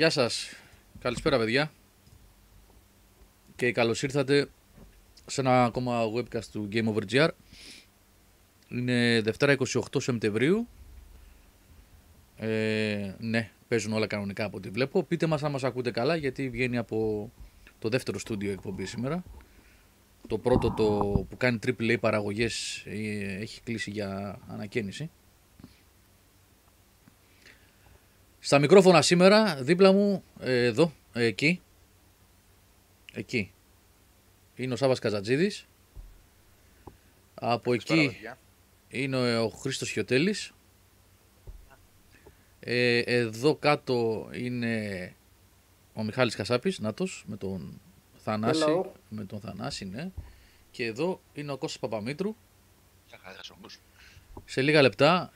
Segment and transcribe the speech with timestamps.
[0.00, 0.48] Γεια σας.
[1.00, 1.72] Καλησπέρα παιδιά.
[3.56, 4.48] Και καλώς ήρθατε
[5.26, 7.28] σε ένα ακόμα webcast του Game Over GR.
[8.68, 10.68] Είναι Δευτέρα 28 Σεπτεμβρίου.
[12.36, 15.02] Ε, ναι, παίζουν όλα κανονικά από ό,τι βλέπω.
[15.02, 17.30] Πείτε μας αν μας ακούτε καλά γιατί βγαίνει από
[17.78, 19.22] το δεύτερο στούντιο εκπομπή σήμερα.
[20.26, 20.84] Το πρώτο το
[21.30, 25.10] που κάνει AAA παραγωγές ε, έχει κλείσει για ανακαίνιση.
[28.50, 31.60] Στα μικρόφωνα σήμερα, δίπλα μου, ε, εδώ, ε, εκεί,
[33.12, 33.52] εκεί,
[34.54, 35.66] είναι ο Σάβας Καζατζίδης.
[37.34, 38.16] Από εκεί
[38.88, 40.52] είναι ο Χρήστος Χιωτέλης.
[42.60, 45.14] Ε, εδώ κάτω είναι
[45.94, 47.80] ο Μιχάλης Κασάπης, νάτος, με τον
[48.16, 48.64] Θανάση.
[48.66, 48.84] Hello.
[49.08, 50.10] Με τον Θανάση, ναι.
[50.70, 52.36] Και εδώ είναι ο Κώστας Παπαμήτρου.
[54.44, 55.32] Σε λίγα λεπτά,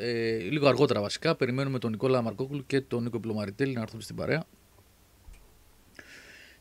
[0.00, 4.16] ε, λίγο αργότερα βασικά, περιμένουμε τον Νικόλα Μαρκόκουλου και τον Νίκο Πλωμαριτέλη να έρθουν στην
[4.16, 4.44] παρέα.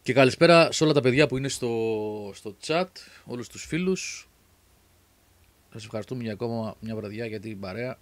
[0.01, 2.85] Και καλησπέρα σε όλα τα παιδιά που είναι στο, στο chat,
[3.25, 4.29] όλους τους φίλους.
[5.71, 7.99] Σας ευχαριστούμε για ακόμα μια βραδιά για την παρέα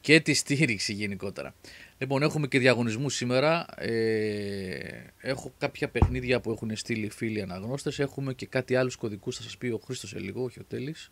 [0.00, 1.54] και τη στήριξη γενικότερα.
[1.98, 3.66] Λοιπόν, έχουμε και διαγωνισμούς σήμερα.
[3.76, 7.98] Ε, έχω κάποια παιχνίδια που έχουν στείλει φίλοι αναγνώστες.
[7.98, 11.10] Έχουμε και κάτι άλλους κωδικούς, θα σας πει ο Χρήστος σε λίγο, όχι ο Τέλης.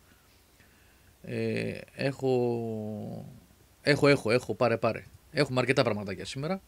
[1.23, 3.35] Ε, έχω,
[3.83, 5.05] έχω, έχω, έχω, πάρε, πάρε.
[5.31, 6.61] Έχουμε αρκετά πραγματάκια σήμερα.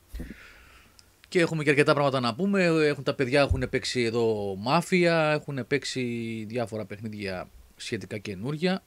[1.29, 2.65] Και έχουμε και αρκετά πράγματα να πούμε.
[2.65, 6.03] Έχουν, τα παιδιά έχουν παίξει εδώ μάφια, έχουν παίξει
[6.49, 8.83] διάφορα παιχνίδια σχετικά καινούρια.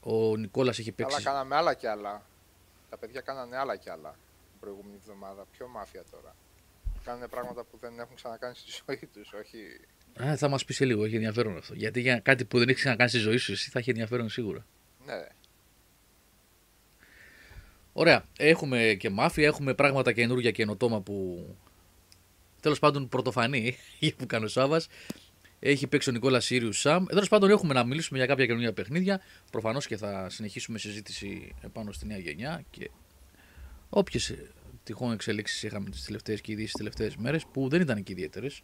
[0.00, 1.14] Ο Νικόλας έχει παίξει...
[1.14, 2.22] Αλλά κάναμε άλλα κι άλλα.
[2.90, 4.10] Τα παιδιά κάνανε άλλα κι άλλα
[4.50, 5.46] την προηγούμενη εβδομάδα.
[5.56, 6.34] Πιο μάφια τώρα.
[7.04, 9.32] Κάνουν πράγματα που δεν έχουν ξανακάνει στη ζωή τους.
[9.32, 9.58] Όχι;
[10.22, 11.74] Α, θα μας πεις σε λίγο, έχει ενδιαφέρον αυτό.
[11.74, 14.66] Γιατί για κάτι που δεν έχεις ξανακάνει στη ζωή σου, εσύ θα έχει ενδιαφέρον σίγουρα.
[15.06, 15.28] Ναι, ρε.
[17.92, 18.24] Ωραία.
[18.38, 21.46] Έχουμε και μάφια, έχουμε πράγματα καινούργια καινοτόμα που.
[22.60, 23.76] Τέλος πάντων, πρωτοφανή
[24.16, 24.82] που κάνει ο Σάβα.
[25.58, 27.04] Έχει παίξει ο Νικόλας Σύριου Σαμ.
[27.04, 29.20] Τέλος πάντων, έχουμε να μιλήσουμε για κάποια καινούργια παιχνίδια.
[29.50, 32.90] Προφανώς και θα συνεχίσουμε συζήτηση επάνω στη νέα γενιά και
[33.88, 34.34] όποιες
[34.84, 38.60] τυχόν εξελίξεις είχαμε τις τελευταίες και ειδήσεις τις τελευταίες μέρες που δεν ήταν και ιδιαίτερες.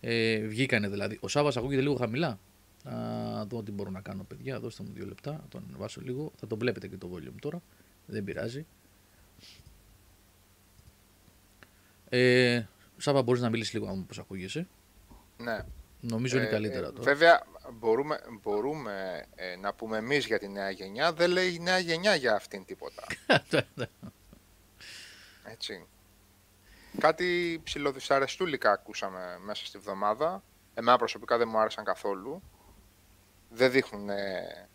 [0.00, 1.18] Ε, βγήκανε δηλαδή.
[1.20, 2.38] Ο Σάβα ακούγεται λίγο χαμηλά.
[2.88, 4.60] Θα δω τι μπορώ να κάνω, παιδιά.
[4.60, 5.32] Δώστε μου δύο λεπτά.
[5.32, 6.32] Θα τον ανεβάσω λίγο.
[6.36, 7.62] Θα τον βλέπετε και το volume τώρα.
[8.06, 8.66] Δεν πειράζει.
[12.08, 12.62] Ε,
[12.96, 14.66] Σάβα, μπορείς να μιλήσεις λίγο, αν πώς ακούγεσαι.
[15.38, 15.58] ναι.
[16.00, 17.02] Νομίζω είναι Ε, καλύτερα ε, τώρα.
[17.02, 17.42] Βέβαια,
[17.72, 21.12] μπορούμε, μπορούμε ε, να πούμε εμείς για τη νέα γενιά.
[21.12, 23.02] Δεν λέει η νέα γενιά για αυτήν τίποτα.
[25.52, 25.86] Έτσι.
[26.98, 30.42] Κάτι ψηλοδυσαρεστούλικα ακούσαμε μέσα στη βδομάδα.
[30.74, 32.42] Εμένα προσωπικά δεν μου άρεσαν καθόλου.
[33.56, 34.68] Δεν δείχνουν ε,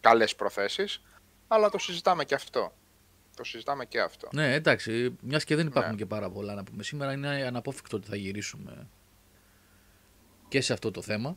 [0.00, 1.02] καλές προθέσεις.
[1.48, 2.72] Αλλά το συζητάμε και αυτό.
[3.36, 4.28] Το συζητάμε και αυτό.
[4.32, 5.98] ναι, εντάξει, μιας και δεν υπάρχουν Ναι.
[5.98, 6.82] και πάρα πολλά να πούμε.
[6.82, 8.88] Σήμερα είναι αναπόφευκτο ότι θα γυρίσουμε
[10.48, 11.36] και σε αυτό το θέμα.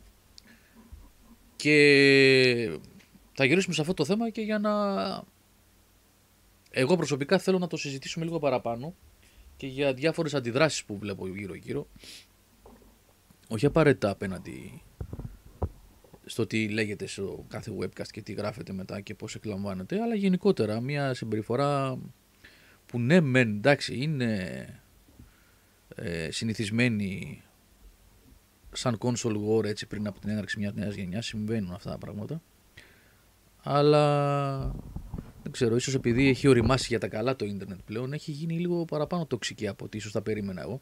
[1.56, 2.78] Και
[3.32, 4.72] θα γυρίσουμε σε αυτό το θέμα και για να...
[6.70, 8.94] Εγώ προσωπικά θέλω να το συζητήσουμε λίγο παραπάνω
[9.56, 11.86] και για διάφορες αντιδράσεις που βλέπω γύρω-γύρω.
[13.48, 14.82] Όχι απαραίτητα απέναντι
[16.24, 20.80] στο τι λέγεται στο κάθε webcast και τι γράφεται μετά και πώς εκλαμβάνεται, αλλά γενικότερα
[20.80, 21.98] μια συμπεριφορά
[22.86, 24.66] που ναι μεν εντάξει είναι
[25.94, 27.42] ε, συνηθισμένη
[28.72, 32.42] σαν console war έτσι πριν από την έναρξη μιας νέας γενιάς συμβαίνουν αυτά τα πράγματα.
[33.62, 34.74] Αλλά
[35.42, 38.84] δεν ξέρω ίσως επειδή έχει ωριμάσει για τα καλά το ίντερνετ πλέον έχει γίνει λίγο
[38.84, 40.80] παραπάνω τοξική από ό,τι ίσως τα περίμενα εγώ.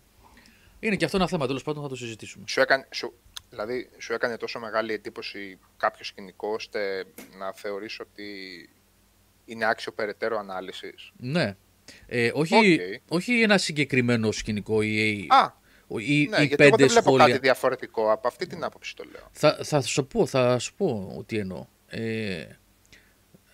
[0.80, 2.44] Είναι και αυτό ένα θέμα τέλος πάντων θα το συζητήσουμε.
[2.48, 3.14] Σου έκανε, σου,
[3.50, 7.04] δηλαδή, σου έκανε τόσο μεγάλη εντύπωση κάποιο σκηνικό, ώστε
[7.38, 8.24] να θεωρείς ότι
[9.44, 11.56] είναι άξιο περαιτέρω ανάλυσης; ναι
[12.06, 12.70] ε, όχι, Οκ.
[13.08, 15.52] όχι ένα συγκεκριμένο σκηνικό ή, Α,
[15.98, 18.12] ή, ναι, ή γιατί εγώ πέντε δεν βλέπω σχόλια κάτι διαφορετικό.
[18.12, 19.28] Από αυτή την άποψη το λέω.
[19.32, 21.66] Θα, θα σου πω, θα σου πω τι εννοώ.
[21.86, 22.46] Ε,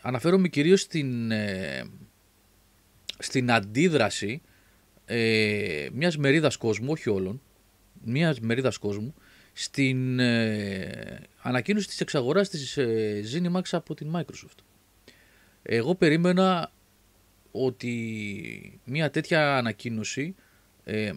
[0.03, 1.85] αναφέρομαι κυρίως στην, ε,
[3.19, 4.43] στην αντίδραση
[5.05, 7.43] ε, μιας μερίδας κόσμου, όχι όλων,
[8.05, 9.15] μιας μερίδας κόσμου,
[9.59, 14.59] στην ε, ανακοίνωση της εξαγοράς της ε, Zenimax από την Microsoft.
[15.63, 16.73] Εγώ περίμενα
[17.51, 20.35] ότι μια τέτοια ανακοίνωση
[20.85, 21.13] ε,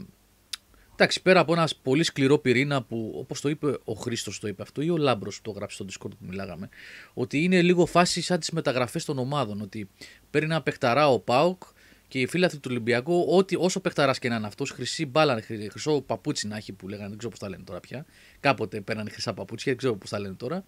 [0.93, 4.61] Εντάξει, πέρα από ένα πολύ σκληρό πυρήνα που, όπως το είπε ο Χρήστος, το είπε
[4.61, 6.69] αυτό, ή ο Λάμπρος που το γράψει στο Discord που μιλάγαμε,
[7.13, 9.61] ότι είναι λίγο φάση σαν τις μεταγραφές των ομάδων.
[9.61, 9.89] Ότι
[10.29, 11.63] παίρνει ένα παιχταρά ο Πάουκ
[12.09, 15.71] και οι φίλαθλοι του Ολυμπιακού, ότι όσο παιχταράς και να είναι αυτός, χρυσή μπάλα, χρυ-
[15.71, 18.05] χρυσό παπούτσι να έχει που λέγανε, δεν ξέρω πώς τα λένε τώρα πια.
[18.39, 20.63] Κάποτε παίρνανε χρυσά παπούτσια, δεν ξέρω πώς τα λένε τώρα.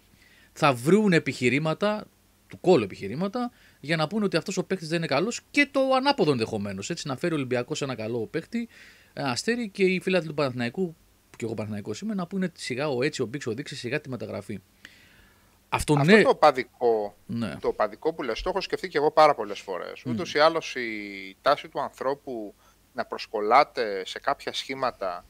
[0.52, 2.04] Θα βρουν επιχειρήματα
[2.46, 5.80] του κόλλου επιχειρήματα για να πούνε ότι αυτός ο παίχτη δεν είναι καλός και το
[5.96, 6.90] ανάποδο ενδεχομένως.
[6.90, 8.68] Έτσι να φέρει ο Ολυμπιακός ένα καλό παίχτη,
[9.12, 10.96] ένα αστέρι και οι φίλοι του Παναθηναϊκού,
[11.36, 14.08] και εγώ Παναθηναϊκός είμαι, να πούνε σιγά ο έτσι, ο Μπίξ, ο Δείξης, σιγά τη
[14.08, 14.60] μεταγραφή.
[15.74, 16.22] Αυτό, Αυτό ναι.
[16.22, 17.56] το, παδικό, ναι.
[17.60, 20.02] το παδικό που λες, το έχω σκεφτεί και εγώ πάρα πολλές φορές.
[20.04, 20.10] Mm.
[20.10, 22.54] Ούτως ή άλλως η τάση του ανθρώπου
[22.92, 25.24] να προσκολάται σε κάποια σχήματα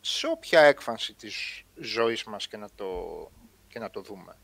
[0.00, 2.86] σε όποια έκφανση της ζωής μας και να το,
[3.68, 4.36] και να το δούμε.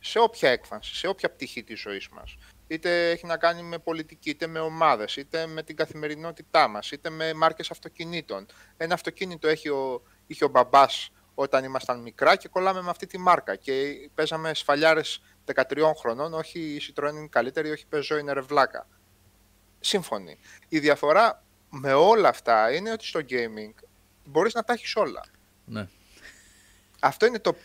[0.00, 2.36] Σε όποια έκφανση, σε όποια πτυχή της ζωής μας.
[2.66, 7.10] Είτε έχει να κάνει με πολιτική, είτε με ομάδες, είτε με την καθημερινότητά μας, είτε
[7.10, 8.46] με μάρκες αυτοκινήτων.
[8.76, 13.18] Ένα αυτοκίνητο έχει ο, είχε ο μπαμπάς όταν ήμασταν μικρά και κολλάμε με αυτή τη
[13.18, 15.22] μάρκα και παίζαμε σφαλιάρες
[15.54, 15.62] 13
[15.96, 18.86] χρονών, όχι η Citroën είναι καλύτερη, όχι πεζό είναι ρευλάκα.
[19.80, 20.38] Σύμφωνοι.
[20.68, 23.84] Η διαφορά με όλα αυτά είναι ότι στο gaming
[24.24, 25.24] μπορείς να τα έχεις όλα.
[25.64, 25.88] Ναι.
[27.00, 27.56] Αυτό είναι το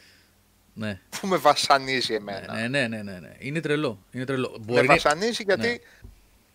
[0.74, 1.00] ναι.
[1.19, 2.53] που με βασανίζει εμένα.
[2.53, 3.36] Ναι, ναι, ναι, ναι, ναι.
[3.38, 4.03] Είναι τρελό.
[4.12, 4.63] Είναι τρελό.
[4.67, 5.77] Με βασανίζει γιατί, ναι.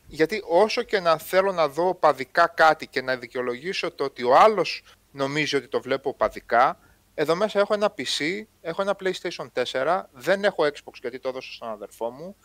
[0.07, 4.37] γιατί όσο και να θέλω να δω παδικά κάτι και να δικαιολογήσω το ότι ο
[4.37, 6.79] άλλος νομίζει ότι το βλέπω παδικά,
[7.21, 11.53] εδώ μέσα έχω ένα PC, έχω ένα PlayStation 4, δεν έχω Xbox γιατί το έδωσα
[11.53, 12.37] στον αδερφό μου.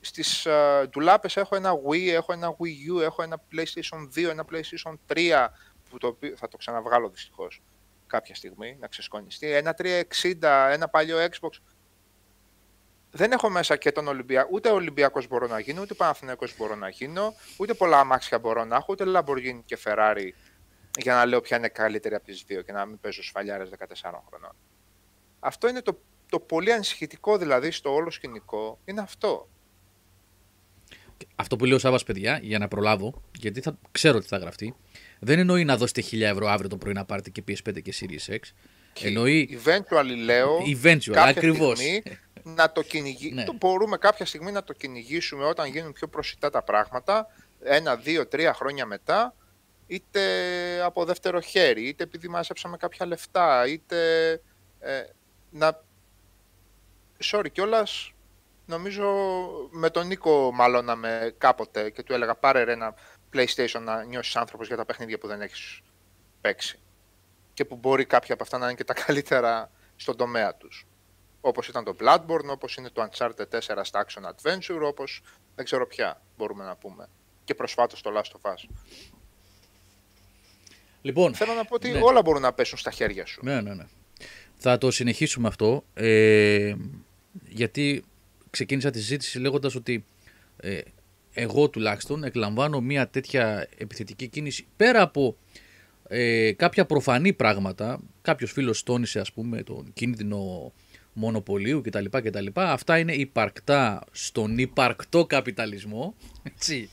[0.00, 4.44] Στις uh, ντουλάπες έχω ένα Wii, έχω ένα Wii U, έχω ένα PlayStation 2, ένα
[4.50, 5.46] PlayStation 3,
[5.90, 7.62] που το θα το ξαναβγάλω δυστυχώς
[8.06, 9.50] κάποια στιγμή, να ξεσκονιστεί.
[9.50, 11.50] Ένα 360, ένα παλιό Xbox.
[13.10, 16.88] Δεν έχω μέσα και τον Ολυμπιακό, ούτε Ολυμπιακός μπορώ να γίνω, ούτε Παναθηναϊκός μπορώ να
[16.88, 20.30] γίνω, ούτε πολλά αμάξια μπορώ να έχω, ούτε Lamborghini και Ferrari
[20.98, 23.84] για να λέω ποια είναι καλύτερη από τις δύο και να μην παίζω σφαλιάρες 14
[24.28, 24.54] χρονών.
[25.40, 29.48] Αυτό είναι το, το πολύ ανησυχητικό δηλαδή στο όλο σκηνικό, είναι αυτό.
[31.36, 34.74] Αυτό που λέω Σάββας παιδιά, για να προλάβω, γιατί θα ξέρω τι θα γραφτεί,
[35.18, 38.32] δεν εννοεί να δώσετε 1000 ευρώ αύριο το πρωί να πάρετε και PS5 και Series
[38.32, 38.38] X.
[39.02, 39.58] Εννοεί...
[39.64, 41.80] Eventually λέω, eventual, ακριβώς.
[42.42, 43.40] να το κυνηγήσουμε.
[43.40, 43.44] ναι.
[43.46, 47.26] το μπορούμε κάποια στιγμή να το κυνηγήσουμε όταν γίνουν πιο προσιτά τα πράγματα,
[47.62, 49.34] ένα, δύο, τρία χρόνια μετά,
[49.92, 50.22] είτε
[50.82, 54.30] από δεύτερο χέρι, είτε επειδή μαζέψαμε κάποια λεφτά, είτε
[54.78, 55.04] ε,
[55.50, 55.82] να...
[57.24, 58.12] Sorry κιόλας,
[58.66, 59.12] νομίζω
[59.70, 60.86] με τον Νίκο μάλλον
[61.38, 62.94] κάποτε και του έλεγα πάρε ρε ένα
[63.32, 65.80] PlayStation να νιώσεις άνθρωπος για τα παιχνίδια που δεν έχεις
[66.40, 66.78] παίξει
[67.54, 70.86] και που μπορεί κάποια από αυτά να είναι και τα καλύτερα στον τομέα τους.
[71.40, 75.22] Όπως ήταν το Bloodborne, όπως είναι το Uncharted 4 στα Action Adventure, όπως
[75.54, 77.08] δεν ξέρω ποια μπορούμε να πούμε.
[77.44, 78.68] Και προσφάτως το Last of Us.
[81.02, 81.98] Λοιπόν, Θέλω να πω ότι ναι.
[82.02, 83.40] όλα μπορούν να πέσουν στα χέρια σου.
[83.44, 83.84] Ναι, ναι, ναι.
[84.54, 86.74] Θα το συνεχίσουμε αυτό, ε,
[87.48, 88.04] γιατί
[88.50, 90.04] ξεκίνησα τη συζήτηση λέγοντας ότι
[90.56, 90.80] ε,
[91.32, 95.36] εγώ τουλάχιστον εκλαμβάνω μια τέτοια επιθετική κίνηση πέρα από
[96.08, 98.00] ε, κάποια προφανή πράγματα.
[98.22, 100.72] Κάποιος φίλος τόνισε ας πούμε τον κίνδυνο
[101.12, 102.04] μονοπωλίου κτλ.
[102.10, 102.46] κτλ.
[102.54, 106.14] Αυτά είναι υπαρκτά στον υπαρκτό καπιταλισμό.
[106.42, 106.90] Έτσι.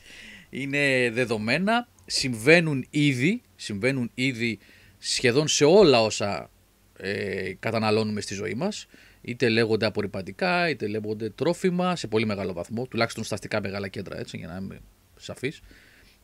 [0.50, 4.60] Είναι δεδομένα, συμβαίνουν ήδη, συμβαίνουν ήδη
[4.98, 6.50] σχεδόν σε όλα όσα
[6.98, 8.88] ε, καταναλώνουμε στη ζωή μας.
[9.22, 14.20] Είτε λέγονται απορριπαντικά, είτε λέγονται τρόφιμα σε πολύ μεγάλο βαθμό, τουλάχιστον στα αστικά μεγάλα κέντρα,
[14.20, 14.80] έτσι, για να είμαι
[15.16, 15.62] σαφής,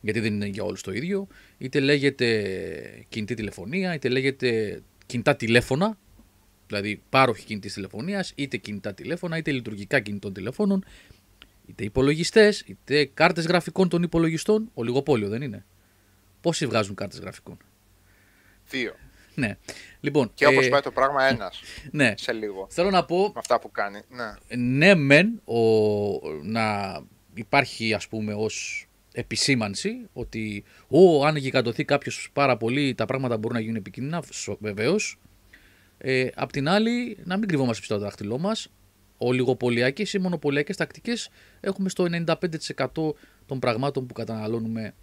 [0.00, 1.26] γιατί δεν είναι για όλους το ίδιο.
[1.58, 5.98] Είτε λέγεται κινητή τηλεφωνία, είτε λέγεται κινητά τηλέφωνα,
[6.66, 10.84] δηλαδή πάροχη κινητής τηλεφωνίας, είτε κινητά τηλέφωνα, είτε λειτουργικά κινητών τηλεφώνων,
[11.66, 14.70] είτε υπολογιστές, είτε κάρτες γραφικών των υπολογιστών.
[14.74, 15.64] Ολιγοπόλιο δεν είναι.
[16.46, 17.56] Πόσοι βγάζουν κάρτες γραφικών;
[18.68, 18.94] Δύο.
[19.34, 19.56] Ναι.
[20.00, 21.60] Λοιπόν, και όπως ε, πάει το πράγμα, ένας.
[21.90, 22.14] Ναι.
[22.16, 22.66] Σε λίγο.
[22.70, 23.22] Θέλω να πω.
[23.22, 24.00] Με αυτά που κάνει.
[24.08, 25.60] Ναι, ναι μεν ο,
[26.42, 26.98] να
[27.34, 33.56] υπάρχει ας πούμε ως επισήμανση ότι ο, αν γιγαντωθεί κάποιος πάρα πολύ τα πράγματα μπορούν
[33.56, 34.22] να γίνουν επικίνδυνα,
[34.58, 35.18] βεβαίως.
[35.98, 38.68] Ε, απ' την άλλη, να μην κρυβόμαστε πίσω το δάχτυλό μας.
[39.16, 43.14] Ολιγοπολιακές ή μονοπωλιακές τακτικές έχουμε στο 95%
[43.46, 44.94] των πραγμάτων που καταναλώνουμε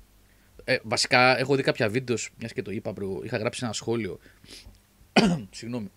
[0.63, 4.19] ε, βασικά έχω δει κάποια βίντεος, μιας και το είπα, προ, είχα γράψει ένα σχόλιο.
[5.51, 5.91] Συγγνώμη.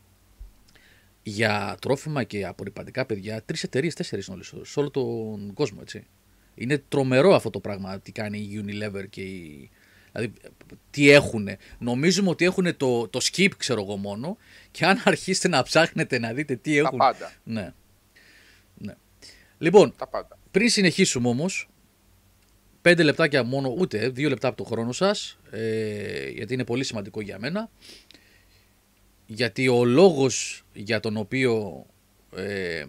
[1.23, 6.07] Για τρόφιμα και απορριπαντικά παιδιά, τρεις εταιρείες, τέσσερις είναι σε όλο τον κόσμο, έτσι.
[6.55, 9.71] Είναι τρομερό αυτό το πράγμα τι κάνει η Unilever και η.
[10.13, 10.33] Δηλαδή,
[10.91, 11.49] τι έχουν.
[11.79, 14.37] Νομίζουμε ότι έχουν το, το skip, ξέρω εγώ μόνο,
[14.71, 16.99] και αν αρχίσετε να ψάχνετε να δείτε τι έχουν.
[16.99, 17.33] Τα πάντα.
[17.45, 17.73] Ναι.
[18.75, 18.95] ναι.
[19.59, 20.39] Λοιπόν, Τα πάντα.
[20.51, 21.69] πριν συνεχίσουμε όμως,
[22.87, 27.21] Πέντε λεπτάκια μόνο, ούτε δύο λεπτά από το χρόνο σας, ε, γιατί είναι πολύ σημαντικό
[27.21, 27.71] για μένα.
[29.27, 31.87] Γιατί ο λόγος για τον οποίο
[32.37, 32.85] ε,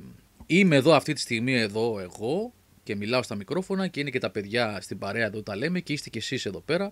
[0.46, 4.30] είμαι εδώ αυτή τη στιγμή εδώ εγώ και μιλάω στα μικρόφωνα και είναι και τα
[4.30, 6.92] παιδιά στην παρέα εδώ τα λέμε και είστε και εσείς εδώ πέρα.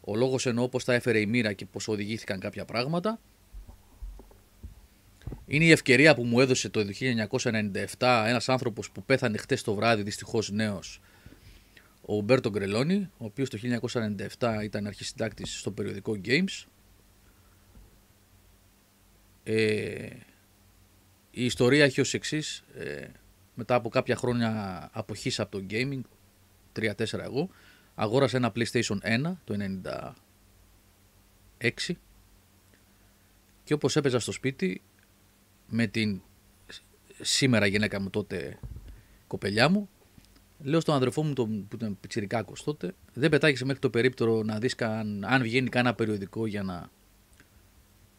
[0.00, 3.20] Ο λόγος εννοώ πως τα έφερε η μοίρα και πως οδηγήθηκαν κάποια πράγματα.
[5.46, 6.84] Είναι η ευκαιρία που μου έδωσε το
[7.98, 11.00] 1997 ένας άνθρωπος που πέθανε χτες το βράδυ, δυστυχώς νέος,
[12.10, 13.58] ο Ουμπέρτο Γκρελόνι, ο οποίος το
[14.38, 16.64] 1997 ήταν αρχισυντάκτης στο περιοδικό Games.
[19.42, 20.08] Ε,
[21.30, 22.64] η ιστορία έχει ως εξής.
[22.74, 23.06] Ε,
[23.54, 26.00] μετά από κάποια χρόνια αποχής από το gaming,
[26.72, 27.50] 3-4 εγώ,
[27.94, 29.56] αγόρασα ένα PlayStation 1 το
[31.58, 31.94] 96
[33.64, 34.82] και όπως έπαιζα στο σπίτι
[35.68, 36.22] με την
[37.20, 38.58] σήμερα γυναίκα μου τότε
[39.26, 39.88] κοπελιά μου
[40.62, 44.58] λέω στον αδερφό μου τον, που ήταν πιτσιρικάκος τότε δεν πετάγεσαι μέχρι το περίπτερο να
[44.58, 46.90] δεις καν, αν βγαίνει κανένα περιοδικό για να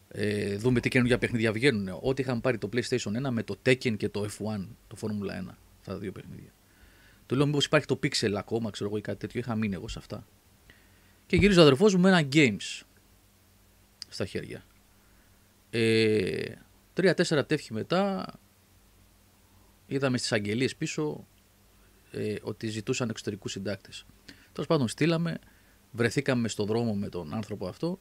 [0.08, 1.98] ε, δούμε τι καινούργια παιχνίδια βγαίνουν.
[2.00, 5.54] Ό,τι είχαμε πάρει το PlayStation 1 με το Tekken και το F1, το Formula 1,
[5.78, 6.52] αυτά τα δύο παιχνίδια.
[7.26, 9.88] Του λέω μήπως υπάρχει το Pixel ακόμα, ξέρω εγώ ή κάτι τέτοιο, είχα μείνει εγώ
[9.88, 10.26] σε αυτά.
[11.26, 12.82] Και γυρίζει ο αδερφός μου με ένα Games
[14.08, 14.64] στα χέρια.
[15.70, 16.54] Ε,
[16.92, 18.26] Τρία-τέσσερα τεύχη μετά
[19.86, 21.26] είδαμε στις αγγελίες πίσω
[22.10, 24.06] ε, ότι ζητούσαν εξωτερικούς συντάκτες.
[24.52, 25.38] Τέλος πάντων στείλαμε,
[25.90, 27.98] βρεθήκαμε στον δρόμο με τον άνθρωπο αυτό,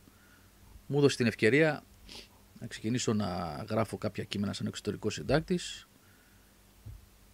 [0.88, 1.84] μου έδωσε την ευκαιρία
[2.60, 5.88] να ξεκινήσω να γράφω κάποια κείμενα σαν εξωτερικός συντάκτης.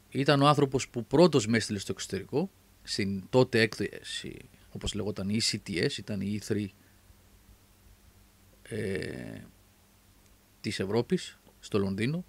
[0.09, 2.49] Ήταν ο άνθρωπος που πρώτος με έστειλε στο εξωτερικό,
[2.83, 6.67] στην τότε έκθεση, όπως λεγόταν η ECTS, ήταν η E3
[8.61, 9.41] ε,
[10.61, 12.25] της Ευρώπης, στο Λονδίνο.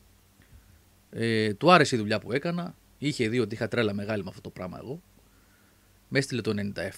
[1.10, 4.40] Ε, του άρεσε η δουλειά που έκανα, είχε δει ότι είχα τρέλα μεγάλη με αυτό
[4.40, 5.02] το πράγμα εγώ.
[6.08, 6.90] Με έστειλε το 97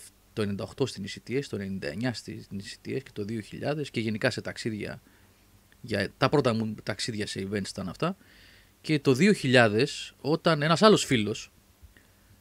[0.44, 3.24] το 98 στην ECTS, το 99 στην ECTS και το
[3.78, 5.02] 2000 και γενικά σε ταξίδια,
[5.80, 8.16] για, τα πρώτα μου ταξίδια σε events ήταν αυτά.
[8.80, 9.84] Και το 2000
[10.20, 11.52] όταν ένας άλλος φίλος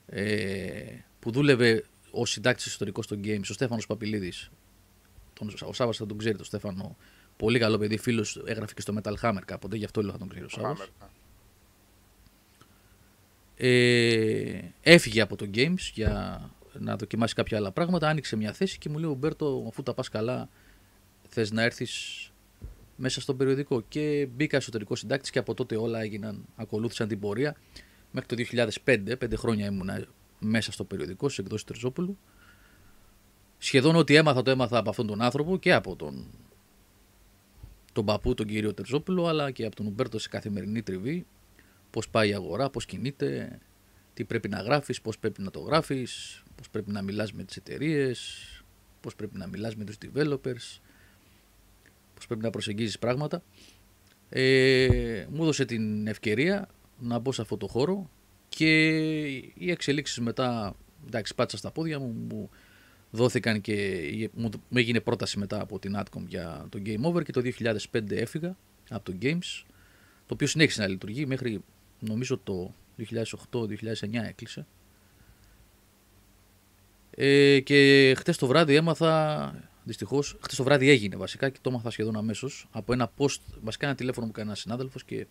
[0.06, 0.84] ε,
[1.20, 4.34] που δούλευε ως συντάκτης ιστορικός στο Games, ο Στέφανος Παπιλίδη.
[5.66, 6.98] Ο Σάβα θα τον ξέρει, τον Στέφανο.
[7.38, 10.30] Πολύ καλό παιδί, φίλος, έγραφε και στο Metal Hammer κάποτε, γι' αυτό λέω θα τον
[10.30, 10.74] ξέρει ο Σάβα.
[10.74, 11.08] Ναι.
[13.58, 16.42] Ε, έφυγε από το Games για
[16.80, 18.10] να δοκιμάσει κάποια άλλα πράγματα.
[18.10, 20.50] Άνοιξε μια θέση και μου λέει: Μπέρτο, αφού τα πας καλά,
[21.28, 22.32] θες να έρθεις
[22.96, 23.82] μέσα στο περιοδικό.
[23.88, 27.56] Και μπήκα εσωτερικό συντάκτης και από τότε όλα έγιναν, ακολούθησαν την πορεία.
[28.12, 30.06] Μέχρι το 2005, πέντε χρόνια ήμουνα
[30.40, 32.18] μέσα στο περιοδικό, στις εκδόσεις Τερζόπουλου.
[33.58, 36.26] Σχεδόν ό,τι έμαθα το έμαθα από αυτόν τον άνθρωπο και από τον,
[37.94, 41.26] τον παππού, τον κύριο Τερζόπουλο, αλλά και από τον Ουμπέρτο σε καθημερινή τριβή.
[41.98, 43.60] Πώς πάει η αγορά, πώς κινείται,
[44.14, 47.58] τι πρέπει να γράφεις, πώς πρέπει να το γράφεις, πώς πρέπει να μιλάς με τις
[47.58, 48.42] εταιρείες,
[49.02, 50.80] πώς πρέπει να μιλάς με τους developers,
[52.16, 53.44] πώς πρέπει να προσεγγίζεις πράγματα.
[54.30, 58.10] Ε, μου έδωσε την ευκαιρία να μπω σε αυτό το χώρο
[58.50, 58.86] και
[59.38, 60.76] οι εξελίξεις μετά,
[61.08, 62.50] εντάξει πάτησα στα πόδια μου, μου
[63.12, 67.42] δόθηκαν και μου έγινε πρόταση μετά από την Adcom για το Game Over και το
[67.92, 68.58] 2005 έφυγα
[68.90, 69.64] από το Games,
[70.26, 71.62] το οποίο συνέχισε να λειτουργεί μέχρι
[72.00, 72.74] νομίζω το
[73.52, 74.66] 2008-2009 έκλεισε.
[77.20, 81.90] Ε, και χτες το βράδυ έμαθα, δυστυχώς, χτες το βράδυ έγινε βασικά και το έμαθα
[81.90, 85.28] σχεδόν αμέσως από ένα post, βασικά ένα τηλέφωνο μου έκανε ένας συνάδελφος και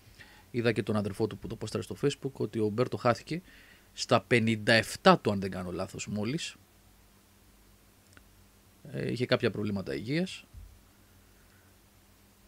[0.51, 3.43] είδα και τον αδερφό του που το πόσταρε στο facebook ότι ο Μπέρτο χάθηκε
[3.93, 6.57] στα 57 του, αν δεν κάνω λάθος, μόλις.
[8.93, 10.45] Ε, είχε κάποια προβλήματα υγείας.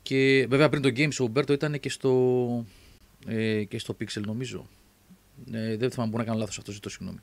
[0.02, 2.64] Και βέβαια πριν το Games ο Μπέρτο ήταν και στο,
[3.26, 4.68] ε, και στο Pixel νομίζω.
[5.52, 7.18] Ε, δεν θυμάμαι, μπορεί να κάνω λάθος αυτό, ζητώ συγγνώμη.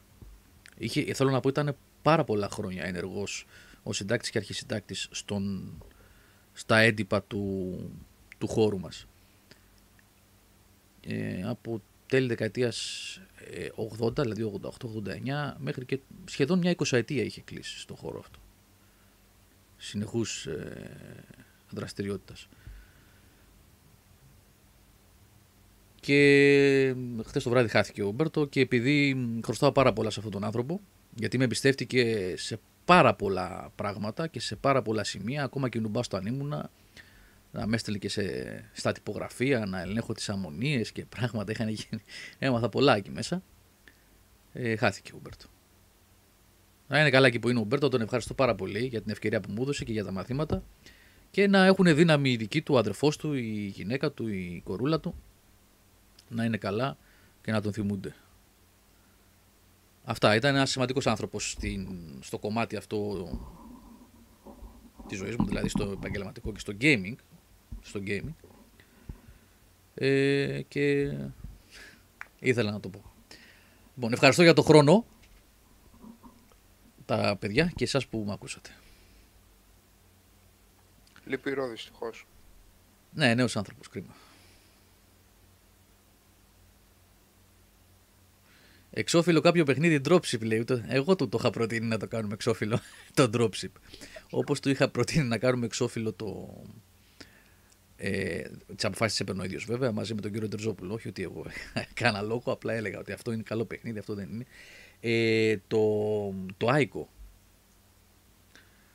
[0.78, 3.46] Είχε, θέλω να πω, ήταν πάρα πολλά χρόνια ενεργός
[3.84, 5.10] ο συντάκτης και αρχισυντάκτης
[6.54, 7.76] στα έντυπα του,
[8.38, 9.08] του χώρου μας.
[11.02, 13.20] Ε, από τέλη δεκαετίας
[14.00, 18.40] 80, ε, δηλαδή 88-89, μέχρι και σχεδόν μια εικοσαετία είχε κλείσει στον χώρο αυτό.
[19.78, 21.26] Συνεχούς ε,
[21.70, 22.48] δραστηριότητας.
[26.06, 30.44] Και χθες το βράδυ χάθηκε ο Μπέρτο και επειδή χρωστάω πάρα πολλά σε αυτόν τον
[30.44, 30.82] άνθρωπο,
[31.16, 36.04] γιατί με εμπιστεύτηκε σε πάρα πολλά πράγματα και σε πάρα πολλά σημεία, ακόμα και νουμπά
[36.04, 36.70] στο ανήμουνα,
[37.52, 38.24] να με έστειλε και σε,
[38.74, 41.52] στα τυπογραφία, να ελέγχω τις αμμονίες και πράγματα.
[41.52, 42.02] Είχαν γίνει,
[42.40, 43.44] έμαθα πολλά εκεί μέσα.
[44.54, 45.46] Ε, χάθηκε ο Μπέρτο.
[46.88, 49.40] Να είναι καλά εκεί που είναι ο Μπέρτο, τον ευχαριστώ πάρα πολύ για την ευκαιρία
[49.40, 50.64] που μου έδωσε και για τα μαθήματα.
[51.32, 55.00] Και να έχουν δύναμη οι δικοί του, ο αδερφός του, η γυναίκα του, η κορούλα
[55.00, 55.16] του,
[56.30, 56.98] να είναι καλά
[57.42, 58.16] και να τον θυμούνται.
[60.04, 60.36] Αυτά.
[60.36, 61.58] Ήταν ένας σημαντικός άνθρωπος
[62.20, 63.28] στο κομμάτι αυτό
[65.08, 67.16] της ζωής μου, δηλαδή στο επαγγελματικό και στο gaming.
[67.82, 68.34] Στο gaming.
[69.94, 71.14] Ε, και
[72.40, 73.14] ήθελα να το πω.
[73.96, 75.06] Λοιπόν, ευχαριστώ για το χρόνο
[77.06, 78.70] τα παιδιά και εσάς που με ακούσατε.
[81.26, 82.28] Λυπηρό δυστυχώς.
[83.14, 84.14] Ναι, νέος άνθρωπος, κρίμα.
[88.98, 90.66] Εξώφυλλο κάποιο παιχνίδι dropship λέει.
[90.88, 92.80] Εγώ του το είχα προτείνει να το κάνουμε εξώφυλλο
[93.14, 93.72] το dropship.
[94.30, 96.62] Όπως του είχα προτείνει να κάνουμε εξώφυλλο το.
[97.96, 98.42] Ε,
[98.76, 100.94] τις αποφάσεις έπαιρνε ο ίδιος βέβαια μαζί με τον κύριο Τερζόπουλο.
[100.94, 101.46] Όχι ότι εγώ
[101.92, 104.46] έκανα λόγο, απλά έλεγα ότι αυτό είναι καλό παιχνίδι, αυτό δεν είναι.
[105.00, 105.80] Ε, το,
[106.58, 107.10] το Άικο.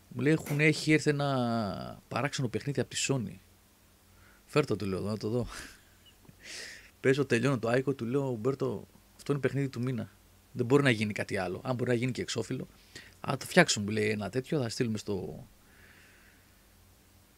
[0.09, 3.39] Μου λέει έχουν, έχει έρθει ένα παράξενο παιχνίδι από τη Sony.
[4.47, 5.47] Φέρτο του λέω, να το δω.
[7.01, 8.87] Παίζω, τελειώνω το Άικο, του λέω Μπέρτο,
[9.31, 10.11] αυτό είναι παιχνίδι του μήνα.
[10.53, 11.61] Δεν μπορεί να γίνει κάτι άλλο.
[11.65, 12.69] Αν μπορεί να γίνει και εξώφυλλο.
[13.21, 15.47] Α, το φτιάξουμε, μου λέει ένα τέτοιο, θα στείλουμε στο,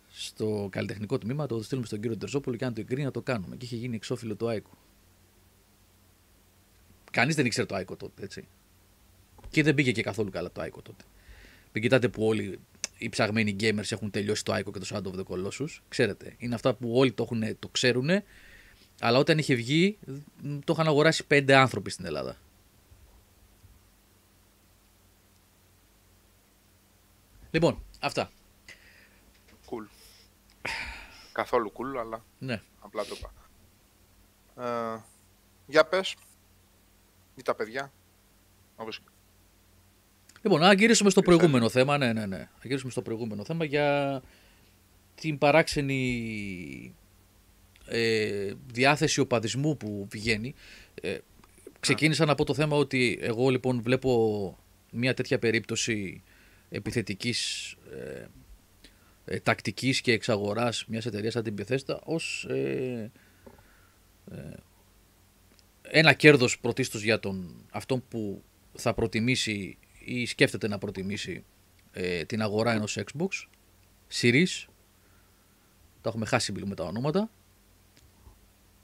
[0.09, 3.57] στο καλλιτεχνικό τμήμα, το στείλουμε στον κύριο Τερζόπουλο και αν το εγκρίνει να το κάνουμε.
[3.57, 4.79] Και είχε γίνει εξώφυλλο το Άικο.
[7.11, 8.49] Κανείς δεν ήξερε το Άικο τότε, έτσι.
[9.51, 11.05] Και δεν πήγε και καθόλου καλά το Άικο τότε.
[11.73, 12.59] Μην κοιτάτε που όλοι
[12.99, 15.79] οι ψαγμένοι gamers έχουν τελειώσει το Άικο και το Shadow of the Colossus.
[15.89, 18.09] Ξέρετε, είναι αυτά που όλοι το, έχουν, το ξέρουν,
[19.05, 19.99] αλλά όταν είχε βγει
[20.65, 22.37] το είχαν αγοράσει πέντε άνθρωποι στην Ελλάδα.
[27.51, 28.31] Λοιπόν, αυτά.
[29.71, 29.87] Cool.
[31.33, 32.63] Καθόλου cool, αλλά Ναι.
[32.81, 33.33] απλά το είπα.
[34.67, 35.01] Ε,
[35.67, 36.15] για πες.
[37.35, 37.93] Ή τα παιδιά.
[38.77, 39.01] Όπως...
[40.43, 41.99] Λοιπόν, να γυρίσουμε στο Κύριε προηγούμενο θέμα.
[41.99, 42.39] Ναι, ναι, ναι.
[42.39, 44.23] Να γυρίσουμε στο προηγούμενο θέμα για
[45.15, 46.95] την παράξενη
[47.93, 50.55] ε, διάθεση οπαδισμού που βγαίνει.
[51.01, 51.19] Ε,
[51.81, 54.59] ξεκίνησα να πω το θέμα ότι εγώ λοιπόν βλέπω
[54.91, 56.23] μια τέτοια περίπτωση
[56.69, 58.25] επιθετικής ε,
[59.25, 63.11] ε, τακτικής και εξαγοράς μιας εταιρείας σαν την Bethesda ως ε,
[64.31, 64.37] ε,
[65.83, 68.43] ένα κέρδος πρωτίστως για τον αυτόν που
[68.75, 71.45] θα προτιμήσει ή σκέφτεται να προτιμήσει
[71.93, 73.29] ε, την αγορά ενός Xbox
[74.21, 74.67] Series
[76.01, 77.31] τα έχουμε χάσει με τα ονόματα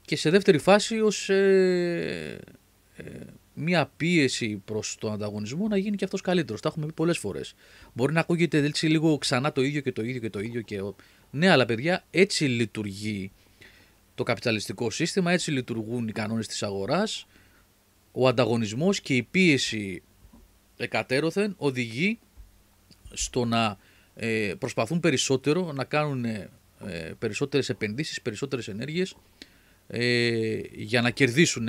[0.09, 2.39] και σε δεύτερη φάση ως ε,
[2.95, 3.03] ε,
[3.53, 6.61] μια πίεση προς τον ανταγωνισμό να γίνει και αυτός καλύτερος.
[6.61, 7.55] Τα έχουμε πει πολλές φορές.
[7.93, 10.61] Μπορεί να ακούγεται έτσι λίγο ξανά το ίδιο και το ίδιο και το ίδιο.
[10.61, 10.81] Και...
[11.31, 13.31] Ναι, αλλά παιδιά έτσι λειτουργεί
[14.15, 17.27] το καπιταλιστικό σύστημα, έτσι λειτουργούν οι κανόνες της αγοράς.
[18.11, 20.01] Ο ανταγωνισμός και η πίεση
[20.77, 22.19] εκατέρωθεν οδηγεί
[23.13, 23.77] στο να
[24.15, 26.49] ε, προσπαθούν περισσότερο να κάνουν ε,
[27.19, 29.15] περισσότερες επενδύσεις, περισσότερες ενέργειες
[29.91, 31.67] ε, για να κερδίσουν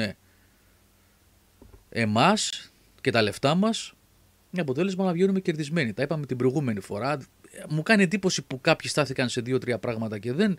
[1.89, 3.95] εμάς και τα λεφτά μας
[4.51, 5.93] με αποτέλεσμα να βγαίνουμε κερδισμένοι.
[5.93, 7.19] Τα είπαμε την προηγούμενη φορά.
[7.69, 10.59] Μου κάνει εντύπωση που κάποιοι στάθηκαν σε δύο-τρία πράγματα και δεν,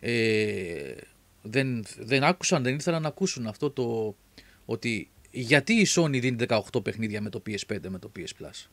[0.00, 0.94] ε,
[1.42, 4.16] δεν, δεν άκουσαν, δεν ήθελαν να ακούσουν αυτό το
[4.64, 8.68] ότι γιατί η Sony δίνει 18 παιχνίδια με το PS5 με το PS Plus.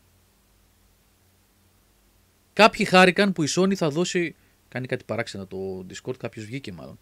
[2.53, 4.35] Κάποιοι χάρηκαν που η Sony θα δώσει.
[4.67, 6.99] Κάνει κάτι παράξενο το Discord, κάποιος βγήκε μάλλον.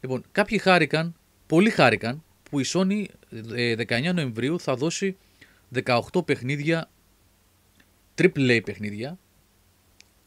[0.00, 1.14] Λοιπόν, κάποιοι χάρηκαν,
[1.46, 3.04] πολλοί χάρηκαν που η Sony
[3.54, 5.16] ε, 19 Νοεμβρίου θα δώσει
[5.84, 6.90] 18 παιχνίδια,
[8.14, 9.18] triple A παιχνίδια,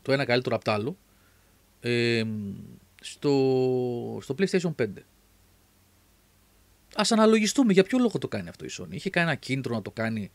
[0.02, 0.98] το ένα καλύτερο από το άλλο,
[1.80, 2.24] ε,
[3.02, 4.88] στο, στο PlayStation 5.
[6.96, 8.94] Ας αναλογιστούμε για ποιο λόγο το κάνει αυτό η Sony.
[8.94, 10.32] Είχε κάνει ένα κίνητρο να το κάνει.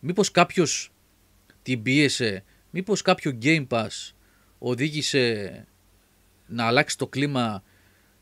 [0.00, 0.92] Μήπως κάποιος
[1.62, 4.12] την πίεσε, μήπως κάποιο Game Pass
[4.58, 5.66] οδήγησε
[6.46, 7.62] να αλλάξει το κλίμα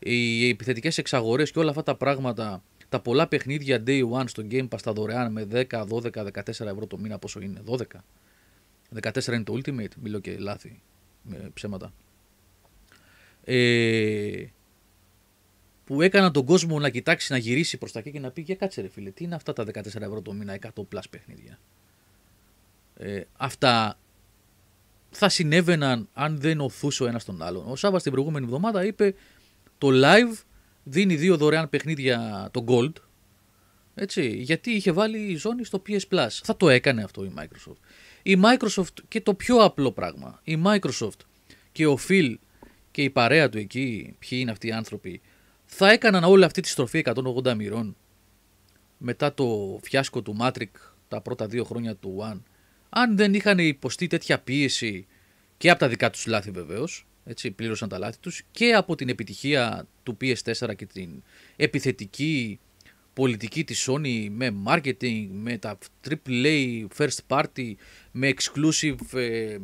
[0.05, 4.67] οι επιθετικές εξαγορές και όλα αυτά τα πράγματα τα πολλά παιχνίδια day one στο Game
[4.67, 7.83] Pass τα δωρεάν με 10, 12, 14 ευρώ το μήνα πόσο είναι, 12.
[9.01, 10.81] 14 είναι το Ultimate, μιλώ και λάθη,
[11.23, 11.93] με ψέματα.
[13.43, 14.45] Ε,
[15.85, 18.55] που έκαναν τον κόσμο να κοιτάξει, να γυρίσει προς τα εκεί και να πει για
[18.55, 21.59] κάτσε ρε φίλε, τι είναι αυτά τα 14 ευρώ το μήνα, 100 plus παιχνίδια.
[22.97, 23.97] Ε, αυτά
[25.09, 27.71] θα συνέβαιναν αν δεν οθούσε ο ένας τον άλλον.
[27.71, 29.13] Ο Σάββας την προηγούμενη εβδομάδα είπε
[29.83, 30.37] το live
[30.83, 32.93] δίνει δύο δωρεάν παιχνίδια το Gold.
[33.95, 36.27] Έτσι, γιατί είχε βάλει η ζώνη στο PS Plus.
[36.29, 37.77] Θα το έκανε αυτό η Microsoft.
[38.23, 40.39] Η Microsoft και το πιο απλό πράγμα.
[40.43, 41.19] Η Microsoft
[41.71, 42.35] και ο Phil
[42.91, 45.21] και η παρέα του εκεί, ποιοι είναι αυτοί οι άνθρωποι,
[45.65, 47.95] θα έκαναν όλη αυτή τη στροφή 180 μοιρών
[48.97, 50.69] μετά το φιάσκο του Matrix
[51.07, 52.41] τα πρώτα δύο χρόνια του One,
[52.89, 55.07] αν δεν είχαν υποστεί τέτοια πίεση
[55.57, 59.09] και από τα δικά τους λάθη βεβαίως, έτσι, πλήρωσαν τα λάθη τους και από την
[59.09, 61.23] επιτυχία του PS4 και την
[61.55, 62.59] επιθετική
[63.13, 65.77] πολιτική της Sony με marketing, με τα
[66.09, 67.73] AAA first party,
[68.11, 69.57] με exclusive ε,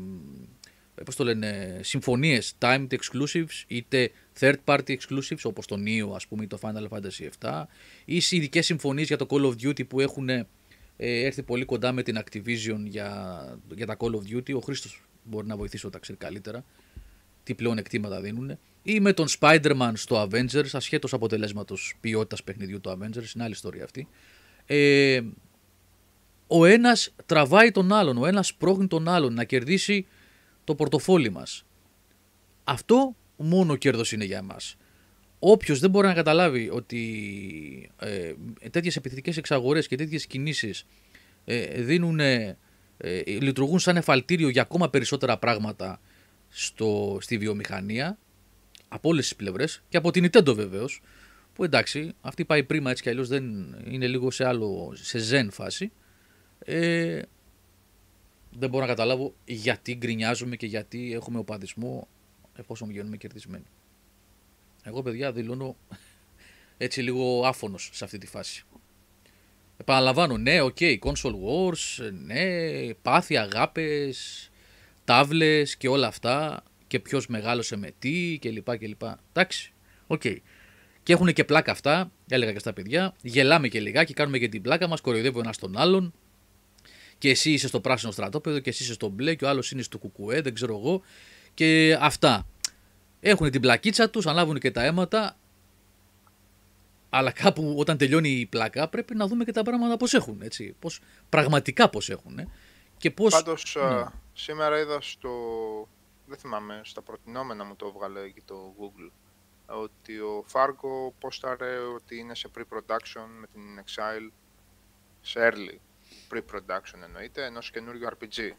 [1.05, 6.43] πώς το λένε, συμφωνίες timed exclusives είτε third party exclusives όπως το Neo ας πούμε
[6.43, 7.63] ή το Final Fantasy VII
[8.05, 10.45] ή σε ειδικές συμφωνίες για το Call of Duty που έχουν ε,
[10.97, 14.55] έρθει πολύ κοντά με την Activision για, για τα Call of Duty.
[14.55, 16.65] Ο Χρήστος μπορεί να βοηθήσει όταν ξέρει καλύτερα
[17.43, 18.57] τι πλέον εκτίματα δίνουν.
[18.83, 23.83] Ή με τον Spider-Man στο Avengers, ασχέτως αποτελέσματος ποιότητας παιχνιδιού του Avengers, είναι άλλη ιστορία
[23.83, 24.07] αυτή.
[24.65, 25.21] ε,
[26.51, 30.05] ο ένας τραβάει τον άλλον, ο ένας πρόχνει τον άλλον να κερδίσει
[30.63, 31.65] το πορτοφόλι μας.
[32.63, 34.75] Αυτό μόνο κέρδος είναι για εμάς.
[35.39, 38.33] Όποιος δεν μπορεί να καταλάβει ότι ε,
[38.71, 40.85] τέτοιες επιθετικές εξαγορές και τέτοιες κινήσεις
[41.45, 42.57] ε, δίνουν, ε,
[43.25, 45.99] λειτουργούν σαν εφαλτήριο για ακόμα περισσότερα πράγματα
[46.49, 48.17] στο, στη βιομηχανία
[48.87, 51.01] από όλες τις πλευρές και από την Nintendo βεβαίως.
[51.53, 53.43] Που εντάξει, αυτή πάει πρίμα έτσι κι αλλιώς δεν
[53.87, 55.91] είναι λίγο σε άλλο, σε ζεν φάση.
[56.59, 57.21] Ε,
[58.51, 62.07] δεν μπορώ να καταλάβω γιατί γκρινιάζουμε και γιατί έχουμε οπαδισμό
[62.55, 63.65] εφόσον βγαίνουμε κερδισμένοι.
[64.83, 65.75] Εγώ, παιδιά, δηλώνω
[66.77, 68.63] έτσι λίγο άφωνος σε αυτή τη φάση.
[69.77, 74.48] Επαναλαμβάνω, ναι, OK, okay, console wars, ναι, πάθη, αγάπες,
[75.09, 78.77] τάβλες και όλα αυτά και ποιος μεγάλωσε με τι κλπ.
[78.77, 79.01] κλπ.
[79.29, 79.73] Εντάξει,
[80.07, 80.21] OK.
[80.23, 80.37] Okay.
[81.03, 83.15] Και έχουν και πλάκα αυτά, έλεγα και στα παιδιά.
[83.21, 86.13] Γελάμε και λιγάκι, κάνουμε και την πλάκα μας, κοροϊδεύουμε ένας τον άλλον.
[87.17, 89.81] Και εσύ είσαι στο πράσινο στρατόπεδο και εσύ είσαι στο μπλε και ο άλλος είναι
[89.81, 91.01] στο κουκουέ, δεν ξέρω εγώ.
[91.53, 92.47] Και αυτά.
[93.19, 95.37] Έχουν την πλακίτσα τους, ανάβουν και τα αίματα.
[97.09, 100.41] Αλλά κάπου όταν τελειώνει η πλάκα πρέπει να δούμε και τα πράγματα πώς έχουν.
[100.41, 100.75] Έτσι.
[100.79, 102.49] Πώς, πραγματικά πώς έχουν.
[102.99, 103.33] Και πώς...
[103.33, 104.05] Πάντως ναι.
[104.33, 105.31] σήμερα είδα στο
[106.29, 109.11] δεν θυμάμαι, στα προτινόμενα μου το έβγαλε και το Google,
[109.65, 114.31] ότι ο Fargo πόσταρε ότι είναι σε pre-production με την Exile,
[115.21, 115.77] σε early
[116.29, 118.51] pre-production εννοείται, ενός καινούριου RPG.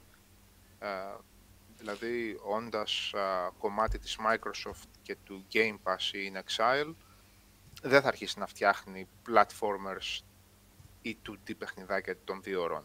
[0.78, 0.88] Ε,
[1.76, 3.12] δηλαδή, όντας
[3.58, 6.94] κομμάτι της Microsoft και του Game Pass ή in Exile,
[7.82, 10.20] δεν θα αρχίσει να φτιάχνει platformers
[11.02, 12.84] ή 2D παιχνιδάκια των δύο ώρων.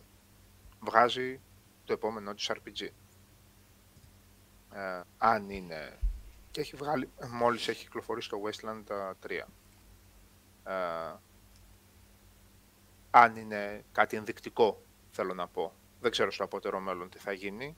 [0.86, 1.41] Βγάζει
[1.86, 2.89] το επόμενό της RPG
[4.76, 6.00] ε, αν είναι
[6.52, 8.84] και έχει βγάλει, μόλις έχει κυκλοφορήσει το Westland
[9.28, 9.41] 3.
[10.63, 11.13] Ε,
[13.12, 15.74] αν είναι κάτι ενδεικτικό, θέλω να πω.
[16.02, 17.76] Δεν ξέρω στο απότερο μέλλον τι θα γίνει.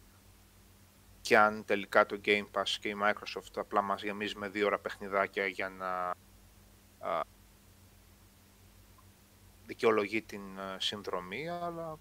[1.22, 4.80] Και αν τελικά το Game Pass και η Microsoft απλά μας γεμίζει με δύο ώρα
[4.80, 6.10] παιχνιδάκια για να
[7.10, 7.22] α,
[9.66, 12.00] δικαιολογεί την ε, συνδρομή, αλλά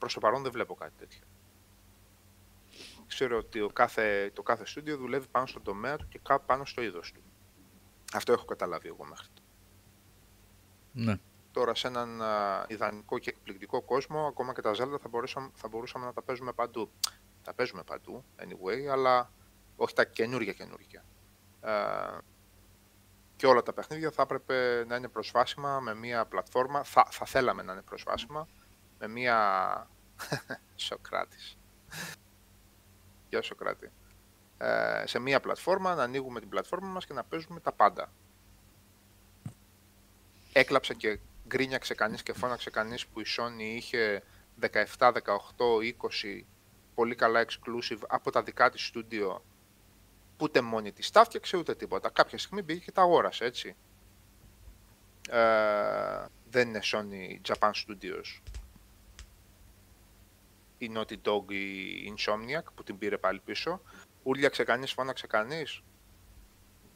[0.00, 1.22] προς το παρόν δεν βλέπω κάτι τέτοιο
[3.10, 6.64] ξέρω ότι ο κάθε, το κάθε στούντιο δουλεύει πάνω στον τομέα του και κάπου πάνω
[6.64, 7.22] στο είδος του.
[8.12, 9.48] Αυτό έχω καταλάβει εγώ μέχρι τώρα.
[10.92, 11.20] Ναι.
[11.52, 15.68] Τώρα σε έναν α, ιδανικό και εκπληκτικό κόσμο, ακόμα και τα Zelda θα μπορούσαμε, θα
[15.68, 16.90] μπορούσαμε να τα παίζουμε παντού.
[17.42, 19.32] Τα παίζουμε παντού, anyway, αλλά
[19.76, 21.04] όχι τα καινούργια καινούργια.
[21.60, 21.70] Ε,
[23.36, 27.62] και όλα τα παιχνίδια θα έπρεπε να είναι προσβάσιμα με μία πλατφόρμα, θα, θα θέλαμε
[27.62, 28.48] να είναι προσβάσιμα,
[29.00, 29.88] με μία...
[30.76, 31.58] Σοκράτης.
[33.28, 33.90] Γεια Σοκράτη.
[34.58, 38.12] Ε, σε μία πλατφόρμα, να ανοίγουμε την πλατφόρμα μας και να παίζουμε τα πάντα.
[40.52, 44.22] Έκλαψε και γκρίνιαξε κανείς και φώναξε κανείς που η Sony είχε
[44.60, 45.12] 17, 18,
[46.26, 46.42] 20
[46.94, 49.44] πολύ καλά exclusive από τα δικά της στούντιο
[50.36, 52.10] που ούτε μόνη της τα φτιάξε ούτε τίποτα.
[52.10, 53.76] Κάποια στιγμή πήγε και τα αγόρασε, έτσι.
[55.30, 58.40] Ε, δεν είναι Sony Japan Studios
[60.80, 63.80] η Naughty Dog η Insomniac που την πήρε πάλι πίσω.
[64.22, 65.64] Ούρλιαξε κανεί, φώναξε κανεί.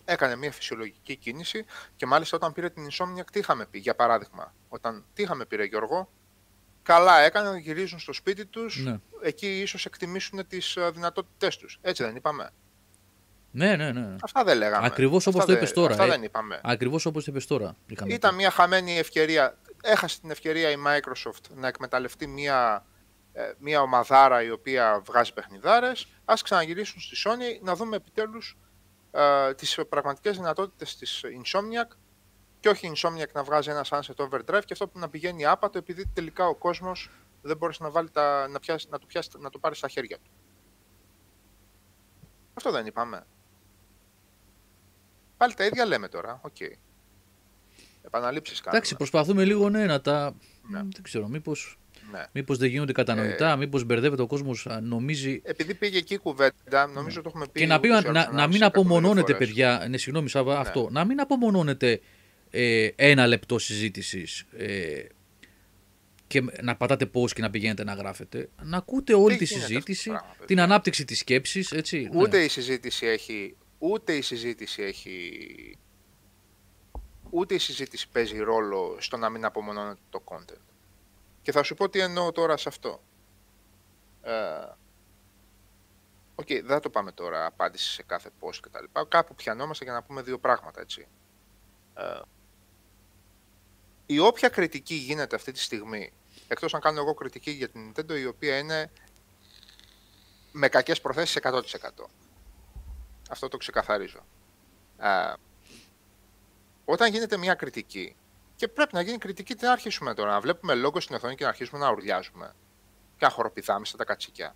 [0.04, 1.64] Έκανε μια φυσιολογική κίνηση
[1.96, 4.54] και μάλιστα όταν πήρε την Insomniac τι είχαμε πει, για παράδειγμα.
[4.68, 6.08] Όταν τι είχαμε πει, ρε Γιώργο,
[6.82, 9.00] καλά έκανε να γυρίζουν στο σπίτι τους, ναι.
[9.22, 11.78] εκεί ίσως εκτιμήσουν τις ε, δυνατότητές τους.
[11.82, 12.50] Έτσι δεν είπαμε;
[13.50, 14.16] Ναι, ναι, ναι.
[14.22, 14.86] Αυτά δεν λέγαμε.
[14.86, 15.92] Ακριβώς όπως το είπες τώρα.
[15.92, 16.08] Αυτά ε.
[16.08, 16.60] δεν είπαμε.
[16.62, 17.76] Ακριβώς όπως το είπες τώρα.
[18.06, 19.58] Ήταν μια χαμένη ευκαιρία.
[19.82, 22.93] Έχασε την ευκαιρία η Microsoft να εκμεταλλευτεί μια ε,
[23.58, 28.56] μια ομαδάρα η οποία βγάζει παιχνιδάρες, ας ξαναγυρίσουν στη Sony να δούμε επιτέλους
[29.10, 31.96] ε, τις πραγματικές δυνατότητες της Insomniac
[32.60, 35.78] και όχι η Insomniac να βγάζει ένα Sunset Overdrive και αυτό που να πηγαίνει άπατο
[35.78, 37.10] επειδή τελικά ο κόσμος
[37.42, 40.16] δεν μπορείς να, βάλει τα, να, πιάσει, να, το πιάσει, να το πάρει στα χέρια
[40.16, 40.30] του.
[42.54, 43.26] Αυτό δεν είπαμε.
[45.36, 46.40] Πάλι τα ίδια λέμε τώρα.
[46.42, 46.56] OK.
[46.58, 46.72] Okay.
[48.02, 48.76] Επαναλήψεις κάνουμε.
[48.76, 50.34] Εντάξει, προσπαθούμε λίγο ναι, να τα...
[50.62, 50.78] Ναι.
[50.78, 51.78] Δεν ξέρω, μήπως
[52.12, 52.24] ναι.
[52.32, 55.40] Μήπως δεν γίνονται κατανοητά, ε, μήπως μπερδεύεται ο κόσμος, νομίζει.
[55.44, 57.60] Επειδή πήγε εκεί η κουβέντα, νομίζω το έχουμε πει.
[57.60, 60.60] Και να, πει, να, να, μην απομονώνεται, παιδιά, ναι, συγγνώμη, Σάβα, ναι.
[60.60, 60.88] αυτό.
[60.90, 62.00] Να μην απομονώνεται
[62.50, 65.04] ε, ένα λεπτό συζήτησης ε,
[66.26, 68.48] και να πατάτε πώ και να πηγαίνετε να γράφετε.
[68.62, 71.72] Να ακούτε όλη τη συζήτηση, πράγμα, την ανάπτυξη της σκέψης.
[72.12, 72.44] Ούτε ναι.
[72.44, 73.56] η συζήτηση έχει.
[73.78, 75.30] Ούτε η συζήτηση έχει
[77.34, 80.73] ούτε η συζήτηση παίζει ρόλο στο να μην απομονώνεται το content.
[81.44, 83.00] Και θα σου πω τι εννοώ τώρα σε αυτό.
[84.22, 84.32] Ε,
[86.34, 89.04] OK, okay, δεν θα το πάμε τώρα απάντηση σε κάθε post και τα λοιπά.
[89.04, 91.08] Κάπου πιανόμαστε για να πούμε δύο πράγματα, έτσι.
[91.94, 92.20] Ε,
[94.06, 96.12] η όποια κριτική γίνεται αυτή τη στιγμή,
[96.48, 98.90] εκτός αν κάνω εγώ κριτική για την Nintendo, η οποία είναι
[100.52, 101.60] με κακές προθέσεις 100%.
[103.30, 104.26] Αυτό το ξεκαθαρίζω.
[104.98, 105.32] Ε,
[106.84, 108.16] όταν γίνεται μια κριτική,
[108.56, 111.42] και πρέπει να γίνει κριτική, τι να αρχίσουμε τώρα, να βλέπουμε λόγο στην οθόνη και
[111.42, 112.54] να αρχίσουμε να ουρλιάζουμε
[113.16, 114.54] και να χοροπηδάμε στα τα κατσικιά.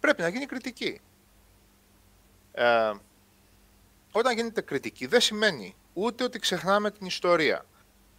[0.00, 1.00] Πρέπει να γίνει κριτική.
[2.52, 2.92] Ε,
[4.12, 7.66] όταν γίνεται κριτική δεν σημαίνει ούτε ότι ξεχνάμε την ιστορία,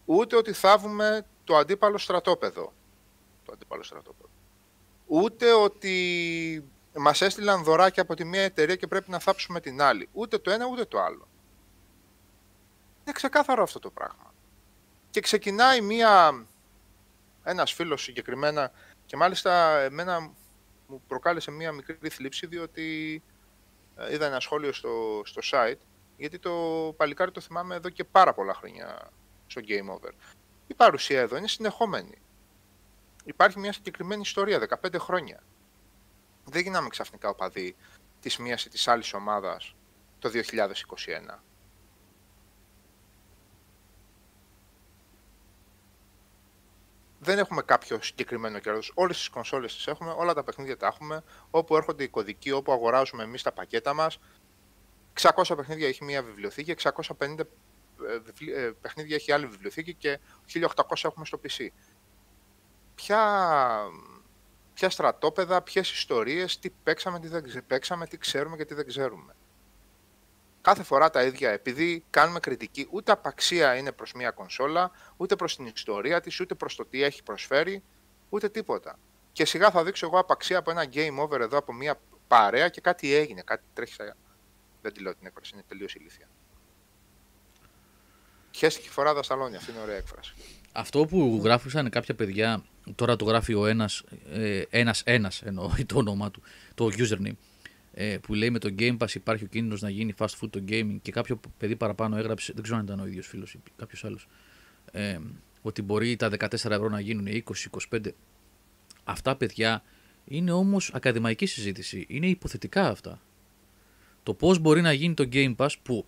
[0.06, 2.74] ούτε ότι θάβουμε το αντίπαλο στρατόπεδο.
[3.46, 4.30] Το αντίπαλο στρατόπεδο.
[5.08, 10.10] Ούτε ότι μας έστειλαν δωράκια από τη μία εταιρεία και πρέπει να θάψουμε την άλλη.
[10.12, 11.28] Ούτε το ένα ούτε το άλλο.
[13.04, 14.34] Είναι ξεκάθαρο αυτό το πράγμα.
[15.10, 16.46] Και ξεκινάει μία,
[17.44, 18.72] ένας φίλος συγκεκριμένα
[19.06, 20.20] και μάλιστα εμένα
[20.88, 23.22] μου προκάλεσε μία μικρή θλίψη διότι
[23.96, 25.80] ε, είδα ένα σχόλιο στο, στο site
[26.18, 26.52] γιατί το
[26.98, 29.12] παλικάρι το θυμάμαι εδώ και πάρα πολλά χρόνια
[29.48, 30.12] στο Game Over.
[30.68, 32.22] Η παρουσία εδώ είναι συνεχόμενη.
[33.24, 35.44] Υπάρχει μια συγκεκριμένη ιστορία, 15 χρόνια.
[36.46, 37.76] Δεν γίναμε ξαφνικά οπαδοί
[38.20, 39.76] της μίας ή της άλλης ομάδας
[40.20, 41.44] το 2021.
[47.24, 48.92] Δεν έχουμε κάποιο συγκεκριμένο κέρδος.
[48.96, 51.24] Όλες τις κονσόλες τις έχουμε, όλα τα παιχνίδια τα έχουμε.
[51.50, 54.20] Όπου έρχονται οι κωδικοί, όπου αγοράζουμε εμείς τα πακέτα μας.
[55.14, 60.20] 600 παιχνίδια έχει μία βιβλιοθήκη, 650 ε, ε, παιχνίδια έχει άλλη βιβλιοθήκη και
[60.54, 60.70] 1800
[61.04, 61.68] έχουμε στο PC.
[62.96, 63.22] Ποια,
[64.74, 69.36] ποια στρατόπεδα, ποιες ιστορίες, τι παίξαμε, τι δεν παίξαμε, τι ξέρουμε και τι δεν ξέρουμε
[70.64, 75.56] κάθε φορά τα ίδια, επειδή κάνουμε κριτική, ούτε απαξία είναι προς μια κονσόλα, ούτε προς
[75.56, 77.84] την ιστορία της, ούτε προς το τι έχει προσφέρει,
[78.30, 79.00] ούτε τίποτα.
[79.32, 82.82] Και σιγά θα δείξω εγώ απαξία από ένα game over εδώ, από μια παρέα και
[82.82, 84.16] κάτι έγινε, κάτι τρέχει στα...
[84.82, 86.28] Δεν τη λέω την έκφραση, είναι τελείως ηλίθια.
[88.52, 90.34] Χέστηκε φορά τα σαλόνια, αυτή είναι ωραία έκφραση.
[90.72, 92.64] Αυτό που γράφησαν κάποια παιδιά,
[92.96, 96.42] τώρα το γράφει ο ένας, ε, ένας, ένας εννοώ το όνομά του,
[96.76, 97.36] το username,
[97.94, 100.64] ε, που λέει με το Game Pass υπάρχει ο κίνδυνος να γίνει fast food το
[100.68, 104.06] gaming και κάποιο παιδί παραπάνω έγραψε, δεν ξέρω αν ήταν ο ίδιος φίλος ή κάποιος
[104.06, 104.28] άλλος,
[104.92, 105.18] ε,
[105.62, 107.44] ότι μπορεί τα 14 ευρώ να γίνουν
[107.90, 108.00] 20-25.
[109.04, 109.84] Αυτά παιδιά
[110.26, 112.06] είναι όμως ακαδημαϊκή συζήτηση.
[112.10, 113.22] Είναι υποθετικά αυτά.
[114.24, 116.06] Το πώς μπορεί να γίνει το Game Pass που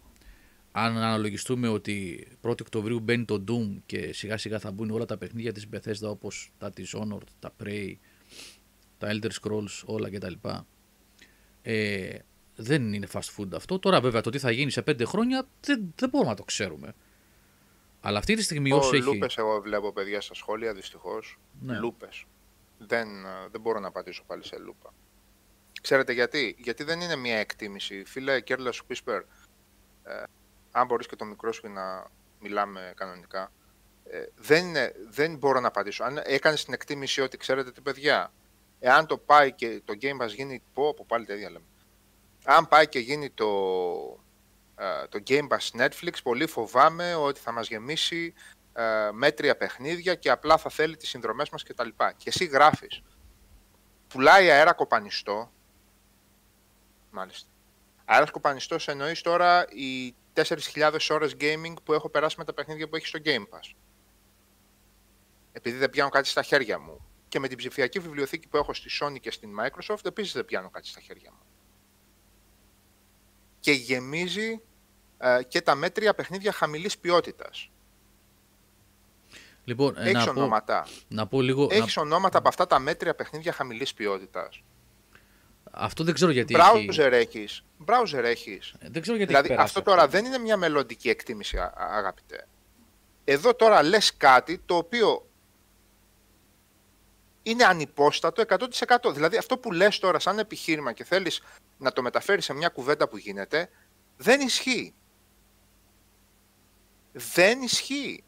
[0.71, 5.17] αν αναλογιστούμε ότι 1η Οκτωβρίου μπαίνει το Doom και σιγά σιγά θα μπουν όλα τα
[5.17, 7.93] παιχνίδια της Bethesda όπως τα Dishonored, τα Prey,
[8.98, 10.34] τα Elder Scrolls, όλα κτλ.
[11.67, 12.19] Ε,
[12.56, 13.80] δεν είναι fast food αυτό.
[13.80, 16.95] Τώρα βέβαια το τι θα γίνει σε πέντε χρόνια δεν, δεν μπορούμε να το ξέρουμε.
[18.01, 19.06] Αλλά αυτή τη στιγμή όσο έχει...
[19.06, 21.39] Λούπες εγώ βλέπω παιδιά στα σχόλια δυστυχώς.
[21.62, 21.78] Ναι.
[21.78, 22.25] Λούπες.
[22.78, 23.08] Δεν,
[23.51, 24.93] δεν μπορώ να πατήσω πάλι σε λούπα.
[25.82, 28.04] Ξέρετε γιατί; Γιατί δεν είναι μια εκτίμηση.
[28.06, 29.21] Φίλε Κέρλα Whisper,
[30.04, 30.23] ε,
[30.71, 32.08] αν μπορείς και το μικρό σου να
[32.39, 33.51] μιλάμε κανονικά,
[34.04, 34.65] ε, δεν,
[35.10, 36.04] δεν μπορώ να απαντήσω.
[36.04, 38.34] Αν έκανες την εκτίμηση ότι ξέρετε τι παιδιά,
[38.79, 41.65] εάν το πάει και το Game Pass γίνει, πω, από πάλι τέτοια λέμε.
[42.45, 43.45] Αν πάει και γίνει το,
[44.75, 48.33] ε, το Game Pass Netflix, πολύ φοβάμαι ότι θα μας γεμίσει
[48.73, 51.88] ε, μέτρια παιχνίδια και απλά θα θέλει τις συνδρομές μας κτλ.
[51.88, 53.01] Και, και εσύ γράφεις,
[54.07, 55.52] πουλάει αέρα κοπανιστό,
[57.12, 57.50] μάλιστα.
[58.06, 62.95] Αέρας κοπανιστός εννοείς τώρα οι 4.000 ώρες gaming που έχω περάσει με τα παιχνίδια που
[62.95, 63.73] έχει στο Game Pass.
[65.52, 67.06] Επειδή δεν πιάνω κάτι στα χέρια μου
[67.36, 70.69] και με την ψηφιακή βιβλιοθήκη που έχω στη Sony και στην Microsoft επίσης δεν πιάνω
[70.69, 71.40] κάτι στα χέρια μου.
[73.60, 74.62] Και γεμίζει
[75.17, 77.69] ε, και τα μέτρια παιχνίδια χαμηλής ποιότητας.
[79.63, 80.81] Λοιπόν, ε, Έχεις να ονόματα.
[80.81, 84.63] Πω, να πω λίγο, Έχεις ονόματα από αυτά τα μέτρια παιχνίδια χαμηλής ποιότητας.
[85.71, 86.98] Αυτό δεν ξέρω γιατί Browser έχεις.
[86.98, 87.63] έχεις.
[87.86, 88.73] Browser έχεις.
[88.79, 92.48] Ε, δεν ξέρω γιατί δηλαδή, αυτό τώρα δεν είναι μια μελλοντική εκτίμηση, αγαπητέ.
[93.23, 95.25] Εδώ τώρα λες κάτι το οποίο
[97.48, 99.13] είναι ανυπόστατο 100%.
[99.13, 101.41] Δηλαδή αυτό που λες τώρα σαν επιχείρημα και θέλεις
[101.77, 103.69] να το μεταφέρεις σε μια κουβέντα που γίνεται,
[104.17, 104.93] δεν ισχύει.
[107.12, 108.23] Δεν ισχύει.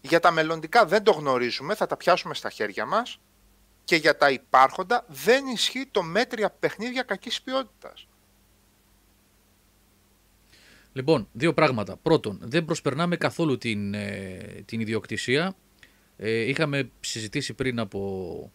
[0.00, 3.20] Για τα μελλοντικά δεν το γνωρίζουμε, θα τα πιάσουμε στα χέρια μας
[3.84, 8.08] και για τα υπάρχοντα δεν ισχύει το μέτρια παιχνίδια κακής ποιότητας.
[10.92, 11.96] Λοιπόν, δύο πράγματα.
[11.96, 15.56] Πρώτον, δεν προσπερνάμε καθόλου την, ε, την ιδιοκτησία.
[16.16, 18.52] Ε, είχαμε συζητήσει πριν από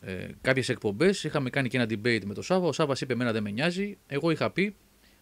[0.00, 2.66] ε, κάποιες εκπομπές, είχαμε κάνει και ένα debate με τον Σάβα.
[2.66, 3.98] Ο Σάβας είπε εμένα δεν με νοιάζει.
[4.06, 4.76] Εγώ είχα πει,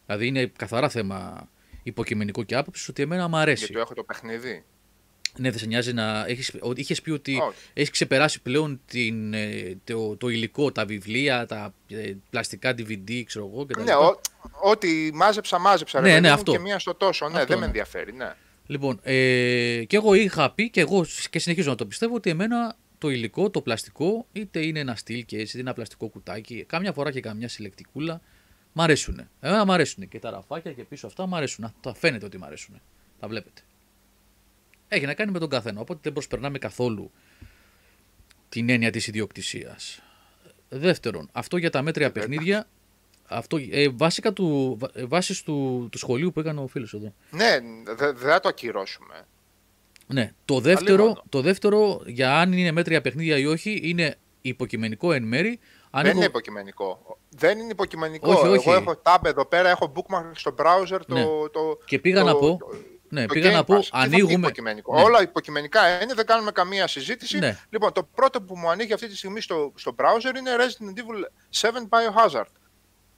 [0.07, 1.49] δηλαδή είναι καθαρά θέμα
[1.83, 3.65] υποκειμενικό και άποψης, ότι εμένα μου αρέσει.
[3.65, 4.65] Γιατί έχω το παιχνίδι.
[5.39, 6.25] Ναι, δεν σε νοιάζει να.
[6.27, 7.57] Έχεις, ότι είχες πει ότι Όχι.
[7.73, 13.51] έχεις ξεπεράσει πλέον την, ε, το, το υλικό, τα βιβλία, τα ε, πλαστικά DVD, ξέρω
[13.53, 13.83] εγώ κτλ.
[13.83, 14.21] Ναι, ο-
[14.63, 16.01] ό,τι μάζεψα, μάζεψα.
[16.01, 16.53] ρε Ναι, παιδί ναι, μου, αυτό.
[16.53, 17.29] Και μία στο τόσο.
[17.29, 17.61] Ναι, Αυτό, δεν ναι.
[17.61, 18.13] με ενδιαφέρει.
[18.13, 18.33] Ναι.
[18.67, 22.77] Λοιπόν, ε, και εγώ είχα πει και εγώ και συνεχίζω να το πιστεύω ότι εμένα
[22.99, 27.11] το υλικό, το πλαστικό, είτε είναι ένα στυλ και είτε ένα πλαστικό κουτάκι, κάμια φορά
[27.11, 28.21] και καμιά συλλεκτικούλα,
[28.73, 29.29] μ' αρέσουν.
[29.41, 31.65] Εμένα μ' αρέσουν και τα ραφάκια και πίσω αυτά μ' αρέσουν.
[31.65, 32.81] Αυτό φαίνεται ότι μ' αρέσουν.
[33.21, 33.63] Τα βλέπετε.
[34.95, 37.11] Έχει να κάνει με τον καθένα, οπότε δεν προσπερνάμε καθόλου
[38.49, 40.03] την έννοια της ιδιοκτησίας.
[40.69, 42.23] Δεύτερον, αυτό για τα μέτρια Βέβαια.
[42.29, 42.67] παιχνίδια,
[43.29, 47.15] αυτό, ε, βάσικα του, βα- ε, βάσεις του, του σχολείου που έκανε ο φίλος εδώ.
[47.31, 47.59] Ναι,
[47.97, 49.27] δεν θα το ακυρώσουμε.
[50.07, 50.33] Ναι.
[50.45, 51.23] Το δεύτερο, μόνο.
[51.29, 55.59] το δεύτερο για αν είναι μέτρια παιχνίδια ή όχι είναι υποκειμενικό εν μέρη.
[55.91, 57.19] Αν δεν έχω- είναι υποκειμενικό.
[57.29, 58.33] Δεν είναι υποκειμενικό.
[58.33, 58.69] Όχι, όχι.
[58.69, 61.15] Εγώ έχω tab εδώ πέρα, έχω bookmark στο browser το.
[61.15, 61.23] Ναι.
[61.53, 62.77] το Και πήγα το- να πω, το-
[63.13, 63.81] ναι, το πήγα Game να πω, Pass.
[63.81, 64.33] Τι θα πει ανοίγουμε.
[64.33, 64.97] υποκειμενικό.
[64.97, 65.03] Ναι.
[65.03, 67.39] Όλα υποκειμενικά είναι, δεν κάνουμε καμία συζήτηση.
[67.39, 67.59] Ναι.
[67.71, 71.25] Λοιπόν, το πρώτο που μου ανοίγει αυτή τη στιγμή στο, στο browser είναι Resident Evil
[71.61, 72.45] 7 Biohazard.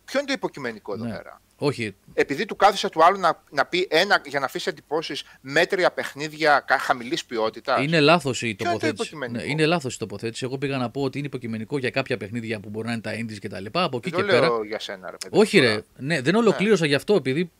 [0.05, 1.11] Ποιο είναι το υποκειμενικό εδώ Ναι.
[1.17, 5.23] πέρα; Όχι, Επειδή του κάθισε του άλλου να, να πει ένα για να αφήσει εντυπώσεις
[5.41, 7.83] μέτρια παιχνίδια χαμηλής ποιότητα.
[7.83, 9.03] είναι λάθος η Ποιο είναι το τοποθέτηση.
[9.15, 10.45] υποκειμενικό; Ναι, είναι λάθος η τοποθέτηση.
[10.45, 13.13] Εγώ πήγα να πω ότι είναι υποκειμενικό για κάποια παιχνίδια που μπορεί να είναι τα
[13.13, 13.83] indies και τα λοιπά.
[13.83, 14.47] Από εκεί Δεν και το πέρα.
[14.47, 15.39] λέω για σένα, ρε παιδί.
[15.39, 15.75] Όχι, τώρα.
[15.75, 15.81] ρε.
[15.97, 17.51] Ναι, δεν ολοκλήρωσα γι' αυτό επειδή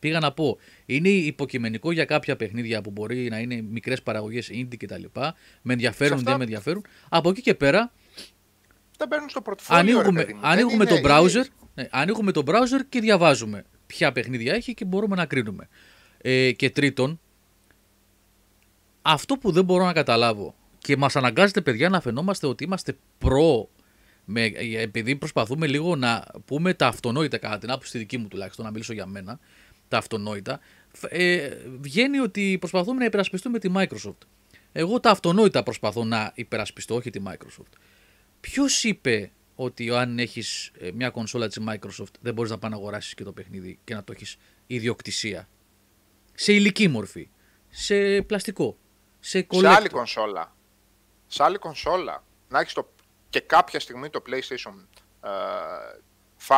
[0.00, 0.58] πήγα να πω.
[0.86, 5.34] Είναι υποκειμενικό για κάποια παιχνίδια που μπορεί να είναι μικρές παραγωγές indie και τα λοιπά.
[5.62, 6.84] Με ενδιαφέρουν, Σε αυτά- δεν με ενδιαφέρουν.
[7.08, 7.92] Από εκεί και πέρα
[8.98, 9.80] Τα παίρνουν στο πορτφόλιο.
[9.80, 10.40] ανοίγουμε, ρε παιδί μου.
[10.40, 14.74] Δεν ανοίγουμε είναι- το browser, είναι- ναι, ανοίγουμε το browser και διαβάζουμε ποια παιχνίδια έχει
[14.74, 15.68] και μπορούμε να κρίνουμε.
[16.22, 17.20] Ε, και τρίτον,
[19.02, 23.68] αυτό που δεν μπορώ να καταλάβω και μας αναγκάζεται παιδιά να φαινόμαστε ότι είμαστε προ
[24.24, 28.28] με, ε, επειδή προσπαθούμε λίγο να πούμε τα αυτονόητα κατά την άποψη τη δική μου
[28.28, 29.38] τουλάχιστον, να μιλήσω για μένα,
[29.90, 30.60] τα αυτονόητα,
[30.92, 31.48] φ- ε,
[31.80, 34.26] βγαίνει ότι προσπαθούμε να υπερασπιστούμε τη Microsoft.
[34.72, 37.72] Εγώ τα αυτονόητα προσπαθώ να υπερασπιστώ, όχι τη Microsoft.
[38.40, 43.14] Ποιος είπε ότι αν έχεις μια κονσόλα της Microsoft δεν μπορείς να πάει να αγοράσεις
[43.14, 44.36] και το παιχνίδι και να το έχεις
[44.66, 45.48] ιδιοκτησία;
[46.34, 47.28] Σε υλική μορφή.
[47.68, 48.78] Σε πλαστικό.
[49.20, 49.64] Σε σε collector.
[49.64, 50.56] άλλη κονσόλα.
[51.26, 52.24] Σε άλλη κονσόλα.
[52.48, 52.74] Να έχεις
[53.30, 54.84] και κάποια στιγμή το PlayStation
[55.22, 55.28] ε,
[56.48, 56.54] 5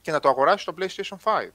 [0.00, 1.48] και να το αγοράσεις το PlayStation 5.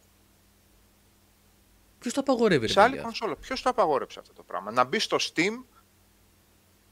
[1.99, 3.35] Ποιος το απαγορεύει, ρε σε άλλη παιδιά; κονσόλα.
[3.35, 5.63] Ποιος το απαγόρεψε αυτό το πράγμα; Να μπει στο Steam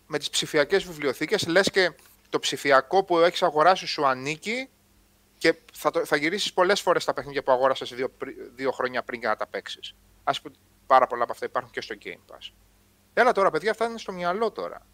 [0.07, 1.91] με τις ψηφιακές βιβλιοθήκες, λες και
[2.29, 4.69] το ψηφιακό που έχεις αγοράσει σου ανήκει
[5.37, 9.03] και θα, το, θα γυρίσεις πολλές φορές τα παιχνίδια που αγόρασες δύο, πρι- δύο χρόνια
[9.03, 9.95] πριν για να τα παίξεις.
[10.23, 10.55] Α πούμε,
[10.87, 12.51] πάρα πολλά από αυτά υπάρχουν και στο Game Pass.
[13.13, 14.85] Έλα τώρα, παιδιά, αυτά είναι στο μυαλό τώρα.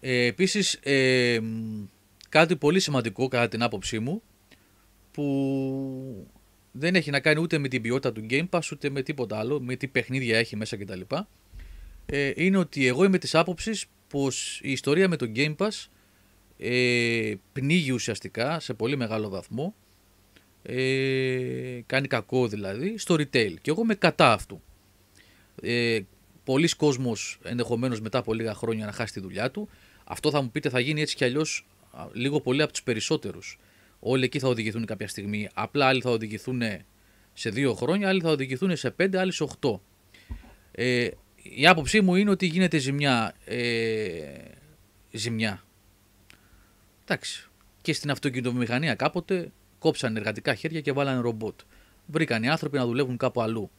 [0.00, 1.84] Ε, επίσης, ε, μ,
[2.28, 4.22] κάτι πολύ σημαντικό κατά την άποψή μου
[5.12, 6.30] που
[6.78, 9.60] δεν έχει να κάνει ούτε με την ποιότητα του Game Pass ούτε με τίποτα άλλο,
[9.60, 11.00] με τι παιχνίδια έχει μέσα κτλ.
[12.06, 15.86] Ε, είναι ότι εγώ είμαι της άποψης πως η ιστορία με το Game Pass
[16.58, 19.74] ε, πνίγει ουσιαστικά σε πολύ μεγάλο βαθμό
[20.62, 24.62] ε, κάνει κακό δηλαδή στο retail και εγώ είμαι κατά αυτού.
[25.62, 26.00] Ε,
[26.44, 29.68] πολλοί κόσμος ενδεχομένως μετά από λίγα χρόνια να χάσει τη δουλειά του.
[30.04, 33.58] Αυτό θα μου πείτε θα γίνει έτσι κι αλλιώς α, λίγο πολύ από τους περισσότερους.
[34.00, 35.48] Όλοι εκεί θα οδηγηθούν κάποια στιγμή.
[35.54, 36.62] Απλά άλλοι θα οδηγηθούν
[37.32, 39.82] σε δύο χρόνια, άλλοι θα οδηγηθούν σε πέντε, άλλοι σε οχτώ.
[40.70, 41.08] Ε,
[41.42, 43.34] η άποψή μου είναι ότι γίνεται ζημιά.
[43.44, 44.20] Ε,
[45.10, 45.64] ζημιά.
[47.02, 47.48] Εντάξει.
[47.82, 51.60] Και στην αυτοκινητομηχανία κάποτε κόψαν εργατικά χέρια και βάλανε ρομπότ.
[52.06, 53.70] Βρήκαν οι άνθρωποι να δουλεύουν κάπου αλλού.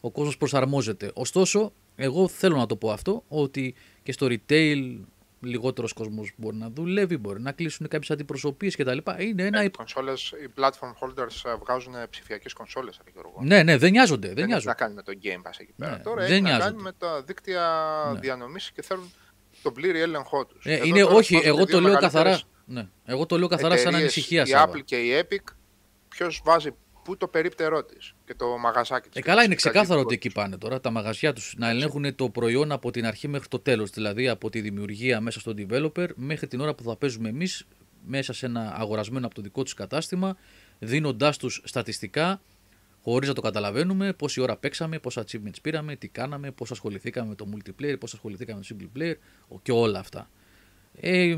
[0.00, 1.10] Ο κόσμος προσαρμόζεται.
[1.14, 4.96] Ωστόσο, εγώ θέλω να το πω αυτό, ότι και στο retail
[5.44, 8.98] λιγότερος κόσμος μπορεί να δουλεύει, μπορεί να κλείσουν κάποιες αντιπροσωπείες κτλ.
[9.18, 9.62] Είναι ένα...
[9.62, 13.40] οι, υπ- κονσόλες, οι platform holders ε, βγάζουν ψηφιακές κονσόλε, Γιώργο.
[13.42, 14.26] Ναι, ναι, δεν νοιάζονται.
[14.26, 14.68] Δεν Δεν έχει νοιάζονται.
[14.70, 15.90] να κάνει με το Game Pass εκεί πέρα.
[15.96, 16.70] Ναι, Τώρα δεν έχει να νοιάζονται.
[16.70, 17.62] κάνει με τα δίκτυα
[18.12, 18.18] Ναι.
[18.20, 19.12] διανομής και θέλουν
[19.62, 20.64] τον πλήρη έλεγχό τους.
[20.66, 22.40] Ε, είναι, όχι, εγώ το λέω καθαρά.
[22.66, 24.42] Ναι, εγώ το λέω καθαρά σαν ανησυχία.
[24.42, 24.72] Η Σάβα.
[24.72, 25.52] Apple και η Epic,
[26.08, 26.70] ποιος βάζει
[27.04, 29.18] πού το περίπτερό της και το μαγαζάκι της.
[29.20, 32.72] Ε, καλά, είναι ξεκάθαρο ότι εκεί πάνε τώρα τα μαγαζιά τους να ελέγχουν το προϊόν
[32.72, 33.90] από την αρχή μέχρι το τέλος.
[33.90, 37.64] Δηλαδή από τη δημιουργία μέσα στο developer μέχρι την ώρα που θα παίζουμε εμείς
[38.06, 40.36] μέσα σε ένα αγορασμένο από το δικό τους κατάστημα,
[40.78, 42.40] δίνοντάς τους στατιστικά
[43.02, 47.34] χωρίς να το καταλαβαίνουμε πόση ώρα παίξαμε, πόσα achievements πήραμε, τι κάναμε, πώς ασχοληθήκαμε με
[47.34, 49.14] το multiplayer, πώς ασχοληθήκαμε με το single player
[49.48, 50.30] ο- και όλα αυτά.
[51.00, 51.36] Ε, ε,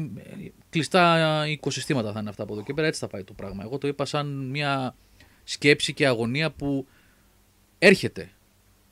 [0.71, 3.63] κλειστά οικοσυστήματα θα είναι αυτά από εδώ και πέρα, έτσι θα πάει το πράγμα.
[3.65, 4.97] Εγώ το είπα σαν μια
[5.49, 6.87] σκέψη και αγωνία που
[7.79, 8.31] έρχεται.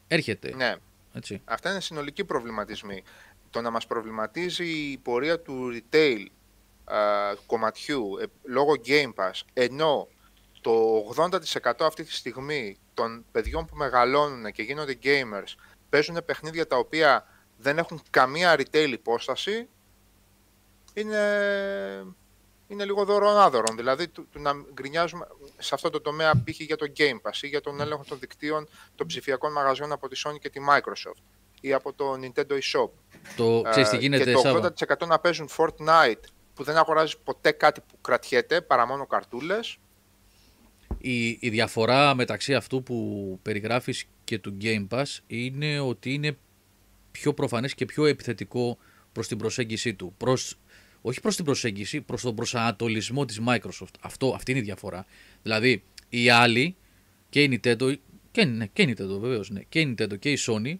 [0.08, 0.54] Έρχεται.
[0.54, 0.74] Ναι,
[1.12, 1.40] Έτσι.
[1.44, 3.02] αυτά είναι συνολικοί προβληματισμοί.
[3.50, 6.26] Το να μας προβληματίζει η πορεία του retail
[6.84, 6.98] α,
[7.46, 10.08] κομματιού ε, λόγω Game Pass, ενώ
[10.60, 15.54] το 80% αυτή τη στιγμή των παιδιών που μεγαλώνουν και γίνονται gamers
[15.88, 17.26] παίζουν παιχνίδια τα οποία
[17.58, 19.68] δεν έχουν καμία retail υπόσταση,
[20.94, 21.18] είναι,
[22.66, 23.76] είναι λίγο δωρονάδωρον.
[23.76, 25.26] Δηλαδή, του, του να γκρινιάζουμε
[25.58, 26.60] σε αυτό το τομέα π.χ.
[26.60, 30.20] για το Game Pass ή για τον έλεγχο των δικτύων των ψηφιακών μαγαζιών από τη
[30.24, 31.22] Sony και τη Microsoft
[31.60, 32.90] ή από το Nintendo eShop.
[33.36, 36.22] Το, ξέρεις τι Ε, γίνεται, και το Σάβα; 80% να παίζουν Fortnite
[36.54, 39.78] που δεν αγοράζει ποτέ κάτι που κρατιέται παρά μόνο καρτούλες.
[40.98, 46.36] Η, η διαφορά μεταξύ αυτού που περιγράφεις και του Game Pass είναι ότι είναι
[47.10, 48.78] πιο προφανές και πιο επιθετικό
[49.12, 50.14] προς την προσέγγιση του.
[50.16, 50.58] Προς,
[51.06, 53.94] όχι προς την προσέγγιση, προς τον προσανατολισμό της Microsoft.
[54.00, 55.06] Αυτό, αυτή είναι η διαφορά.
[55.42, 56.76] Δηλαδή, οι άλλοι
[57.28, 57.94] και η Nintendo,
[58.30, 60.74] και, ναι, και η Nintendo βεβαίως, ναι, και η Nintendo και η Sony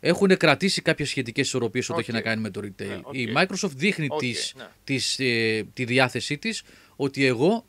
[0.00, 2.16] έχουν κρατήσει κάποιες σχετικές ισορροπίες ό,τι έχει Οκ.
[2.16, 2.86] να κάνει με το retail.
[2.86, 3.14] Ναι, οκ.
[3.16, 4.66] Η Microsoft δείχνει Οκ, τις, ναι.
[4.84, 6.62] τις, ε, τη διάθεσή της
[6.96, 7.64] ότι εγώ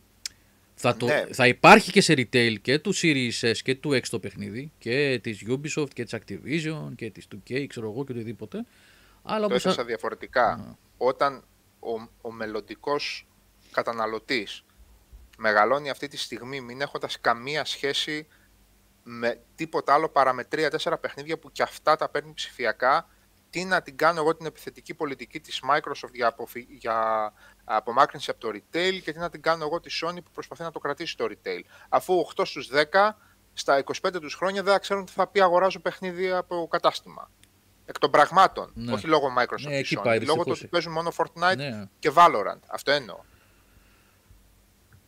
[0.76, 1.26] θα, το, Ναι.
[1.32, 5.20] θα υπάρχει και σε retail και του Series S και του X το παιχνίδι και
[5.24, 8.66] της Ubisoft και της Activision και της 2K ξέρω εγώ και οτιδήποτε.
[9.24, 10.78] Αλλά Το όπως έθεσα α- διαφορετικά.
[10.98, 11.44] Όταν
[11.80, 13.28] ο, ο μελλοντικός
[13.72, 14.64] καταναλωτής
[15.38, 18.28] μεγαλώνει αυτή τη στιγμή μην έχοντας καμία σχέση
[19.04, 23.08] με τίποτα άλλο παρά με 3-4 παιχνίδια που και αυτά τα παίρνει ψηφιακά,
[23.50, 26.68] τι να την κάνω εγώ την επιθετική πολιτική της Microsoft για, αποφυ...
[26.70, 30.64] για απομάκρυνση από το retail και τι να την κάνω εγώ τη Sony που προσπαθεί
[30.64, 31.62] να το κρατήσει το retail.
[31.90, 33.10] Αφού 8 στους 10
[33.54, 37.32] στα 25 τους χρόνια δεν θα ξέρουν τι θα πει αγοράζω παιχνίδι από κατάστημα.
[37.90, 38.72] Εκ των πραγμάτων.
[38.74, 38.92] Ναι.
[38.94, 40.04] Όχι λόγω Microsoft Ναι, και εκεί Sony.
[40.04, 40.60] πάει, λόγω του δυστυχώς.
[40.60, 41.86] ότι παίζουν μόνο Fortnite Ναι.
[42.00, 42.60] και Valorant.
[42.68, 43.18] Αυτό εννοώ.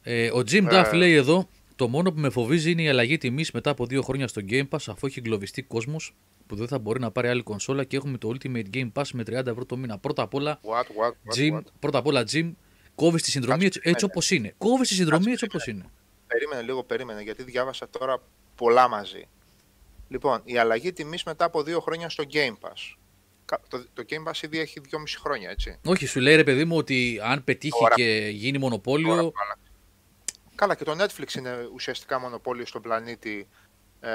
[0.02, 3.52] Ε, ο Jim Duff λέει εδώ: Το μόνο που με φοβίζει είναι η αλλαγή τιμής
[3.52, 6.14] μετά από δύο χρόνια στο Game Pass, αφού έχει εγκλωβιστεί κόσμος
[6.48, 9.24] που δεν θα μπορεί να πάρει άλλη κονσόλα και έχουμε το Ultimate Game Pass με
[9.28, 9.98] 30 ευρώ το μήνα.
[9.98, 12.52] Πρώτα απ' όλα, What, what, what, Jim, what; πρώτα απ' όλα, Jim,
[12.96, 14.54] κόβεις τη συνδρομή έτσι, έτσι όπως είναι.
[14.58, 15.86] Κόβεις τη συνδρομή έτσι όπως είναι.
[16.28, 18.18] Περίμενε λίγο, περίμενε, γιατί διάβασα τώρα
[18.56, 19.28] πολλά μαζί.
[20.12, 22.96] Λοιπόν, η αλλαγή τιμής μετά από δύο χρόνια στο Game Pass.
[23.46, 25.80] Κα- Το, το Game Pass ήδη έχει δυόμιση χρόνια, έτσι.
[25.86, 29.16] Όχι, σου λέει ρε παιδί μου ότι αν πετύχει Τώρα- και γίνει Τώρα μονοπόλιο.
[29.16, 29.64] που άλλαξε.
[30.56, 33.48] Καλά, και το Netflix είναι ουσιαστικά μονοπόλιο στον πλανήτη
[34.00, 34.10] ε,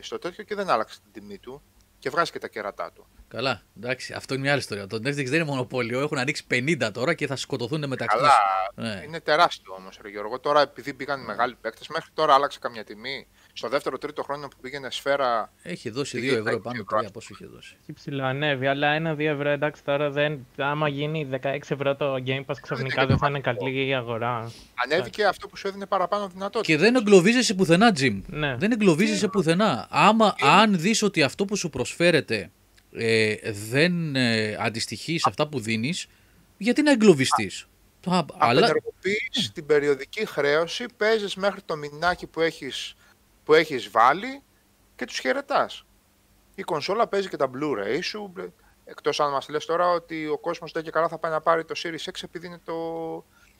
[0.00, 1.62] στο τέτοιο και δεν άλλαξε την τιμή του
[1.98, 3.06] και βγάζει και τα κερατά του.
[3.28, 4.86] Καλά, εντάξει, αυτό είναι μια άλλη ιστορία.
[4.86, 6.00] Το Netflix δεν είναι μονοπόλιο.
[6.00, 8.32] Έχουν ανοίξει 50 τώρα και θα σκοτωθούν μεταξύ Καλά,
[8.74, 8.84] τους.
[8.84, 9.02] Ναι.
[9.06, 10.40] είναι τεράστιο όμως, Ρε Γιώργο.
[10.40, 13.26] Τώρα, επειδή μπήκαν οι μεγάλοι παίκτες, μέχρι τώρα άλλαξε καμιά τιμή.
[13.52, 15.52] Στο δεύτερο, τρίτο χρόνο που πήγαινε σφαίρα.
[15.62, 17.76] Έχει δώσει Πήγε 2 ευρώ τα πάνω, 20 3 πόσο είχε δώσει.
[17.80, 20.46] Έχει ψηλοανέβει, αλλά ένα-δύο ευρώ εντάξει τώρα δεν.
[20.56, 24.52] Άμα γίνει 16 ευρώ το Game Pass ξαφνικά δεν θα είναι καλή η αγορά.
[24.84, 26.72] Ανέβηκε αυτό που σου έδινε παραπάνω δυνατότητα.
[26.72, 28.20] Και δεν εγκλωβίζεσαι πουθενά, Jim.
[28.26, 28.56] Ναι.
[28.56, 29.86] Δεν εγκλωβίζεσαι πουθενά.
[29.90, 32.50] Άμα, αν δεις ότι αυτό που σου προσφέρεται
[32.92, 33.34] ε,
[33.70, 36.06] δεν ε, αντιστοιχεί σε αυτά που δίνεις,
[36.56, 37.66] γιατί να εγκλωβιστείς;
[38.06, 42.96] Α, αλλά, Απενεργοποιείς την περιοδική χρέωση, παίζεις μέχρι το μηνάκι που έχεις,
[43.50, 44.42] που έχεις βάλει
[44.96, 45.86] και τους χαιρετάς.
[46.54, 48.32] Η κονσόλα παίζει και τα Blu-ray σου,
[48.84, 51.64] εκτός αν μας λες τώρα ότι ο κόσμος δεν και καλά θα πάει να πάρει
[51.64, 52.74] το Series X επειδή είναι το...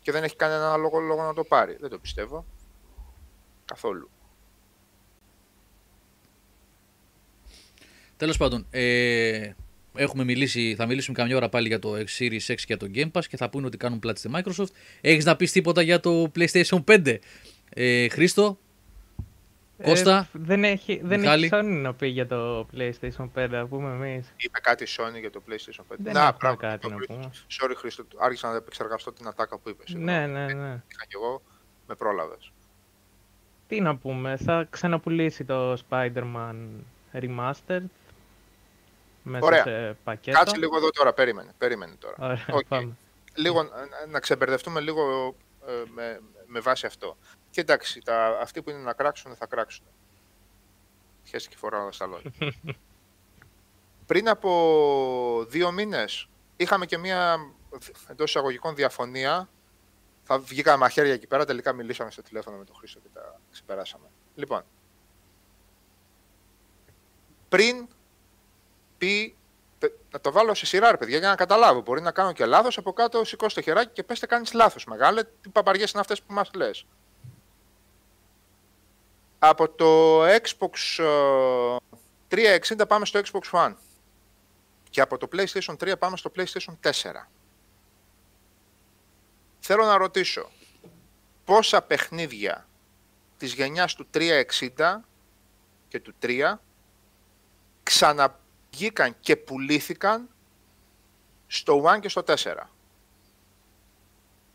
[0.02, 1.76] και δεν έχει κανένα λόγο, λόγο να το πάρει.
[1.80, 2.44] Δεν το πιστεύω.
[3.64, 4.10] Καθόλου.
[8.16, 9.50] τέλος πάντων, ε,
[9.94, 13.10] έχουμε μιλήσει, θα μιλήσουμε καμιά ώρα πάλι για το Series X και για το Game
[13.12, 14.72] Pass και θα πούνε ότι κάνουν πλάτη στη Microsoft.
[15.00, 17.16] Έχεις να πεις τίποτα για το PlayStation 5,
[17.68, 18.58] ε, Χρήστο,
[19.82, 21.44] Κώστα, Ε, δεν έχει, δεν Μιχάλη.
[21.44, 24.32] έχει Sony να πει για το PlayStation 5, να πούμε εμείς.
[24.36, 25.96] Είπε κάτι η Sony για το PlayStation 5.
[25.98, 27.14] Δεν Να, έχουμε πράγματι, κάτι το να βρίσκω.
[27.14, 27.30] πούμε.
[27.60, 29.92] Sorry Χρήστο, άρχισα να επεξεργαστώ την ατάκα που είπες.
[29.94, 30.68] Ναι, ναι, ναι.
[30.92, 31.42] Είχα κι εγώ,
[31.86, 32.52] με πρόλαβες.
[33.68, 36.54] Τι να πούμε, θα ξαναπουλήσει το Spider-Man
[37.12, 37.82] Remastered
[39.22, 39.62] μέσα Ωραία.
[39.62, 40.38] σε πακέτο.
[40.38, 42.14] Κάτσε λίγο εδώ τώρα, περίμενε, περίμενε τώρα.
[42.18, 42.66] Ωραία, Οκ.
[42.68, 42.92] πάμε.
[43.34, 45.34] Λίγο να- να ξεμπερδευτούμε λίγο
[45.68, 47.16] ε, με, με βάση αυτό.
[47.50, 49.84] Και εντάξει, τα, αυτοί που είναι να κράξουν θα κράξουν.
[51.24, 52.32] Χέστηκε η φοράδα στ' αλώνι.
[54.06, 57.36] Πριν από δύο μήνες είχαμε και μία
[58.08, 59.48] εντός εισαγωγικών διαφωνία.
[60.22, 64.06] Θα βγήκαμε μαχαίρια εκεί πέρα, τελικά μιλήσαμε στο τηλέφωνο με τον Χρήστο και τα ξεπεράσαμε.
[64.34, 64.64] Λοιπόν,
[67.48, 67.88] πριν
[68.98, 69.34] πει
[69.80, 71.80] Πε- να το βάλω σε σειρά, ρε παιδιά, για να καταλάβω.
[71.80, 72.78] Μπορεί να κάνω και λάθος.
[72.78, 74.84] Από κάτω σηκώστε το χεράκι και πέστε κάνεις λάθος.
[74.84, 76.86] Μεγάλε, τι παπαριές είναι αυτές που μας λες.
[79.42, 81.04] Από το Xbox
[82.30, 83.74] ε, 360 πάμε στο Xbox One.
[84.90, 86.90] Και από το PlayStation 3 πάμε στο PlayStation 4.
[89.60, 90.50] Θέλω να ρωτήσω,
[91.44, 92.68] πόσα παιχνίδια
[93.36, 94.96] της γενιάς του 360
[95.88, 96.54] και του 3
[97.82, 100.28] ξαναβγήκαν και πουλήθηκαν
[101.46, 102.34] στο One και στο 4.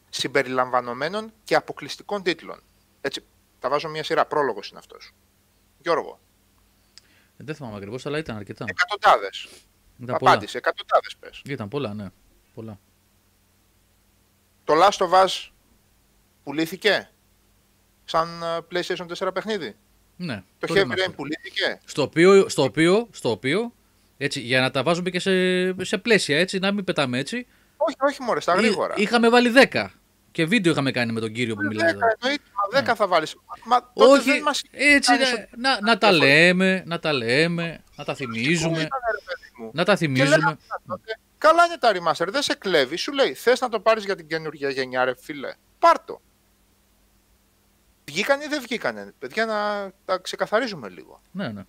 [0.09, 2.61] Συμπεριλαμβανομένων και αποκλειστικών τίτλων.
[3.01, 3.23] Έτσι,
[3.65, 4.25] τα βάζω μια σειρά.
[4.25, 5.11] Πρόλογος είναι αυτός.
[5.81, 6.19] Γιώργο.
[7.37, 8.65] Δεν θυμάμαι ακριβώς, αλλά ήταν αρκετά.
[8.67, 9.47] Εκατοντάδες.
[10.01, 10.31] Ήταν πολλά.
[10.31, 11.41] Απάντησε, εκατοντάδες πες.
[11.45, 12.07] Ήταν πολλά, ναι.
[12.53, 12.79] Πολλά.
[14.63, 15.49] Το Last of Us
[16.43, 17.09] πουλήθηκε
[18.05, 19.75] σαν ε, PlayStation 4 παιχνίδι;
[20.15, 20.43] Ναι.
[20.59, 21.09] Το το Heavy remaster.
[21.09, 23.73] Rain πουλήθηκε; Στο οποίο, στο οποίο, στο οποίο
[24.17, 27.47] έτσι, για να τα βάζουμε και σε, σε πλαίσια, έτσι, να μην πετάμε έτσι.
[27.77, 28.93] Όχι, όχι μωρέ, στα Εί- γρήγορα.
[28.97, 29.87] Είχαμε βάλει 10.
[30.35, 31.89] Και βίντεο είχαμε κάνει με τον κύριο που μιλάει.
[31.89, 31.99] εδώ.
[31.99, 33.35] 10 εννοείται, μα 10 θα βάλεις.
[33.65, 37.13] Μα τότε Όχι, δεν μας έτσι, κάνεις να, ότι- να, να τα λέμε, να τα
[37.13, 38.71] λέμε, να τα Πού θυμίζουμε.
[38.77, 40.29] ήταν, ρε παιδί μου; Να τα Και θυμίζουμε.
[40.37, 40.57] λέγαμε
[40.87, 42.95] τότε, Καλά είναι τα remaster, δεν σε κλέβει.
[42.95, 46.21] Σου λέει, θες να το πάρεις για την καινούργια γενιά, ρε φίλε; Πάρ το.
[48.05, 51.21] Βγήκαν ή δεν βγήκανε; Παιδιά, να τα ξεκαθαρίζουμε λίγο.
[51.31, 51.63] Ναι, ναι.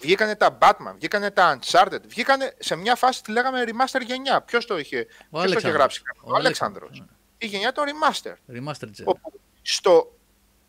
[0.00, 4.40] Βγήκανε τα Batman, βγήκανε τα Uncharted, βγήκανε σε μια φάση τη λέγαμε remaster γενιά.
[4.42, 5.72] Ποιος το είχε, Ο ποιος το είχε Αλέξανδρος.
[5.74, 6.88] γράψει, ο, Ο Αλέξανδρος.
[6.90, 8.34] Αλέξανδρος, Η γενιά των remaster.
[8.48, 9.04] Remastered Gen.
[9.04, 9.32] Όπου
[9.62, 10.18] στο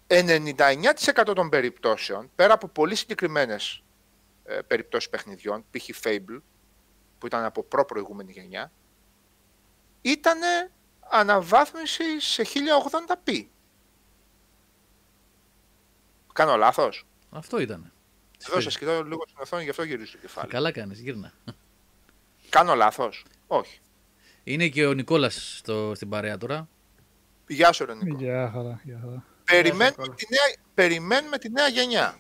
[0.08, 3.84] 99% των περιπτώσεων, πέρα από πολύ συγκεκριμένες
[4.44, 5.90] ε, περιπτώσεις παιχνιδιών, π.χ.
[6.04, 6.42] Fable,
[7.18, 8.72] που ήταν από προ-προηγούμενη γενιά,
[10.02, 10.40] ήταν
[11.00, 12.44] αναβάθμιση σε
[13.26, 13.46] 1080p.
[16.34, 17.92] Κάνω λάθος; Αυτό ήταν.
[18.48, 20.50] Εδώ σας κοιτάω λίγο στην οθόνη, γι' αυτό γυρίζω το κεφάλι.
[20.50, 21.34] Καλά κάνεις, γύρνα.
[22.50, 23.80] Κάνω λάθος; Όχι.
[24.44, 26.68] Είναι και ο Νικόλας στο, στην παρέα τώρα.
[27.48, 28.18] Γεια σου, ρε Νίκο.
[28.18, 29.26] Γεια χαρά, γεια χαρά.
[29.44, 32.20] Περιμένουμε τη, νέα, περιμένουμε τη νέα γενιά.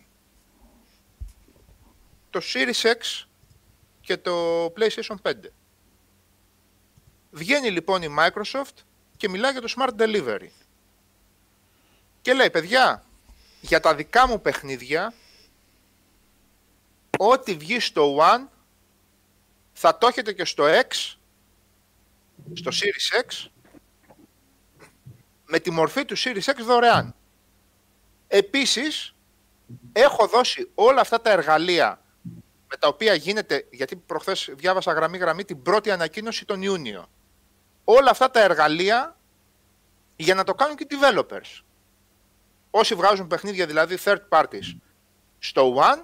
[2.29, 3.25] Το Series X
[4.01, 5.33] και το PlayStation 5.
[7.31, 8.83] Βγαίνει λοιπόν η Microsoft
[9.17, 10.47] και μιλάει για το Smart Delivery.
[12.21, 13.03] Και λέει, παιδιά,
[13.61, 15.13] για τα δικά μου παιχνίδια,
[17.17, 18.47] ό,τι βγει στο One,
[19.73, 21.17] θα το έχετε και στο X,
[22.53, 23.47] στο Series X,
[25.45, 27.15] με τη μορφή του Series X δωρεάν.
[28.27, 29.15] Επίσης,
[29.91, 32.01] έχω δώσει όλα αυτά τα εργαλεία
[32.67, 37.09] με τα οποία γίνεται, γιατί προχθές διάβασα γραμμή-γραμμή την πρώτη ανακοίνωση τον Ιούνιο.
[37.83, 39.17] Όλα αυτά τα εργαλεία
[40.15, 41.61] για να το κάνουν και οι developers.
[42.69, 44.77] Όσοι βγάζουν παιχνίδια, δηλαδή third parties,
[45.39, 46.03] στο One,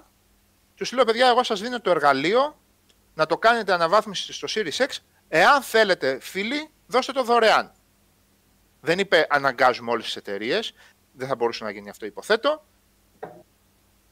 [0.74, 2.58] τους λέω, παιδιά, εγώ σας δίνω το εργαλείο
[3.14, 4.98] να το κάνετε αναβάθμιση στο Series X.
[5.32, 7.72] Εάν θέλετε, φίλοι, δώστε το δωρεάν.
[8.80, 10.74] Δεν είπε αναγκάζουμε όλες τις εταιρείες,
[11.12, 12.64] δεν θα μπορούσε να γίνει αυτό υποθέτω.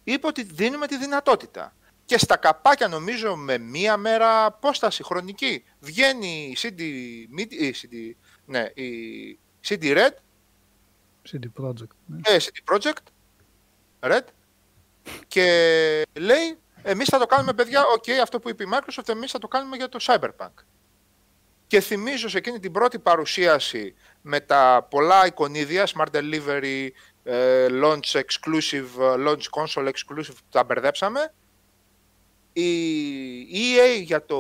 [0.05, 1.73] Είπε ότι δίνουμε τη δυνατότητα.
[2.05, 6.81] Και στα καπάκια νομίζω με μία μέρα απόσταση χρονική βγαίνει η CD,
[7.41, 9.39] Mid- η CD, ναι, η
[9.69, 10.11] CD Red,
[11.33, 11.87] CD Projekt.
[12.07, 12.21] Ναι.
[12.25, 13.03] ε, CD Projekt,
[14.01, 14.23] Red,
[15.27, 15.45] και
[16.19, 19.49] λέει εμείς θα το κάνουμε παιδιά, οκ, αυτό που είπε η Microsoft, εμείς θα το
[19.49, 20.53] κάνουμε για το Cyberpunk.
[21.69, 26.89] Και θυμίζω σε εκείνη την πρώτη παρουσίαση με τα πολλά εικονίδια, Smart Delivery,
[27.25, 31.33] ε, Launch Exclusive, ε, Launch Console Exclusive, που τα μπερδέψαμε,
[32.53, 34.37] η EA για το,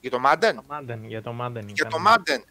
[0.00, 1.88] για το Madden, Το Madden, για το Madden για ήταν.
[1.90, 2.42] το Madden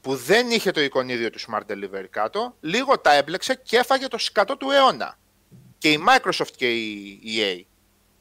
[0.00, 4.18] που δεν είχε το εικονίδιο του Smart Delivery κάτω, λίγο τα έμπλεξε και έφαγε το
[4.18, 5.18] σκατό του αιώνα.
[5.78, 7.64] Και η Microsoft και η EA.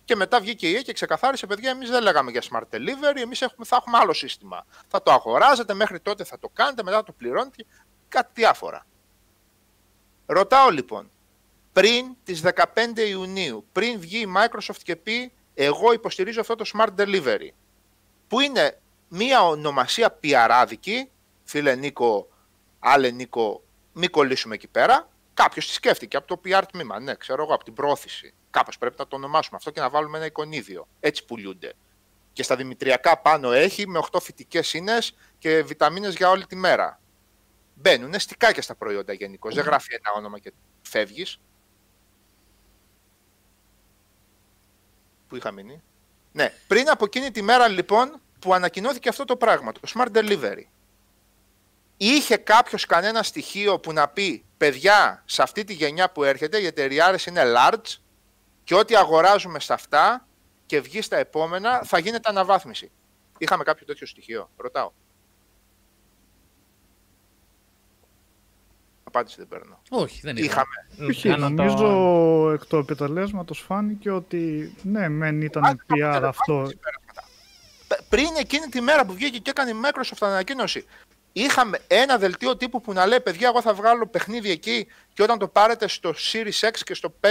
[0.09, 3.41] Και μετά βγήκε η EA και ξεκαθάρισε, παιδιά, εμείς δεν λέγαμε για Smart Delivery, εμείς
[3.41, 4.65] έχουμε, θα έχουμε άλλο σύστημα.
[4.87, 7.65] Θα το αγοράζετε, μέχρι τότε θα το κάνετε, μετά θα το πληρώνετε,
[8.07, 8.85] κάτι διάφορα.
[10.25, 11.11] Ρωτάω λοιπόν,
[11.73, 12.63] πριν τις 15
[13.09, 17.49] Ιουνίου, πριν βγει η Microsoft και πει, εγώ υποστηρίζω αυτό το Smart Delivery,
[18.27, 21.11] που είναι μία ονομασία πιαράδικη,
[21.43, 22.29] φίλε Νίκο,
[22.79, 25.09] άλλε Νίκο, μην κολλήσουμε εκεί πέρα.
[25.33, 28.33] Κάποιος τη σκέφτηκε από το PR τμήμα, ναι, ξέρω εγώ, από την πρόθεση.
[28.49, 30.87] Κάπως πρέπει να το ονομάσουμε αυτό και να βάλουμε ένα εικονίδιο.
[30.99, 31.73] Έτσι πουλούνται.
[32.33, 34.97] Και στα δημητριακά πάνω έχει με 8 φυτικές ίνε
[35.37, 36.99] και βιταμίνες για όλη τη μέρα.
[37.73, 39.55] Μπαίνουν στικάκια στα προϊόντα γενικώς.
[39.55, 41.39] Δεν γράφει ένα όνομα και φεύγεις.
[45.27, 45.81] Πού είχα μείνει;
[46.31, 50.63] Ναι, πριν από εκείνη τη μέρα λοιπόν που ανακοινώθηκε αυτό το πράγμα, το Smart Delivery.
[51.97, 56.65] Είχε κάποιος κανένα στοιχείο που να πει παιδιά, σε αυτή τη γενιά που έρχεται οι
[56.65, 57.97] εταιριάρες είναι large
[58.69, 60.27] και ό,τι αγοράζουμε σε αυτά
[60.65, 62.91] και βγει στα επόμενα θα γίνεται αναβάθμιση.
[63.37, 64.91] Είχαμε κάποιο τέτοιο στοιχείο, ρωτάω.
[69.03, 69.81] Απάντηση δεν παίρνω.
[69.89, 70.63] Όχι, δεν είχαμε.
[70.97, 71.05] Είχαμε.
[71.05, 75.99] Μ, Όχι, κάνω το- νομίζω εκ του επιτελέσματο φάνηκε ότι ναι, μεν ήταν Άντε, PR
[76.13, 76.53] πάμε, αυτό.
[76.53, 77.23] πάμε συμπεράσματα.
[77.87, 80.85] Π- Πριν εκείνη τη μέρα που βγήκε και έκανε η Microsoft ανακοίνωση,
[81.33, 85.37] είχαμε ένα δελτίο τύπου που να λέει: Παιδιά, εγώ θα βγάλω παιχνίδι εκεί και όταν
[85.39, 87.29] το πάρετε στο Series X και στο 5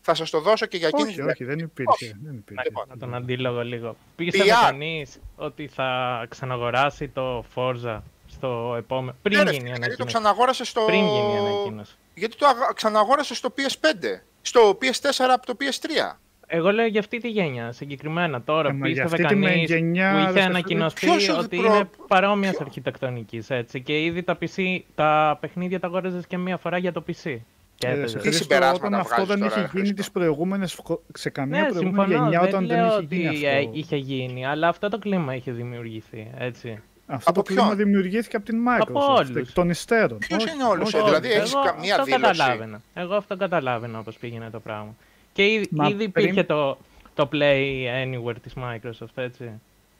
[0.00, 2.16] θα σας το δώσω και για εκείνη Όχι, την όχι, δεν υπήρχε.
[2.24, 2.62] Δεν υπήρχε.
[2.64, 2.84] Λοιπόν.
[2.88, 3.96] Να τον αντίλογο λίγο.
[4.16, 4.64] Πίστευε PR.
[4.64, 9.16] κανείς ότι θα ξαναγοράσει το Forza στο επόμενο.
[9.22, 10.16] Πριν Ναι, ρε γίνει η φίλε, γιατί το ανακοίνωση.
[10.16, 10.80] ξαναγόρασε στο.
[10.86, 11.94] Πριν γίνει η ανακοίνωση.
[12.14, 14.20] Γιατί το αγα- ξαναγόρασε στο PS5.
[14.42, 16.18] Στο PS4 από το PS3.
[16.46, 18.42] Εγώ λέω για αυτή τη γενιά συγκεκριμένα.
[18.42, 21.28] Τώρα Ε, μα για πίστευε αυτή τη κανείς γενιά, που ρε, είχε Στεφάνη, ανακοινωθεί ποιος
[21.28, 23.50] ο ότι προ- είναι παρόμοιας ποιο- αρχιτεκτονικής.
[23.50, 23.80] Έτσι.
[23.82, 27.36] Και ήδη τα, PC, τα παιχνίδια τα αγόραζες και μία φορά για το PC.
[27.74, 28.10] Και Ε, έπαιζες.
[28.10, 30.80] σε Τι Χρήστο, συμπεράσματα όταν αυτό βγάζεις δεν τώρα, είχε ρε γίνει Χρήστο; τις προηγούμενες,
[31.14, 32.22] σε καμία Ναι, προηγούμενη συμφωνώ.
[32.24, 33.70] γενιά δεν όταν δεν λέω είχε ότι γίνει ε, αυτό.
[33.72, 36.30] είχε γίνει, αλλά αυτό το κλίμα είχε δημιουργηθεί.
[36.38, 36.80] Έτσι.
[37.06, 39.36] Αυτό Από το κλίμα ποιον; δημιουργήθηκε από την Από Microsoft, όλους.
[39.36, 40.18] εκ των υστέρων.
[40.18, 41.08] Ποιος Όχι, είναι όλους, όχι, ε, όχι.
[41.08, 42.22] δηλαδή έχεις Εγώ καμία αυτό δήλωση.
[42.38, 42.80] καταλάβαινα.
[42.94, 44.94] Εγώ αυτό καταλάβαινα όπως πήγαινε το πράγμα.
[45.34, 46.78] Και ήδη, Μα ήδη πριν- υπήρχε το,
[47.14, 49.50] το Play Anywhere της Microsoft, έτσι.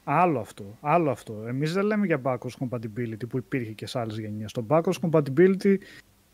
[0.05, 1.45] Άλλο αυτό, άλλο αυτό.
[1.47, 4.53] Εμείς δεν λέμε για backwards compatibility που υπήρχε και σε άλλες γενιές.
[4.53, 5.77] Το backwards compatibility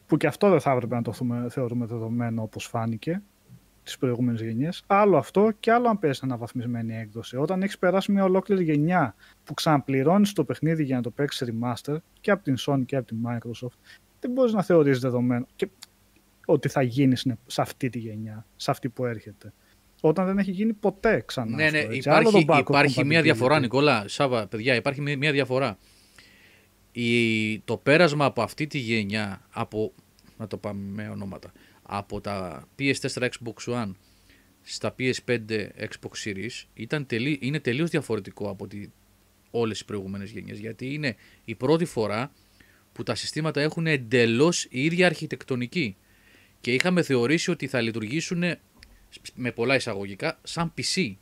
[0.07, 3.23] που και αυτό δεν θα έπρεπε να το θούμε- θεωρούμε δεδομένο όπως φάνηκε
[3.85, 4.83] τις προηγούμενες γενιές.
[4.87, 7.37] Άλλο αυτό και άλλο αν παίζει αναβαθμισμένη έκδοση.
[7.37, 11.97] Όταν έχεις περάσει μια ολόκληρη γενιά που ξαναπληρώνεις το παιχνίδι για να το παίξεις remaster
[12.21, 13.79] και από την Sony και από την Microsoft,
[14.21, 15.69] δεν μπορείς να θεωρείς δεδομένο και
[16.51, 19.53] ότι θα γίνει συνε- σε αυτή τη γενιά, σε αυτή που έρχεται.
[20.01, 21.57] Όταν δεν έχει γίνει ποτέ ξανά.
[21.57, 22.11] Ναι, ναι, αυτό, έτσι.
[22.11, 23.23] Άλλο υπάρχει, το backward υπάρχει μια compatibility.
[23.23, 24.05] διαφορά, Νικόλα.
[24.09, 25.79] Σάβα, παιδιά, υπάρχει μια, μια διαφορά.
[26.93, 29.93] Η, το πέρασμα από αυτή τη γενιά, από,
[30.37, 33.91] να το πάμε με ονόματα, από τα PS4 Xbox One
[34.63, 35.39] στα PS5
[35.79, 38.87] Xbox Series ήταν τελεί, είναι τελείως διαφορετικό από τη,
[39.51, 40.59] όλες οι προηγούμενες γενιές.
[40.59, 42.33] Γιατί είναι η πρώτη φορά
[42.93, 45.97] που τα συστήματα έχουν εντελώς η ίδια αρχιτεκτονική.
[46.61, 48.43] Και είχαμε θεωρήσει ότι θα λειτουργήσουν
[49.35, 51.15] με πολλά εισαγωγικά σαν PC.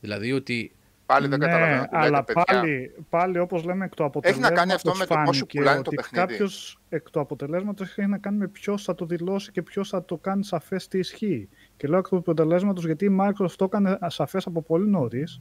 [0.00, 0.76] Δηλαδή ότι
[1.06, 2.44] Πάλι δεν ναι, καταλαβαίνω τι λέτε, αλλά παιδιά.
[2.44, 5.80] πάλι, πάλι όπως λέμε εκ του αποτελέσματος κάνει αυτό με το πόσο φάνηκε πουλάει το
[5.80, 6.26] ότι παιχνίδι.
[6.26, 10.04] κάποιος εκ του αποτελέσματος έχει να κάνει με ποιος θα το δηλώσει και ποιος θα
[10.04, 11.48] το κάνει σαφές τι ισχύει.
[11.76, 15.40] Και λέω εκ του αποτελέσματος γιατί η Microsoft το έκανε σαφές από πολύ νωρίς,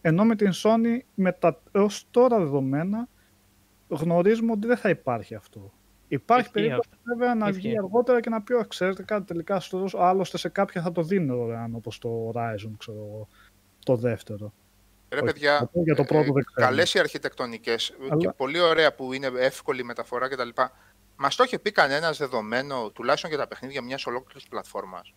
[0.00, 3.08] ενώ με την Sony με τα έως τώρα δεδομένα
[3.88, 5.72] γνωρίζουμε ότι δεν θα υπάρχει αυτό.
[6.08, 7.02] Υπάρχει Ισχύει περίπτωση αυτό.
[7.14, 7.60] βέβαια να Ισχύει.
[7.68, 10.92] βγει αργότερα και να πει, «Ω, ξέρετε κάτι τελικά στο δώσω, άλλωστε σε κάποια θα
[10.92, 13.28] το δίνω δωρεάν όπως το Horizon, ξέρω εγώ,
[13.84, 14.52] το δεύτερο.
[15.08, 16.66] Ρε Όχι, παιδιά, αυτό για το πρώτο δεν ξέρω.
[16.66, 20.48] καλές οι αρχιτεκτονικές και Αλλά- πολύ ωραία που είναι εύκολη η μεταφορά κτλ.
[21.16, 25.14] Μας το είχε πει κανένας δεδομένο, τουλάχιστον για τα παιχνίδια μιας ολόκληρης πλατφόρμας.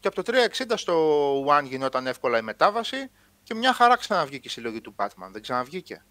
[0.00, 0.94] Και από το 360 στο
[1.46, 3.10] One γινόταν εύκολα η μετάβαση
[3.42, 5.28] και μια χαρά ξαναβγήκε η συλλογή του Batman.
[5.32, 6.04] Δεν ξαναβγήκε.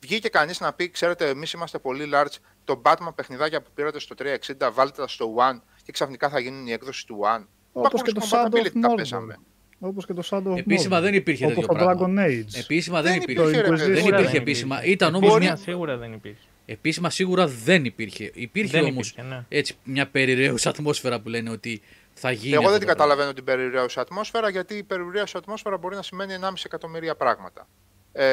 [0.00, 2.34] Βγήκε κανείς να πει: Ξέρετε, εμείς είμαστε πολύ large.
[2.64, 6.66] Το Batman παιχνιδάκια που πήρατε στο 360, βάλτε τα στο One και ξαφνικά θα γίνουν
[6.66, 7.44] η έκδοση του One.
[7.72, 8.96] Όπως και Backwards το Shadow compatibility of τα Mordor.
[8.96, 9.36] παίζαμε.
[9.78, 11.02] Όπως και το Shadow of Επίσημα Mordor.
[11.02, 12.22] δεν υπήρχε Όπως τέτοιο το πράγμα.
[12.24, 12.58] Dragon Age.
[12.58, 13.42] επίσημα δεν Δεν υπήρχε.
[13.42, 13.86] υπήρχε, ρε Το παιδιά.
[13.86, 14.74] Δεν Σίγουρα υπήρχε δεν επίσημα.
[14.76, 14.92] υπήρχε.
[14.92, 15.56] Ήταν όμως Μπορεί- μια...
[15.56, 16.40] Σίγουρα δεν υπήρχε.
[16.66, 18.30] Επίσημα σίγουρα δεν υπήρχε.
[18.34, 19.44] Υπήρχε Δεν όμως υπήρχε, ναι.
[19.48, 21.82] έτσι μια περιραίουσα ατμόσφαιρα που λένε ότι
[22.14, 23.12] θα γίνει Εγώ αυτό δεν την το πράγμα.
[23.14, 27.68] καταλαβαίνω την περιουραίουσα ατμόσφαιρα, γιατί η περιουραίουσα ατμόσφαιρα μπορεί να σημαίνει 1,5 εκατομμύρια πράγματα.
[28.12, 28.26] Ε,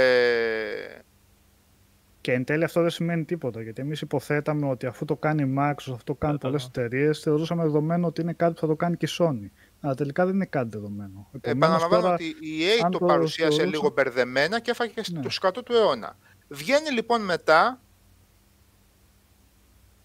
[2.23, 3.61] Και εν τέλει αυτό δεν σημαίνει τίποτα.
[3.61, 7.63] Γιατί εμείς υποθέταμε ότι αφού το κάνει η Microsoft, αυτό το κάνουν πολλές εταιρείες, θεωρούσαμε
[7.63, 9.49] δεδομένο ότι είναι κάτι που θα το κάνει και η Sony.
[9.81, 11.29] Αλλά τελικά δεν είναι κάτι δεδομένο.
[11.41, 14.93] Επομένως, επαναλαμβάνω τώρα- ότι η EA αν το το παρουσίασε θεωρούσα- λίγο μπερδεμένα και έφαγε
[15.11, 15.21] Ναι.
[15.21, 16.17] το σκατό του αιώνα.
[16.47, 17.81] Βγαίνει λοιπόν μετά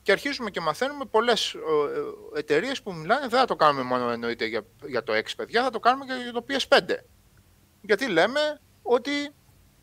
[0.02, 1.56] και αρχίζουμε και μαθαίνουμε πολλές
[2.36, 3.20] εταιρείες που μιλάνε.
[3.28, 6.12] Δεν θα το κάνουμε μόνο εννοείται για, για το 6 παιδιά, θα το κάνουμε και
[6.22, 7.04] για το PS5.
[7.80, 8.40] Γιατί λέμε
[8.82, 9.10] ότι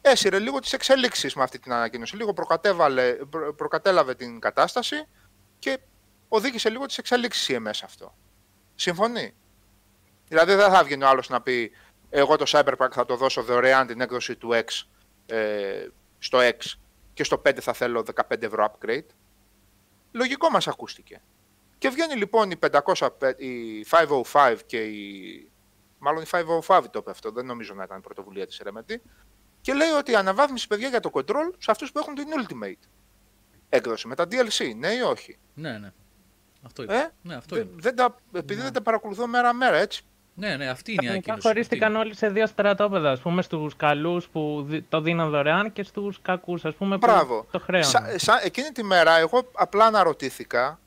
[0.10, 2.16] έσυρε λίγο τις εξελίξεις με αυτή την ανακοίνωση.
[2.16, 5.08] Λίγο προκατέβαλε, προ, προκατέλαβε την κατάσταση
[5.60, 5.80] και
[6.28, 8.16] οδήγησε λίγο τις εξελίξεις η MS αυτό.
[8.76, 9.36] Συμφωνεί;
[10.28, 11.72] Δηλαδή δεν θα βγει ο άλλος να πει
[12.10, 14.84] εγώ το Cyberpunk θα το δώσω δωρεάν την έκδοση του X
[15.26, 15.88] ε,
[16.20, 16.74] στο X
[17.14, 19.06] και στο 5 θα θέλω 15 ευρώ upgrade.
[20.12, 21.22] Λογικό μας ακούστηκε.
[21.78, 22.56] Και βγαίνει λοιπόν η
[22.96, 23.86] 500, η
[24.32, 25.50] 505 και η...
[26.00, 28.96] Μάλλον η 505 το είπε αυτό, δεν νομίζω να ήταν πρωτοβουλία της Remedy.
[29.66, 32.88] Και λέει ότι η αναβάθμιση παιδιά για το control σε αυτούς που έχουν την Ultimate
[33.70, 35.92] έκδοση με τα DLC, ναι ή όχι; Ναι, ναι.
[36.66, 36.96] Αυτό είναι.
[36.96, 37.82] Ε; Ναι, αυτό Δεν, είναι.
[37.82, 40.04] δεν τα, επειδή δεν τα παρακολουθώ μέρα-μέρα, έτσι.
[40.34, 41.48] Ναι, ναι, αυτή είναι η Ξαφνικά ανακοίνωση.
[41.48, 43.12] χωρίστηκαν όλοι σε δύο στρατόπεδα.
[43.12, 47.06] Α πούμε στους καλούς που δι- το δίναν δωρεάν και στους κακούς, ας πούμε, που
[47.08, 47.48] Μπράβο.
[47.52, 47.90] το χρέωναν.
[47.90, 50.80] Σα, σα, εκείνη τη μέρα εγώ απλά αναρωτήθηκα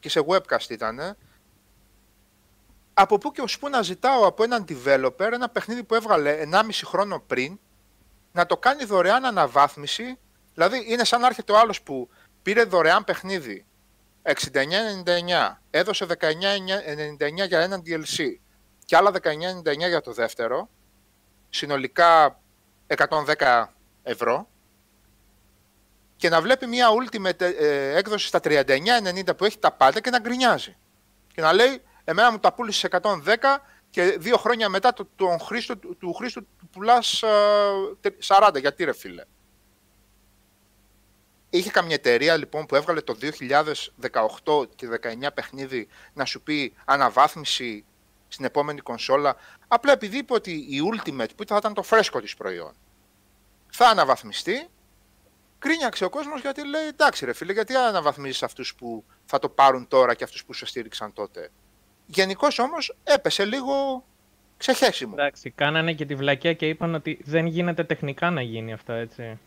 [0.00, 1.16] και σε webcast ήταν
[2.94, 6.60] από πού και ως πού να ζητάω από έναν developer ένα παιχνίδι που έβγαλε 1,5
[6.84, 7.58] χρόνο πριν
[8.34, 10.18] να το κάνει δωρεάν αναβάθμιση
[10.54, 12.08] δηλαδή είναι σαν να έρχεται ο άλλος που
[12.42, 13.66] πήρε δωρεάν παιχνίδι
[14.22, 14.32] 69,99
[15.70, 18.24] έδωσε 19,99 για έναν DLC
[18.84, 20.68] και άλλα 19,99 για το δεύτερο
[21.48, 22.40] συνολικά
[23.36, 23.64] 110
[24.02, 24.48] ευρώ
[26.16, 30.18] και να βλέπει μια ultimate ε, έκδοση στα 39,90 που έχει τα πάντα και να
[30.18, 30.76] γκρινιάζει.
[31.34, 33.10] Και να λέει, εμένα μου τα πούλησε 110
[33.94, 38.60] και δύο χρόνια μετά του, τον Χρήστο, του, του Χρήστο του πουλάς ε, 40.
[38.60, 39.24] Γιατί ρε φίλε;
[41.50, 43.16] είχε καμιά εταιρεία λοιπόν που έβγαλε το
[44.42, 44.88] 2018 και
[45.24, 47.84] 19 παιχνίδι να σου πει αναβάθμιση
[48.28, 49.36] στην επόμενη κονσόλα,
[49.68, 52.74] απλά επειδή είπε ότι η Ultimate που θα ήταν το φρέσκο της προϊόν
[53.70, 54.68] θα αναβαθμιστεί,
[55.58, 59.88] κρίνιαξε ο κόσμος γιατί λέει εντάξει ρε φίλε γιατί αναβαθμίζεις αυτούς που θα το πάρουν
[59.88, 61.50] τώρα και αυτούς που σε στήριξαν τότε;
[62.06, 64.04] Γενικώς όμως έπεσε λίγο
[64.56, 65.14] ξεχέσιμο.
[65.18, 69.38] Εντάξει, κάνανε και τη βλακία και είπαν ότι δεν γίνεται τεχνικά να γίνει αυτό, έτσι.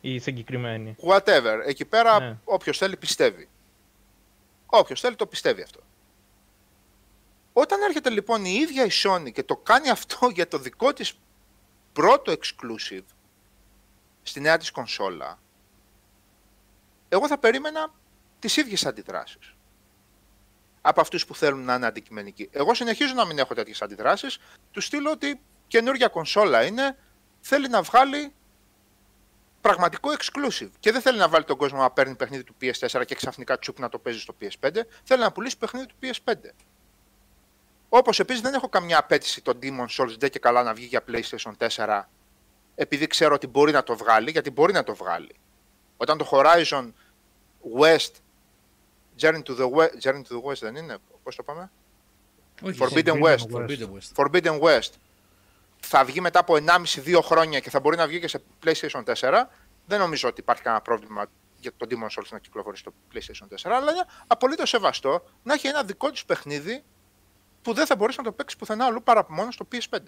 [0.00, 0.96] Η συγκεκριμένη.
[1.08, 1.60] Whatever.
[1.66, 2.36] Εκεί πέρα Ναι.
[2.44, 3.48] όποιος θέλει πιστεύει.
[4.66, 5.80] Όποιος θέλει το πιστεύει αυτό.
[7.52, 11.12] Όταν έρχεται λοιπόν η ίδια η Sony και το κάνει αυτό για το δικό της
[11.92, 13.04] πρώτο exclusive
[14.22, 15.38] στη νέα της κονσόλα,
[17.08, 17.92] εγώ θα περίμενα
[18.38, 19.55] τις ίδιες αντιδράσεις
[20.88, 22.48] από αυτούς που θέλουν να είναι αντικειμενικοί.
[22.52, 24.38] Εγώ συνεχίζω να μην έχω τέτοιες αντιδράσεις,
[24.70, 26.96] του στείλω ότι καινούργια κονσόλα είναι,
[27.40, 28.32] θέλει να βγάλει
[29.60, 30.70] πραγματικό exclusive.
[30.80, 33.78] Και δεν θέλει να βάλει τον κόσμο να παίρνει παιχνίδι του PS4 και ξαφνικά τσουπ
[33.78, 34.70] να το παίζει στο PS5.
[35.04, 36.32] Θέλει να πουλήσει παιχνίδι του PS5.
[37.88, 41.04] Όπως επίσης δεν έχω καμιά απέτηση το Demon Souls δεν και καλά να βγει για
[41.08, 42.02] PlayStation 4
[42.74, 45.34] επειδή ξέρω ότι μπορεί να το βγάλει, γιατί μπορεί να το βγάλει.
[45.96, 46.92] Όταν το Horizon
[47.80, 48.10] West,
[49.20, 51.70] Journey to the West, Journey to the West δεν είναι, πώς το πάμε;
[52.62, 53.36] Όχι, Forbidden Forbidden West.
[53.36, 53.50] West.
[53.52, 54.24] Forbidden West.
[54.24, 54.90] Forbidden West
[55.80, 56.56] θα βγει μετά από
[57.04, 59.44] 1,5-2 χρόνια και θα μπορεί να βγει και σε PlayStation 4,
[59.86, 61.26] δεν νομίζω ότι υπάρχει κανένα πρόβλημα
[61.60, 65.66] για το Demon Souls να κυκλοφορήσει στο PlayStation 4, αλλά είναι απολύτως σεβαστό να έχει
[65.66, 66.84] ένα δικό του παιχνίδι
[67.62, 69.98] που δεν θα μπορέσει να το παίξεις πουθενά αλλού παρά μόνο στο PS5.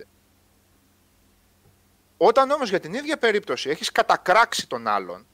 [2.16, 5.26] Όταν όμως για την ίδια περίπτωση έχεις κατακράξει τον άλλον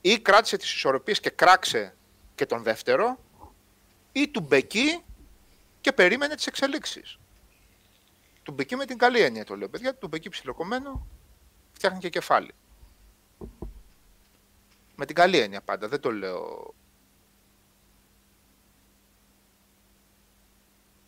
[0.00, 1.96] ή κράτησε τις ισορροπίες και κράξε
[2.36, 3.18] και τον δεύτερο
[4.12, 5.00] ή του μπεκεί
[5.80, 7.18] και περίμενε τις εξελίξεις.
[8.42, 11.06] Του μπεκεί με την καλή έννοια το λέω παιδιά, του μπεκεί ψιλοκομμένο
[11.72, 12.52] φτιάχνει και κεφάλι.
[14.96, 16.74] Με την καλή έννοια πάντα, δεν το λέω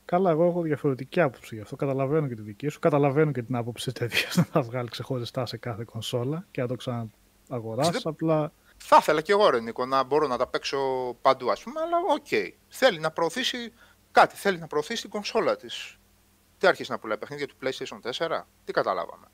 [0.04, 1.76] Καλά, εγώ έχω διαφορετική άποψη γι' αυτό.
[1.76, 2.78] Καταλαβαίνω και τη δική σου.
[2.78, 6.66] Καταλαβαίνω και την άποψη της εταιρείας να τα βγάλει ξεχωριστά σε κάθε κονσόλα και να
[6.66, 7.90] το ξαναγοράσει.
[7.90, 10.78] Δεν- Απλά Θα ήθελα και εγώ, ρε Νίκο, να μπορώ να τα παίξω
[11.22, 12.56] παντού, ας πούμε, αλλά οκ.
[12.68, 13.72] Θέλει να προωθήσει
[14.12, 15.98] κάτι, θέλει να προωθήσει την κονσόλα της.
[16.58, 19.26] Τι άρχισε να πουλάει παιχνίδια του PlayStation 4, τι καταλάβαμε.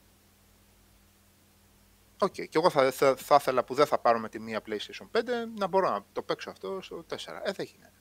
[2.19, 5.19] Οκ, και εγώ θα, θα, θα ήθελα που δεν θα πάρω με τη μία PlayStation
[5.19, 5.21] 5
[5.59, 7.15] να μπορώ να το παίξω αυτό στο 4.
[7.43, 7.93] Ε, δεν γίνεται.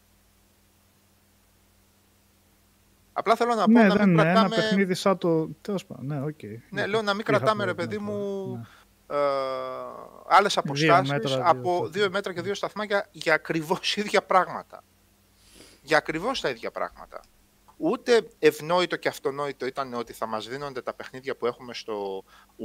[3.13, 4.55] Απλά θέλω να πω ναι, να δεν μην είναι ένα κρατάμε...
[4.55, 5.49] παιχνίδι σαν το.
[5.61, 6.39] Τέλος πάντων, ναι, οκ.
[6.69, 8.61] Ναι, λέω να μην Τι θα κρατάμε, ρε πρέπει παιδί να πω, μου, ναι.
[9.13, 9.17] Ε,
[10.27, 11.89] άλλες αποστάσεις μέτρα, δύο από σταθμά.
[11.89, 14.83] δύο μέτρα και δύο σταθμά για, για ακριβώς ίδια πράγματα.
[15.81, 17.21] Για ακριβώς τα ίδια πράγματα.
[17.77, 22.23] Ούτε ευνόητο και αυτονόητο ήταν ότι θα μας δίνονται τα παιχνίδια που έχουμε στο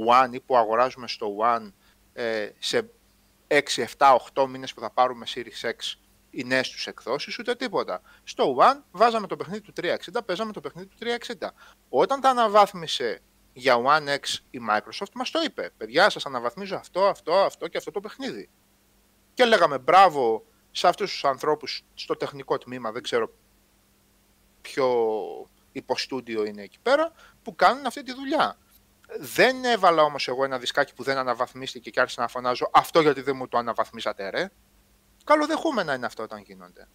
[0.09, 1.71] One ή που αγοράζουμε στο One
[2.13, 2.89] ε, σε
[3.47, 3.59] 6,
[3.97, 8.01] 7, 8 μήνες που θα πάρουμε Series X οι νέες τους εκδόσεις, ούτε τίποτα.
[8.23, 10.97] Στο One βάζαμε το παιχνίδι του 360, παίζαμε το παιχνίδι του
[11.39, 11.47] 360.
[11.89, 13.21] Όταν τα αναβάθμισε
[13.59, 15.71] για One X η Microsoft μας το είπε.
[15.77, 18.49] Παιδιά, σας αναβαθμίζω αυτό, αυτό, αυτό και αυτό το παιχνίδι.
[19.33, 23.31] Και λέγαμε μπράβο σε αυτούς τους ανθρώπους στο τεχνικό τμήμα, δεν ξέρω
[24.61, 24.87] ποιο
[25.71, 27.11] υποστούντιο είναι εκεί πέρα,
[27.43, 28.57] που κάνουν αυτή τη δουλειά.
[29.19, 33.21] Δεν έβαλα όμως εγώ ένα δισκάκι που δεν αναβαθμίστηκε και άρχισα να φωνάζω αυτό γιατί
[33.21, 34.51] δεν μου το αναβαθμίσατε ρε.
[35.23, 36.87] Καλοδεχούμενα είναι αυτό όταν γίνονται.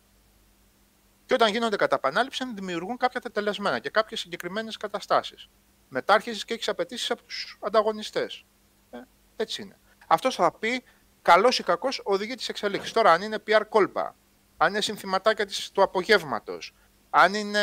[1.27, 5.49] Και όταν γίνονται κατά επανάληψη δημιουργούν κάποια τετελεσμένα και κάποιες συγκεκριμένες καταστάσεις.
[5.97, 8.45] Μετά αρχίζει και έχεις απαιτήσεις από τους ανταγωνιστές.
[8.91, 8.99] Ε,
[9.37, 9.79] έτσι είναι.
[10.07, 10.83] Αυτός θα πει
[11.23, 12.93] καλός ή κακός οδηγεί τις εξελίξεις.
[12.93, 14.17] Τώρα, αν είναι PR κόλπα,
[14.57, 16.75] αν είναι συνθηματάκια της, του απογεύματος,
[17.11, 17.61] αν είναι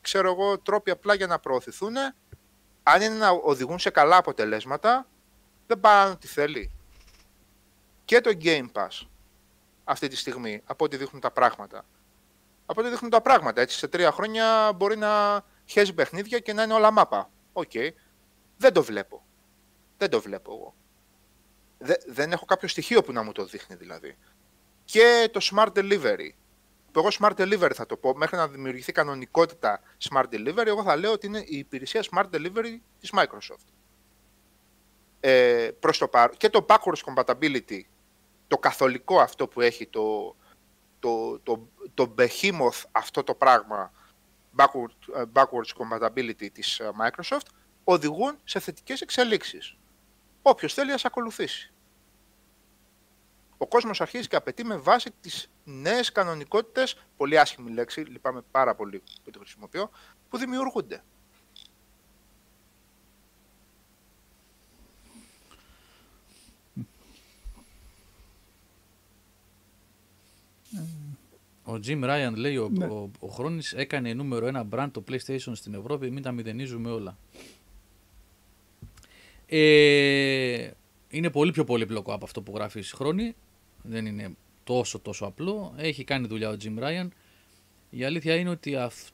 [0.00, 1.96] ξέρω εγώ, τρόποι απλά για να προωθηθούν,
[2.82, 5.06] αν είναι να οδηγούν σε καλά αποτελέσματα,
[5.66, 6.70] δεν πάνε ό,τι θέλει.
[8.04, 9.06] Και το Game Pass
[9.84, 11.84] αυτή τη στιγμή, από ό,τι δείχνουν τα πράγματα.
[12.66, 13.60] Από ό,τι δείχνουν τα πράγματα.
[13.60, 17.30] Έτσι, σε τρία χρόνια μπορεί να χέζει παιχνίδια και να είναι όλα μάπα.
[17.52, 17.72] Οκ.
[18.56, 19.24] Δεν το βλέπω.
[19.96, 20.74] Δεν το βλέπω εγώ.
[21.78, 24.16] Δε, δεν έχω κάποιο στοιχείο που να μου το δείχνει δηλαδή.
[24.84, 26.30] Και το Smart Delivery.
[26.92, 30.96] Που εγώ Smart Delivery θα το πω, μέχρι να δημιουργηθεί κανονικότητα Smart Delivery, εγώ θα
[30.96, 33.66] λέω ότι είναι η υπηρεσία Smart Delivery της Microsoft.
[35.20, 36.30] Ε, προς το παρ...
[36.30, 37.80] Και το backwards compatibility,
[38.46, 40.36] το καθολικό αυτό που έχει το,
[40.98, 43.92] το, το, το behemoth αυτό το πράγμα
[44.56, 47.46] backward, ε, backwards compatibility της ε, Microsoft
[47.84, 49.76] οδηγούν σε θετικές εξελίξεις.
[50.42, 51.72] Όποιος θέλει ας ακολουθήσει.
[53.58, 58.74] Ο κόσμος αρχίζει και απαιτεί με βάση τις νέες κανονικότητες, πολύ άσχημη λέξη, λυπάμαι πάρα
[58.74, 59.90] πολύ που τη χρησιμοποιώ,
[60.28, 61.02] που δημιουργούνται.
[71.66, 72.84] Ο Jim Ryan λέει: Ο, Ναι.
[72.86, 76.10] ο, ο Χρόνης έκανε νούμερο ένα brand το PlayStation στην Ευρώπη.
[76.10, 77.18] Μην τα μηδενίζουμε όλα.
[79.46, 80.70] Ε,
[81.08, 83.34] είναι πολύ πιο πολύπλοκο από αυτό που γράφει Χρόνη.
[83.82, 85.74] Δεν είναι τόσο τόσο απλό.
[85.76, 87.08] Έχει κάνει δουλειά ο Jim Ryan.
[87.90, 89.08] Η αλήθεια είναι ότι αυ-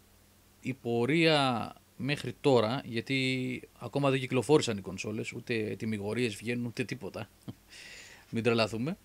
[0.61, 7.29] η πορεία μέχρι τώρα, γιατί ακόμα δεν κυκλοφόρησαν οι κονσόλες, ούτε τιμιγορίες βγαίνουν, ούτε τίποτα.
[8.31, 8.97] Μην τρελαθούμε.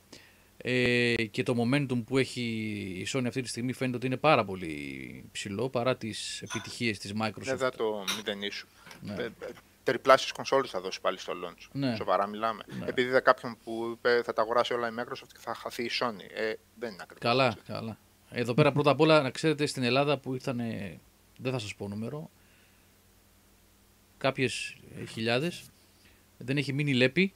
[0.69, 2.41] Ε, και το momentum που έχει
[3.05, 7.13] η Sony αυτή τη στιγμή φαίνεται ότι είναι πάρα πολύ ψηλό παρά τις επιτυχίες της
[7.21, 7.41] Microsoft.
[7.41, 8.67] Δεν θα το μηδενίσου.
[9.01, 9.13] Ναι.
[9.13, 9.31] Ε, ε,
[9.83, 11.67] Τριπλάσιες κονσόλες θα δώσει πάλι στο launch.
[11.71, 11.95] Ναι.
[11.95, 12.63] Σοβαρά μιλάμε.
[12.79, 12.85] Ναι.
[12.85, 15.89] Επειδή είδα κάποιον που είπε θα τα αγοράσει όλα η Microsoft και θα χαθεί η
[15.99, 16.31] Sony.
[16.35, 17.59] Ε, δεν είναι ακριβώς Καλά, έτσι.
[17.67, 17.97] καλά.
[18.29, 20.57] Εδώ πέρα πρώτα απ' όλα να ξέρετε στην Ελλάδα που ήρθαν,
[21.37, 22.29] δεν θα σας πω νούμερο,
[24.17, 25.63] κάποιες ε, χιλιάδες,
[26.37, 27.33] δεν έχει μείνει λέπη.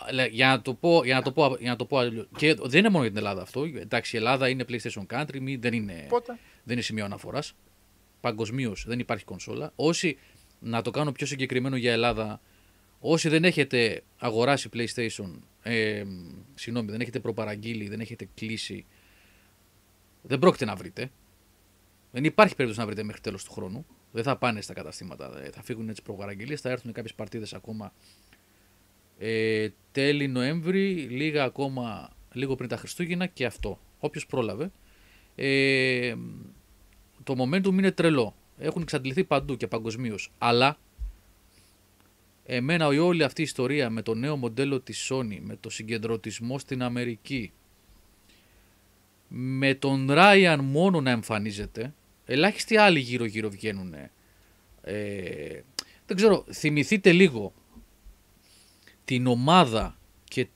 [0.00, 2.28] Αλλά Για να το πω, για να το πω, για να το πω αλλιώς.
[2.36, 3.64] και δεν είναι μόνο για την Ελλάδα αυτό.
[3.64, 6.32] Εντάξει, η Ελλάδα είναι PlayStation Country, μη- δεν είναι, Οπότε,
[6.64, 7.54] δεν είναι σημείο αναφοράς.
[8.20, 9.72] Παγκοσμίως δεν υπάρχει κονσόλα.
[9.76, 10.18] Όσοι,
[10.60, 12.40] να το κάνω πιο συγκεκριμένο για Ελλάδα,
[13.00, 16.04] όσοι δεν έχετε αγοράσει PlayStation, ε,
[16.54, 18.86] συγγνώμη, δεν έχετε προπαραγγείλει, δεν έχετε κλείσει,
[20.22, 21.10] δεν πρόκειται να βρείτε.
[22.12, 23.86] Δεν υπάρχει περίπτωση να βρείτε μέχρι τέλος του χρόνου.
[24.12, 25.40] Δεν θα πάνε στα καταστήματα.
[25.44, 27.92] Ε, Θα φύγουν τι προπαραγγελίες, θα έρθουν κάποιες παρτίδες ακόμα
[29.18, 33.78] ε, τέλη Νοέμβρη, λίγα ακόμα λίγο πριν τα Χριστούγεννα και αυτό.
[33.98, 34.70] Όποιος πρόλαβε.
[35.34, 36.14] Ε,
[37.24, 38.34] το momentum είναι τρελό.
[38.58, 40.30] Έχουν εξαντληθεί παντού και παγκοσμίως.
[40.38, 40.78] Αλλά
[42.44, 46.58] εμένα η όλη αυτή η ιστορία με το νέο μοντέλο της Sony, με το συγκεντρωτισμό
[46.58, 47.52] στην Αμερική,
[49.28, 51.94] με τον Ryan μόνο να εμφανίζεται,
[52.24, 53.94] ελάχιστοι άλλοι γύρω-γύρω βγαίνουν.
[54.82, 55.62] Ε,
[56.06, 57.52] δεν ξέρω, θυμηθείτε λίγο
[59.08, 60.50] την ομάδα και τη,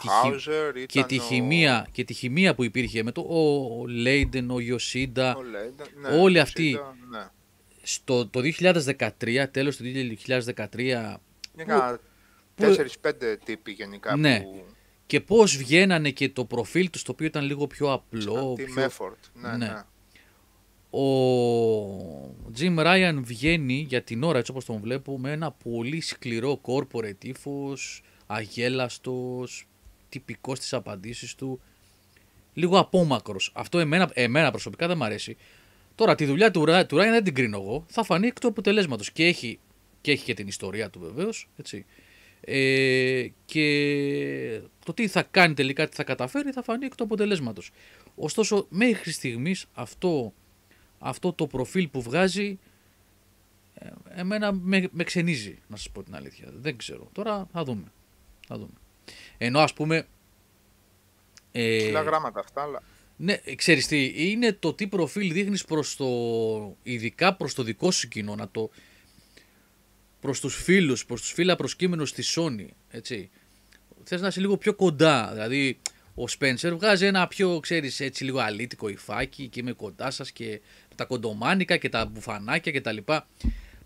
[0.00, 3.86] χη- Hauser ήταν και τη, ο- χημεία, και τη χημεία που υπήρχε με το ο
[3.86, 6.62] Λέιντεν, ο Ιωσίντα, ο Λέιντερ, ναι, όλοι ο αυτοί.
[6.68, 7.26] Σίντα, Ναι.
[7.82, 11.20] στο το 2013, τέλος του 2013
[11.54, 11.98] Είναι κανένα
[12.54, 14.40] τέσσερις-πέντε τύποι γενικά Ναι.
[14.40, 14.64] που
[15.06, 18.52] και πώς βγαίνανε και το προφίλ τους το οποίο ήταν λίγο πιο απλό.
[18.58, 18.86] Team πιο...
[18.86, 19.30] effort.
[19.34, 19.82] Ναι, ναι.
[20.94, 21.00] Ναι.
[21.00, 26.60] Ο Jim Ryan βγαίνει για την ώρα έτσι όπως τον βλέπω με ένα πολύ σκληρό
[26.62, 29.66] corporate ύφος, αγέλαστος,
[30.08, 31.60] τυπικός στις απαντήσεις του,
[32.54, 33.50] λίγο απόμακρος.
[33.54, 35.36] Αυτό εμένα, εμένα προσωπικά δεν μου αρέσει.
[35.94, 38.48] Τώρα τη δουλειά του, Ρα- του Ryan δεν την κρίνω εγώ, θα φανεί εκ του
[38.48, 39.58] αποτελέσματος και έχει
[40.00, 41.84] και, έχει και την ιστορία του βεβαίως, έτσι.
[42.40, 47.70] Ε, και το τι θα κάνει τελικά, τι θα καταφέρει, θα φανεί εκ του αποτελέσματος.
[48.14, 50.32] Ωστόσο, μέχρι στιγμής αυτό,
[51.06, 52.58] αυτό το προφίλ που βγάζει
[53.74, 56.48] ε, εμένα με, με ξενίζει, να σας πω την αλήθεια.
[56.54, 57.08] Δεν ξέρω.
[57.12, 57.92] Τώρα θα δούμε.
[58.46, 58.74] Θα δούμε.
[59.38, 60.06] Ενώ ας πούμε...
[61.52, 62.82] Ε, Ψηλά γράμματα αυτά, αλλά
[63.16, 66.06] ναι, ξέρεις τι, είναι το τι προφίλ δείχνεις προς το,
[66.82, 68.70] ειδικά προς το δικό σου κοινό, να το,
[70.20, 73.30] προς τους φίλους, προς τους φίλα προσκύμενους στη Sony, έτσι.
[74.04, 75.78] Θες να είσαι λίγο πιο κοντά, δηλαδή
[76.14, 80.60] ο Spencer βγάζει ένα πιο, ξέρεις, έτσι λίγο αλήτικο υφάκι και είμαι κοντά σας και
[80.94, 83.26] τα κοντομάνικα και τα μπουφανάκια και τα λοιπά.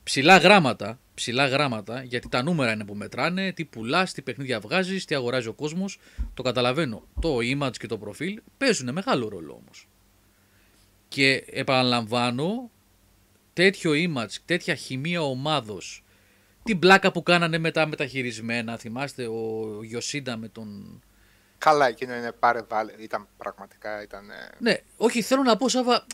[0.03, 5.05] Ψηλά γράμματα, ψηλά γράμματα, γιατί τα νούμερα είναι που μετράνε, τι πουλάς, τι παιχνίδια βγάζεις,
[5.05, 5.99] τι αγοράζει ο κόσμος.
[6.35, 7.07] Το καταλαβαίνω.
[7.21, 9.89] Το image και το προφίλ παίζουν μεγάλο ρόλο όμως.
[11.09, 12.71] Και επαναλαμβάνω,
[13.53, 16.05] τέτοιο image, τέτοια χημεία ομάδος,
[16.63, 21.01] την πλάκα που κάνανε με τα μεταχειρισμένα, θυμάστε ο Γιωσίντα με τον.
[21.59, 22.93] Καλά εκείνο είναι πάρε βάλε.
[22.99, 24.31] Ήταν πραγματικά, ήταν...
[24.31, 26.07] ε, Ναι, όχι, θέλω να πω, Σάβα,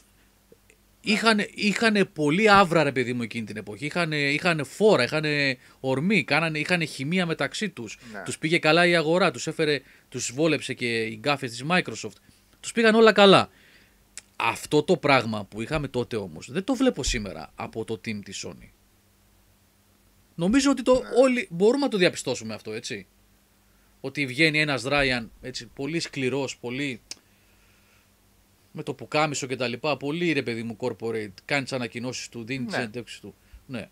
[1.01, 3.85] είχαν, είχαν πολύ άβρα ρε παιδί μου εκείνη την εποχή.
[3.85, 5.25] Είχαν, είχαν φόρα, είχαν
[5.81, 7.99] ορμή, κάνανε, είχαν χημεία μεταξύ τους.
[8.13, 8.23] Ναι.
[8.23, 12.17] Τους πήγε καλά η αγορά, τους έφερε, τους βόλεψε και οι γκάφες της Microsoft.
[12.61, 13.49] Τους πήγαν όλα καλά.
[14.37, 18.47] Αυτό το πράγμα που είχαμε τότε όμως δεν το βλέπω σήμερα από το team της
[18.47, 18.69] Sony.
[20.35, 23.07] Νομίζω ότι το όλοι μπορούμε να το διαπιστώσουμε αυτό, έτσι.
[24.05, 27.01] Ότι βγαίνει ένας Ράιαν έτσι πολύ σκληρός, πολύ
[28.73, 32.45] με το πουκάμισο και τα λοιπά, πολύ ρε παιδί μου corporate, κάνεις τι ανακοινώσεις του,
[32.45, 32.77] δίνεις τι Ναι.
[32.77, 33.35] συνεντεύξει του.
[33.67, 33.89] Ναι.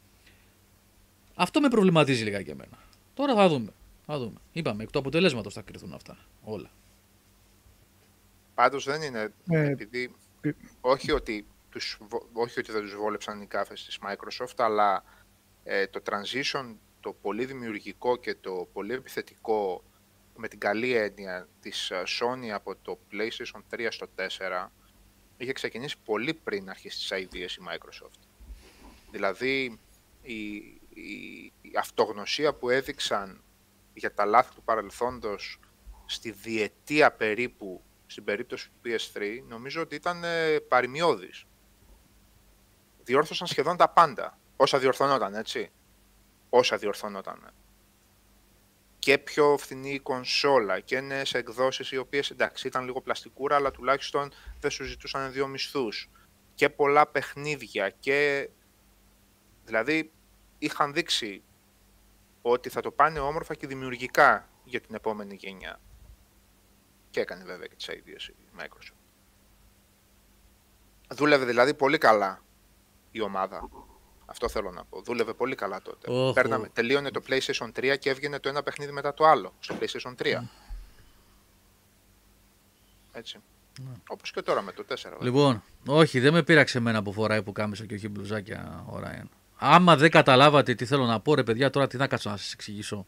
[1.34, 2.78] Αυτό με προβληματίζει λίγα και εμένα.
[3.14, 3.72] Τώρα θα δούμε.
[4.06, 4.38] Θα δούμε.
[4.52, 6.18] Είπαμε, εκ του αποτελέσματος θα κρυθούν αυτά.
[6.42, 6.70] Όλα.
[8.54, 10.50] Πάντως δεν είναι, Ε, επειδή, ε,
[10.80, 15.04] όχι ότι, τους, βο- όχι ότι δεν τους βόλεψαν οι κάφες της Microsoft, αλλά
[15.64, 19.82] ε, το transition, το πολύ δημιουργικό και το πολύ επιθετικό
[20.36, 24.68] με την καλή έννοια της ε, Sony από το PlayStation 3 στο 4
[25.36, 28.20] είχε ξεκινήσει πολύ πριν αρχίσει τις αηδίες η Microsoft.
[29.10, 29.80] Δηλαδή
[30.22, 30.54] η,
[30.88, 33.42] η, η αυτογνωσία που έδειξαν
[33.94, 35.60] για τα λάθη του παρελθόντος
[36.06, 41.44] στη διετία περίπου στην περίπτωση του PS3 νομίζω ότι ήταν ε, παρημιώδης.
[43.04, 44.38] Διόρθωσαν σχεδόν τα πάντα.
[44.56, 45.70] Όσα διορθωνόταν, έτσι.
[46.48, 47.52] Όσα διορθωνόταν.
[49.02, 53.70] Και πιο φθηνή η κονσόλα και νέες εκδόσεις οι οποίες εντάξει ήταν λίγο πλαστικούρα αλλά
[53.70, 56.10] τουλάχιστον δεν σου ζητούσαν δύο μισθούς.
[56.54, 58.48] Και πολλά παιχνίδια και
[59.64, 60.12] δηλαδή
[60.58, 61.42] είχαν δείξει
[62.42, 65.80] ότι θα το πάνε όμορφα και δημιουργικά για την επόμενη γενιά.
[67.10, 69.02] Και έκανε βέβαια και τις ideas η Microsoft.
[71.08, 72.42] Δούλευε δηλαδή πολύ καλά
[73.10, 73.68] η ομάδα.
[74.32, 75.02] Αυτό θέλω να πω.
[75.02, 76.10] Δούλευε πολύ καλά τότε.
[76.12, 76.72] Όχ, Παίρναμε, όχ.
[76.72, 80.42] τελείωνε το PlayStation 3 και έβγαινε το ένα παιχνίδι μετά το άλλο στο PlayStation 3.
[83.12, 83.38] Έτσι.
[84.08, 84.94] Όπως και τώρα με το 4.
[85.02, 85.18] βέβαια.
[85.20, 89.28] Λοιπόν, όχι, δεν με πείραξε εμένα που φοράει που κάμισα και όχι μπλουζάκια ο Ράιαν.
[89.56, 92.52] Άμα δεν καταλάβατε τι θέλω να πω, ρε παιδιά, τώρα τι να κάτσω να σας
[92.52, 93.06] εξηγήσω.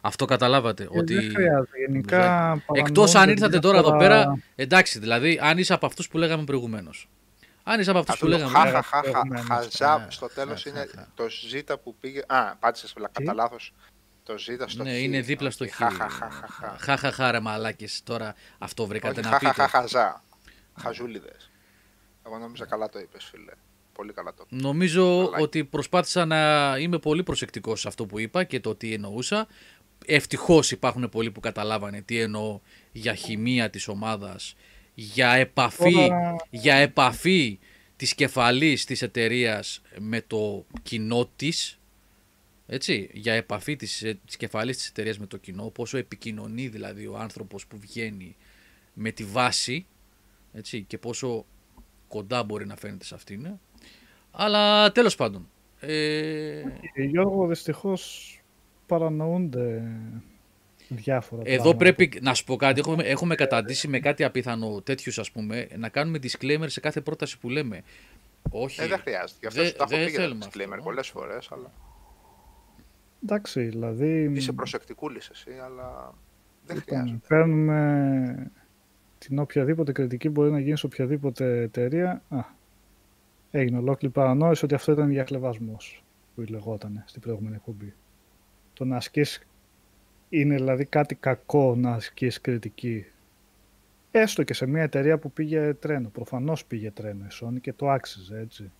[0.00, 0.82] Αυτό καταλάβατε.
[0.82, 1.14] Ε, ότι...
[1.14, 1.78] Δεν χρειάζεται.
[1.86, 2.52] Γενικά.
[2.72, 6.18] Εκτός αν παρανοούνται ήρθατε τώρα εδώ διάφορα- πέρα, εντάξει, δηλαδή, αν είσαι από αυτούς που
[6.18, 7.08] λέγαμε προηγουμένως.
[7.70, 8.58] Αν είσαι από αυτούς Αυτό που το λέγαμε.
[8.58, 9.46] χα, λέγαμε χα, χα, χα, προηγουμένως.
[9.46, 11.06] χαζά Ναι, στο τέλος χα, είναι χα, χα.
[11.14, 12.20] το ζήτα που πήγε...
[12.26, 13.72] Α, πάτησες κατά λάθος.
[14.22, 15.00] Το ζήτα στο Ναι, χ.
[15.02, 15.70] είναι δίπλα στο χ.
[15.74, 16.76] Χα, χα, χα, χα, χα.
[16.78, 19.68] Χαχαχά, ρε μαλάκες, τώρα αυτό βρήκατε Όχι, να χα, χα, χα, πείτε.
[19.78, 20.22] χαζά.
[20.80, 21.50] Χαζούλιδες.
[22.26, 23.52] Εγώ νόμιζα καλά το είπες, φίλε.
[23.92, 24.62] Πολύ καλά το είπες.
[24.62, 25.42] Νομίζω Μαλάκι.
[25.42, 29.46] ότι προσπάθησα να είμαι πολύ προσεκτικός σε αυτό που είπα και το τι εννοούσα.
[30.06, 32.60] Ευτυχώς υπάρχουν πολλοί που καταλάβανε τι εννοώ
[32.92, 34.54] για χημεία της ομάδας,
[35.00, 37.58] για επαφή, Τώρα- για επαφή
[37.96, 41.78] της κεφαλής της εταιρείας με το κοινό της,
[42.66, 47.06] έτσι, για επαφή της, ε, της κεφαλής της εταιρείας με το κοινό, πόσο επικοινωνεί δηλαδή
[47.06, 48.36] ο άνθρωπος που βγαίνει
[48.94, 49.86] με τη βάση,
[50.52, 51.44] έτσι, και πόσο
[52.08, 53.58] κοντά μπορεί να φαίνεται σε αυτήν.
[54.30, 55.48] Αλλά τέλος πάντων.
[55.80, 56.58] Ε,
[56.94, 58.32] Ε, Γιώργο, δυστυχώς
[58.86, 59.82] παρανοούνται
[60.88, 61.76] διάφορα εδώ πράγματα.
[61.76, 62.80] πρέπει να σου πω κάτι.
[62.80, 67.38] Έχουμε, έχουμε καταντήσει με κάτι απίθανο τέτοιους, ας πούμε, να κάνουμε disclaimer σε κάθε πρόταση
[67.38, 67.82] που λέμε.
[68.50, 68.80] Όχι.
[68.80, 69.38] Ε, δεν χρειάζεται.
[69.40, 70.60] Γι' αυτό Δεν- σου τα έχω δεν πει για θέλουμε τα αυτό.
[70.60, 71.72] disclaimer πολλές φορές, αλλά
[73.22, 74.30] Εντάξει, δηλαδή.
[74.34, 76.14] είσαι προσεκτικούλης εσύ, αλλά
[76.66, 77.26] δεν λοιπόν, χρειάζεται.
[77.28, 78.50] παίρνουμε
[79.18, 82.22] την οποιαδήποτε κριτική μπορεί να γίνει σε οποιαδήποτε εταιρεία.
[82.28, 82.38] Α,
[83.50, 85.76] έγινε ολόκληρη παρανόηση ότι αυτό ήταν διακλεβασμό
[86.34, 87.94] που λεγόταν στην προηγούμενη εκπομπή.
[88.72, 89.42] Το να ασκείς
[90.28, 93.04] είναι δηλαδή κάτι κακό να ασκείς κριτική.
[94.10, 96.08] Έστω και σε μια εταιρεία που πήγε τρένο.
[96.08, 98.70] Προφανώς πήγε τρένο η Sony και το άξιζε έτσι.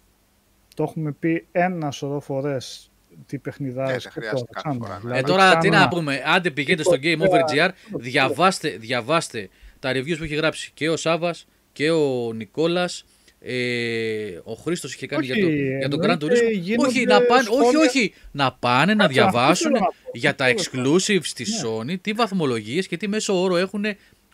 [0.74, 2.90] Το έχουμε πει ένα σωρό φορές
[3.26, 4.86] τι παιχνιδάρες Ναι, δεν και χρειάζεται τώρα, κάθε ξανά.
[4.86, 5.18] φορά, ναι.
[5.18, 5.82] Ε, Δηλαδή, τώρα τι ξανά.
[5.84, 6.22] να πούμε.
[6.26, 10.96] Άντε πηγαίνετε στο Game Over GR, διαβάστε, διαβάστε τα reviews που έχει γράψει και ο
[10.96, 11.34] Σάβα
[11.72, 13.05] και ο Νικόλας.
[13.41, 16.61] Ε, ο Χρήστος είχε κάνει Όχι, για, το, για τον Grand εννοείται Turismo.
[16.61, 18.14] γίνονται Όχι, να πάνε, όχι, σχόλια- όχι.
[18.33, 21.21] Να πάνε να Κάτσε, αυτό διαβάσουν θέλω να πω, για τα αυτό θέλω να exclusives
[21.22, 23.84] στη Sony, τι βαθμολογίες και τι μέσο όρο έχουν.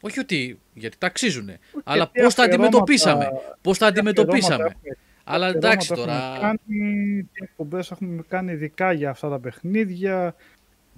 [0.01, 1.51] Όχι ότι γιατί τα αξίζουν,
[1.85, 3.29] αλλά τι πώς τα αφιερώματα- αντιμετωπίσαμε.
[3.62, 4.55] Πώς τα τι αντιμετωπίσαμε.
[4.55, 6.35] αφιερώματα έχουμε- Αλλά τι εντάξει αφιερώματα τώρα.
[6.37, 10.35] Έχουμε κάνει, τι εκπομπές έχουμε κάνει ειδικά για αυτά τα παιχνίδια,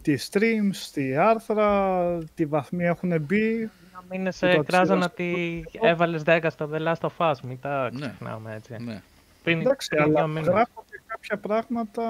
[0.03, 3.71] τις streams, τι άρθρα, τι βαθμοί έχουν μπει.
[3.97, 7.35] Να μην Το σε κράζαν αξίωσα ότι έβαλες 10 στο The Last of Us.
[7.43, 8.01] Μην τα Ναι.
[8.01, 8.77] ξεχνάμε έτσι.
[8.85, 9.03] Ναι.
[9.43, 10.47] Πριν, Εντάξει, πριν αλλά δύο μήνες.
[10.47, 12.03] γράφονται κάποια πράγματα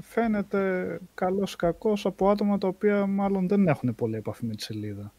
[0.00, 5.12] φαίνεται καλός κακός από άτομα τα οποία μάλλον δεν έχουν πολύ επαφή με τη σελίδα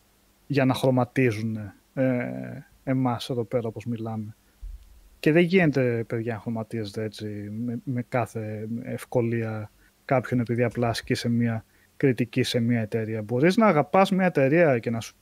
[0.47, 1.57] για να χρωματίζουν
[1.93, 4.35] ε, εμάς εδώ πέρα όπως μιλάμε.
[5.19, 7.25] Και δεν γίνεται, παιδιά, να χρωματίζεται έτσι
[7.65, 9.71] με, με κάθε ευκολία
[10.05, 11.65] κάποιον επειδή απλά ασκεί σε μια
[11.97, 13.21] κριτική σε μια εταιρεία.
[13.21, 15.13] Μπορείς να αγαπάς μια εταιρεία και να σου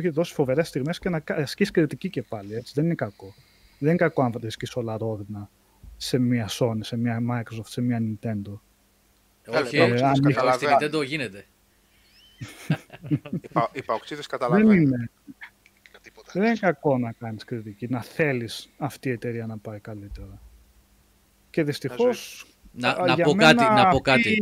[0.00, 2.54] έχει δώσει φοβερές στιγμές και να κα- ασκείς κριτική και πάλι.
[2.54, 2.72] Έτσι.
[2.76, 3.34] Δεν είναι κακό.
[3.78, 5.50] Δεν είναι κακό αν βρίσκεις όλα ρόδινα
[5.96, 8.58] σε μια Sony, σε μια Microsoft, σε μια Nintendo.
[9.46, 10.76] Όχι, Ε, όχι, αν στην καταλαβαίνω.
[11.00, 11.44] Nintendo γίνεται.
[13.08, 14.80] Οι, πα, οι παοξίδες Δεν καταλαβαίνουν.
[14.80, 15.10] είναι,
[16.02, 16.30] Τίποτα.
[16.34, 20.40] δεν είναι κακό να κάνεις κριτική, να θέλεις αυτή η εταιρεία να πάει καλύτερα.
[21.50, 24.34] Και δυστυχώς Να, α, να, για πω μένα κάτι, να πω αυτή κάτι.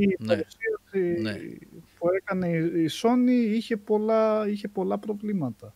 [0.93, 1.37] η Ναι.
[2.05, 2.49] Παρουσίαση Ναι.
[2.49, 5.75] που έκανε η η Sony είχε πολλά, είχε πολλά προβλήματα.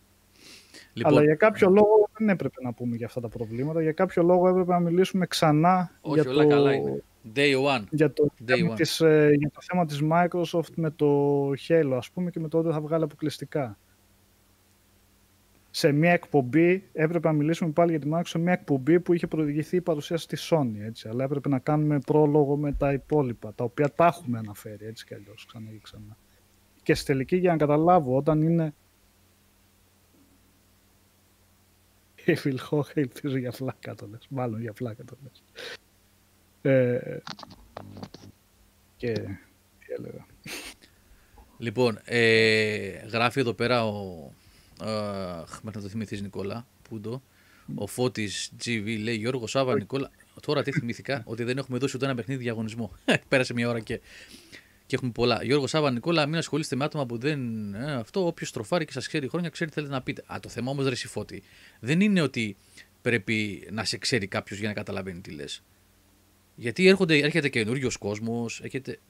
[0.93, 3.81] Λοιπόν, Αλλά για κάποιο λόγο δεν έπρεπε να πούμε για αυτά τα προβλήματα.
[3.81, 7.03] Για κάποιο λόγο έπρεπε να μιλήσουμε ξανά όχι, για, όλα το, καλά είναι.
[7.35, 7.83] Day one.
[7.89, 8.75] για, το Day θέμα one.
[8.75, 12.57] της, ε, για το θέμα της Microsoft με το Halo, ας πούμε, και με το
[12.57, 13.77] ότι θα βγάλει αποκλειστικά.
[15.71, 19.27] Σε μια εκπομπή, έπρεπε να μιλήσουμε πάλι για τη Microsoft, σε μια εκπομπή που είχε
[19.27, 21.07] προηγηθεί η παρουσίαση της Sony, έτσι.
[21.07, 25.13] Αλλά έπρεπε να κάνουμε πρόλογο με τα υπόλοιπα, τα οποία τα έχουμε αναφέρει, έτσι κι
[25.13, 26.17] αλλιώς, ξανά και ξανά.
[26.83, 28.73] Και στη τελική, για να καταλάβω, όταν είναι...
[32.25, 34.27] Η Φιλχόχα ελπίζω για φλάκα το λες.
[34.29, 35.43] Μάλλον για φλάκα το λες.
[36.61, 37.21] Ε,
[38.95, 39.11] και
[39.79, 40.25] τι έλεγα.
[41.57, 44.31] Λοιπόν, ε, γράφει εδώ πέρα ο,
[44.81, 46.67] Αχ, μέχρι να το θυμηθείς Νικόλα.
[46.89, 47.21] Πού το.
[47.75, 50.11] Ο Φώτης GV λέει Γιώργος Σάβα Νικόλα.
[50.41, 52.91] Τώρα τι θυμήθηκα, ότι δεν έχουμε δώσει ούτε ένα παιχνίδι διαγωνισμό.
[53.27, 53.99] Πέρασε μια ώρα και,
[54.85, 55.43] και έχουμε πολλά.
[55.43, 57.73] Γιώργος Σάβα Νικόλα, μην ασχολείστε με άτομα που δεν.
[57.73, 60.23] Ε, αυτό, όποιος τροφάρει και σας ξέρει χρόνια, ξέρει τι θέλετε να πείτε.
[60.27, 61.43] Α, το θέμα όμως, ρε Φώτη,
[61.79, 62.55] δεν είναι ότι
[63.01, 65.63] πρέπει να σε ξέρει κάποιος για να καταλαβαίνει τι λες.
[66.55, 68.61] Γιατί έρχονται, έρχεται καινούριος κόσμος,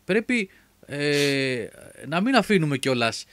[0.06, 0.50] πρέπει
[0.86, 1.68] ε,
[2.08, 3.26] να μην αφήνουμε κιόλας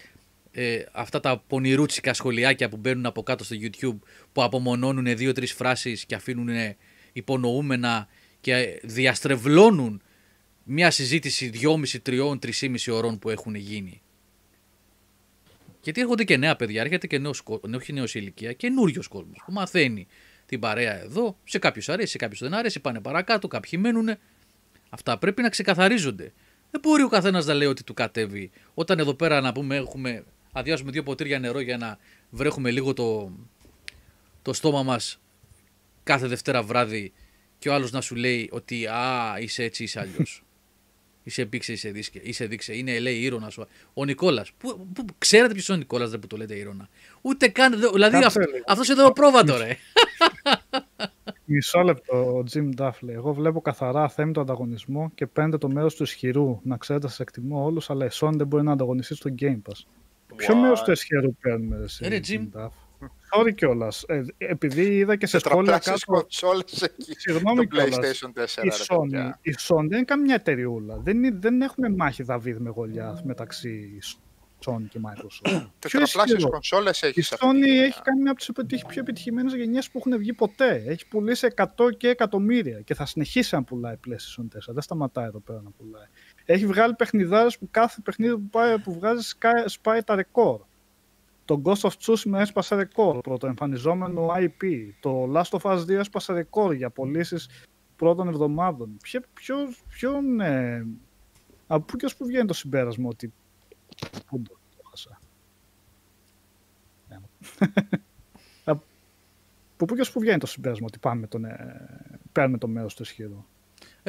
[0.58, 3.98] ε, αυτά τα πονηρούτσικα σχολιάκια που μπαίνουν από κάτω στο YouTube
[4.32, 6.48] που απομονώνουν δύο-τρεις φράσεις και αφήνουν
[7.12, 8.08] υπονοούμενα
[8.40, 10.02] και διαστρεβλώνουν
[10.64, 14.02] μια συζήτηση 2,5, 3, 3,5 ώρων που έχουν γίνει.
[15.82, 17.42] Γιατί έρχονται και νέα παιδιά, έρχεται και νέος,
[17.74, 20.06] όχι νέος ηλικία, καινούριος κόσμος που μαθαίνει
[20.46, 21.38] την παρέα εδώ.
[21.44, 24.08] Σε κάποιους αρέσει, σε κάποιους δεν αρέσει, πάνε παρακάτω, κάποιοι μένουν.
[24.88, 26.32] Αυτά πρέπει να ξεκαθαρίζονται.
[26.70, 28.50] Δεν μπορεί ο καθένας να λέει ότι του κατέβει.
[28.74, 30.24] Όταν εδώ πέρα να πούμε έχουμε
[30.58, 31.98] αδειάσουμε δύο ποτήρια νερό για να
[32.30, 33.32] βρέχουμε λίγο το,
[34.42, 35.20] το στόμα μας
[36.02, 37.12] κάθε Δευτέρα βράδυ
[37.58, 40.44] και ο άλλος να σου λέει ότι α, είσαι έτσι, είσαι αλλιώς.
[41.24, 43.66] είσαι πήξε, είσαι δίσκε, είσαι δείξε, είναι λέει ήρωνα σου.
[43.94, 44.52] Ο Νικόλας.
[44.58, 46.88] Που, που, ξέρετε ποιος είναι ο Νικόλας δεν που το λέτε ήρωνα.
[47.20, 47.80] Ούτε καν.
[47.92, 49.76] Δηλαδή αυτό αυτός είναι το πρόβατο, ρε.
[51.44, 53.08] Μισό λεπτό, Jim Duffley.
[53.08, 56.60] Εγώ βλέπω καθαρά θέμα του ανταγωνισμό και παίρνετε το μέρος του ισχυρού.
[56.62, 59.84] Να ξέρετε, σας εκτιμώ όλους, αλλά η Sony δεν μπορεί να ανταγωνιστεί στο Game Pass.
[60.36, 62.48] Ποιο μέρο του ισχυρού παίρνουμε, εσύ, Ρε, Jim.
[63.36, 64.04] Sorry κιόλας.
[64.08, 65.98] Ε, επειδή είδα και σε σχόλια κάτω.
[66.06, 67.14] κονσόλες εκεί.
[67.18, 67.96] Συγγνώμη το κιόλας.
[67.96, 68.62] PlayStation 4.
[68.64, 69.38] Η ρε Sony, παιδιά.
[69.42, 70.96] η Sony δεν είναι καμιά εταιριούλα.
[70.98, 73.98] Δεν, είναι- δεν έχουμε μάχη Δαβίδ με Γολιάθ μεταξύ
[74.66, 75.66] Sony και Microsoft.
[75.78, 76.50] Τετραπλάσιες ισχυρό.
[76.50, 77.80] κονσόλες Η έχει σε Sony αυτή.
[77.80, 80.84] έχει κάνει μια από τις επιτυχ- πιο επιτυχημένες γενιές που έχουν βγει ποτέ.
[80.86, 84.72] Έχει πουλήσει 100 και εκατομμύρια και θα συνεχίσει να πουλάει PlayStation 4.
[84.72, 86.06] Δεν σταματάει εδώ πέρα να πουλάει.
[86.46, 90.60] Έχει βγάλει παιχνιδάρες που κάθε παιχνίδι που, πάει, που βγάζει σκά- σπάει τα ρεκόρ.
[91.44, 94.90] Το Ghost of Tsushima έσπασε ρεκόρ πρώτο εμφανιζόμενο IP.
[95.00, 97.48] Το Last of Us 2 έσπασε ρεκόρ για πωλήσεις
[97.96, 98.96] πρώτων εβδομάδων.
[99.02, 99.56] Ποιο, ποιο,
[99.88, 100.86] ποιον, ε,
[101.66, 103.32] από πού και ως πού βγαίνει το συμπέρασμα ότι...
[104.26, 105.18] Πού το, το έχασα.
[109.78, 111.88] Από πού και ως πού βγαίνει το συμπέρασμα ότι πάμε τον, ε,
[112.32, 113.44] παίρνουμε το μέρος του ισχυρού.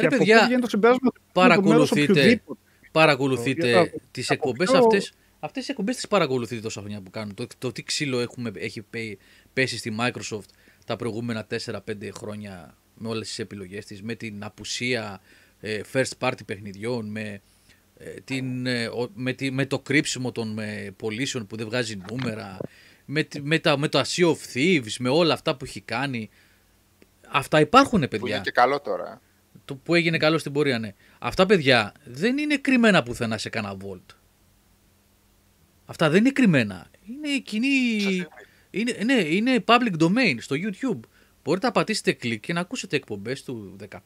[0.01, 2.59] Ρε και από πού παιδιά, βγαίνει το συμπέρασμα ότι παίρνουμε το μέρος παρακολουθείτε, οποιοδήποτε.
[2.91, 5.13] παρακολουθείτε Γιατί τις από εκπομπές ποιο- αυτές.
[5.39, 7.33] Αυτές τις εκπομπές τις παρακολουθείτε τόσα χρόνια που κάνουν.
[7.33, 9.17] Το, το τι ξύλο έχουμε, έχει πέ-
[9.53, 10.49] πέσει στη Microsoft
[10.85, 15.21] τα προηγούμενα 4-5 χρόνια με όλες τις επιλογές της, με την απουσία
[15.59, 17.41] ε, first party παιχνιδιών, με,
[17.97, 21.97] ε, την, ε, ο- με, τη- με το κρύψιμο των ε, πωλήσεων που δεν βγάζει
[22.09, 22.57] νούμερα,
[23.05, 26.29] με, τη- με, τα, με το Sea of Thieves, με όλα αυτά που έχει κάνει.
[27.31, 29.21] Αυτά υπάρχουν, Που παιδιά είναι και καλό τώρα.
[29.57, 29.61] Ε.
[29.65, 30.93] το που έγινε καλό στην πορεία, ναι.
[31.19, 34.15] Αυτά παιδιά δεν είναι κρυμμένα πουθενά σε κανένα Volt.
[35.85, 36.87] Αυτά δεν είναι κρυμμένα.
[37.07, 37.67] Είναι κοινή.
[38.69, 40.99] Είναι, ναι, είναι public domain στο YouTube.
[41.43, 43.97] Μπορείτε να πατήσετε κλικ και να ακούσετε εκπομπές του 15,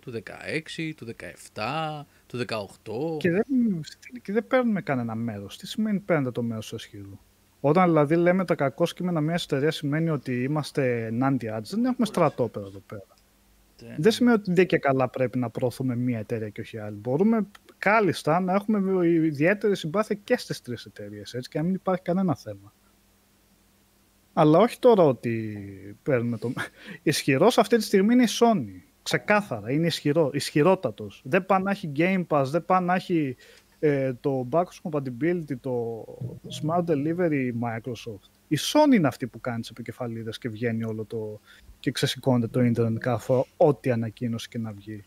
[0.00, 1.14] του 16, του
[1.54, 3.18] 17, του 18.
[3.18, 3.44] Και δεν,
[3.82, 5.58] στην τελική δεν παίρνουμε κανένα μέρος.
[5.58, 7.18] Τι σημαίνει παίρνετε το μέρος του ισχυρού.
[7.60, 12.06] Όταν δηλαδή λέμε τα κακό κείμενα μια εταιρεία σημαίνει ότι είμαστε ενάντια τη, δεν έχουμε
[12.06, 13.15] στρατόπεδο εδώ πέρα.
[13.82, 13.94] Ναι.
[13.98, 16.96] Δεν σημαίνει ότι δεν και καλά πρέπει να προωθούμε μία εταιρεία και όχι άλλη.
[16.96, 17.46] Μπορούμε
[17.78, 22.36] κάλλιστα να έχουμε ιδιαίτερη συμπάθεια και στις τρεις εταιρείες έτσι και να μην υπάρχει κανένα
[22.36, 22.72] θέμα.
[24.32, 25.58] Αλλά όχι τώρα ότι
[26.02, 26.52] παίρνουμε το.
[27.02, 28.82] Ισχυρός αυτή τη στιγμή είναι η Sony.
[29.02, 29.70] Ξεκάθαρα.
[29.70, 31.22] Είναι ισχυρό, ισχυρότατος.
[31.24, 33.36] Δεν πάει να έχει Game Pass, δεν πάει να έχει
[33.78, 36.04] ε, το backwards compatibility, το
[36.62, 38.35] smart delivery Microsoft.
[38.48, 41.40] Η Sony είναι αυτή που κάνει τις επικεφαλίδες και βγαίνει όλο το.
[41.80, 45.04] και ξεσηκώνεται το ίντερνετ κάθε φορά, ό,τι ανακοίνωση και να βγει.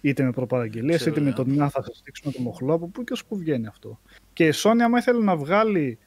[0.00, 1.32] Είτε με προπαραγγελίες, Ξέρω, είτε με ε.
[1.32, 4.00] το να θα σας δείξουμε το μοχλό, από πού και ως πού βγαίνει αυτό.
[4.32, 5.98] Και η Sony, άμα ήθελε να βγάλει.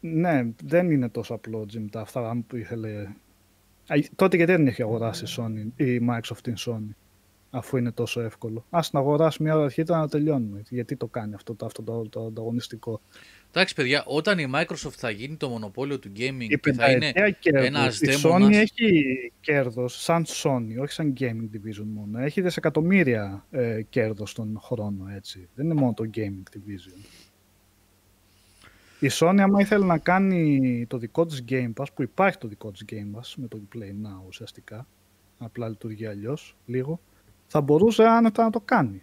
[0.00, 3.00] Ναι, δεν είναι τόσο απλό, Jim, τα αυτά που ήθελε.
[3.86, 6.94] Α, τότε γιατί δεν έχει αγοράσει η, Sony, η Microsoft την Sony,
[7.50, 10.62] αφού είναι τόσο εύκολο; Α την αγοράσει μια ώρα αρχίτερα να τελειώνουμε.
[10.68, 13.00] Γιατί το κάνει αυτό το, αυτό το, το ανταγωνιστικό.
[13.52, 17.12] Εντάξει, παιδιά, όταν η Microsoft θα γίνει το μονοπόλιο του gaming Η και θα είναι.
[17.12, 17.66] πενταετία κέρδους.
[17.66, 18.48] ένας Η δαίμονας.
[18.48, 22.18] Sony έχει κέρδος σαν Sony, όχι σαν gaming division μόνο.
[22.18, 25.48] Έχει δισεκατομμύρια ε, κέρδος τον χρόνο, έτσι.
[25.54, 27.04] Δεν είναι μόνο το gaming division.
[29.00, 32.70] Η Sony, άμα ήθελε να κάνει το δικό της Game Pass, που υπάρχει το δικό
[32.70, 34.86] της Game Pass με το Play Now ουσιαστικά,
[35.38, 37.00] απλά λειτουργεί αλλιώς λίγο,
[37.46, 39.02] θα μπορούσε άνετα να το κάνει.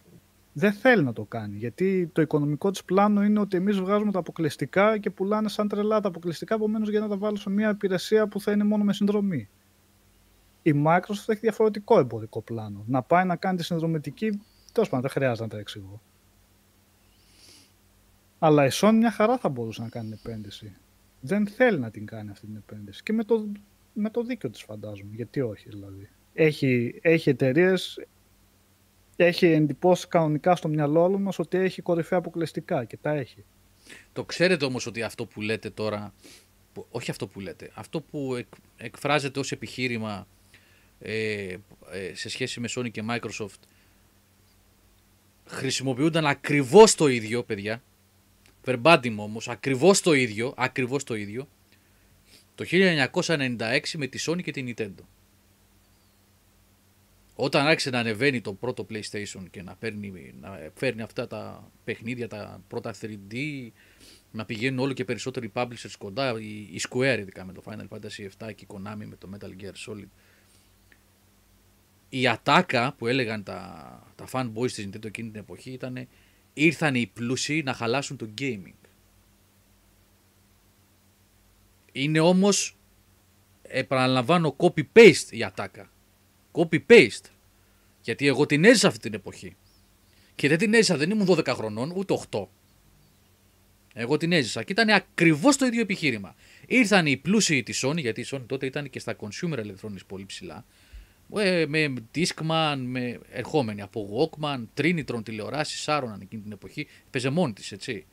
[0.57, 4.19] Δεν θέλει να το κάνει, γιατί το οικονομικό της πλάνο είναι ότι εμείς βγάζουμε τα
[4.19, 8.27] αποκλειστικά και πουλάνε σαν τρελά τα αποκλειστικά, επομένως για να τα βάλω σε μια υπηρεσία
[8.27, 9.49] που θα είναι μόνο με συνδρομή.
[10.61, 12.83] Η Microsoft έχει διαφορετικό εμπορικό πλάνο.
[12.87, 14.41] Να πάει να κάνει τη συνδρομητική,
[14.71, 16.01] τέλος πάντων δεν χρειάζεται να τα εξηγώ.
[18.39, 20.75] Αλλά η Sony μια χαρά θα μπορούσε να κάνει επένδυση.
[21.19, 23.03] Δεν θέλει να την κάνει αυτή την επένδυση.
[23.03, 23.51] Και με το,
[23.93, 25.11] με το δίκιο της φαντάζομαι.
[25.15, 26.09] Γιατί όχι δηλαδή.
[26.33, 28.05] Έχει, έχει εταιρείες,
[29.15, 33.43] έχει εντυπώσει κανονικά στο μυαλό μας ότι έχει κορυφαία αποκλειστικά και τα έχει.
[34.13, 36.13] Το ξέρετε όμως ότι αυτό που λέτε τώρα,
[36.73, 40.27] που- όχι αυτό που λέτε, αυτό που εκ- εκφράζεται ως επιχείρημα
[40.99, 41.55] ε,
[41.91, 43.59] ε, σε σχέση με Sony και Microsoft
[45.45, 47.83] χρησιμοποιούνταν ακριβώς το ίδιο, παιδιά.
[48.65, 51.47] Verbatim όμως, ακριβώς το ίδιο, ακριβώς το ίδιο,
[52.55, 55.03] το 1996 με τη Sony και την Nintendo.
[57.35, 62.27] Όταν άρχισε να ανεβαίνει το πρώτο PlayStation και να παίρνει, να φέρνει αυτά τα παιχνίδια,
[62.27, 63.67] τα πρώτα 3D,
[64.31, 68.47] να πηγαίνουν όλο και περισσότεροι publishers κοντά, η, η Square ειδικά με το Final Fantasy
[68.47, 70.07] VII και η Konami με το Metal Gear Solid.
[72.09, 76.07] Η ατάκα που έλεγαν τα, τα fanboys της Nintendo εκείνη την εποχή ήταν
[76.53, 78.73] ήρθαν οι πλούσιοι να χαλάσουν το gaming.
[81.91, 82.77] Είναι όμως,
[83.61, 85.89] επαναλαμβάνω, copy-paste η ατάκα.
[86.55, 87.29] Copy-paste.
[88.01, 89.55] Γιατί εγώ την έζησα αυτή την εποχή.
[90.35, 92.47] Και δεν την έζησα, δεν ήμουν 12 χρονών, ούτε 8.
[93.93, 96.35] Εγώ την έζησα και ήταν ακριβώς το ίδιο επιχείρημα.
[96.67, 100.25] Ήρθαν οι πλούσιοι της Sony, γιατί η Sony τότε ήταν και στα consumer electronics πολύ
[100.25, 100.65] ψηλά.
[101.35, 106.87] ε, Με Discman, με ερχόμενοι από Walkman, Trinitron τηλεοράσεις, Saron εκείνη την εποχή.
[107.09, 108.05] Παίζε μόνη της, έτσι.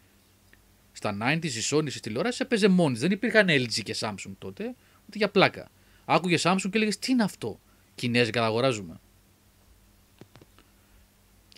[0.92, 3.02] Στα 90s η Sony στις τηλεοράσεις έπαιζε μόνη της.
[3.02, 4.64] Δεν υπήρχαν LG και Samsung τότε,
[5.06, 5.70] ούτε για πλάκα.
[6.04, 7.60] Άκουγε Samsung και έλεγες Τι είναι αυτό,
[7.94, 9.00] Κινέζικα τα αγοράζουμε.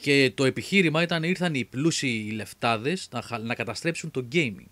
[0.01, 4.67] Και το επιχείρημα ήταν ήρθαν οι πλούσιοι λεφτάδες να, χα- να καταστρέψουν το gaming.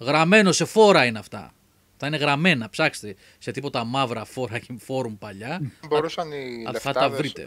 [0.00, 1.54] Γραμμένο σε φόρα είναι αυτά.
[1.96, 5.72] Θα είναι γραμμένα, ψάξτε σε τίποτα μαύρα φόρα και φόρουμ παλιά.
[5.88, 7.00] Μπορούσαν οι α, θα λεφτάδες...
[7.02, 7.42] τα βρείτε.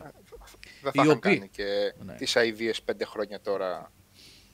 [0.82, 1.64] Δεν Οι θα είχαν οποίοι- κάνει και
[2.06, 2.14] Ναι.
[2.14, 3.92] τις αηδίες πέντε χρόνια τώρα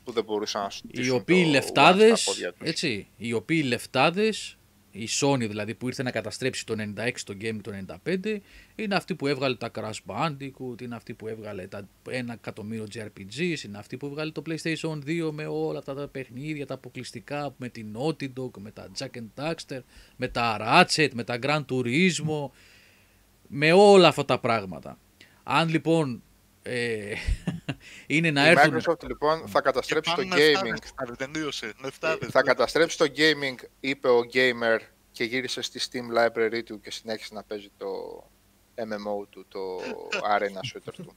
[0.04, 2.68] που δεν μπορούσαν να σου Οι στήσουν οποίοι το λεφτάδες, στα πόδια τους.
[2.70, 4.58] έτσι, οι οποίοι λεφτάδες,
[4.96, 7.72] η Sony δηλαδή που ήρθε να καταστρέψει το 96 το game το
[8.06, 8.38] 95,
[8.76, 13.64] είναι αυτή που έβγαλε τα Crash Bandicoot, είναι αυτή που έβγαλε τα 1 εκατομμύριο JRPGs,
[13.66, 17.70] είναι αυτή που έβγαλε το PlayStation 2 με όλα αυτά τα παιχνίδια, τα αποκλειστικά, με
[17.70, 19.80] την Naughty Dog, με τα Jack and Daxter,
[20.16, 22.50] με τα Ratchet, με τα Gran Turismo,
[23.48, 24.98] με όλα αυτά τα πράγματα.
[25.44, 26.33] Αν λοιπόν ε,
[28.08, 28.82] είναι να Η έρθουν...
[28.82, 30.70] Microsoft λοιπόν θα καταστρέψει το πάνε gaming.
[30.70, 31.74] νεφτάδες, τελείωσε.
[31.82, 32.30] Νεφτάδες.
[32.32, 34.80] Θα καταστρέψει το gaming, είπε ο gamer
[35.12, 37.88] και γύρισε στη Steam library του και συνέχισε να παίζει το
[38.76, 39.78] MMO του, το
[40.38, 41.16] Arena Shooter του.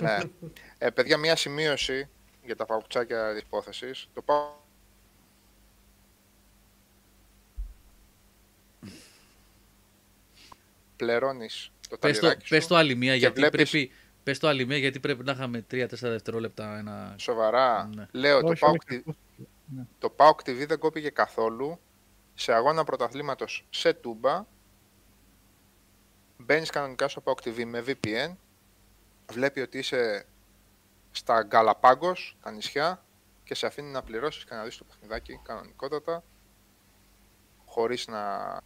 [0.00, 0.16] ναι.
[0.78, 2.08] Ε, παιδιά, μία σημείωση
[2.44, 4.08] για τα παπουτσάκια της υπόθεσης.
[4.14, 4.60] Το πάω...
[10.96, 12.54] Πληρώνεις το Πες το, ταλιράκι σου.
[12.54, 13.90] πες το άλλη μία, και γιατί βλέπεις- πρέπει,
[14.22, 17.14] πες το άλλη μία, γιατί πρέπει να είχαμε 3-4 δευτερόλεπτα ένα...
[17.18, 17.90] Σοβαρά.
[17.94, 18.06] Ναι.
[18.12, 19.12] Λέω, το Όχι, PAOK, όχι, TV
[19.66, 19.82] Ναι.
[19.98, 21.80] το PAOK TV δεν κόπηκε καθόλου
[22.34, 24.46] σε αγώνα πρωταθλήματος σε τούμπα.
[26.36, 28.36] Μπαίνεις κανονικά στο PAOK TV με VPN.
[29.32, 30.26] Βλέπει ότι είσαι
[31.10, 33.04] στα Γκαλαπάγκος, τα νησιά
[33.44, 36.22] και σε αφήνει να πληρώσεις και να δεις το παιχνιδάκι κανονικότατα
[37.64, 38.60] χωρίς να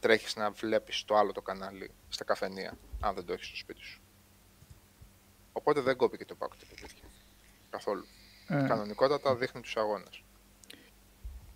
[0.00, 3.82] τρέχεις να βλέπεις το άλλο το κανάλι στα καφενεία, αν δεν το έχεις στο σπίτι
[3.82, 4.03] σου.
[5.56, 7.08] Οπότε δεν κόπηκε το PAOK TV, παιδιά.
[7.70, 8.04] Καθόλου.
[8.48, 10.22] Ε, Κανονικότατα δείχνει τους αγώνες.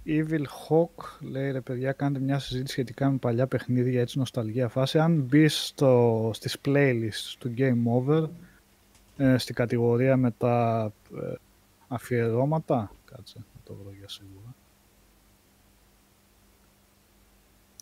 [0.06, 4.98] Evil Hawk λέει ρε παιδιά κάντε μια συζήτηση σχετικά με παλιά παιχνίδια έτσι νοσταλγία φάση
[4.98, 8.28] αν μπεις στο, στις playlists του Game Over
[9.16, 10.84] ε, στην κατηγορία με τα
[11.16, 11.34] ε,
[11.88, 14.54] αφιερώματα κάτσε να το βρω για σίγουρα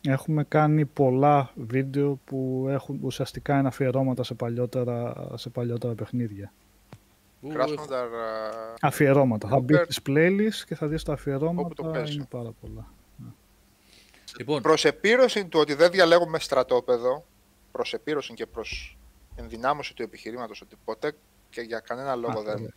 [0.06, 6.52] έχουμε κάνει πολλά βίντεο που έχουν ουσιαστικά είναι αφιερώματα σε παλιότερα, σε παλιότερα παιχνίδια.
[7.40, 8.08] Ου, Κράσνονταρ,
[8.80, 9.48] αφιερώματα.
[9.48, 9.82] Θα μπεις Super.
[9.84, 12.14] στις playlists και θα δεις τα Όπου το αφιερώματα παίζει.
[12.14, 12.86] είναι πάρα πολλά.
[14.38, 17.24] Λοιπόν, προς επίρρωση του ότι δεν διαλέγουμε στρατόπεδο,
[17.72, 18.98] προς επίρρωση και προς
[19.36, 21.12] ενδυνάμωση του επιχειρήματος ότι ποτέ
[21.50, 22.72] και για κανένα λόγο Αυτό, δεν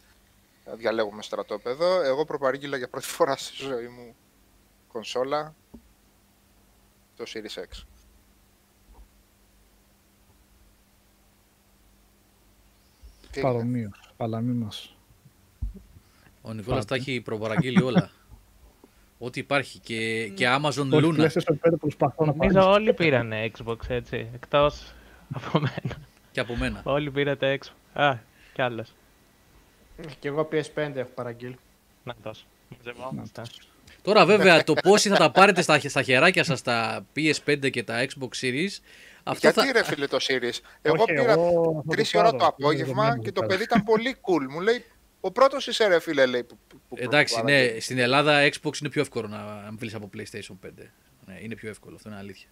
[0.78, 4.16] διαλέγουμε στρατόπεδο, εγώ προπαρήγγειλα για πρώτη φορά στη ζωή μου
[4.92, 5.56] κονσόλα
[7.20, 7.84] το Series X.
[13.32, 14.94] Τι έγινε; παρομοίως, αλλά μη μας
[16.42, 17.10] ο Νικόλας τα Πάτε.
[17.12, 18.12] έχει προπαραγγείλει όλα.
[19.22, 22.72] Ό,τι υπάρχει και, και Amazon Όχι, Luna PlayStation 5 προσπαθώ να Νομίζω πάρω.
[22.72, 24.30] όλοι πήρανε Xbox έτσι.
[24.34, 24.94] Εκτός
[25.34, 25.98] από μένα.
[26.32, 26.82] και από μένα.
[26.86, 28.02] όλοι πήρατε Xbox.
[28.02, 28.18] Α,
[28.54, 28.86] κι άλλο.
[30.20, 31.58] Και εγώ PS5 έχω παραγγείλει.
[32.04, 32.46] Να τόσο.
[32.78, 33.42] Μαζευόμαστε.
[34.02, 38.06] Τώρα βέβαια το πόσοι θα τα πάρετε στα, στα χεράκια σας τα PS5 και τα
[38.06, 38.70] Xbox Series
[39.24, 39.72] αυτό Γιατί θα...
[39.72, 42.54] ρε φίλε το Series, εγώ Όχι, πήρα εγώ θα τρεις το ώρα πάρω, το είναι
[42.68, 43.48] απόγευμα δεδομένο και το το πάρω.
[43.52, 44.52] παιδί ήταν πολύ cool.
[44.52, 44.86] Μου λέει
[45.22, 46.44] Ο πρώτος είσαι ρε φίλε, λέει.
[46.44, 47.74] Που, που- που Εντάξει, παραγγέλνει.
[47.74, 50.70] ναι, στην Ελλάδα Xbox είναι πιο εύκολο να μιλήσει από PlayStation 5.
[51.26, 52.48] Ναι, είναι πιο εύκολο, αυτό είναι αλήθεια.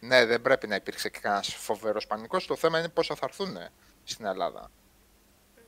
[0.00, 2.46] Ναι, δεν πρέπει να υπήρξε και κανένας φοβερός πανικός.
[2.46, 3.56] Το θέμα είναι πόσα θα έρθουν
[4.04, 4.70] στην Ελλάδα.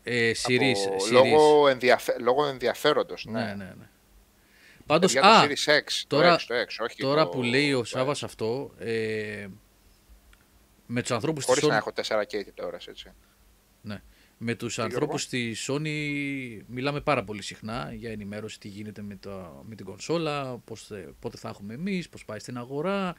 [0.03, 1.11] Ε, series, Από- series.
[1.13, 2.17] Λόγω, ενδιαφε...
[2.21, 3.41] λόγω ενδιαφέροντος, ναι.
[3.41, 3.89] Ναι, ναι, ναι.
[4.87, 7.29] Πάντως, Για το α, Series X, τώρα- το X, το X, όχι τώρα το...
[7.29, 9.47] που λέει ο το Σάβας αυτό, ε,
[10.87, 13.13] με τους ανθρώπους Χωρίς της να Sony, έχω 4K τηλεόραση, έτσι.
[14.39, 19.17] με τους Γιώργο; ανθρώπους στη Sony μιλάμε πάρα πολύ συχνά για ενημέρωση τι γίνεται με,
[19.17, 23.15] το, με την κονσόλα, πώς, θε- πότε θα έχουμε εμείς, πώς πάει στην αγορά,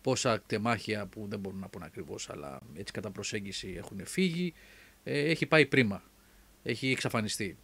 [0.00, 4.54] πόσα κτεμάχια που δεν μπορούν να πούνε ακριβώς, αλλά έτσι κατά προσέγγιση έχουν φύγει.
[5.04, 6.02] Ε, έχει πάει πρίμα.
[6.62, 7.56] Έχει εξαφανιστεί.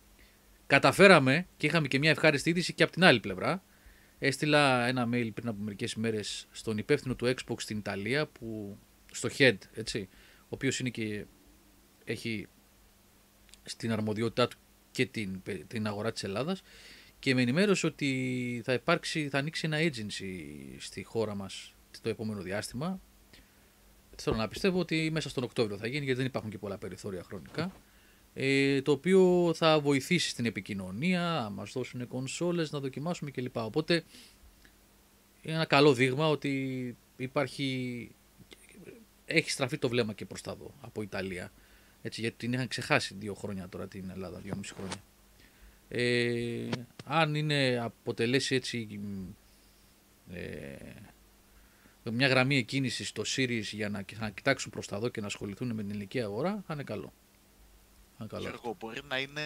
[0.68, 3.62] Καταφέραμε και είχαμε και μια ευχάριστη είδηση και από την άλλη πλευρά.
[4.18, 8.78] Έστειλα ένα mail πριν από μερικές ημέρες στον υπεύθυνο του Xbox στην Ιταλία, που,
[9.12, 10.08] στο Head, έτσι,
[10.40, 11.24] ο οποίος είναι και
[12.04, 12.46] έχει
[13.62, 14.56] στην αρμοδιότητά του
[14.90, 16.62] και την, την αγορά της Ελλάδας
[17.18, 20.32] και με ενημέρωσε ότι θα υπάρξει, θα ανοίξει ένα agency
[20.78, 23.00] στη χώρα μας το επόμενο διάστημα.
[24.16, 27.22] Θέλω να πιστεύω ότι μέσα στον Οκτώβριο θα γίνει γιατί δεν υπάρχουν και πολλά περιθώρια
[27.22, 27.72] χρονικά.
[28.40, 33.56] Ε, το οποίο θα βοηθήσει στην επικοινωνία, να μας δώσουν κονσόλες, να δοκιμάσουμε κλπ.
[33.56, 34.04] Οπότε
[35.42, 38.10] είναι ένα καλό δείγμα ότι υπάρχει,
[39.24, 41.52] έχει στραφεί το βλέμμα και προς τα δω από Ιταλία.
[42.02, 45.02] Έτσι, γιατί την είχαν ξεχάσει δύο χρόνια τώρα την Ελλάδα, δύο μισή χρόνια.
[45.88, 46.68] Ε,
[47.04, 49.00] αν είναι αποτελέσει έτσι
[50.32, 50.76] ε,
[52.10, 55.68] μια γραμμή εκκίνησης στο Series για να, να κοιτάξουν προς τα δω και να ασχοληθούν
[55.68, 57.12] με την ελληνική αγορά, θα είναι καλό.
[58.18, 58.48] Θα είναι καλό.
[58.48, 59.42] Γιώργο, μπορεί να είναι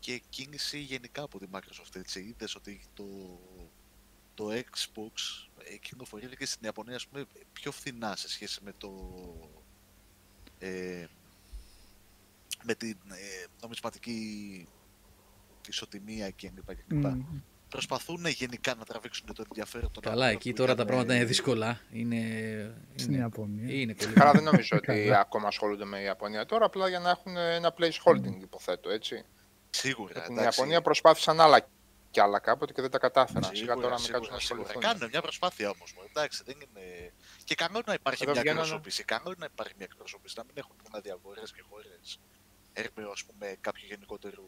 [0.00, 2.20] και κίνηση γενικά από τη Microsoft, έτσι.
[2.20, 3.04] Είδες ότι το,
[4.34, 5.12] το Xbox
[5.58, 8.92] ε, κυκλοφορεί και στην Ιαπωνία, ας πούμε, πιο φθηνά σε σχέση με το...
[10.58, 11.06] Ε,
[12.64, 14.68] με την ε, νομισματική
[15.68, 17.10] ισοτιμία και λοιπά και λοιπά.
[17.10, 17.40] Μμ.
[17.72, 21.08] Προσπαθούν γενικά να τραβήξουν το ενδιαφέρον των Καλά, ανθρώπων εκεί που τώρα είναι τα πράγματα
[21.12, 21.80] με- είναι δύσκολα.
[21.92, 22.20] Είναι,
[22.94, 23.74] Στην είναι, Ιαπωνία.
[23.80, 24.12] είναι πολύ.
[24.12, 25.20] Καλά, δεν νομίζω ότι Καλά.
[25.20, 29.24] ακόμα ασχολούνται με η Ιαπωνία τώρα, απλά για να έχουν ένα place holding, υποθέτω, έτσι.
[29.70, 30.44] Σίγουρα, Στην εντάξει.
[30.44, 31.68] Ιαπωνία προσπάθησαν άλλα
[32.10, 33.42] κι άλλα κάποτε και δεν τα κατάφεραν.
[33.44, 34.66] Σιγά Σίγουρα, τώρα με σίγουρα, κάτσουν να σίγουρα.
[34.66, 34.92] ασχοληθούν.
[34.92, 35.94] Κάνουν μια προσπάθεια όμως.
[36.08, 37.12] Εντάξει, δεν είναι.
[37.44, 39.04] Και καλό να υπάρχει Εδώ μια βγαίνανε- εκπροσώπηση.
[39.04, 40.34] Καλό να υπάρχει μια εκπροσώπηση.
[40.38, 42.18] Να μην έχουν δηλαδή αγορές και χώρες
[42.72, 44.46] έρμεο, ας πούμε, κάποιου γενικότερου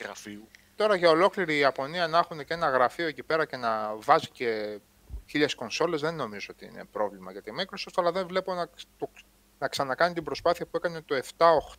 [0.00, 0.48] γραφείου.
[0.80, 4.28] Τώρα για ολόκληρη η Ιαπωνία να έχουν και ένα γραφείο εκεί πέρα και να βάζει
[4.28, 4.78] και
[5.26, 9.10] χίλιες κονσόλες δεν νομίζω ότι είναι πρόβλημα για τη Microsoft, αλλά δεν βλέπω να, το-
[9.58, 11.20] να ξανακάνει την προσπάθεια που έκανε το 7,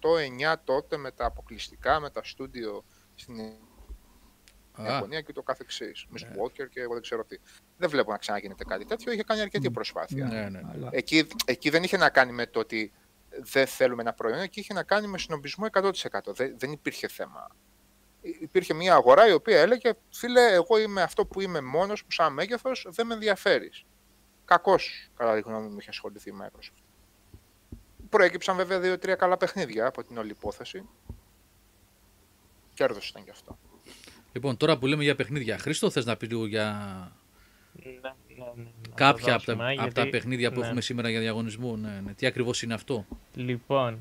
[0.02, 0.18] 8,
[0.54, 2.84] 9 τότε με τα αποκλειστικά, με τα στούντιο
[3.16, 6.06] στην Α, Ιαπωνία και το καθεξής.
[6.16, 6.36] Miss Ναι.
[6.44, 7.38] Walker και εγώ δεν ξέρω τι.
[7.78, 9.12] Δεν βλέπω να ξαναγίνεται κάτι τέτοιο.
[9.12, 10.26] Είχε κάνει αρκετή προσπάθεια.
[10.26, 10.62] ναι, ναι, ναι.
[10.74, 12.92] Αλλά Εκεί, εκεί δεν είχε να κάνει με το ότι
[13.42, 15.92] δεν θέλουμε ένα προϊόν, εκεί είχε να κάνει με συνομπισμό 100%.
[16.26, 17.48] Δεν, δεν υπήρχε θέμα.
[18.22, 22.12] Υ- Υπήρχε μια αγορά η οποία έλεγε, φίλε, εγώ είμαι αυτό που είμαι μόνος μου
[22.12, 23.84] σαν μέγεθος, δεν με ενδιαφέρεις.
[24.46, 26.82] Κακώς, κατά τη γνώμη μου, είχε ασχοληθεί η Microsoft.
[28.10, 30.84] Προέκυψαν βέβαια δύο-τρία καλά παιχνίδια από την όλη υπόθεση.
[32.74, 33.58] Κέρδος ήταν και αυτό.
[34.32, 36.72] Λοιπόν, τώρα που λέμε για παιχνίδια, Χρήστο, θες να πεις λίγο για
[37.84, 38.00] Ναι, ναι,
[38.56, 40.66] ναι, να το κάποια από τα, δώσουμε, από τα γιατί- παιχνίδια που ναι.
[40.66, 41.76] έχουμε σήμερα για διαγωνισμό.
[41.76, 42.14] Ναι, ναι.
[42.14, 44.00] Τι ακριβώς είναι αυτό; Λοιπόν,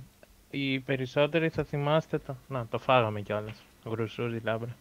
[0.50, 2.36] οι περισσότεροι θα θυμάστε το.
[2.48, 3.62] Να, το φάγαμε κιόλας.
[3.84, 4.76] Γρουσούζι λάμπρα.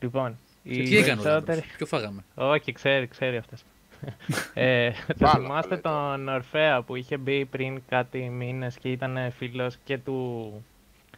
[0.00, 1.56] Λοιπόν, Και οι τι έκανε ο περισσότεροι.
[1.58, 3.64] Λάμπρος, Ποιο φάγαμε; Όχι, ξέρει, ξέρει αυτές.
[4.54, 6.16] ε, θα Βάλα, θυμάστε λέει τώρα.
[6.16, 10.52] τον Ορφέα που είχε μπει πριν κάτι μήνες και ήταν φίλος και του,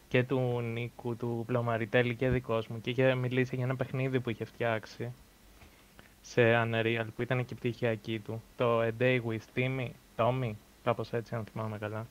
[0.08, 4.30] και του Νίκου, του Πλωμαριτέλη και δικός μου και είχε μιλήσει για ένα παιχνίδι που
[4.30, 5.12] είχε φτιάξει
[6.20, 8.42] σε Unreal που ήταν και η πτυχιακή του.
[8.56, 10.50] Το A Day with Timmy, Tommy,
[10.84, 12.06] κάπως έτσι αν θυμάμαι καλά.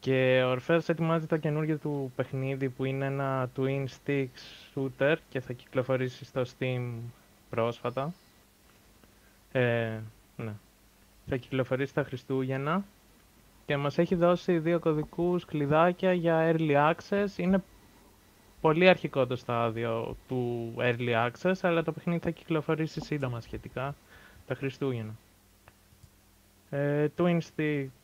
[0.00, 4.26] Και ο Ορφέας ετοιμάζει το καινούργιο του παιχνίδι που είναι ένα twin stick
[4.74, 6.92] shooter και θα κυκλοφορήσει στο Steam
[7.50, 8.12] πρόσφατα.
[9.52, 9.98] Ε,
[10.36, 10.52] ναι.
[11.28, 12.84] Θα κυκλοφορήσει τα Χριστούγεννα
[13.66, 17.26] και μας έχει δώσει δύο κωδικούς κλειδάκια για Early Access.
[17.36, 17.62] Είναι
[18.60, 23.94] πολύ αρχικό το στάδιο του Early Access, αλλά το παιχνίδι θα κυκλοφορήσει σύντομα σχετικά
[24.46, 25.14] τα Χριστούγεννα.
[26.70, 27.99] Ε, twin Stick ε,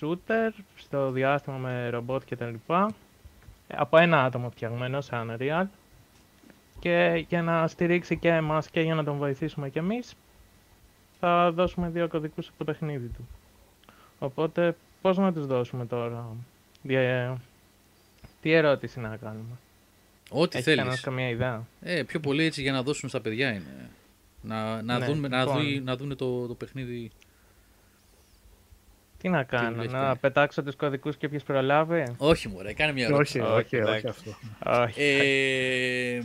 [0.00, 2.94] Shooter στο διάστημα με ρομπότ και τα λοιπά.
[3.68, 5.64] Από ένα άτομο φτιαγμένο σε Unreal
[6.80, 10.14] και για να στηρίξει και εμάς και για να τον βοηθήσουμε κι εμείς
[11.20, 13.28] θα δώσουμε δύο κωδικούς στο παιχνίδι του.
[14.18, 16.26] Οπότε πώς να τους δώσουμε τώρα;
[16.82, 17.30] Διε-
[18.42, 19.56] Τι ερώτηση να κάνουμε;
[20.30, 21.00] Ό,τι Έχεις κανένας θέλεις.
[21.00, 23.88] καμία ιδέα; Ε, πιο πολύ έτσι για να δώσουν στα παιδιά είναι.
[24.42, 25.62] Να, να, Ναι, δουν, να, λοιπόν.
[25.62, 27.10] δουν, να δουν το, το παιχνίδι.
[29.18, 32.14] Τι να κάνω, έχει να κάνει; πετάξω τους κωδικούς και ποιος προλάβει.
[32.16, 33.40] Όχι, μωρέ, κάνε μια ερώτηση.
[33.40, 34.06] όχι, όχι, όχι, όχι, εντάξει.
[34.08, 34.36] αυτό.
[34.82, 35.02] Όχι.
[35.02, 36.20] Ε,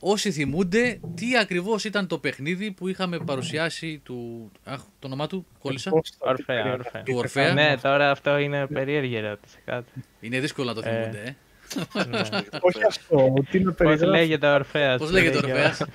[0.00, 4.50] όσοι θυμούνται, τι ακριβώς ήταν το παιχνίδι που είχαμε παρουσιάσει του...
[4.64, 5.90] Αχ, το όνομά του, κόλλησα.
[5.90, 7.02] Πώς θα- Ορφέα, τι Ορφέα.
[7.02, 7.52] Του Ορφέα.
[7.52, 9.58] Ναι, τώρα αυτό είναι περίεργη ερώτηση.
[9.64, 9.90] Κάτι.
[10.20, 10.92] Είναι δύσκολο να το Ε.
[10.92, 11.22] θυμούνται, ε.
[11.24, 12.26] ναι.
[12.60, 14.06] Όχι αυτό, τι να Πώς περιγράψω.
[14.06, 14.98] λέγεται ο Ορφέας.
[14.98, 15.52] Πώς λέγεται ο λέγε.
[15.52, 15.82] Ορφέας;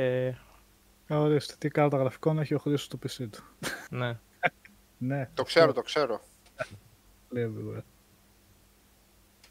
[0.00, 0.32] Ε,
[1.08, 3.44] Ορίστε, τι κάρτα γραφικών έχει ο Χρήστος στο PC του.
[3.90, 4.18] ναι.
[4.98, 6.20] Ναι, Το ξέρω, το ξέρω.
[7.28, 7.82] λέει everywhere.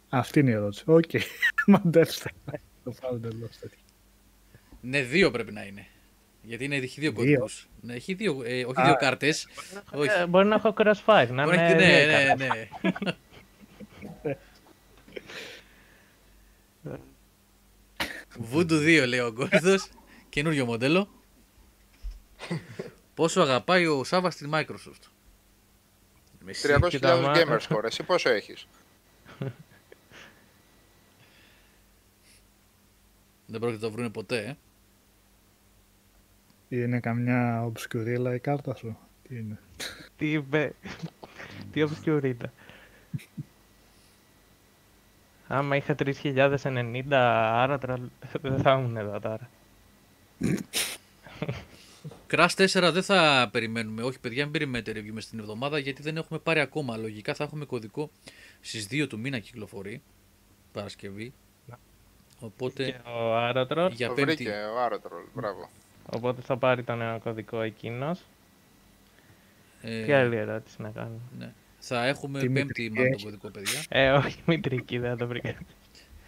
[0.09, 0.83] Αυτή είναι η ερώτηση.
[0.87, 1.09] Οκ,
[1.67, 2.31] μαντέψτε.
[2.83, 3.77] Το πάω εντελώς τέτοιο.
[4.81, 5.87] Ναι, δύο πρέπει να είναι.
[6.41, 7.19] Γιατί είναι, έχει δύο Δύο.
[7.19, 7.67] κωδικούς.
[7.81, 8.83] Ναι, έχει δύο, ε, όχι Α.
[8.85, 9.47] δύο κάρτες.
[9.93, 10.09] όχι.
[10.19, 12.69] Ε, Μπορεί να έχω crossfire, να Μπορεί να είναι έχει- ναι, δύο ναι, κάρτες.
[14.23, 14.37] ναι.
[18.53, 19.89] Voodoo 2 λέει ο Γκόρδος.
[20.35, 21.07] Καινούριο μοντέλο.
[23.15, 25.09] Πόσο αγαπάει ο Σάβα στην Microsoft.
[26.39, 26.67] Με εσύ.
[26.81, 27.83] 300.000 Κοίτα, gamer score.
[27.83, 28.67] Εσύ πόσο έχεις;
[33.45, 34.57] Δεν πρόκειται να το βρούνε ποτέ.
[36.69, 36.77] Ε.
[36.81, 38.97] Είναι καμιά obscurilla η κάρτα σου;
[39.27, 39.59] Τι είναι;
[40.17, 40.75] Τι είπε.
[41.71, 42.49] Τι obscurita.
[45.47, 47.97] Άμα είχα 3090, άρα τώρα
[48.41, 49.49] δεν θα ήμουν εδώ τώρα.
[52.29, 54.03] Crash 4 δεν θα περιμένουμε.
[54.03, 56.97] Όχι, παιδιά, μην περιμένετε review μες στην εβδομάδα γιατί δεν έχουμε πάρει ακόμα.
[56.97, 58.09] Λογικά θα έχουμε κωδικό
[58.61, 60.01] στις 2 του μήνα κυκλοφορεί.
[60.71, 61.33] Παρασκευή.
[62.39, 64.33] Οπότε Και ο Άρωτρολ, για το πέμπτη.
[64.35, 65.23] βρήκε ο Άρωτρολ.
[65.33, 65.69] Μπράβο.
[66.05, 68.19] οπότε θα πάρει τον νέο κωδικό εκείνος.
[69.81, 71.53] ε, Τι άλλη ερώτηση να κάνω; ναι.
[71.79, 73.23] Θα έχουμε Τι πέμπτη μητρική μάλλον τον έχει.
[73.23, 73.83] κωδικό, παιδιά.
[73.89, 75.55] Ε, όχι, μητρική, δεν το βρήκα.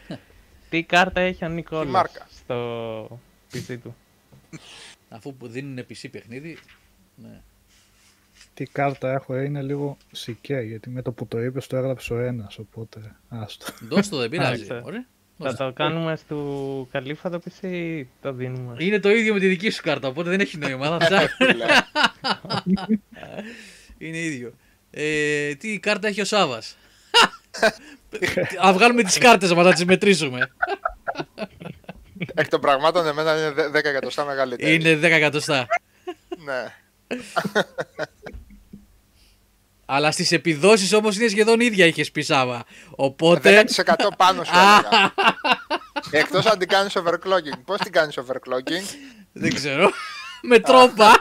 [0.69, 3.19] Τι κάρτα έχει ο Νικόλας μάρκα; στο
[3.53, 3.95] PC του.
[5.09, 6.57] Αφού που δίνουν PC παιχνίδι.
[7.15, 7.41] Ναι.
[8.53, 12.13] Τι κάρτα έχω ε, είναι λίγο σικέ, γιατί με το που το είπες το έγραψε
[12.13, 13.65] ο ένας, οπότε άστο.
[13.81, 14.49] Δώσ' το, δεν πειράζει.
[14.51, 14.81] Άλιστα.
[14.85, 15.05] Ωραία.
[15.37, 15.65] Θα Δώσ' το.
[15.65, 19.69] το κάνουμε στο καλύφα το PC ή το δίνουμε; Είναι το ίδιο με τη δική
[19.69, 20.87] σου κάρτα, οπότε δεν έχει νόημα.
[20.87, 21.47] Θα ψάχνω.
[21.47, 23.01] Λέει.
[23.97, 24.53] Είναι ίδιο.
[24.91, 26.77] Ε, τι κάρτα έχει ο Σάβας;
[28.65, 30.51] Α βγάλουμε τις κάρτες μας να τις μετρήσουμε.
[32.39, 34.73] Εκ των πραγμάτων εμένα είναι δε- 10 εκατοστά μεγαλύτερη.
[34.73, 35.67] Είναι 10 εκατοστά.
[36.37, 36.73] Ναι.
[39.85, 42.65] Αλλά στις επιδόσεις όμως είναι σχεδόν ίδια είχες πει Σάβα.
[42.95, 43.63] Οπότε.
[43.75, 45.13] 10% πάνω σου έλεγα.
[46.21, 47.59] Εκτός αν την κάνεις overclocking.
[47.65, 48.95] Πώς την κάνεις overclocking;
[49.33, 49.91] δεν ξέρω.
[50.41, 51.17] με τρόπα.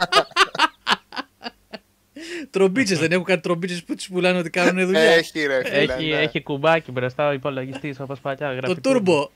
[2.51, 5.01] Τρομπίτσες δεν έχουν κάτι τρομπίτσες που τις πουλάνε ότι κάνουν δουλειά.
[5.01, 5.77] Έχει ρε φίλε.
[5.95, 6.17] Έχει, ναι.
[6.17, 8.49] έχει κουμπάκι μπροστά ο υπολογιστής όπως παλιά.
[8.49, 9.31] το γράφει τούρμπο.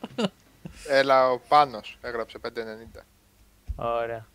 [0.88, 3.00] Έλα ο Πάνος έγραψε 590.
[3.76, 4.26] Ωραία.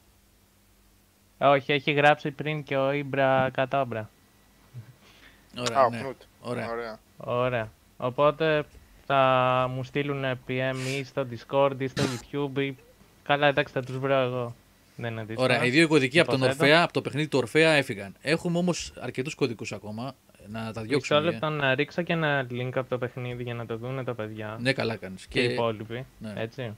[1.37, 3.99] Όχι, έχει γράψει πριν και ο Ήμπρα Κατάμπρα.
[3.99, 5.99] Α, Ωραία, ο ναι.
[5.99, 6.21] Κνούτ.
[6.41, 6.69] Ωραία.
[6.71, 6.99] Ωραία.
[7.17, 7.71] Ωραία.
[7.97, 8.63] Οπότε
[9.05, 12.59] θα μου στείλουν PM ή στο Discord ή στο YouTube.
[12.59, 12.75] Ή...
[13.23, 14.55] Καλά, εντάξει, θα τους βρω εγώ.
[14.95, 15.47] Δεν είναι δύσκολο.
[15.47, 16.63] Ωραία, οι δύο κωδικοί από τον Υποθέτω.
[16.63, 18.15] Ορφέα, από το παιχνίδι του Ορφέα έφυγαν.
[18.21, 20.15] Έχουμε όμως αρκετούς κωδικούς ακόμα.
[20.47, 21.19] Να τα Μισό διώξουμε.
[21.19, 24.57] λεπτό να ρίξω και ένα link από το παιχνίδι για να το δούνε τα παιδιά.
[24.61, 25.25] Ναι, καλά κάνεις.
[25.25, 25.53] Και οι Και...
[25.53, 26.05] υπόλοιποι.
[26.19, 26.33] ναι.
[26.35, 26.75] Έτσι.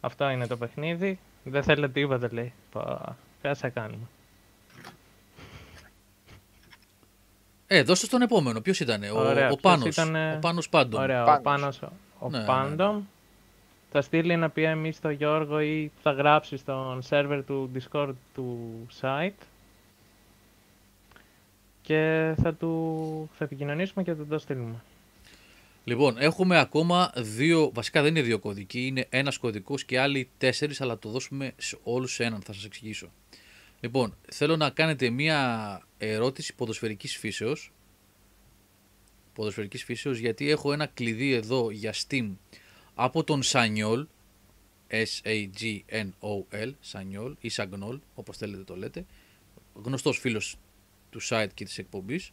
[0.00, 1.18] Αυτό είναι το παιχνίδι.
[1.44, 2.52] Δεν θέλετε τίποτα, λέει.
[2.72, 4.06] Πα, τι θα κάνουμε.
[7.66, 8.60] Ε, δώστε στον επόμενο.
[8.60, 9.86] Ποιος ήταν, ο, Ωραία, ο ποιος Πάνος.
[9.88, 11.02] ήτανε; Ο Πάνος Πάντων.
[11.02, 11.78] Ωραία, ο Πάνος.
[11.78, 11.82] Πάνος,
[12.18, 12.44] ο Ναι, ναι, ναι.
[12.46, 13.02] Πάντομ
[13.92, 18.58] θα στείλει ένα PM στο Γιώργο ή θα γράψει στον server του Discord του
[19.00, 19.30] site
[21.86, 24.82] και θα του θα επικοινωνήσουμε και θα του το στείλουμε.
[25.84, 27.70] Λοιπόν, έχουμε ακόμα δύο.
[27.74, 31.78] Βασικά δεν είναι δύο κωδικοί, είναι ένας κωδικός και άλλοι τέσσερις, αλλά το δώσουμε σε
[31.82, 32.40] όλους σε έναν.
[32.40, 33.10] Θα σας εξηγήσω.
[33.80, 37.72] Λοιπόν, θέλω να κάνετε μία ερώτηση ποδοσφαιρικής φύσεως.
[39.32, 42.30] Ποδοσφαιρικής φύσεως, γιατί έχω ένα κλειδί εδώ για Steam
[42.94, 44.06] από τον Σανιόλ,
[44.88, 49.04] S-A-G-N-O-L, Σανιόλ ή Σαγνόλ, όπως θέλετε το λέτε,
[49.74, 50.56] γνωστός φίλος
[51.16, 52.32] του site και της εκπομπής,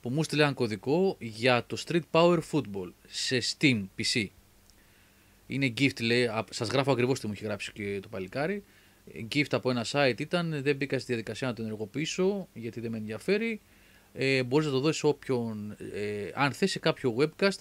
[0.00, 4.26] που μου στείλε ένα κωδικό για το Street Power Football σε Steam PC.
[5.46, 8.64] Είναι gift, λέει, α- σας γράφω ακριβώς τι μου έχει γράψει και το παλικάρι.
[9.34, 12.96] Gift από ένα site ήταν, δεν μπήκα στη διαδικασία να το ενεργοποιήσω γιατί δεν με
[12.96, 13.60] ενδιαφέρει.
[14.12, 17.58] Ε, μπορείς να το δώσεις σε όποιον, ε, αν θες σε κάποιο webcast,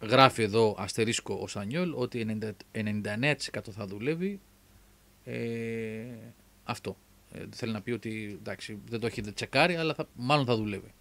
[0.00, 4.40] γράφει εδώ αστερίσκο ο Σανιόλ ότι 90, 99% θα δουλεύει.
[5.24, 6.04] Ε,
[6.64, 6.96] αυτό.
[7.38, 10.92] Ε, θέλει να πει ότι εντάξει, δεν το έχετε τσεκάρει, αλλά θα, μάλλον θα δουλεύει.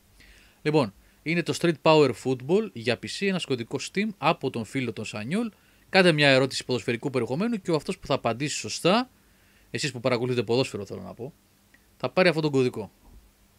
[0.62, 0.94] Λοιπόν,
[1.24, 5.50] είναι το Street Power Football για PC, ένας κωδικός Steam από τον φίλο τον Σανιόλ
[5.94, 9.10] Κάντε μια ερώτηση ποδοσφαιρικού περιεχομένου και ο αυτός που θα απαντήσει σωστά,
[9.72, 11.34] εσείς που παρακολουθείτε ποδόσφαιρο θέλω να πω,
[11.98, 12.92] θα πάρει αυτόν τον κωδικό.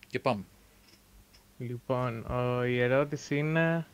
[0.07, 0.43] Και πάμε.
[1.59, 3.87] Λοιπόν, ο, η ερώτηση είναι.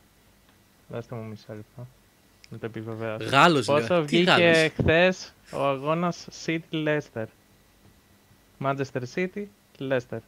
[0.88, 1.86] Δώστε μου μισό λεπτό.
[2.50, 3.28] Να το επιβεβαιώσω.
[3.28, 4.04] Γάλλος, Πόσο λέει.
[4.04, 7.24] Τι βγήκε Γάλλος; χθες ο αγώνας City Leicester;
[8.60, 9.44] Manchester City,
[9.78, 10.20] Leicester.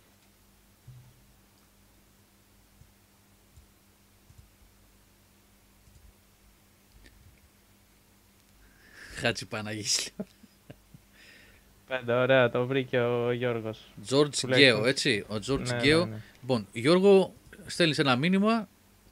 [9.20, 10.14] Χάτσι Παναγίσλιο.
[11.86, 13.92] Πέντε, ωραία, το βρήκε ο Γιώργος.
[14.04, 14.74] Τζόρτζ Τουλάχιστον.
[14.76, 15.24] Γκέο, έτσι.
[15.28, 16.04] Ο Τζόρτζ Ναι, Γκέο.
[16.04, 16.20] ναι, ναι.
[16.40, 17.34] Λοιπόν, Γιώργο,
[17.66, 18.68] στέλνεις ένα μήνυμα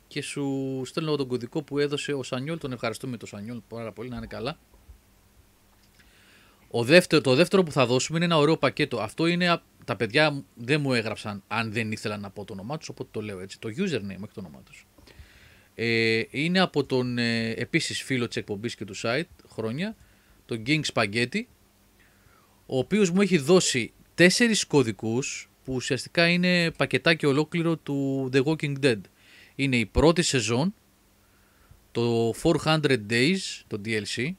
[0.09, 2.59] και σου στέλνω τον κωδικό που έδωσε ο Σανιόλ.
[2.59, 4.59] Τον ευχαριστούμε τον Σανιόλ πάρα πολύ, να είναι καλά.
[6.71, 9.01] Ο δεύτερο, το δεύτερο που θα δώσουμε είναι ένα ωραίο πακέτο.
[9.01, 9.49] Αυτό είναι.
[9.51, 13.09] α- Τα παιδιά δεν μου έγραψαν αν δεν ήθελαν να πω το όνομά τους, οπότε
[13.13, 13.59] το λέω έτσι.
[13.59, 14.87] Το username, όχι το όνομά τους.
[15.75, 19.97] Ε, είναι από τον ε, επίσης φίλο της εκπομπής και του site χρόνια,
[20.47, 21.41] τον King Spaghetti,
[22.67, 28.75] ο οποίος μου έχει δώσει τέσσερις κωδικούς που ουσιαστικά είναι πακετάκι ολόκληρο του The Walking
[28.83, 29.01] Dead.
[29.55, 30.75] Είναι η πρώτη σεζόν,
[31.93, 34.31] το 400 Days, το DLC,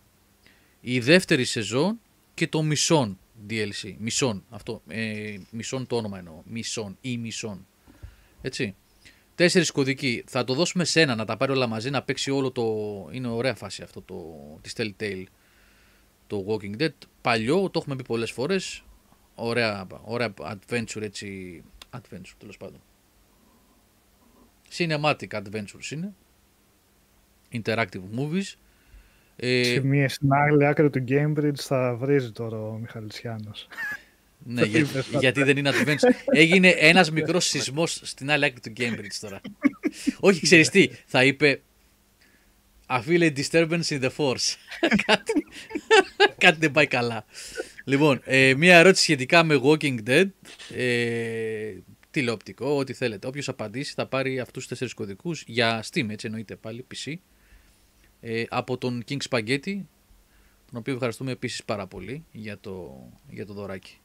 [0.81, 1.99] η δεύτερη σεζόν
[2.41, 3.19] και το Michonne
[3.49, 3.95] DLC.
[3.97, 4.81] Michonne, αυτό.
[4.87, 6.41] Ε, Michonne το όνομα εννοώ.
[6.45, 7.67] Michonne ή Michonne.
[8.41, 8.75] Έτσι.
[9.35, 10.23] Τέσσερις κωδικοί.
[10.27, 12.63] Θα το δώσουμε σε ένα να τα πάρει όλα μαζί να παίξει όλο το.
[13.11, 14.15] Είναι ωραία φάση αυτό το
[14.61, 15.23] της Telltale.
[16.27, 16.93] Το Walking Dead.
[17.21, 18.83] Παλιό, το έχουμε πει πολλές φορές.
[19.35, 21.63] Ωραία, ωραία adventure έτσι.
[21.89, 22.81] Adventure τέλος πάντων.
[24.77, 26.13] Cinematic adventures είναι.
[27.51, 28.53] Interactive movies.
[29.43, 33.67] Ε, Και μία στην άλλη άκρη του Cambridge θα βρίζει τώρα ο Μιχαλητσιάνος.
[34.45, 36.11] ναι, για- είπες, γιατί δεν είναι adventure.
[36.33, 39.41] Έγινε ένας μικρός σεισμός στην άλλη άκρη του Cambridge τώρα.
[40.19, 41.61] Όχι, ξέρεις τι, θα είπε
[42.87, 44.55] I feel a disturbance in the force.
[45.05, 45.45] κάτι,
[46.37, 47.25] κάτι δεν πάει καλά.
[47.83, 50.29] Λοιπόν, ε, μία ερώτηση σχετικά με Walking Dead.
[50.75, 51.73] Ε,
[52.11, 53.27] τηλεοπτικό, ό,τι θέλετε.
[53.27, 57.13] Όποιος απαντήσει θα πάρει αυτούς τους τέσσερις κωδικούς για Steam, έτσι εννοείται πάλι, PC.
[58.21, 59.81] Ε, από τον King Spaghetti,
[60.65, 63.99] τον οποίο ευχαριστούμε επίσης πάρα πολύ για το, για το δωράκι.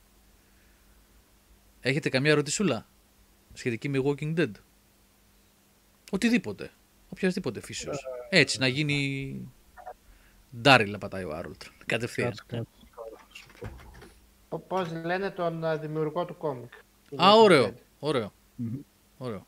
[1.80, 2.86] Έχετε καμία ερωτησούλα
[3.52, 4.51] σχετική με Walking Dead;
[6.10, 6.70] Οτιδήποτε.
[7.09, 8.06] Οποιασδήποτε φύσεως.
[8.28, 9.51] Έτσι, να γίνει
[10.60, 11.62] Ντάριλ να πατάει ο Άρολτ.
[11.86, 12.28] Κατευθείαν.
[12.28, 13.74] Κάτσε, κάτσε.
[14.68, 16.72] Πώς λένε τον α, δημιουργό του κόμικ.
[17.09, 17.66] του Α, Walking ωραίο.
[17.66, 17.74] Dead.
[17.98, 18.32] Ωραίο.
[18.56, 18.78] Μμμ.
[19.18, 19.47] Ωραίο.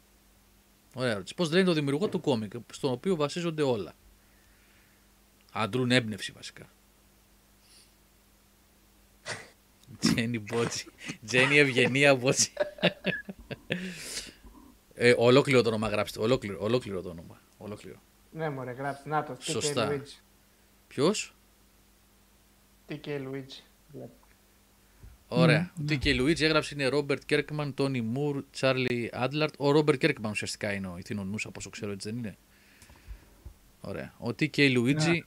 [0.94, 1.34] Ωραία ερώτηση.
[1.34, 3.92] Πώς λένε το δημιουργό του κόμικ, στον οποίο βασίζονται όλα;
[5.62, 6.68] Αντρούν έμπνευση βασικά.
[9.98, 10.86] Τζένι Μπότσι.
[11.26, 12.52] Τζένι Ευγενία Μπότσι.
[14.94, 16.20] ε, ολόκληρο το όνομα γράψτε.
[16.20, 17.40] Ολόκληρο, ολόκληρο το όνομα.
[17.56, 18.00] Ολόκληρο.
[18.30, 19.08] Ναι, μωρέ, γράψτε.
[19.08, 19.32] Να το.
[19.32, 19.90] TK Σωστά.
[19.90, 20.20] Luigi.
[20.88, 21.34] Ποιος;
[22.88, 23.62] TK Luigi.
[23.92, 24.12] Βλέπω.
[25.28, 25.72] Ωραία.
[25.80, 29.54] Ο Τίκε Λουίτζι έγραψε είναι Ρόμπερτ Κέρκμαν, Τόνι Μουρ, Τσάρλι Άντλαρτ.
[29.58, 32.36] Ο Ρόμπερτ Κέρκμαν ουσιαστικά είναι ο ηθινονούς, από όσο ξέρω, έτσι δεν είναι.
[33.80, 34.14] Ωραία.
[34.18, 35.24] Ο Τίκε Λουίτζι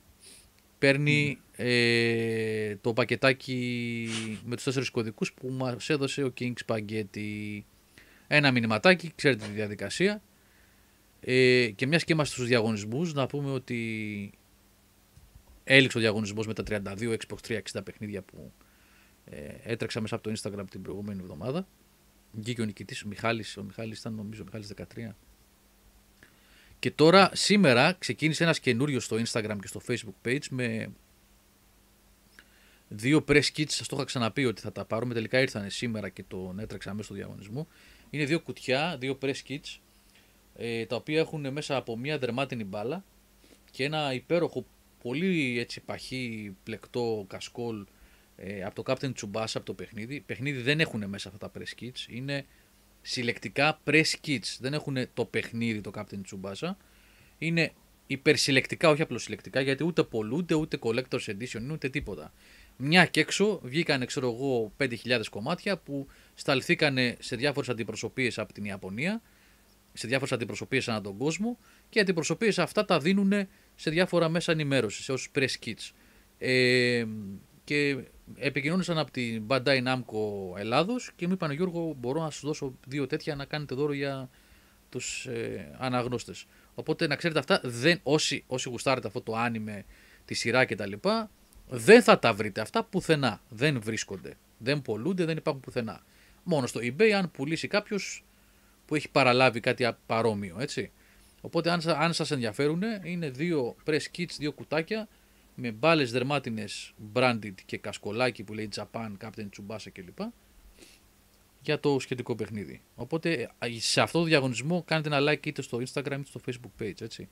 [0.81, 4.07] παίρνει ε, το πακετάκι
[4.45, 7.61] με τους τέσσερις κωδικούς που μας έδωσε ο King Spaghetti.
[8.27, 10.21] Ένα μηνυματάκι, ξέρετε τη διαδικασία.
[11.19, 14.31] Ε, και μιας και είμαστε στους διαγωνισμούς, να πούμε ότι
[15.63, 18.51] έληξε ο διαγωνισμός με τα 32 Xbox 360 παιχνίδια που
[19.25, 21.67] ε, έτρεξα μέσα από το Instagram την προηγούμενη εβδομάδα.
[22.31, 25.15] Βγήκε ο νικητής, ο Μιχάλης, ο Μιχάλης ήταν νομίζω ο Μιχάλης 13.
[26.81, 30.91] Και τώρα, σήμερα, ξεκίνησε ένας καινούριο στο Instagram και στο Facebook page με
[32.87, 36.23] δύο press kits, σας το είχα ξαναπεί ότι θα τα πάρουμε, τελικά ήρθαν σήμερα και
[36.23, 37.67] τον έτρεξα μέσα στο διαγωνισμό.
[38.09, 39.79] Είναι δύο κουτιά, δύο press kits,
[40.55, 43.03] ε, τα οποία έχουν μέσα από μία δερμάτινη μπάλα
[43.71, 44.65] και ένα υπέροχο,
[45.01, 47.85] πολύ έτσι παχύ, πλεκτό κασκόλ
[48.35, 50.19] ε, από το Captain Tsubasa από το παιχνίδι.
[50.19, 52.07] Παιχνίδι δεν έχουν μέσα αυτά τα press kits.
[52.07, 52.45] Είναι
[53.01, 54.57] συλλεκτικά press kits.
[54.59, 56.75] Δεν έχουν το παιχνίδι το Captain Tsubasa.
[57.37, 57.73] Είναι
[58.07, 62.33] υπερσυλλεκτικά, όχι απλώς συλλεκτικά, γιατί ούτε πολλούνται, ούτε collector's edition, είναι, ούτε τίποτα.
[62.77, 64.95] Μια και έξω βγήκαν, ξέρω εγώ, 5.000
[65.29, 69.21] κομμάτια που σταλθήκαν σε διάφορες αντιπροσωπείες από την Ιαπωνία,
[69.93, 71.57] σε διάφορες αντιπροσωπείες ανά τον κόσμο
[71.89, 75.91] και οι αντιπροσωπείες αυτά τα δίνουν σε διάφορα μέσα ενημέρωσης, σε όσους press kits.
[76.37, 77.05] Ε,
[77.63, 78.03] και
[78.37, 83.07] επικοινώνησαν από την Bandai Namco Ελλάδος και μου είπαν Γιώργο μπορώ να σου δώσω δύο
[83.07, 84.29] τέτοια να κάνετε δώρο για
[84.89, 86.45] τους ε, αναγνώστες.
[86.75, 89.85] Οπότε να ξέρετε αυτά, δεν, όσοι, όσοι γουστάρετε αυτό το άνιμε,
[90.25, 90.93] τη σειρά κτλ.
[91.69, 93.41] Δεν θα τα βρείτε αυτά πουθενά.
[93.49, 94.33] Δεν βρίσκονται.
[94.57, 96.03] Δεν πολλούνται, δεν υπάρχουν πουθενά.
[96.43, 98.23] Μόνο στο eBay αν πουλήσει κάποιος
[98.85, 100.91] που έχει παραλάβει κάτι α- παρόμοιο, έτσι.
[101.41, 105.07] Οπότε αν, σα- αν σας ενδιαφέρουν είναι δύο press kits, δύο κουτάκια
[105.55, 110.19] με μπάλες δερμάτινες branded και κασκολάκι που λέει Japan, Captain Tsubasa κλπ.
[111.63, 112.81] Για το σχετικό παιχνίδι.
[112.95, 116.81] Οπότε ε, σε αυτό το διαγωνισμό κάνετε ένα like είτε στο Instagram είτε στο Facebook
[116.81, 117.01] page.
[117.01, 117.29] Έτσι.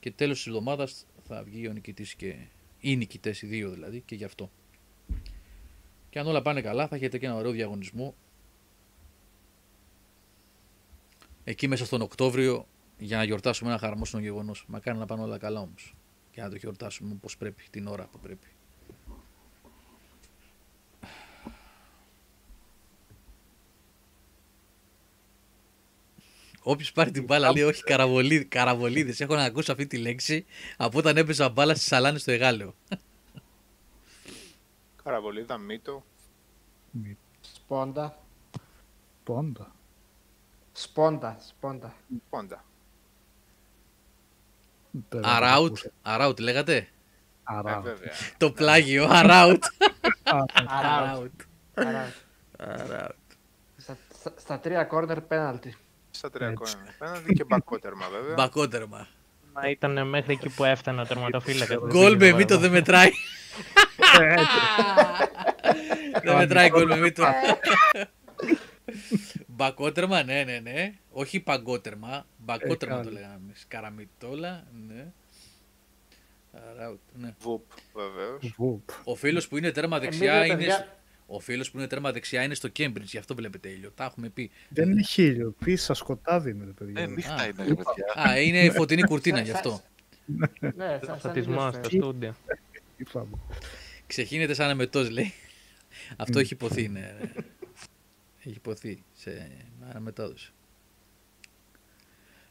[0.00, 2.34] Και τέλος της εβδομάδας θα βγει ο νικητής και
[2.80, 4.50] οι νικητές, οι δύο δηλαδή, και γι' αυτό.
[6.10, 8.14] Και αν όλα πάνε καλά, θα έχετε και ένα ωραίο διαγωνισμό
[11.44, 12.66] εκεί μέσα στον Οκτώβριο
[12.98, 14.64] για να γιορτάσουμε ένα χαρμόσυνο γεγονός.
[14.68, 15.94] Μακάρι να πάνε όλα καλά όμως.
[16.38, 18.46] Και να το γιορτάσουμε όπως πρέπει, την ώρα που πρέπει.
[26.62, 28.44] Όποιος πάρει την μπάλα λέει όχι καραβολίδε.
[28.44, 29.20] Καραβολίδες.
[29.20, 30.44] Έχω να ακούσω αυτή τη λέξη
[30.76, 32.74] από όταν έπαιζα μπάλα στι σαλάνε στο Εγάλεο.
[35.02, 36.04] Καραβολίδα, μύτο.
[37.40, 38.22] Σπόντα.
[39.24, 39.74] Πόντα.
[40.72, 41.38] Σπόντα.
[41.40, 41.94] Σπόντα.
[42.30, 42.64] Πόντα.
[45.08, 45.66] Δεν θα το Αράουτ.
[45.66, 45.90] ακούσω.
[46.02, 46.86] Αράουτ λέγατε; Ε,
[47.42, 47.84] Αράουτ.
[47.84, 48.12] βέβαια.
[48.36, 49.06] Το πλάγιο.
[49.10, 49.64] Αράουτ.
[50.22, 50.50] Αράουτ.
[50.66, 51.32] Αράουτ.
[51.74, 52.12] Αράουτ.
[52.58, 53.12] Αράουτ.
[53.76, 55.76] Στα, στα, στα τρία κόρνερ πέναλτι.
[56.10, 56.62] Στα τρία Έτσι.
[56.74, 56.92] κόρνερ.
[56.98, 58.34] Πέναντι και μπακότερμα βέβαια.
[58.34, 59.06] Μπακότερμα.
[59.52, 61.78] Μα ήταν μέχρι εκεί που έφτανε ο τερματοφύλακας.
[61.86, 63.10] Γκολ με μύτο δεν μετράει.
[64.20, 64.34] Ε,
[66.24, 67.24] Δεν μετράει γκολ με μύτο.
[69.58, 70.94] Μπακότερμα, ναι, ναι, ναι.
[71.10, 72.26] Όχι παγκότερμα.
[72.36, 73.20] Μπακότερμα Ε, το καλά.
[73.20, 73.52] λέγαμε.
[73.54, 75.06] Σκαραμιτόλα, ναι.
[76.70, 77.34] Αράουτ, ναι.
[77.40, 77.62] Βουπ
[77.94, 78.54] βεβαίως.
[78.56, 78.88] βουπ.
[79.04, 80.56] Ο φίλος που είναι τέρμα Εμείς, δεξιά ρε είναι.
[80.56, 80.86] παιδιά, στο-
[81.26, 83.90] Ο φίλος που είναι τέρμα δεξιά είναι στο Cambridge, γι' αυτό βλέπετε ήλιο.
[83.94, 84.50] Τα έχουμε πει.
[84.68, 85.54] Δεν είναι χίλιο.
[85.64, 87.02] Πίσα σκοτάδι είναι, ρε παιδιά.
[87.02, 87.44] Ε, νύχτα Α.
[87.46, 88.28] είναι, ρε παιδιά.
[88.28, 89.80] Α, είναι φωτεινή κουρτίνα γι' αυτό.
[90.60, 91.88] Ναι, σαν- σαν Φωτισμό ήλιος στο φαίνεται.
[91.96, 92.34] στούντιο.
[92.96, 93.36] Είπαμε.
[94.06, 95.32] Ξεχύνεται σαν αμετός λέει.
[96.16, 97.16] Αυτό έχει υποθεί, ναι.
[98.48, 98.54] Ναι.
[98.54, 99.50] Έχει υποθεί σε
[99.90, 100.52] αναμετάδοση.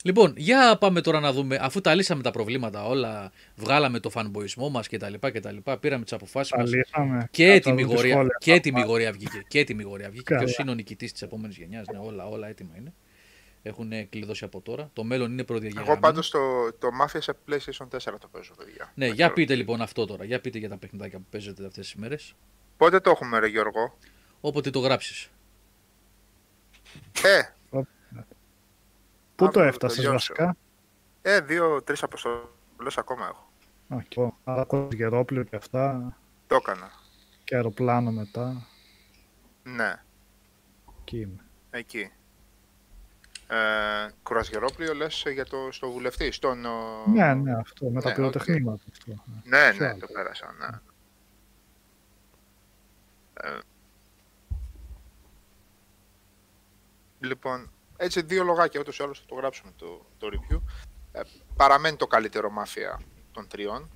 [0.03, 4.69] Λοιπόν, για πάμε τώρα να δούμε, αφού τα λύσαμε τα προβλήματα όλα, βγάλαμε το φανμποϊσμό
[4.69, 7.27] μας και τα λοιπά και τα λοιπά, πήραμε τις αποφάσεις Τα μας λύσαμε.
[7.31, 8.37] και Θα έτοιμη δούμε γορία, σχόλια.
[8.39, 10.43] και έτοιμη γορία βγήκε, και έτοιμη γορία βγήκε, Καλά.
[10.43, 12.93] ποιος είναι ο νικητής της επόμενης γενιάς, ναι, όλα, όλα έτοιμα είναι.
[13.63, 14.89] Έχουν κλειδώσει από τώρα.
[14.93, 15.91] Το μέλλον είναι προδιαγεγραμμένο.
[15.93, 16.39] Εγώ πάντως το,
[16.79, 18.91] το Mafia σε PlayStation 4 το παίζω, παιδιά.
[18.95, 19.33] Ναι, Δεν για ξέρω.
[19.33, 20.23] πείτε λοιπόν αυτό τώρα.
[20.23, 22.33] Για πείτε για τα παιχνιδάκια που παίζετε αυτές τις μέρες.
[22.77, 23.97] Πότε το έχουμε, ρε Γιώργο;
[24.41, 25.29] Όποτε το γράψεις.
[27.23, 27.41] Ε,
[29.35, 30.33] Πού το αύριο θα έφτασες τελειώσω.
[30.37, 30.57] βασικά;
[31.21, 33.51] ε δύο-τρει αποστολές ακόμα έχω.
[33.99, 34.37] Α, και εγώ.
[34.43, 36.17] Άκουσα γερόπλαιο και αυτά.
[36.47, 36.91] Το έκανα.
[37.43, 38.67] Και αεροπλάνο μετά.
[39.63, 40.01] Ναι,
[41.01, 41.43] Εκεί είμαι.
[41.69, 42.11] εκεί.
[43.47, 43.55] Ε,
[44.23, 46.65] κουρασγερόπλιο λες για το, στο βουλευτή, στον...
[46.65, 47.89] ο- Ναι, ναι, αυτό.
[47.89, 48.83] Με τα Ναι, πυροτεχνήματα.
[48.91, 49.23] Αυτό.
[49.43, 50.79] Ναι, Ποιο ναι, άλλο; το πέρασα, ναι.
[53.33, 53.57] Ε,
[57.19, 60.61] λοιπόν, έτσι δύο λογάκια, ούτως ή άλλως θα το γράψουμε το, το review.
[61.11, 61.21] Ε,
[61.55, 63.89] παραμένει το καλύτερο μάφια των τριών,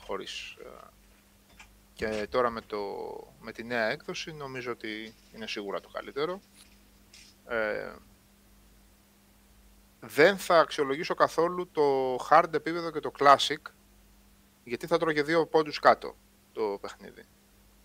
[0.00, 0.50] χωρίς...
[0.50, 0.92] ε,
[1.94, 2.78] και τώρα με, το,
[3.40, 6.40] με τη νέα έκδοση νομίζω ότι είναι σίγουρα το καλύτερο.
[7.46, 7.92] Ε,
[10.00, 13.70] δεν θα αξιολογήσω καθόλου το hard επίπεδο και το classic,
[14.64, 16.16] γιατί θα τρώγε δύο πόντους κάτω
[16.52, 17.24] το παιχνίδι.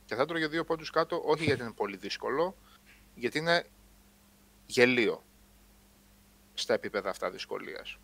[0.05, 2.55] Και θα τρώγε δύο πόντους κάτω όχι γιατί είναι πολύ δύσκολο,
[3.15, 3.65] γιατί είναι
[4.69, 5.23] γελίο
[6.53, 7.97] στα επίπεδα αυτά δυσκολίας.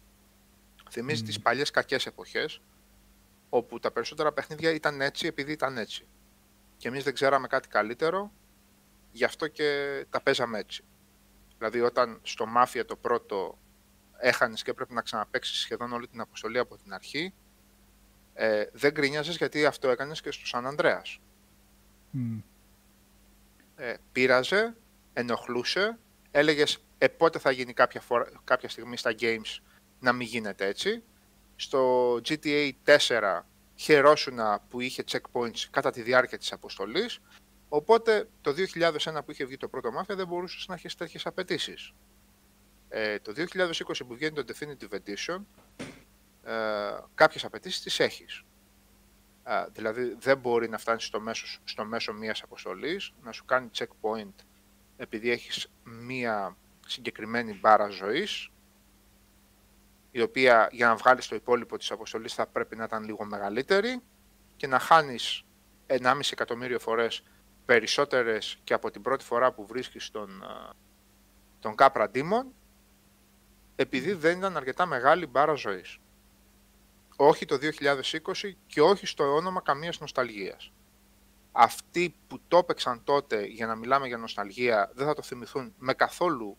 [0.90, 1.28] Θυμίζει Μμμ.
[1.28, 2.62] τις παλιές κακές εποχές,
[3.50, 6.08] όπου τα περισσότερα παιχνίδια ήταν έτσι επειδή ήταν έτσι.
[6.78, 8.32] Και εμείς δεν ξέραμε κάτι καλύτερο,
[9.12, 10.84] γι' αυτό και τα παίζαμε έτσι.
[11.58, 13.58] Δηλαδή όταν στο Mafia το πρώτο
[14.18, 17.34] έχανες και έπρεπε να ξαναπαίξεις σχεδόν όλη την αποστολή από την αρχή,
[18.34, 21.20] ε, δεν γκρίνιαζες γιατί αυτό έκανες και στο Σαν Ανδρέας.
[22.12, 22.40] Μμ.
[23.76, 24.76] Ε, πείραζε,
[25.14, 25.98] ενοχλούσε,
[26.36, 29.60] έλεγες ε, πότε θα γίνει κάποια, φορά, κάποια στιγμή στα games
[30.00, 31.04] να μην γίνεται έτσι.
[31.56, 33.42] Στο GTA 4
[33.76, 37.20] χαιρόσουνα που είχε checkpoints κατά τη διάρκεια της αποστολής,
[37.70, 41.94] οπότε το 2001 που είχε βγει το πρώτο Mafia δεν μπορούσες να έχεις τέτοιες απαιτήσεις.
[42.90, 45.40] Ε, το 2020 που βγαίνει το Definitive Edition,
[46.44, 46.54] ε,
[47.16, 48.44] κάποιες απαιτήσεις τις έχεις.
[49.44, 53.70] Α, δηλαδή δεν μπορεί να φτάνεις στο μέσο, στο μέσο μιας αποστολής, να σου κάνει
[53.78, 54.34] checkpoint
[54.98, 58.50] επειδή έχεις μία συγκεκριμένη μπάρα ζωής,
[60.12, 64.02] η οποία για να βγάλεις το υπόλοιπο της αποστολής θα πρέπει να ήταν λίγο μεγαλύτερη
[64.56, 65.44] και να χάνεις
[65.88, 67.24] 1,5 εκατομμύριο φορές
[67.66, 70.74] περισσότερες και από την πρώτη φορά που βρίσκεις τον, α,
[71.60, 72.46] τον Capra Demon
[73.76, 75.98] επειδή δεν ήταν αρκετά μεγάλη μπάρα ζωής.
[77.16, 80.72] Όχι το 2020 και όχι στο όνομα καμίας νοσταλγίας.
[81.58, 85.94] Αυτοί που το έπαιξαν τότε για να μιλάμε για νοσταλγία δεν θα το θυμηθούν με
[85.94, 86.58] καθόλου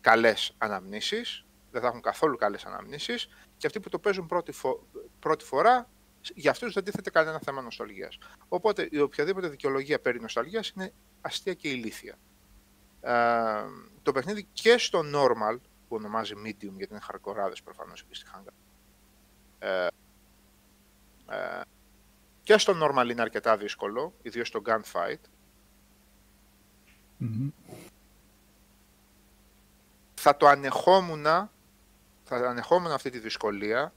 [0.00, 4.86] καλές αναμνήσεις, δεν θα έχουν καθόλου καλές αναμνήσεις και αυτοί που το παίζουν πρώτη, φο-
[5.18, 5.88] πρώτη φορά
[6.34, 8.18] για αυτούς δεν τίθεται κανένα θέμα νοσταλγίας.
[8.48, 12.18] Οπότε η οποιαδήποτε δικαιολογία περί νοσταλγίας είναι αστεία και ηλίθια.
[13.00, 13.64] Ε,
[14.02, 15.56] το παιχνίδι και στο normal,
[15.88, 18.52] που ονομάζει medium γιατί είναι χαρκοράδες προφανώς εκεί στη Hangar,
[19.58, 19.86] ε,
[21.28, 21.60] ε,
[22.44, 25.20] και στο normal είναι αρκετά δύσκολο, ιδίως στο gunfight.
[27.16, 27.48] Μμμ.
[30.14, 31.22] Θα το ανεχόμουν,
[32.24, 33.92] θα ανεχόμουν αυτή τη δυσκολία,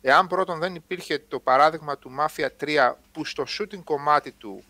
[0.00, 4.64] εάν πρώτον δεν υπήρχε το παράδειγμα του Mafia 3 που στο shooting κομμάτι του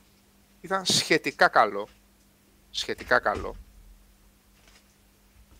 [0.60, 1.88] ήταν σχετικά καλό,
[2.70, 3.56] σχετικά καλό,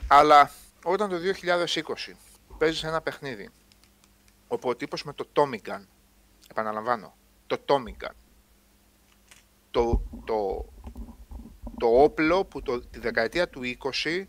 [0.07, 0.51] αλλά
[0.85, 2.15] όταν το 2020
[2.59, 3.51] παίζεις ένα παιχνίδι
[4.49, 5.82] όπου ο τύπος με το Tommy Gun,
[6.53, 7.16] επαναλαμβάνω,
[7.47, 8.15] το Tommy Gun,
[9.70, 10.69] το, το,
[11.79, 13.61] το όπλο που το, τη δεκαετία του
[14.03, 14.24] 20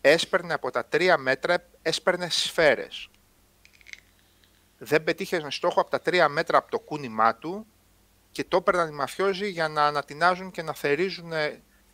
[0.00, 3.08] έσπερνε από τα τρία μέτρα, έσπερνε σφαίρες.
[4.78, 7.66] Δεν πετύχες στόχο από τα τρία μέτρα από το κούνημά του
[8.30, 11.32] και το έπαιρναν οι μαφιόζοι για να ανατινάζουν και να θερίζουν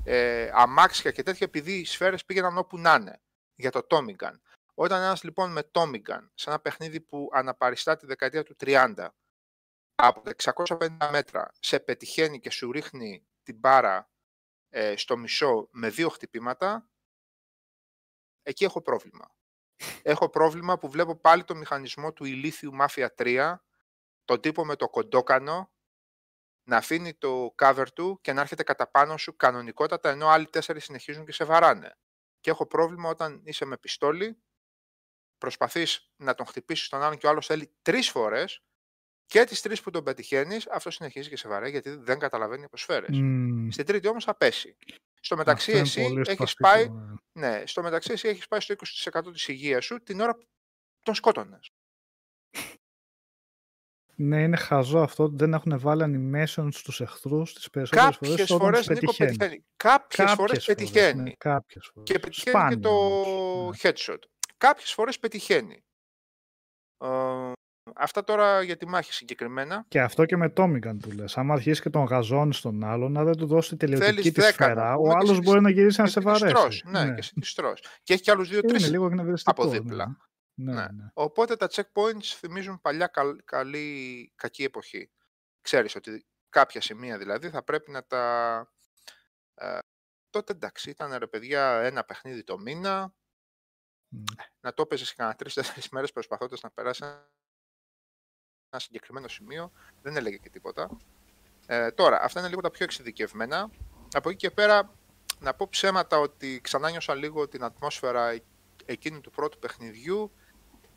[0.04, 3.20] ε, αμάξια και τέτοια επειδή οι σφαίρες πήγαιναν όπου να είναι
[3.56, 4.34] για το Tommy Gun.
[4.74, 9.08] Όταν ένας λοιπόν με Tommy Gun σε ένα παιχνίδι που αναπαριστά τη δεκαετία του 30
[10.06, 14.10] από τα 650 μέτρα σε πετυχαίνει και σου ρίχνει την μπάρα
[14.68, 16.90] ε, στο μισό με δύο χτυπήματα,
[18.42, 19.34] εκεί έχω πρόβλημα.
[20.02, 23.54] Έχω πρόβλημα που βλέπω πάλι το μηχανισμό του ηλίθιου Mafia 3,
[24.24, 25.72] τον τύπο με το κοντόκανο,
[26.62, 30.84] να αφήνει το cover του και να έρχεται κατά πάνω σου κανονικότατα, ενώ άλλοι τέσσερις
[30.84, 31.96] συνεχίζουν και σε βαράνε.
[32.40, 34.42] Και έχω πρόβλημα όταν είσαι με πιστόλι,
[35.38, 38.62] προσπαθείς να τον χτυπήσεις τον άλλον και ο άλλος θέλει τρεις φορές
[39.30, 42.76] και τις τρεις που τον πετυχαίνεις, αυτό συνεχίζει και σε βαρέ γιατί δεν καταλαβαίνει από
[42.76, 43.18] σφαίρες.
[43.18, 43.70] Μμμ.
[43.70, 44.76] Στην τρίτη όμως θα πέσει.
[45.20, 46.88] Στο μεταξύ Αυτό είναι εσύ πολύ έχεις σπαστικό, πάει,
[47.32, 47.48] ναι.
[47.58, 50.42] ναι, στο μεταξύ εσύ έχεις πάει στο 20% της υγείας σου την ώρα που
[51.02, 51.70] τον σκότωνες.
[54.14, 58.50] Ναι, είναι χαζό αυτό ότι δεν έχουν βάλει animation στους εχθρούς τις περισσότερες φορές Κάποιες
[58.50, 59.36] όταν φορές τους Νίκο πετυχαίνει.
[59.36, 59.64] πετυχαίνει.
[59.76, 61.22] Κάποιες φορές Κάποιες φορές, πετυχαίνει.
[61.22, 62.12] ναι, κάποιες φορές.
[62.12, 63.90] Και πετυχαίνει Σπάνια και το όμως, ναι.
[63.96, 64.18] headshot.
[64.56, 65.84] Κάποιες φορές πετυχαίνει.
[67.04, 67.52] Ε,
[67.96, 69.84] αυτά τώρα για τη μάχη συγκεκριμένα.
[69.88, 71.36] Και αυτό και με Tommy Gun που λες.
[71.38, 74.46] Άμα αρχίσει και τον γαζώνεις στον άλλον, να δεν του δώσει τελειωτική Θέλεις τη δέκα
[74.48, 76.32] να σφαίρα, πούμε ο και άλλος εσύ μπορεί να γυρίσει να και σε εσύ τη
[76.40, 76.56] βαρέσει.
[76.60, 76.82] στρως.
[76.84, 77.12] Ναι, Ναι.
[77.12, 77.80] και εσύ τη στρως.
[78.02, 79.62] Και έχει και άλλους Είναι δύο-τρεις λίγο εκνευριστικό.
[79.62, 79.78] από ναι.
[79.78, 80.16] δίπλα.
[80.54, 80.80] Ναι, Ναι.
[80.80, 81.10] ναι.
[81.14, 85.10] Οπότε τα checkpoints θυμίζουν παλιά καλ- καλή, κακή εποχή.
[85.60, 88.66] Ξέρεις ότι κάποια σημεία δηλαδή θα πρέπει να τα...
[89.54, 89.78] Ε,
[90.30, 93.14] τότε εντάξει, ήταν ρε παιδιά ένα παιχνίδι το μήνα,
[94.08, 94.22] Μμ.
[94.60, 97.06] να το έπαιζες κανένα τρει-τέσσερι μέρες προσπαθώντας να περάσεις
[98.70, 99.72] ένα συγκεκριμένο σημείο,
[100.02, 100.90] δεν έλεγε και τίποτα.
[101.66, 103.70] Ε, τώρα, αυτά είναι λίγο τα πιο εξειδικευμένα.
[104.12, 104.90] Από εκεί και πέρα,
[105.40, 108.42] να πω ψέματα ότι ξανά νιώσα λίγο την ατμόσφαιρα ε-
[108.84, 110.30] εκείνου του πρώτου παιχνιδιού.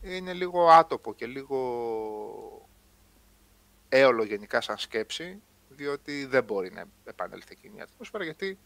[0.01, 1.57] Είναι λίγο άτοπο και λίγο
[3.89, 8.57] έολο γενικά σαν σκέψη, διότι δεν μπορεί να επανέλθει εκείνη η ατμόσφαιρα, γιατί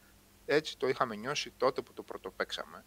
[0.45, 2.85] έτσι το είχαμε νιώσει τότε που το πρωτοπαίξαμε.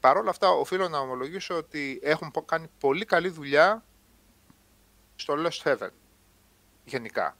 [0.00, 3.84] Παρ' όλα αυτά, οφείλω να ομολογήσω ότι έχουν πο- κάνει πολύ καλή δουλειά
[5.14, 5.90] στο Lost Heaven.
[6.84, 7.36] Γενικά.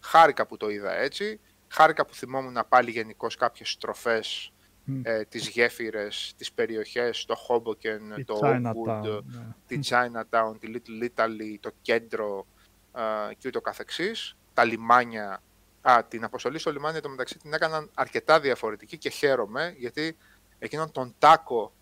[0.00, 1.40] Χάρηκα που το είδα έτσι.
[1.68, 4.52] Χάρηκα που θυμόμουν πάλι γενικώς κάποιες στροφές,
[4.84, 5.00] Μμ.
[5.04, 9.46] ε, τις γέφυρες, τις περιοχές, το Hoboken, Η το Chinatown, Oakwood, ναι.
[9.66, 12.46] τη Chinatown, τη Little Italy, το κέντρο
[12.94, 14.36] ε, και ούτω καθεξής.
[14.54, 15.42] Τα λιμάνια.
[15.80, 20.16] Α, την αποστολή στο λιμάνι το μεταξύ την έκαναν αρκετά διαφορετική και χαίρομαι γιατί
[20.58, 21.72] εκείνον τον τάκο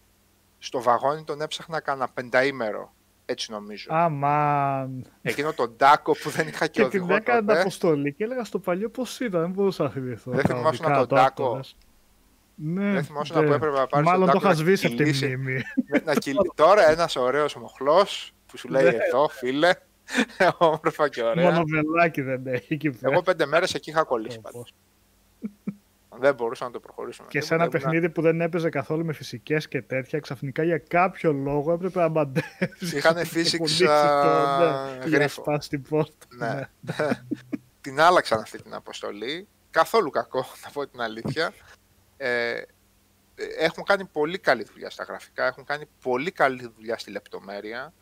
[0.59, 2.94] στο βαγόνι τον έψαχνα κανένα πενταήμερο.
[3.26, 3.86] Έτσι νομίζω.
[3.90, 5.05] Αμάν.
[5.22, 7.60] Εκείνο τον τάκο που δεν είχα και, Και οδηγό την έκανα την τότε.
[7.60, 10.30] αποστολή και έλεγα στο παλιό πώς ήταν, δεν μπορούσα να θυμηθώ.
[10.32, 11.55] Δεν τα θυμόσουν οδικά τον τότε, τάκο.
[11.56, 11.76] λες.
[12.55, 13.46] Ναι, Δεν θυμόσουν ναι.
[13.46, 15.36] που έπρεπε να πάρεις τον Μάλλον το τάκο είχα να σβήσει από τη κυλήσει.
[15.36, 15.60] μνήμη.
[16.05, 16.36] να κυλ...
[16.55, 18.88] Τώρα ένας ωραίος μοχλός που σου λέει Ναι.
[18.88, 19.70] εδώ φίλε,
[20.59, 21.44] όμορφα και ωραία.
[21.52, 23.12] Μόνο βελάκι δεν έχει εκεί πέρα.
[23.12, 24.51] Εγώ πέντε μέρες εκεί είχα κολλήσει Πω, πω.
[24.52, 24.74] πάντως.
[26.18, 27.28] Δεν μπορούσα να το προχωρήσουμε.
[27.30, 30.62] Και Δεν σε ένα ήμουν- παιχνίδι που δεν έπαιζε καθόλου με φυσικές και τέτοια, ξαφνικά
[30.62, 32.96] για κάποιο λόγο έπρεπε να μαντεύσει.
[32.96, 35.42] Είχανε physics, α, ναι, για να γρίφο.
[35.42, 36.26] σπάσει την πόρτα.
[36.36, 36.68] Ναι.
[37.80, 39.48] την άλλαξαν αυτή την αποστολή.
[39.70, 41.52] Καθόλου κακό, να πω την αλήθεια.
[42.16, 42.62] Ε,
[43.58, 47.92] έχουν κάνει πολύ καλή δουλειά στα γραφικά, έχουν κάνει πολύ καλή δουλειά στη λεπτομέρεια.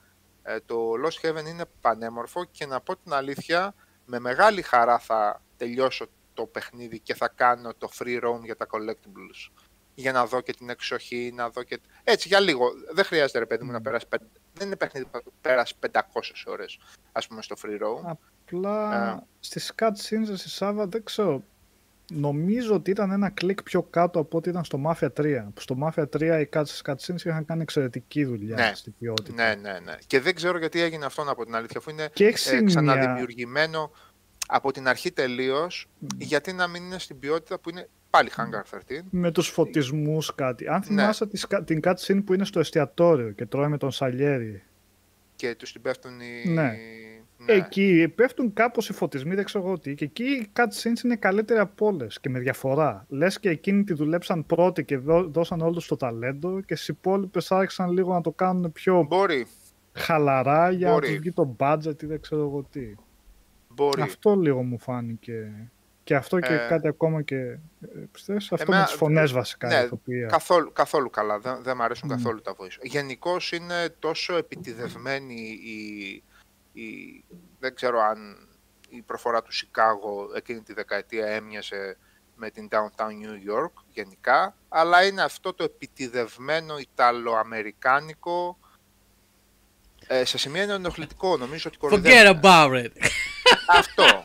[0.43, 3.74] Ε, το Lost Heaven είναι πανέμορφο και να πω την αλήθεια,
[4.06, 6.06] με μεγάλη χαρά θα τελειώσω
[6.43, 9.62] το παιχνίδι και θα κάνω το free roam για τα collectibles.
[9.94, 11.81] Για να δω και την εξοχή, να δω και...
[12.05, 12.66] Έτσι, για λίγο.
[12.93, 13.82] Δεν χρειάζεται, ρε παιδί μου, να Μμ.
[13.82, 14.06] περάσει...
[14.09, 16.01] πεν- Δεν είναι παιχνίδι που πέρασε 500
[16.47, 16.78] ώρες,
[17.12, 18.16] ας πούμε, στο free roam.
[18.47, 19.27] Απλά Ε.
[19.40, 21.43] στις cutscenes στη Σάβα δεν ξέρω.
[22.12, 25.44] νομίζω ότι ήταν ένα κλικ πιο κάτω από ό,τι ήταν στο Mafia 3.
[25.55, 28.73] Που στο Mafia 3 οι cuts- cutscenes είχαν κάνει εξαιρετική δουλειά Ναι.
[28.74, 29.35] στην ποιότητα.
[29.35, 29.94] Ναι, ναι, ναι.
[30.06, 33.27] Και δεν ξέρω γιατί έγινε αυτό από την αλήθεια, αφού είναι Και ε, έχει σημεία.
[34.47, 35.86] Ξαναδημιουργημένο από την αρχή τελείως,
[36.19, 39.05] γιατί να μην είναι στην ποιότητα που είναι πάλι Hangar 13.
[39.10, 40.69] με τους φωτισμούς κάτι.
[40.69, 40.85] Αν Ναι.
[40.85, 44.62] θυμάσαι τη σκα- την cutscene που είναι στο εστιατόριο και τρώει με τον Σαλιέρη.
[45.36, 46.48] Και τους την πέφτουν οι.
[46.51, 46.73] Ναι.
[47.47, 47.52] Ναι.
[47.52, 49.94] Εκεί πέφτουν κάπως οι φωτισμοί, δεν ξέρω εγώ τι.
[49.94, 53.06] Και εκεί οι cutscenes είναι καλύτεροι από όλες και με διαφορά.
[53.09, 56.89] Λες και εκείνοι τη δουλέψαν πρώτοι και δώ- δώσαν όλο τους το ταλέντο και στις
[56.89, 59.47] υπόλοιπες άρχισαν λίγο να το κάνουν πιο Μπορεί,
[59.93, 61.06] χαλαρά για Μπορεί.
[61.06, 62.94] να τους βγει το budget ή δεν ξέρω εγώ τι.
[63.74, 64.03] Μπορεί.
[64.03, 65.53] Αυτό λίγο μου φάνηκε.
[66.05, 67.59] Και αυτό και Ε, κάτι ακόμα και ε,
[68.12, 69.69] πιστεύεις, αυτό εμένα- με τις φωνές βασικά.
[69.69, 70.27] ναι, η ηθοποιία.
[70.27, 71.39] Καθόλου, καθόλου καλά.
[71.39, 72.16] Δεν, δεν μου αρέσουν Μμ.
[72.16, 72.78] καθόλου τα voice.
[72.82, 75.35] Γενικώς είναι τόσο επιτιδευμένη
[75.65, 76.23] η,
[76.82, 77.24] η.
[77.59, 78.49] Δεν ξέρω αν
[78.89, 81.97] η προφορά του Σικάγο εκείνη τη δεκαετία έμοιαζε
[82.36, 88.59] με την Downtown New York γενικά, αλλά είναι αυτό το επιτιδευμένο Ιταλοαμερικάνικο.
[90.07, 92.40] Ε, σε σημεία είναι ενοχλητικό, νομίζω ότι κοροϊδεύουν.
[92.43, 92.90] Forget about it.
[93.66, 94.24] Αυτό.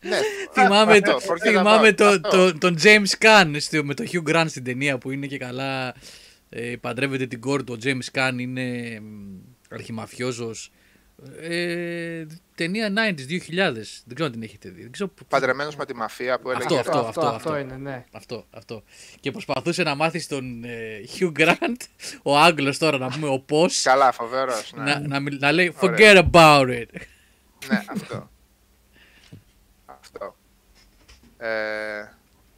[0.00, 0.18] ναι,
[0.52, 2.28] θυμάμαι αυτό, το, forget θυμάμαι about το, αυτό.
[2.28, 5.94] το, τον James Caan στο- με το Hugh Grant στην ταινία που είναι και καλά
[6.48, 7.76] ε, παντρεύεται την κόρη του.
[7.78, 9.38] Ο James Caan είναι μ,
[9.70, 10.70] αρχιμαφιόζος.
[11.40, 14.02] Ε, ταινία 90s, 2000.
[14.04, 14.82] Δεν ξέρω αν την έχετε δει.
[14.82, 16.78] Δεν ξέρω που- Παντρεμένος με τη μαφία που έλεγε.
[16.78, 17.58] Αυτό, αυτό, αυτό, αυτό.
[17.58, 18.04] είναι, ναι.
[18.12, 18.82] Αυτό, αυτό.
[19.20, 21.76] Και προσπαθούσε να μάθει τον ε, Hugh Grant,
[22.22, 24.72] ο Άγγλος τώρα να πούμε, ο πώς, Καλά, φοβερός.
[24.76, 25.96] Ναι, να, να, μιλ- να λέει Ωραία.
[26.14, 27.00] forget about it.
[27.68, 28.30] Ναι αυτό.
[29.86, 30.36] αυτό.
[31.36, 32.04] Ε,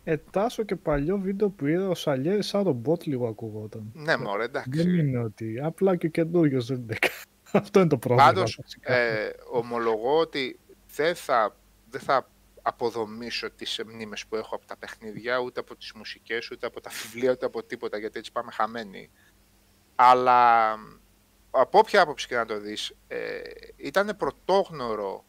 [0.06, 3.90] Ε, Τάσο και παλιό βίντεο που είδα ο Σαλιέρης σαν ρομπότ λίγο ακουγόταν.
[3.94, 4.98] ναι, μωρέ, Δεν εντάξει.
[4.98, 6.97] είναι ότι απλά και ο καινούριο δεν είναι.
[7.52, 8.32] Αυτό είναι το πρόβλημα.
[8.32, 8.93] Πάντως, βασικά.
[8.94, 10.59] ε, ομολογώ ότι
[10.94, 11.56] δεν θα,
[11.90, 12.28] δεν θα
[12.62, 16.90] αποδομήσω τις μνήμες που έχω από τα παιχνίδια, ούτε από τις μουσικές, ούτε από τα
[17.02, 19.10] βιβλία, ούτε από τίποτα, γιατί έτσι πάμε χαμένοι.
[19.94, 20.70] Αλλά
[21.55, 23.40] από όποια άποψη και να το δεις, ε,
[23.76, 25.24] ήταν πρωτόγνωρο,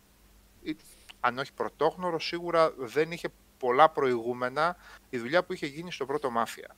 [0.62, 0.78] ή,
[1.20, 4.78] αν όχι πρωτόγνωρο, σίγουρα δεν είχε πολλά προηγούμενα
[5.10, 6.76] η δουλειά που είχε γίνει στο πρώτο Μάφια.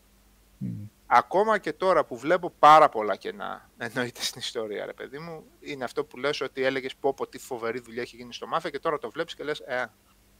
[0.57, 0.85] Μμ.
[1.05, 5.83] Ακόμα και τώρα που βλέπω πάρα πολλά κενά, εννοείται στην ιστορία, ρε παιδί μου, είναι
[5.83, 8.79] αυτό που λες ότι έλεγες πω πω τι φοβερή δουλειά έχει γίνει στο Μάφια και
[8.79, 9.91] τώρα το βλέπεις και λες, ε,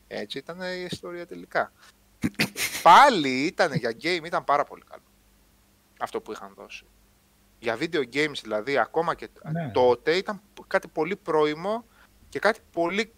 [0.08, 1.72] έτσι ήταν η ιστορία τελικά.
[2.84, 5.04] Πάλι ήταν για game, ήταν πάρα πολύ καλό.
[6.00, 6.86] Αυτό που είχαν δώσει.
[7.60, 9.72] Για video games δηλαδή, ακόμα και Ναι.
[9.74, 11.86] τότε ήταν κάτι πολύ πρόημο
[12.30, 13.14] και κάτι πολύ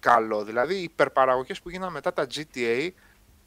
[0.00, 0.44] καλό.
[0.44, 2.90] Δηλαδή, οι υπερπαραγωγές που γίνανε μετά τα GTA,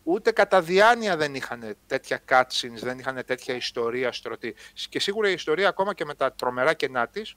[0.04, 4.56] ούτε κατά διάνοια δεν είχαν τέτοια cutscenes, δεν είχαν τέτοια ιστορία στρωτή.
[4.90, 7.36] Και σίγουρα η ιστορία, ακόμα και με τα τρομερά κενά της,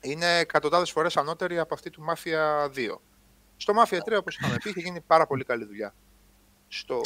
[0.00, 3.00] είναι εκατοντάδες φορές ανώτερη από αυτή του Mafia 2.
[3.56, 5.94] Στο Mafia 3, όπως είχαμε πει, είχε γίνει πάρα πολύ καλή δουλειά.
[6.68, 7.00] Στο,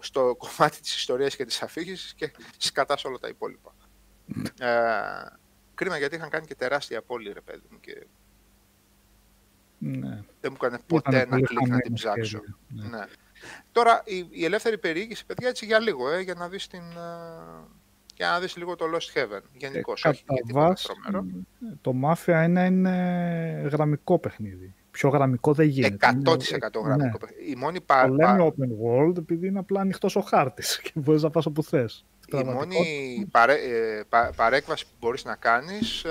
[0.00, 3.74] στο κομμάτι της ιστορίας και της αφήγησης και σκατάς σε όλα τα υπόλοιπα.
[4.60, 4.68] Ε,
[5.74, 8.06] κρίμα γιατί είχαν κάνει και τεράστια πόλη, ρε παιδί μου, και
[9.78, 10.22] Ναι.
[10.40, 12.24] δεν μου έκανε ποτέ Ήταν ένα πολύ κλικ να χαμένο την ψάξω.
[12.24, 12.88] σχέδιο, ναι.
[12.96, 13.04] Ναι.
[13.72, 16.80] Τώρα, η, η ελεύθερη περιήγηση, παιδιά, έτσι για λίγο, ε, για να δεις την...
[16.80, 17.66] ε,
[18.16, 21.26] για να δεις λίγο το Lost Heaven, γενικώς, όχι Ε, κατά για τίποτα βάση, τρομερό.
[21.80, 24.74] το Mafia είναι, είναι γραμμικό παιχνίδι.
[24.90, 25.94] Πιο γραμμικό δεν γίνεται.
[25.94, 27.18] 100% Είναι- γραμμικό.
[27.26, 27.50] ναι.
[27.50, 30.90] Η μόνη, πα, Το πα- λέμε open world επειδή είναι απλά ανοιχτός ο χάρτης και
[30.94, 32.04] μπορείς να πας όπου θες.
[32.36, 36.10] Η μόνη παρέ, ε, πα- παρέκβαση που μπορείς να κάνεις ε,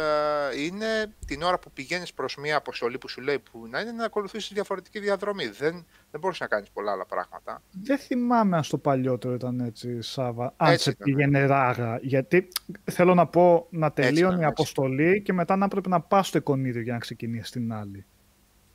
[0.66, 4.06] είναι την ώρα που πηγαίνεις προς μια αποστολή που σου λέει που να είναι να
[4.06, 5.48] ακολουθήσεις διαφορετική διαδρομή.
[5.48, 7.62] Δεν, δεν μπορείς να κάνεις πολλά άλλα πράγματα.
[7.84, 10.54] Δεν θυμάμαι αν στο παλιότερο ήταν έτσι, Σάβα.
[10.58, 11.04] Αν Έτσι σε ήταν.
[11.06, 12.00] πήγαινε ράγα.
[12.02, 12.48] Γιατί
[12.92, 14.46] θέλω να πω να τελείωνε ήταν, η έτσι.
[14.46, 18.06] αποστολή και μετά να πρέπει να πας στο εικονίδιο για να ξεκινήσει την άλλη.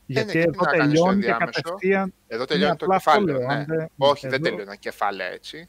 [0.06, 1.60] Γιατί ναι, και τι εδώ να κάνεις στο τελειώνει και ενδιάμεσο.
[1.62, 2.14] κατευθείαν.
[2.28, 3.38] Εδώ τελειώνει το απλά αυτό κεφάλαιο.
[3.38, 3.54] λέω, Ναι.
[3.54, 5.68] αν δεν- Όχι, δεν εδώ- τελειώναν κεφάλαια έτσι.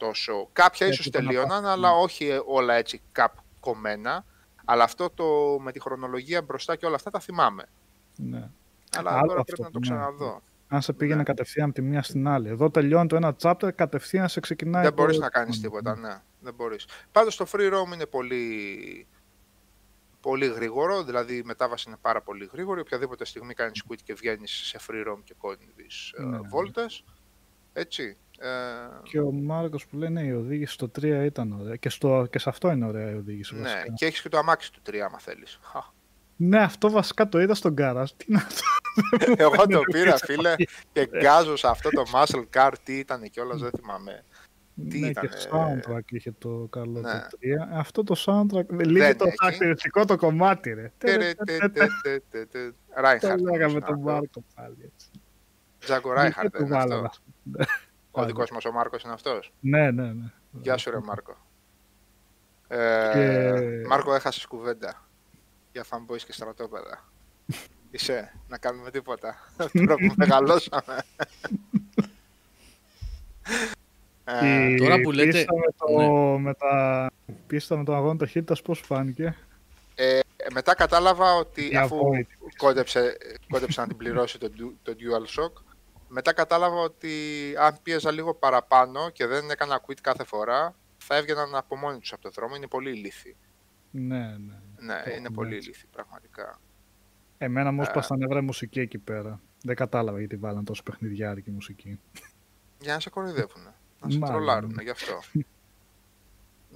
[0.00, 0.48] Τόσο.
[0.52, 4.24] Κάποια Έτσι ίσως το να τελείωναν, πας- αλλά όχι ε, όλα έτσι κάπου κομμένα.
[4.64, 5.24] Αλλά αυτό το
[5.60, 7.64] με τη χρονολογία μπροστά και όλα αυτά τα θυμάμαι.
[8.16, 8.50] Ναι.
[8.96, 9.86] Αλλά Άλλο τώρα αυτό, πρέπει να το ναι.
[9.86, 10.42] ξαναδώ.
[10.68, 11.22] Αν σε πήγαινε Ναι.
[11.22, 12.48] κατευθείαν από τη μία στην άλλη.
[12.48, 14.82] Εδώ τελειώνει το ένα chapter, κατευθείαν σε ξεκινάει.
[14.82, 16.20] Δεν το- μπορείς να κάνεις τίποτα, ναι.
[16.40, 16.86] Δεν μπορείς.
[17.12, 19.06] Πάντως το free roam είναι πολύ,
[20.20, 22.80] πολύ γρήγορο, δηλαδή η μετάβαση είναι πάρα πολύ γρήγορη.
[22.80, 26.38] Οποιαδήποτε στιγμή κάνεις quit και βγαίνεις σε free roam και κόντιβεις ε, Ναι.
[26.38, 27.04] βόλτες.
[27.72, 28.16] Έτσι.
[28.42, 28.48] Ε,
[29.02, 31.76] Και ο Μάρκος που λέει ναι, η οδήγηση στο 3 ήταν ωραία.
[31.76, 33.54] Και, στο, και σε αυτό είναι ωραία η οδήγηση.
[33.54, 33.92] ναι, βασικά.
[33.94, 35.58] και έχεις και το αμάξι του 3 άμα θέλεις.
[35.62, 35.80] Χα.
[36.36, 38.16] Ναι, αυτό βασικά το είδα στον γκάρας.
[38.16, 38.64] Τι είναι αυτό;
[39.44, 40.54] Εγώ το πήρα φίλε
[40.92, 44.24] και γκάζω σε αυτό το muscle car τι ήταν και όλα δεν θυμάμαι.
[44.88, 47.26] Τι ναι, ήτανε, και soundtrack είχε το καλό ναι.
[47.30, 47.68] το 3.
[47.72, 48.66] Αυτό το soundtrack.
[48.68, 49.36] Λίγο το έχει.
[49.40, 50.92] χαρακτηριστικό το κομμάτι, ρε.
[50.98, 51.68] Τε, τε, τε,
[52.02, 52.72] τε, τε, τε.
[53.04, 54.10] Reinhardt, Το νομίζω λέγαμε είναι τον αυτό.
[54.10, 55.10] Μάρκο πάλι έτσι.
[55.78, 56.56] Τζάγκο Ράιχαρτ
[58.12, 58.22] του είναι βάλαμε.
[58.22, 58.22] αυτό.
[58.22, 59.52] Ο δικός μας ο Μάρκος είναι αυτός.
[59.60, 60.32] Ναι, ναι, ναι.
[60.62, 61.36] Γεια σου ρε Μάρκο.
[62.68, 65.04] Ε, Και- Μάρκο έχασες κουβέντα
[65.72, 67.04] για fanboys και στρατόπεδα.
[67.90, 69.36] Είσαι, να κάνουμε τίποτα.
[69.86, 70.96] Τώρα που μεγαλώσαμε.
[74.24, 77.10] Ε, Η τώρα που λέτε- πίστα με, το, με τα
[77.46, 79.36] πίστα με τον αγώνα ταχύτητας πώς φάνηκε;
[79.94, 80.18] ε,
[80.52, 83.16] μετά κατάλαβα ότι Η αφού αβόητη κόντεψε,
[83.50, 85.62] κόντεψε να την πληρώσει το, du- το DualShock,
[86.12, 87.12] μετά κατάλαβα ότι
[87.58, 92.12] αν πίεζα λίγο παραπάνω και δεν έκανα quit κάθε φορά, θα έβγαιναν από μόνοι τους
[92.12, 92.54] από το δρόμο.
[92.54, 93.36] Είναι πολύ ηλίθιοι.
[93.90, 94.58] Ναι, ναι.
[94.76, 95.68] Ναι, Το είναι έχουμε πολύ έτσι.
[95.68, 96.60] ηλίθιοι πραγματικά.
[97.38, 97.82] Εμένα μου Ε.
[97.82, 99.40] έσπασε τα νεύρα η μουσική εκεί πέρα.
[99.62, 102.00] Δεν κατάλαβα γιατί βάλαν τόσο παιχνιδιάρικη μουσική.
[102.80, 103.62] Για να σε κοροϊδεύουν.
[104.00, 104.36] Να σε Μάλλον.
[104.36, 105.20] τρολάρουν, γι' αυτό.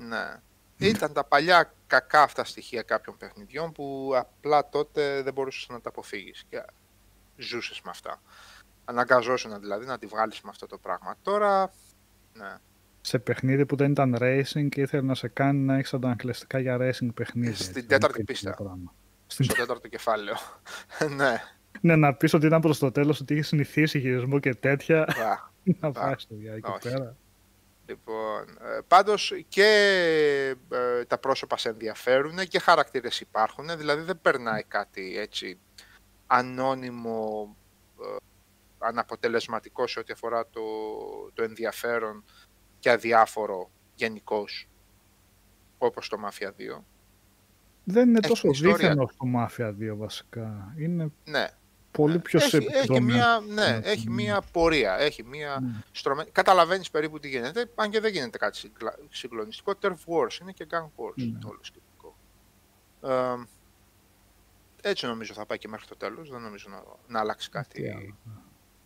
[0.08, 0.40] ναι.
[0.78, 5.88] Ήταν τα παλιά κακά αυτά στοιχεία κάποιων παιχνιδιών που απλά τότε δεν μπορούσες να τα
[5.88, 6.64] αποφύγεις και
[7.36, 8.22] ζούσες με αυτά.
[8.84, 11.16] Αναγκαζόσουν δηλαδή να τη βγάλεις με αυτό το πράγμα.
[11.22, 11.72] Τώρα,
[12.32, 12.56] ναι.
[13.00, 16.76] Σε παιχνίδι που δεν ήταν racing και ήθελε να σε κάνει να έχεις αντανακλαστικά για
[16.80, 17.54] racing παιχνίδι.
[17.54, 18.50] Στην έτσι, τέταρτη δεν πίστα.
[18.50, 18.94] τέτοιο πράγμα.
[19.26, 19.44] Στην...
[19.44, 20.34] στο τέταρτο κεφάλαιο.
[21.16, 21.42] ναι.
[21.80, 25.02] Ναι, να πεις ότι ήταν προς το τέλος ότι είχες συνηθίσει χειρισμό και τέτοια.
[25.02, 25.50] Α,
[25.80, 26.88] να πάει στο για εκεί όχι.
[26.88, 27.16] πέρα.
[27.86, 29.66] Λοιπόν, ε, πάντως και
[30.70, 35.58] ε, τα πρόσωπα σε ενδιαφέρουν και χαρακτήρες υπάρχουν, δηλαδή δεν περνάει κάτι έτσι
[36.26, 37.56] ανώνυμο,
[38.00, 38.16] ε,
[38.86, 40.60] αναποτελεσματικός σε ό,τι αφορά το,
[41.34, 42.24] το ενδιαφέρον
[42.78, 44.68] και αδιάφορο γενικώς,
[45.78, 46.52] όπως το Mafia 2.
[47.84, 48.76] Δεν είναι Έχει τόσο ιστορία.
[48.76, 50.74] δίθενο στο Mafia 2 βασικά.
[50.78, 51.46] Είναι Ναι,
[51.90, 53.06] πολύ πιο έχει, έχει, επικεντρωμένο.
[53.06, 54.14] μία, ναι, Ναι, έχει ναι.
[54.14, 55.82] μία πορεία, έχει μία Ναι.
[55.92, 56.30] στρωμένη...
[56.30, 59.72] Καταλαβαίνεις περίπου τι γίνεται, αν και δεν γίνεται κάτι συγκλα- συγκλονιστικό.
[59.82, 61.38] Turf Wars είναι και Gang Wars Ναι.
[61.38, 62.16] το όλο σκεπτικό.
[63.02, 63.34] Ε,
[64.88, 67.88] έτσι νομίζω θα πάει και μέχρι το τέλος, δεν νομίζω να, να αλλάξει Τι κάτι
[67.90, 68.16] άλλο.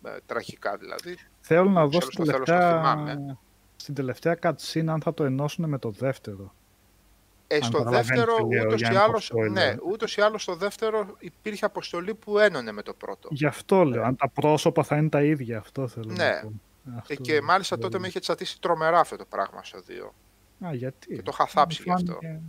[0.03, 1.17] Ε, τραγικά δηλαδή.
[1.41, 3.37] Θέλω να Ξέρω δω στο στην τέλος το τελευταία, θυμάμαι.
[3.75, 6.53] στην τελευταία cutscene αν θα το ενώσουν με το δεύτερο.
[7.47, 9.51] Ε, Αν στο καταλαβαίνεις δεύτερο, τι λέω, ούτως για ή, να πω άλλως, spoiler.
[9.51, 13.27] ναι, ούτως ή άλλως στο δεύτερο υπήρχε αποστολή που ένωνε με το πρώτο.
[13.31, 16.29] Γι' αυτό λέω, αν τα πρόσωπα θα είναι τα ίδια, αυτό θέλω Ναι.
[16.29, 16.47] να πω.
[16.89, 17.87] Ε, Αυτό και μάλιστα θέλω.
[17.87, 20.13] τότε με είχε τσατίσει τρομερά αυτό το πράγμα στο 2.
[20.67, 22.19] Α, γιατί; Και το είχα θάψει Μου γι' αυτό.
[22.21, 22.41] φάνηκε-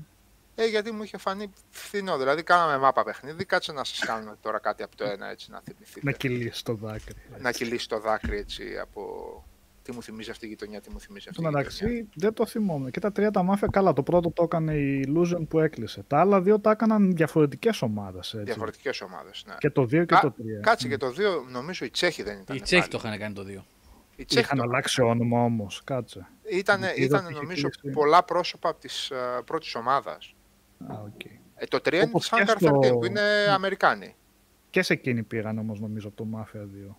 [0.63, 2.19] Ε, γιατί μου είχε φανεί φθηνό.
[2.19, 3.45] Δηλαδή, κάναμε μάπα παιχνίδι.
[3.45, 6.01] Κάτσε να σας κάνουμε τώρα κάτι από το ένα έτσι να θυμηθείτε.
[6.03, 7.15] Να κυλήσει το δάκρυ.
[7.39, 9.45] να κυλήσει το δάκρυ έτσι από.
[9.83, 11.69] Τι μου θυμίζει αυτή η γειτονιά, τι μου θυμίζει αυτή Στο η γειτονιά.
[11.91, 12.91] μεταξύ δεν το θυμόμαι.
[12.91, 13.93] Και τα τρία τα μάφια καλά.
[13.93, 16.05] Το πρώτο το έκανε η Illusion που έκλεισε.
[16.07, 18.35] Τα άλλα δύο τα έκαναν διαφορετικές ομάδες.
[18.39, 19.45] Διαφορετικές ομάδες.
[19.47, 19.55] Ναι.
[19.59, 20.61] Και το 2 και Κα- το 3.
[20.63, 22.57] Κάτσε και το 2, νομίζω οι Τσέχοι δεν ήταν.
[22.57, 22.93] Οι Τσέχοι πάλι.
[23.03, 23.65] το είχαν κάνει το 2.
[24.17, 25.81] Οι Τσέχοι Είχαν το- αλλάξει όνομα όμως.
[25.85, 26.27] Κάτσε.
[26.51, 27.97] Ήταν, Γιατί ήταν είδα ότι είχε νομίζω κλείσει.
[27.97, 28.89] πολλά πρόσωπα από τη
[29.39, 30.35] ε, πρώτης ομάδας.
[30.87, 31.25] Α, οκ.
[31.55, 33.21] Ε, το 3 είναι Όπως τη και Hangar στο- 13 που είναι
[33.51, 34.15] Αμερικάνοι.
[34.71, 36.97] Και σε εκείνη πήγαν όμως νομίζω από το Mafia 2.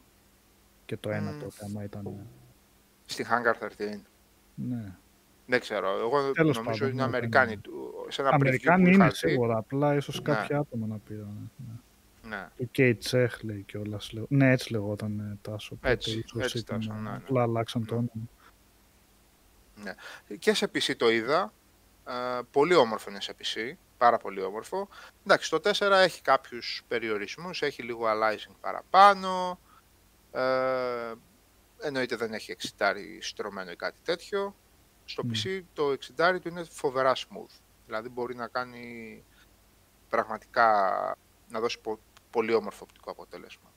[0.85, 1.39] Και το ένα Μμ.
[1.39, 2.17] τότε, άμα ήταν.
[3.05, 4.01] Στη Hangar 13.
[4.55, 4.95] Ναι.
[5.45, 5.97] Δεν ξέρω.
[5.99, 7.55] Εγώ Τέλος νομίζω πάντων, είναι ναι, Αμερικάνοι.
[7.55, 7.61] ναι.
[7.61, 9.15] του- Σε ένα preview Αμερικάνοι που είχα είναι δει.
[9.15, 9.57] σίγουρα.
[9.57, 10.33] Απλά ίσως Ναι.
[10.33, 11.51] κάποια άτομα να πήραν.
[11.57, 11.73] Ναι.
[12.35, 12.47] Ναι.
[12.57, 14.11] Το Kate Τσέχ λέει κιόλας.
[14.27, 15.69] Ναι, έτσι λεγόταν ε, Τάσο.
[15.75, 17.15] οπότε Έτσι, ίσως έτσι, ήταν, Τάσο, ναι, ναι.
[17.15, 17.99] Απλά αλλάξαν το Ναι.
[17.99, 18.29] όνομα.
[20.39, 21.53] Και σε PC το είδα.
[22.07, 23.73] Ε, πολύ όμορφο είναι σε PC.
[23.97, 24.89] Πάρα πολύ όμορφο.
[25.25, 27.61] Εντάξει, το 4 έχει κάποιους περιορισμούς.
[27.61, 29.59] Έχει λίγο aliasing παραπάνω.
[30.31, 31.13] Ε,
[31.81, 34.55] εννοείται δεν έχει 60 στρωμένο ή κάτι τέτοιο.
[35.05, 35.31] Στο Μμ.
[35.33, 37.59] PC το 60 του είναι φοβερά smooth.
[37.85, 39.23] Δηλαδή μπορεί να κάνει
[40.09, 40.67] πραγματικά
[41.49, 41.99] να δώσει πο-
[42.29, 43.71] πολύ όμορφο οπτικό αποτέλεσμα.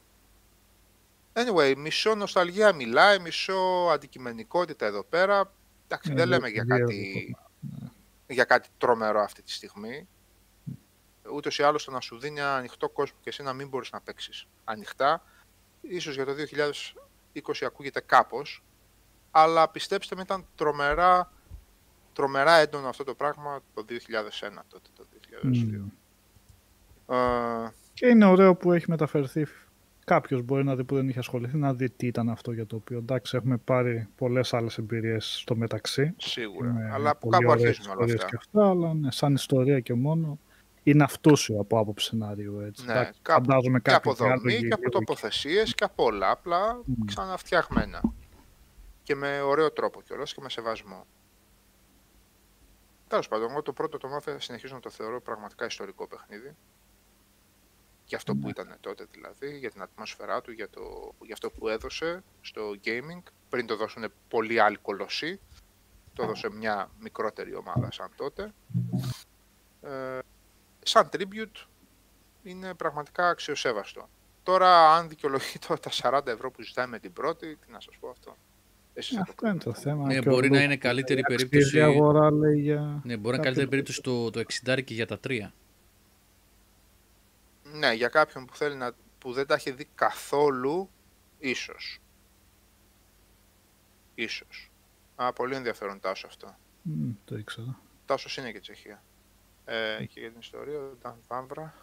[1.32, 5.52] Anyway, μισό νοσταλγία μιλάει, μισό αντικειμενικότητα εδώ πέρα.
[5.88, 7.36] Εντάξει, Ε, δεν λίγο λέμε για περίεργο κάτι,
[8.26, 10.08] για κάτι τρομερό αυτή τη στιγμή.
[11.34, 13.90] Ούτως ή άλλως το να σου δίνει ένα ανοιχτό κόσμο και εσύ να μην μπορείς
[13.90, 15.22] να παίξεις ανοιχτά.
[15.80, 18.64] Ίσως για το 2020 ακούγεται κάπως,
[19.30, 21.32] αλλά πιστέψτε με ήταν τρομερά,
[22.12, 25.06] τρομερά έντονο αυτό το πράγμα το 2001 τότε, το
[25.42, 25.90] 2002.
[27.06, 27.14] Μμ.
[27.14, 29.46] Ε, Και είναι ωραίο που έχει μεταφερθεί.
[30.04, 32.76] Κάποιος μπορεί να δει που δεν είχε ασχοληθεί να δει τι ήταν αυτό για το
[32.76, 36.14] οποίο εντάξει έχουμε πάρει πολλές άλλες εμπειρίες στο μεταξύ.
[36.16, 36.72] σίγουρα.
[36.72, 38.28] με αλλά από πολύ κάπου ωραίες αρχίζουν όλα ιστορίες αυτά.
[38.36, 40.38] Και αυτά αλλά ναι, σαν ιστορία και μόνο
[40.82, 42.60] είναι αυτούσιο από άποψη σενάριου.
[42.60, 42.84] Έτσι.
[42.86, 46.74] Ναι, Εντάξει, κάπου- φαντάζομαι Και από κάποιο δομή και από τοποθεσίες και από όλα, απλά
[46.84, 47.04] Μμ.
[47.04, 48.00] ξαναφτιαγμένα.
[49.02, 51.06] Και με ωραίο τρόπο κιόλας και με σεβασμό.
[53.08, 56.56] Τέλος πάντων, εγώ το πρώτο το Mafia συνεχίζω να το θεωρώ πραγματικά ιστορικό παιχνίδι.
[58.06, 58.40] Για αυτό Ναι.
[58.40, 62.60] που ήταν τότε δηλαδή, για την ατμόσφαιρά του, για, το, για αυτό που έδωσε στο
[62.84, 63.22] gaming.
[63.48, 65.40] Πριν το δώσουν πολλοί άλλοι κολοσσοί,
[66.12, 68.52] το έδωσε μια μικρότερη ομάδα σαν τότε.
[69.82, 70.18] Ε,
[70.82, 71.66] σαν tribute
[72.42, 74.08] είναι πραγματικά αξιοσέβαστο.
[74.42, 75.90] Τώρα, αν δικαιολογεί το, τα
[76.20, 78.36] 40 ευρώ που ζητάει με την πρώτη, τι να σας πω αυτό.
[78.94, 80.06] Εσείς θα το Αυτό είναι το θέμα.
[80.06, 83.00] Ναι, Και ο μπορεί να Λουκ- είναι καλύτερη η αξίζει περίπτωση- Η αγορά λέει για...
[83.04, 85.52] Ναι, μπορεί να είναι Κάτι καλύτερη το- περίπτωση το, το 60 και για τα τρία.
[87.74, 90.90] Ναι, για κάποιον που, θέλει να, που δεν τα έχει δει καθόλου,
[91.38, 91.98] ίσως.
[94.14, 94.70] Ίσως.
[95.16, 96.56] Α, πολύ ενδιαφέρον Τάσο αυτό.
[96.82, 97.78] Μμ, το ήξερα.
[98.06, 99.02] Τάσος είναι και Τσεχία.
[99.64, 101.74] Ε, και για την ιστορία, ο Dan Βάμβρα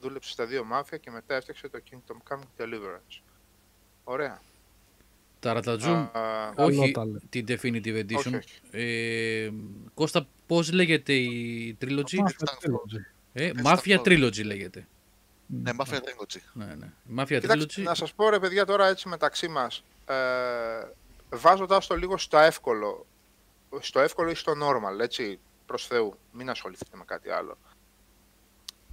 [0.00, 3.20] δούλεψε στα δύο μάφια και μετά έφτιαξε το Kingdom Come Deliverance.
[4.04, 4.42] Ωραία.
[5.40, 7.20] Τα Ρατατζούμ, Α, Καλό όχι τα λέει.
[7.28, 8.16] την Definitive Edition.
[8.16, 8.60] όχι, όχι.
[8.70, 9.50] Ε,
[9.94, 12.00] Κώστα, πώς λέγεται η Trilogy?
[12.00, 13.19] Mafia ήταν Trilogy.
[13.32, 14.02] Ε, έτσι Mafia αυτό.
[14.06, 14.86] Trilogy λέγεται.
[15.46, 16.40] Ναι, Mafia Trilogy.
[16.52, 16.92] Ναι, ναι.
[17.22, 17.84] Mafia Κοιτάξτε, Trilogy.
[17.84, 20.14] να σας πω ρε παιδιά τώρα έτσι μεταξύ μας, ε,
[21.30, 23.06] βάζοντας το λίγο στο εύκολο,
[23.80, 27.58] στο εύκολο ή στο normal, έτσι, προς Θεού, μην ασχοληθείτε με κάτι άλλο.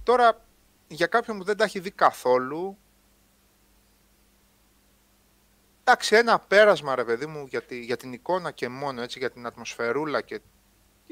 [0.02, 0.44] Τώρα,
[0.88, 2.78] για κάποιον που δεν τα έχει δει καθόλου,
[5.84, 9.30] εντάξει, ένα πέρασμα ρε παιδί μου για, τη- για την εικόνα και μόνο, έτσι, για
[9.30, 10.40] την ατμοσφαιρούλα και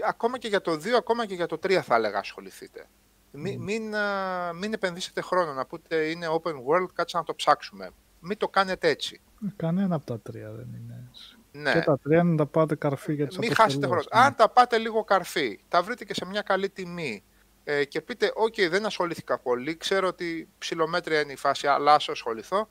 [0.07, 2.86] ακόμα και για το 2, ακόμα και για το 3 θα έλεγα ασχοληθείτε.
[3.31, 7.90] Μην, μην, α, μην επενδύσετε χρόνο να πούτε είναι open world, κάτσε να το ψάξουμε.
[8.20, 9.20] Μην το κάνετε έτσι.
[9.47, 11.36] Ε, Κανένα από τα τρία δεν είναι έτσι.
[11.53, 11.73] Ναι.
[11.73, 14.01] Και τα τρία να τα πάτε καρφί για τις Μην χάσετε χρόνο.
[14.01, 14.27] αποστολές.
[14.27, 17.24] Αν τα πάτε λίγο καρφί, τα βρείτε και σε μια καλή τιμή
[17.65, 22.09] ε, και πείτε, OK, δεν ασχολήθηκα πολύ, ξέρω ότι ψιλομέτρια είναι η φάση, αλλά ας
[22.09, 22.69] ασχοληθώ.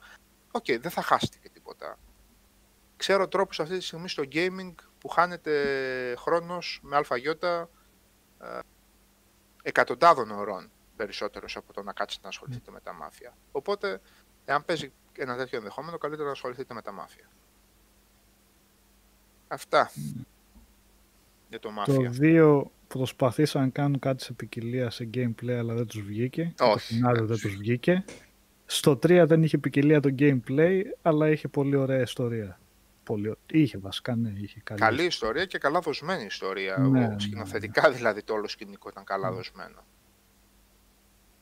[0.51, 1.99] Οκ, δεν θα χάσετε και τίποτα.
[2.97, 5.51] Ξέρω τρόπους αυτή τη στιγμή στο gaming που χάνεται
[6.17, 7.69] χρόνος με άλφα γιώτα
[8.41, 8.59] ε,
[9.67, 13.37] εκατοντάδων ωρών περισσότερος από το να κάτσετε να ασχοληθείτε με τα Mafia.
[13.51, 14.01] Οπότε,
[14.45, 17.29] εάν παίζει ένα τέτοιο ενδεχόμενο, καλύτερα να ασχοληθείτε με τα μάφια.
[19.47, 19.91] Αυτά
[21.49, 22.13] για το Το μάφια.
[22.21, 26.43] 2 προσπαθήσαν να κάνουν κάτι σε ποικιλία σε gameplay αλλά δεν τους βγήκε.
[26.43, 26.93] Και Το Όχι.
[26.93, 28.05] σενάριο δεν τους βγήκε.
[28.65, 32.59] Στο 3 δεν είχε ποικιλία το gameplay αλλά είχε πολύ ωραία ιστορία.
[33.05, 33.29] Πολύ...
[33.29, 34.79] ω- Είχε βασικά, ναι, είχε καλή.
[34.79, 36.77] Καλή ιστορία και καλά δοσμένη ιστορία.
[36.77, 39.35] Ναι, ναι, Ο, σκηνοθετικά δηλαδή το όλο σκηνικό ήταν καλά Ναι.
[39.35, 39.85] δοσμένο.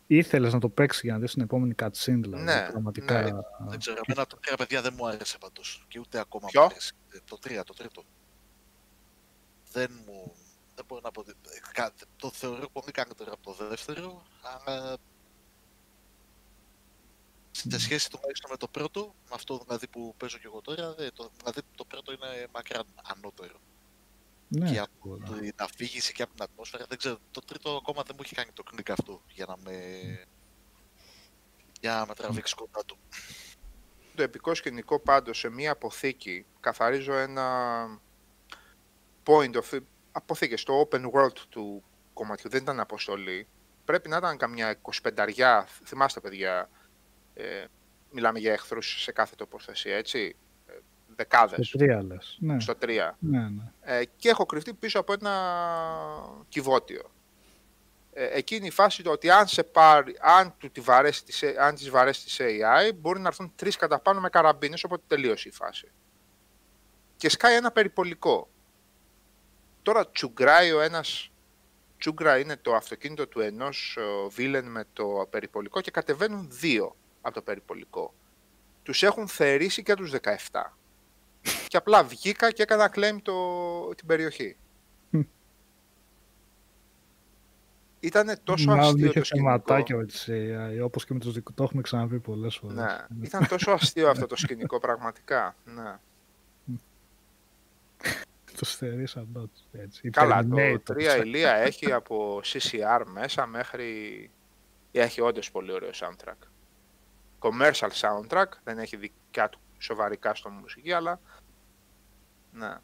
[0.08, 2.44] Ήθελες να το παίξεις για να δεις την επόμενη cutscene δηλαδή.
[2.44, 3.32] Ναι, πραγματικά; ναι.
[3.70, 5.86] Δεν ξέρω, εμένα το 3 παιδιά δεν μου άρεσε πάντως.
[5.88, 6.94] Και ούτε ακόμα Ποιο; μου αρέσει.
[7.14, 8.04] Ε, Το 3, το τρίτο.
[9.72, 10.34] Δεν μου...
[10.76, 11.20] Δεν μπορώ να πω...
[11.20, 14.98] ότι- ε, κα- Το θεωρώ πολύ καλύτερο από το δεύτερο, αλλά...
[17.56, 21.12] Σε σχέση τουλάχιστον με το πρώτο, με αυτό δηλαδή που παίζω και εγώ τώρα, ε,
[21.12, 23.60] το, δηλαδή το πρώτο είναι μακράν ανώτερο.
[24.48, 25.40] Ναι, και από σίγουρα.
[25.40, 26.86] την αφήγηση και από την ατμόσφαιρα.
[26.90, 29.78] Δεν ξέρω, το τρίτο ακόμα δεν μου έχει κάνει το κλικ αυτό για να με,
[31.82, 32.98] για να με τραβήξει κοντά του.
[34.16, 37.86] Το επικό σκηνικό πάντως σε μία αποθήκη καθαρίζω ένα
[39.26, 39.80] point of
[40.12, 43.48] αποθήκη στο open world του κομματιού δεν ήταν αποστολή
[43.86, 46.70] πρέπει να ήταν καμιά 25 θυμάστε παιδιά
[47.34, 47.66] ε,
[48.12, 50.36] μιλάμε για εχθρούς σε κάθε τοποθεσία έτσι
[50.68, 50.74] ε,
[51.16, 52.38] δεκάδες Στο 3 λες.
[52.40, 52.88] Ναι, στο 3
[53.20, 53.72] ναι, ναι.
[53.82, 55.32] ε, και έχω κρυφτεί πίσω από ένα
[56.50, 57.12] κυβότιο.
[58.14, 61.76] Ε, εκείνη η φάση το ότι αν, σε πάρει, αν, του τη βαρέσει, της- αν
[61.76, 65.52] τις βαρέσει της AI μπορεί να έρθουν τρεις κατά πάνω με καραμπίνες οπότε τελείωσε η
[65.52, 65.92] φάση.
[67.18, 68.50] Και σκάει ένα περιπολικό.
[69.82, 71.32] Τώρα τσουγκράει ο ένας
[71.98, 73.98] τσούγκρα είναι το αυτοκίνητο του ενός
[74.30, 78.14] βίλεν με το περιπολικό και κατεβαίνουν δύο από το περιπολικό.
[78.84, 80.12] Τους έχουν θερήσει και τους
[80.52, 80.62] 17
[81.68, 83.34] και απλά βγήκα και έκανα claim το,
[83.96, 84.58] την περιοχή.
[85.10, 85.20] Μμ.
[88.00, 89.50] Ήταν τόσο Μάλλον αστείο είχε το σκηνικό.
[89.50, 92.76] θεματάκια με τις AI, όπως και με τους δικούς, το έχουμε ξαναπεί πολλές φορές.
[92.76, 95.56] Ναι, ήταν τόσο αστείο αυτό το σκηνικό πραγματικά.
[95.66, 95.98] Ναι.
[98.60, 100.08] Το στερήσαν έτσι.
[100.08, 104.32] Οι Καλά, το Terminator, 3 ηλία έχει από CCR μέσα μέχρι...
[104.92, 106.48] Έχει όντως πολύ ωραίο soundtrack.
[107.44, 111.20] Commercial soundtrack, δεν έχει δικιά του σοβαρικά στο μουσική, αλλά...
[112.52, 112.78] Ναι.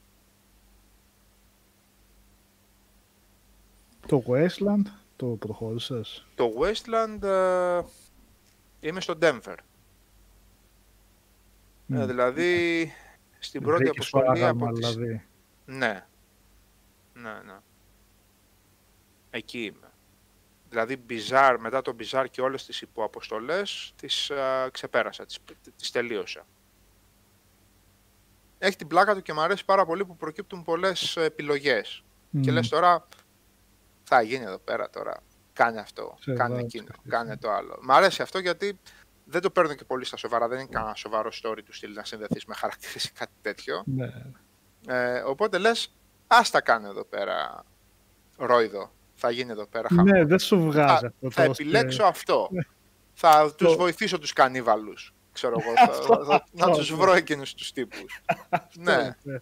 [4.08, 7.82] Το Wasteland το προχώρησες; Το Westland ε,
[8.80, 9.56] είμαι στο Denver.
[11.92, 12.06] Ε, Μμ.
[12.06, 12.92] δηλαδή,
[13.40, 14.96] στην πρώτη Βρήκες το αποστολή άγαλμα, από τις...
[14.96, 15.26] δηλαδή.
[15.66, 16.06] Ναι.
[17.14, 17.58] Ναι, ναι.
[19.30, 19.89] Εκεί είμαι.
[20.70, 25.40] Δηλαδή, Bizarre, μετά το Bizarre και όλες τις υποαποστολές, τις α, ξεπέρασα, τις,
[25.76, 26.46] τις τελείωσα.
[28.58, 32.04] Έχει την πλάκα του και μου αρέσει πάρα πολύ που προκύπτουν πολλές επιλογές.
[32.42, 32.54] Και Μμ.
[32.54, 33.08] λες τώρα,
[34.04, 35.24] θα γίνει εδώ πέρα τώρα,
[35.54, 37.38] κάνε αυτό, Σε κάνε βάζει εκείνο, αυτή, κάνε ναι.
[37.38, 37.80] το άλλο.
[37.82, 38.80] Μ' αρέσει αυτό γιατί
[39.26, 42.04] δεν το παίρνω και πολύ στα σοβαρά, δεν είναι κανένα σοβαρό story του στυλ να
[42.04, 43.84] συνδεθείς με χαρακτήρες ή κάτι τέτοιο.
[43.86, 44.12] Ναι.
[44.88, 45.96] Ε, οπότε λες,
[46.28, 47.66] ας τα κάνω εδώ πέρα
[48.38, 48.92] ρόιδο.
[49.22, 50.04] Θα γίνει εδώ πέρα χαμό.
[50.04, 51.30] ναι, δεν σου βγάζει θα, αυτό.
[51.32, 52.48] θα το επιλέξω αυτό.
[52.52, 52.62] Ναι.
[53.14, 55.14] Θα τους Το- βοηθήσω τους κανίβαλους.
[55.32, 56.98] Ξέρω εγώ, θα, Αυτό, θα- να αυτό, τους ναι.
[56.98, 58.22] βρω εκείνους τους τύπους.
[58.78, 59.40] ναι, Ναι.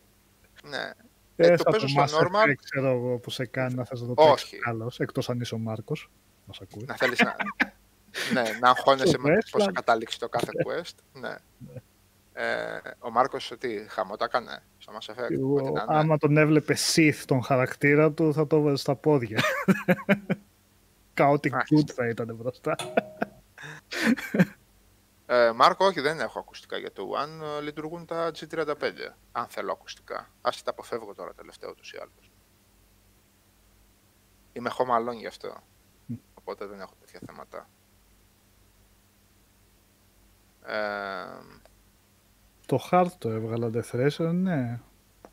[0.69, 0.91] ναι.
[1.35, 2.47] Ε, το θα παίζω το στο Mass normal.
[2.49, 4.29] Effect, ξέρω εγώ που σε κάνει να θες να το Όχι.
[4.29, 6.09] παίξεις άλλος, εκτός αν είσαι ο Μάρκος.
[6.45, 6.83] Μας ακούει.
[6.87, 7.35] Να θέλεις να...
[8.41, 9.73] ναι, να αγχώνεσαι με Στο πώς θα Westland.
[9.73, 11.19] καταλήξει το κάθε quest.
[11.21, 11.35] ναι.
[12.39, 15.31] Ε, ο Μάρκος τι, χαμό τα έκανε στο Mass Effect.
[15.31, 15.83] Εγώ, ό,τι να είναι.
[15.87, 19.39] άμα τον έβλεπε Sith τον χαρακτήρα του, θα το βάζει στα πόδια.
[21.17, 21.75] Chaotic Άχι.
[21.75, 22.75] good θα ήταν μπροστά.
[25.25, 27.57] Ε, Μάρκο, όχι, δεν έχω ακουστικά για το One.
[27.57, 28.91] ε, Λειτουργούν τα G35.
[29.31, 30.29] Αν θέλω ακουστικά.
[30.41, 32.31] Ας τα αποφεύγω τώρα τελευταίο ούτως ή άλλως.
[34.53, 35.57] Είμαι home alone γι' αυτό.
[36.33, 37.69] Οπότε δεν έχω τέτοια θέματα.
[40.65, 41.57] Ε,
[42.67, 44.79] Το hard το έβγαλα Death Racer, ναι.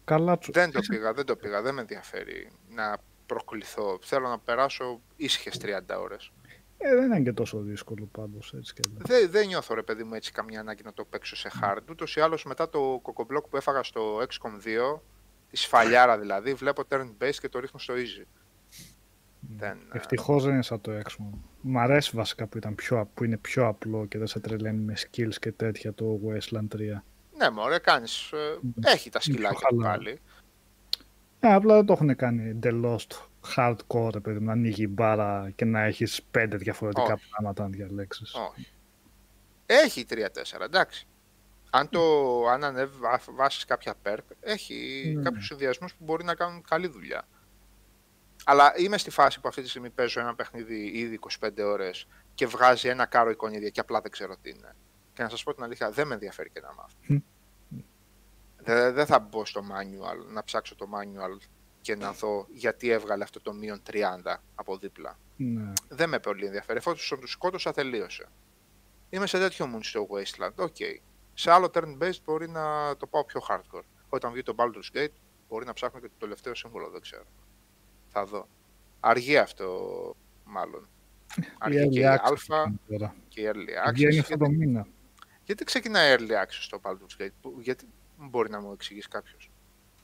[0.04, 0.52] Καλά του.
[0.52, 1.62] δεν το πήγα, δεν το πήγα.
[1.62, 3.98] Δεν με ενδιαφέρει να προκληθώ.
[4.02, 6.32] Θέλω να περάσω ήσυχες 30 ώρες.
[6.78, 8.98] Ε, δεν είναι και τόσο δύσκολο πάντως έτσι και εδώ.
[9.06, 11.90] Δεν, δεν νιώθω ρε παιδί μου έτσι καμιά ανάγκη να το παίξω σε hard.
[11.90, 15.00] Ούτως ή άλλως μετά το κοκομπλοκ που έφαγα στο XCOM 2,
[15.50, 18.26] τη σφαλιάρα δηλαδή, βλέπω turn based και το ρίχνω στο easy.
[19.56, 21.38] Δεν, ε, Ευτυχώς δεν είναι σαν το X-Men.
[21.60, 24.94] Μ' αρέσει βασικά που, ήταν πιο, που είναι πιο απλό και δεν σε τρελαίνει με
[24.96, 26.78] skills και τέτοια το Wasteland 3.
[27.36, 28.32] Ναι, μωρέ, κάνεις...
[28.32, 29.96] ε, έχει τα Είναι πιο σκυλάκια του χαλαρό.
[29.98, 30.20] πάλι.
[31.40, 33.06] Ε, απλά δεν το έχουν κάνει εντελώς
[33.56, 37.28] hardcore, ρε παιδί μου, να ανοίγει η μπάρα και να έχεις πέντε διαφορετικά Όχι.
[37.30, 38.34] πράγματα να διαλέξεις.
[38.34, 38.68] Όχι.
[39.66, 40.16] Έχει 3-4,
[40.64, 41.06] εντάξει.
[41.70, 42.00] Αν, το,
[42.48, 45.22] αν ανεβάσεις κάποια perk, έχει Ναι.
[45.22, 47.22] κάποιους συνδυασμούς που μπορεί να κάνουν καλή δουλειά.
[48.44, 52.46] Αλλά είμαι στη φάση που αυτή τη στιγμή παίζω ένα παιχνίδι ήδη 25 ώρες και
[52.46, 54.74] βγάζει ένα κάρο εικονίδια και απλά δεν ξέρω τι είναι.
[55.14, 56.96] Και να σας πω την αλήθεια, δεν με ενδιαφέρει και να μάθω.
[57.06, 57.16] Μμ.
[58.56, 61.46] Δεν δεν θα μπω στο manual, να ψάξω το manual
[61.80, 64.00] και να δω γιατί έβγαλε αυτό το μείον 30
[64.54, 65.72] από δίπλα Ναι.
[65.88, 66.78] δεν με πολύ ενδιαφέρει.
[66.78, 68.26] Εφόσον τους σκότωσα, τελείωσε.
[69.10, 70.54] Είμαι σε τέτοιο mood στο Wasteland.
[70.56, 70.76] OK.
[71.34, 73.82] Σε άλλο turn-based μπορεί να το πάω πιο hardcore.
[74.08, 75.12] Όταν βγει το Baldur's Gate,
[75.48, 77.24] μπορεί να ψάχνω και το τελευταίο σύμβολο, δεν ξέρω.
[78.08, 78.48] Θα δω.
[79.00, 79.90] Αργεί αυτό,
[80.44, 80.88] μάλλον.
[81.58, 83.14] Αργεί και η early access Alpha είναι τώρα.
[83.28, 84.20] και η Early Βγαίνει Access.
[84.20, 84.86] αυτό το Γιατί, μήνα.
[85.44, 87.84] Γιατί ξεκινάει Early Access στο Baldur's Gate, που- γιατί
[88.30, 89.50] μπορεί να μου εξηγήσει κάποιος;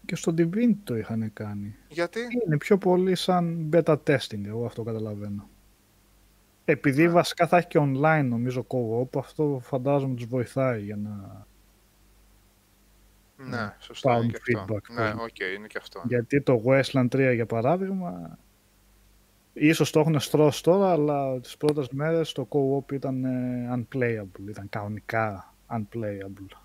[0.06, 1.76] Και στο Divinity το είχαν κάνει.
[1.88, 5.48] Γιατί; Είναι πιο πολύ σαν beta testing, εγώ αυτό καταλαβαίνω.
[6.64, 7.08] Επειδή Ναι.
[7.08, 11.46] βασικά θα έχει και online νομίζω co-op, αυτό φαντάζομαι τους βοηθάει για να...
[13.36, 14.18] Ναι, σωστά.
[14.18, 14.74] Fund Είναι και αυτό.
[14.74, 16.02] feedback, Ναι, πώς- οκ, είναι και αυτό.
[16.06, 18.38] Γιατί το Wasteland 3 για παράδειγμα,
[19.52, 24.68] ίσως το έχουν στρώσει τώρα, αλλά τις πρώτες μέρες το co-op ήταν ε, unplayable, ήταν
[24.68, 26.56] κανονικά unplayable.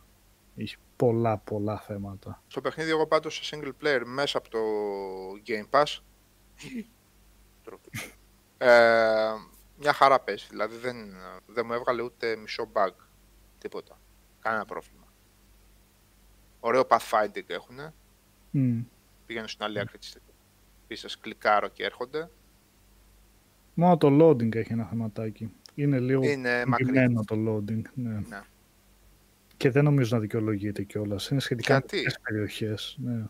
[0.56, 2.44] Είχε πολλά πολλά θέματα.
[2.48, 4.60] Στο παιχνίδι εγώ πάντως σε single player μέσα από το
[5.48, 6.00] Game Pass
[7.64, 8.18] Τρόπος.
[8.58, 9.32] ε,
[9.80, 10.96] μια χαρά παίζει, δηλαδή δεν,
[11.46, 12.92] δεν μου έβγαλε ούτε μισό bug,
[13.58, 14.00] τίποτα,
[14.40, 15.06] κανένα πρόβλημα.
[16.60, 17.94] Ωραίο pathfinding έχουνε,
[18.52, 18.80] Μμ.
[19.26, 20.18] πηγαίνω στην άλλη άκρη της
[20.88, 22.30] πίστας, κλικάρω και έρχονται.
[23.78, 25.52] Μόνο το loading έχει ένα θεματάκι.
[25.76, 26.88] Είναι λίγο Είναι μακρύς.
[26.88, 28.14] Ντυμένο το loading, ναι.
[28.14, 28.42] Ναι.
[29.58, 31.30] Και δεν νομίζω να δικαιολογείται κιόλας.
[31.30, 32.98] Είναι σχετικά Γιατί; μικρές περιοχές.
[33.00, 33.24] Ναι.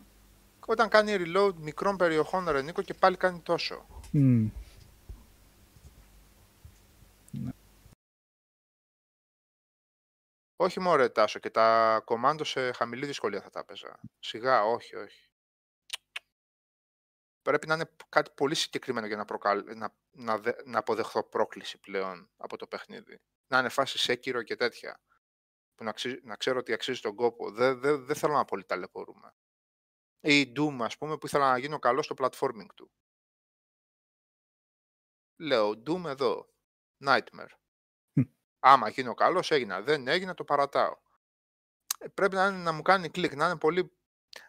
[0.66, 3.86] Όταν κάνει reload μικρών περιοχών ρε Νίκο και πάλι κάνει τόσο.
[4.10, 4.46] Μμ.
[10.56, 14.00] Όχι μωρέ Τάσο και τα κομμάντο σε χαμηλή δυσκολία θα τα έπαιζα.
[14.18, 15.25] Σιγά, όχι, όχι.
[17.46, 19.64] Πρέπει να είναι κάτι πολύ συγκεκριμένο για να, προκαλ...
[19.76, 23.20] να, να, δε- να αποδεχθώ πρόκληση πλέον από το παιχνίδι.
[23.46, 25.00] Να είναι φάση σέκυρο και τέτοια.
[25.74, 27.50] Που να, αξίζει- να ξέρω ότι αξίζει τον κόπο.
[27.50, 29.34] Δεν δεν- δεν θέλω να πολύ ταλαιπωρούμε.
[30.20, 32.90] Ή η Doom, ας πούμε, που ήθελα να γίνω καλός στο platforming του.
[35.40, 36.48] Λέω, Doom εδώ.
[37.04, 37.54] Nightmare.
[38.12, 38.22] Μμ.
[38.58, 39.82] Άμα γίνω καλός, έγινα.
[39.82, 40.96] Δεν έγινα, το παρατάω.
[41.98, 43.96] Ε, Πρέπει να, είναι, να μου κάνει κλικ, να είναι πολύ.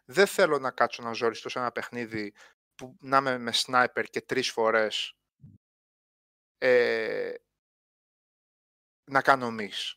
[0.06, 2.34] Δεν θέλω να κάτσω να ζοριστώ σε ένα παιχνίδι
[2.78, 5.18] που να είμαι με sniper και τρεις φορές
[6.58, 7.34] ε,
[9.04, 9.94] να κάνω miss.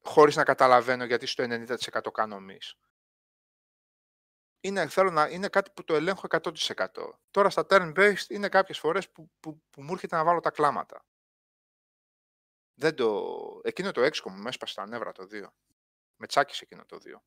[0.00, 2.72] Χωρίς να καταλαβαίνω γιατί στο 90% κάνω miss.
[4.60, 6.86] Είναι, θέλω να, είναι κάτι που το ελέγχω 100%.
[7.30, 11.04] Τώρα στα turn-based είναι κάποιες φορές που, που, που μου έρχεται να βάλω τα κλάματα.
[12.74, 13.34] Δεν το...
[13.64, 15.46] Εκείνο το έξκο μου με έσπασε τα νεύρα το 2.
[16.16, 17.20] Με τσάκισε εκείνο το 2.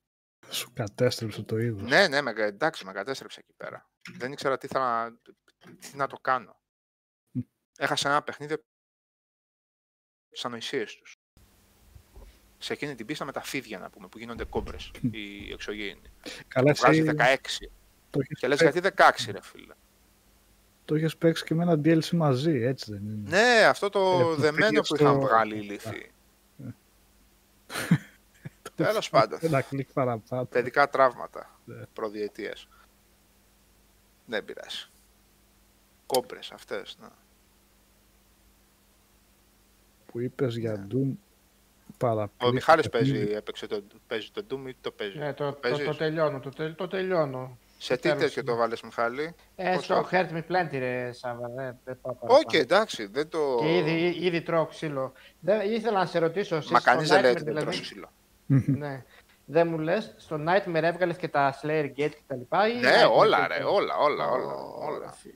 [0.49, 1.81] Σου κατέστρεψε το είδος.
[1.81, 3.89] Ναι, ναι, με, εντάξει, με κατέστρεψε εκεί πέρα.
[4.13, 5.17] Δεν ήξερα τι, θα, να-
[5.79, 6.55] τι να το κάνω.
[7.31, 7.41] Μμ.
[7.77, 8.63] Έχασα ένα παιχνίδι από
[10.29, 11.15] τις ανοησίες τους.
[12.57, 16.01] Σε εκείνη την πίστα με τα φίδια, να πούμε, που γίνονται κόμπρες, οι εξωγήινοι.
[16.47, 17.67] Καλά, Βγάζει εσύ 16.
[18.09, 18.79] το έχεις Και λες παίξει.
[18.79, 19.73] γιατί 16 ρε φίλε.
[20.85, 23.29] Το έχεις παίξει και με ένα DLC μαζί, έτσι δεν είναι.
[23.29, 26.11] Ναι, αυτό το Ε, που δεμένο πήγες που είχαν στο- βγάλει οι λύθοι.
[28.75, 29.39] Τέλος πάντων.
[29.41, 30.45] Ένα κλικ παραπάνω.
[30.45, 31.59] Παιδικά τραύματα.
[31.65, 31.83] Ναι.
[34.27, 34.29] Προδιετίες.
[34.29, 34.85] Δεν πειράζει.
[36.05, 37.07] Κόμπρες αυτές, ναι.
[40.05, 40.85] Που είπες για Ναι.
[40.91, 41.11] Doom
[41.97, 42.49] παραπλήσει.
[42.49, 45.85] Ο Μιχάλης παίζει, έπαιξε το, παίζει το Doom ή το παίζει; Ναι, το, το, Παίζεις;
[45.85, 47.57] το τελειώνω, το, τελ- το τελειώνω.
[47.79, 48.51] Σε τι τέλος τέτοιο είναι.
[48.51, 52.13] το βάλες Μιχάλη; Ε, Πώς στο το- Hurt Me Plenty ρε Σάβα, δεν, δεν πάω
[52.13, 52.45] Οκ, παραπάνω.
[52.59, 53.57] εντάξει, δεν το...
[53.59, 55.13] Και ήδη, ήδη τρώω ξύλο.
[55.39, 57.65] Δεν, ήθελα να σε ρωτήσω, εσύ Μα στο κανείς δεν λέει ότι Nightmare δεν δηλαδή,
[57.77, 58.11] τρώσει ξύλο.
[58.77, 59.03] ναι.
[59.49, 62.89] Δεν μου λες, στο Nightmare έβγαλες και τα Slayer Gate και τα λοιπά ή Ναι,
[63.03, 63.47] Nightmare όλα Gate?
[63.49, 64.53] ρε, όλα, όλα, όλα.
[64.53, 65.11] Ω, όλα.
[65.11, 65.33] φίλε.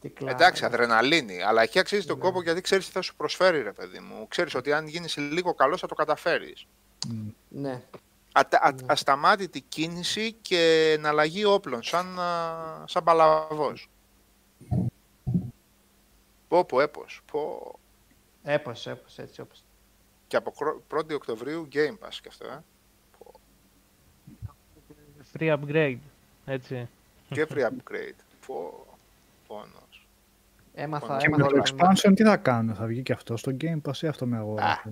[0.00, 0.32] Τι κλάμα.
[0.32, 2.22] Εντάξει, αδρεναλίνη, αλλά εκεί αξίζει τον Ναι.
[2.22, 4.28] κόπο γιατί ξέρεις τι θα σου προσφέρει ρε παιδί μου.
[4.28, 6.66] Ξέρεις ότι αν γίνεις λίγο καλός θα το καταφέρεις.
[7.48, 7.82] Ναι.
[8.32, 8.78] Ατα, α, Ναι.
[8.86, 13.90] ασταμάτητη κίνηση και εναλλαγή όπλων, σαν, α, σαν παλαβός.
[16.48, 17.20] Πω, πω, έπος.
[17.32, 17.72] Πω.
[18.42, 19.64] Έπος, έπος, έτσι όπως.
[20.30, 22.62] Και από κρό- 1η Οκτωβρίου Game Pass και αυτό, ε.
[25.38, 25.98] Free upgrade.
[26.44, 26.88] Έτσι.
[27.28, 28.18] Και free upgrade.
[28.46, 28.86] Πω.
[29.46, 30.06] Πόνος.
[30.74, 31.90] Έμαθα, Και Και με έμαθα το όλα.
[31.92, 34.82] expansion τι θα κάνουν, θα βγει και αυτό στο Game Pass ή αυτό με αγορά.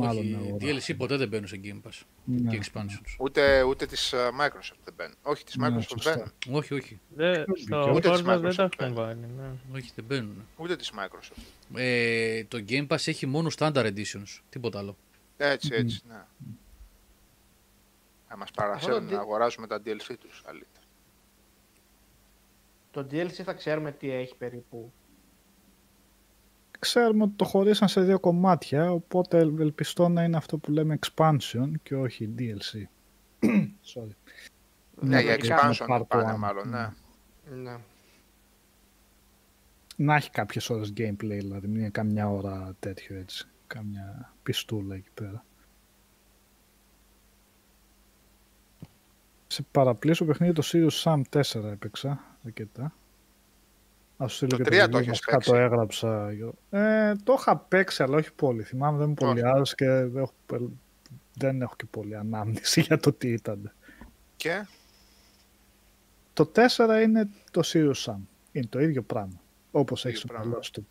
[0.00, 0.04] Α.
[0.06, 0.66] θα είναι; Μάλλον Όχι, με αγορά.
[0.80, 2.50] DLC ποτέ δεν μπαίνουν σε Game Pass Ναι.
[2.56, 3.16] και expansions.
[3.18, 5.14] Ούτε, ούτε της α, Microsoft δεν μπαίνουν.
[5.22, 6.14] Όχι, της Ναι, Microsoft σωστά.
[6.14, 6.32] μπαίνουν.
[6.58, 7.00] Όχι, όχι.
[7.14, 8.92] Δε, Ούτε στο της Forza δεν Microsoft τα παίρνει.
[8.92, 9.20] έχουν βάλει.
[9.36, 9.76] Ναι.
[9.78, 10.46] Όχι, δεν μπαίνουν.
[10.56, 11.42] Ούτε της Microsoft.
[11.74, 14.40] Ε, το Game Pass έχει μόνο standard editions.
[14.50, 14.96] Τίποτα άλλο.
[15.36, 16.24] Έτσι, έτσι, ναι.
[18.28, 20.66] Θα μας παρασέρνουν τι- να αγοράζουμε τα DLC τους, αλήθεια.
[22.90, 24.92] Το DLC θα ξέρουμε τι έχει περίπου.
[26.82, 31.70] Ξέρουμε ότι το χωρίσαν σε δύο κομμάτια, οπότε ελπιστώ να είναι αυτό που λέμε expansion
[31.82, 32.82] και όχι DLC.
[33.94, 34.14] Sorry.
[35.00, 36.36] Ναι, για λογικά, expansion part πάνε one.
[36.36, 36.88] μάλλον, ναι.
[37.62, 37.76] Ναι.
[39.96, 43.48] Να έχει κάποιες ώρες gameplay, δηλαδή μην είναι καμιά ώρα τέτοιο έτσι.
[43.66, 45.44] Καμιά πιστούλα εκεί πέρα.
[49.46, 52.94] Σε παραπλήσω παιχνίδι το Sirius Sam 4 έπαιξα αρκετά.
[54.22, 55.50] Ας σου στείλω Το και τρία review, το έχεις βασικά παίξει.
[55.50, 56.30] το έγραψα.
[56.70, 58.62] Ε, το είχα παίξει, αλλά όχι πολύ.
[58.62, 59.48] Θυμάμαι δεν μου πολύ Όχι.
[59.54, 60.32] άρεσε και δεν έχω,
[61.34, 63.72] δεν έχω και πολύ ανάμνηση για το τι ήταν.
[64.36, 64.66] Και;
[66.32, 68.16] Το 4 είναι το Sirius Sam.
[68.52, 69.40] Είναι το ίδιο πράγμα.
[69.70, 70.46] Όπως ίδιο έχεις στο πράγμα.
[70.46, 70.82] μυαλό σου το,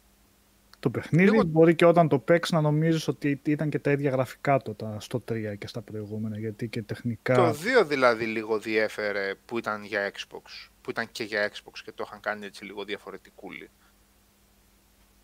[0.79, 1.29] το παιχνίδι.
[1.31, 4.85] Λίγο- Μπορεί και όταν το παίξεις να νομίζεις ότι ήταν και τα ίδια γραφικά τότε
[4.99, 6.39] στο 3 και στα προηγούμενα.
[6.39, 7.35] Γιατί και τεχνικά.
[7.35, 7.49] το
[7.81, 10.69] 2 δηλαδή λίγο διέφερε που ήταν για Xbox.
[10.81, 13.69] Που ήταν και για Xbox και το είχαν κάνει έτσι λίγο διαφορετικούλη.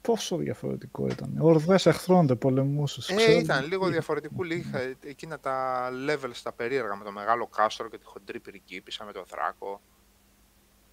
[0.02, 1.36] Πόσο διαφορετικό ήταν.
[1.40, 3.10] Ορδές εχθρών δεν πολεμούσες.
[3.10, 3.38] Ε, ξέρω.
[3.40, 4.56] ήταν λίγο διαφορετικούλη.
[4.56, 9.12] Είχα εκείνα τα levels τα περίεργα με το μεγάλο κάστρο και τη χοντρή πριγκίπισσα με
[9.12, 9.82] το δράκο.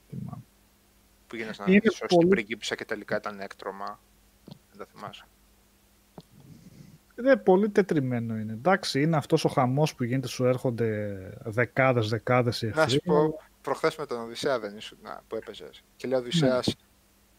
[0.09, 0.43] Θυμάμαι.
[1.27, 4.01] Πήγαινε να Είναι σώσει την πολύ- πριγκίπισσα και τελικά ήταν έκτρωμα.
[4.45, 5.25] Δεν τα θυμάσαι.
[7.19, 8.53] Είναι πολύ τετριμένο είναι.
[8.53, 12.91] Εντάξει, είναι αυτός ο χαμός που γίνεται, σου έρχονται δεκάδες δεκάδες οι Να εχθροί.
[12.95, 15.83] σου πω, προχθές με τον Οδυσσέα δεν ήσουν να, που έπαιζες.
[15.97, 16.77] Και λέει ο Οδυσσέας,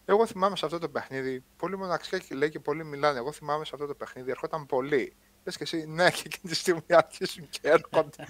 [0.04, 1.44] Εγώ θυμάμαι σε αυτό το παιχνίδι.
[1.56, 3.18] Πολύ μοναξιά και λέει και πολλοί μιλάνε.
[3.18, 4.30] Εγώ θυμάμαι σε αυτό το παιχνίδι.
[4.30, 5.16] Ερχόταν πολύ.
[5.44, 8.26] Λες και εσύ, ναι, και εκείνη τη στιγμή άρχισαν και έρχονται.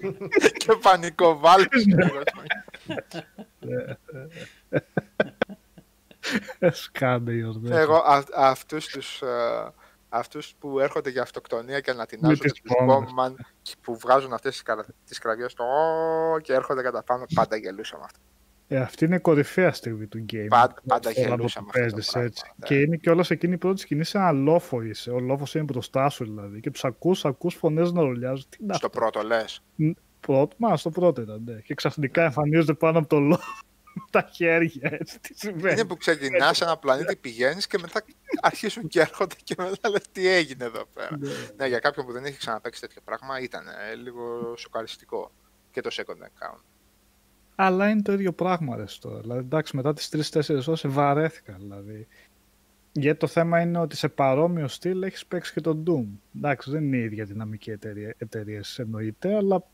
[0.64, 1.68] και πανικό βάλει.
[6.70, 7.76] Σκάντε οι ορδές.
[7.76, 9.22] Εγώ α, αυτούς
[10.14, 13.08] τους, ε, αυτούς που έρχονται για αυτοκτονία και ανατινάζονται τις τους πόμες.
[13.08, 14.84] Bombman και που βγάζουν αυτές τις, καρα...
[15.06, 18.18] τις κραυγές το «Ω» και έρχονται κατά πάνω, πάντα γελούσα με αυτό.
[18.68, 20.46] Ε, αυτή είναι η κορυφαία στιγμή του game.
[20.48, 22.44] Πάντα- πάντα Θέλω να γελούσα το με αυτό το παίζεις πράγμα, έτσι.
[22.56, 22.66] ναι.
[22.66, 25.10] Και είναι και όλα σε εκείνη η πρώτη σκηνή σε ένα λόφο είσαι.
[25.10, 26.60] Ο λόφος είναι μπροστά σου δηλαδή.
[26.60, 28.46] Και τους ακούς, ακούς φωνές να ρολιάζουν.
[28.48, 29.60] Τι είναι Στο αυτό; πρώτο λες.
[30.20, 31.60] Πρώτο, μα στο πρώτο ήταν, ναι.
[31.60, 33.42] Και ξαφνικά εμφανίζονται πάνω από το λόφο
[34.10, 35.20] τα χέρια έτσι.
[35.20, 35.72] Τι συμβαίνει.
[35.72, 38.04] Είναι που ξεκινάς σε ένα πλανήτη, πηγαίνεις και μετά
[38.40, 41.16] αρχίζουν και έρχονται και μετά λες τι έγινε εδώ πέρα.
[41.18, 41.28] Ναι.
[41.56, 45.30] ναι, για κάποιον που δεν έχει ξαναπέξει τέτοιο πράγμα ήταν ε, λίγο σοκαριστικό.
[45.70, 46.62] Και το second account.
[47.54, 49.20] Αλλά είναι το ίδιο πράγμα ρε τώρα.
[49.20, 51.56] Δηλαδή, εντάξει, μετά τις 3-4 ώρες βαρέθηκα.
[51.58, 52.06] Δηλαδή.
[52.92, 56.06] Γιατί το θέμα είναι ότι σε παρόμοιο στυλ έχεις παίξει και το Doom.
[56.36, 59.64] Εντάξει, δεν είναι η ίδια δυναμική εταιρεία, εταιρείες εννοείται, αλλά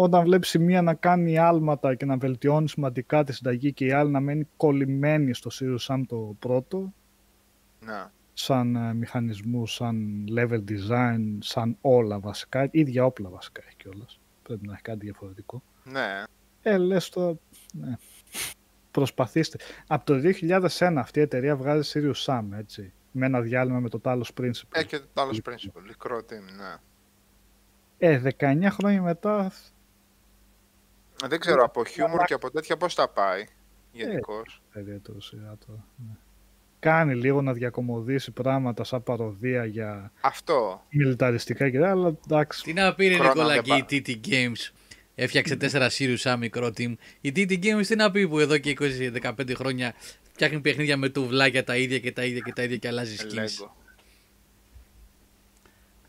[0.00, 3.90] όταν βλέπεις η μία να κάνει άλματα και να βελτιώνει σημαντικά τη συνταγή και η
[3.92, 6.92] άλλη να μένει κολλημένη στο Sirius Sam το πρώτο,
[7.84, 8.04] Ναι.
[8.32, 14.20] σαν ε, μηχανισμούς, σαν level design, σαν όλα βασικά, ίδια όπλα βασικά έχει κιόλας.
[14.42, 15.62] Πρέπει να έχει κάτι διαφορετικό.
[15.84, 16.22] ναι.
[16.62, 17.34] Ε, λες τώρα,
[17.72, 17.96] ναι.
[18.90, 19.58] Προσπαθήστε.
[19.86, 20.14] Από το
[20.78, 22.92] 2001 αυτή η εταιρεία βγάζει Sirius Sam, έτσι.
[23.12, 24.68] Με ένα διάλειμμα με το Talos Principle.
[24.72, 25.82] Ε, και το άλλο principle.
[25.86, 26.76] Μικρό team, ναι.
[27.98, 29.52] Ε, 19 χρόνια μετά,
[31.26, 33.44] Δεν ξέρω, από χιούμορ και από τέτοια πώς τα πάει.
[33.92, 34.62] γενικώς.
[34.74, 35.84] ιδιαίτερο σειρά τώρα.
[35.96, 36.12] Ναι.
[36.80, 40.82] Κάνει λίγο να διακομωδήσει πράγματα σαν παροδία για Αυτό.
[40.90, 42.62] μιλιταριστικά και αλλά εντάξει.
[42.62, 44.72] Τι να πει ρε Χρόνο Νικόλα δεν και η πά- TT Games;
[45.14, 46.94] Έφτιαξε τέσσερα Sirius σαν μικρό team.
[47.20, 49.94] Η TT Games τι να πει που εδώ και 20-15 χρόνια
[50.32, 53.38] φτιάχνει παιχνίδια με τουβλάκια τα ίδια και τα ίδια και τα ίδια και αλλάζει skins.
[53.38, 53.68] Lego.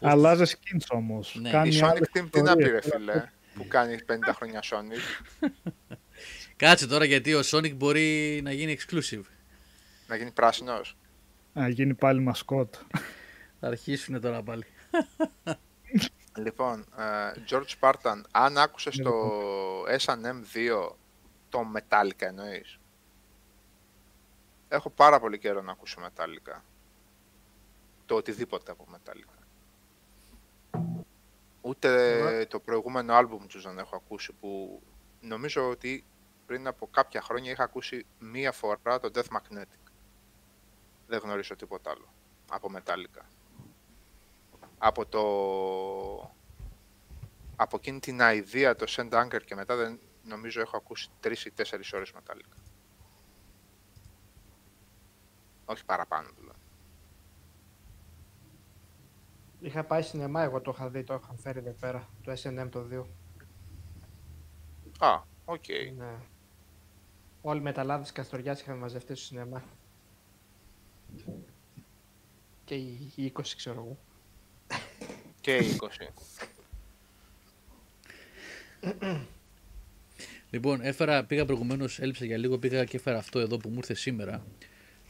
[0.01, 1.37] Αλλάζει skins όμως.
[1.41, 1.49] Ναι.
[1.49, 2.95] Κάνει Η Sonic άλλες Team τι να πει ρε ιστορίες.
[2.95, 5.23] φίλε, που κάνει 50 χρόνια Sonic,
[6.55, 9.23] Κάτσε τώρα γιατί ο Sonic μπορεί να γίνει exclusive.
[10.07, 10.97] να γίνει πράσινος.
[11.53, 12.75] Να γίνει πάλι μασκότ.
[13.59, 14.65] Θα αρχίσουν τώρα πάλι.
[16.37, 19.11] Λοιπόν, ε, George Spartan, αν άκουσες το
[19.83, 20.91] S&M 2,
[21.49, 22.79] το Metallica εννοείς;
[24.69, 26.61] Έχω πάρα πολύ καιρό να ακούσω Metallica.
[28.05, 29.39] Το οτιδήποτε από Metallica.
[31.61, 34.81] Ούτε το προηγούμενο άλμπουμ τους δεν έχω ακούσει, που
[35.21, 36.05] νομίζω ότι
[36.45, 39.91] πριν από κάποια χρόνια είχα ακούσει μία φορά το Death Magnetic.
[41.07, 42.13] Δεν γνωρίζω τίποτα άλλο
[42.49, 43.25] από Metallica.
[44.77, 45.21] Από το...
[47.55, 49.09] Από εκείνη την αηδία, το St.
[49.09, 52.57] Anger και μετά δεν νομίζω έχω ακούσει τρεις ή τέσσερις ώρες Metallica.
[55.65, 56.59] Όχι παραπάνω δηλαδή.
[59.61, 62.87] Είχα πάει σινεμά, εγώ το είχα δει, το είχαν φέρει εδώ πέρα, το S&M το
[62.91, 63.05] 2.
[64.99, 65.63] Α, οκ.
[65.97, 66.13] Ναι.
[67.41, 69.63] Όλοι οι μεταλλάδες Καστοριάς είχαν μαζευτεί στο σινεμά.
[72.65, 73.97] Και οι οι 20 ξέρω εγώ.
[75.41, 76.07] Και οι 20.
[80.49, 83.93] Λοιπόν, έφερα, πήγα προηγουμένως, έλειψα για λίγο, πήγα και έφερα αυτό εδώ που μου ήρθε
[83.93, 84.45] σήμερα.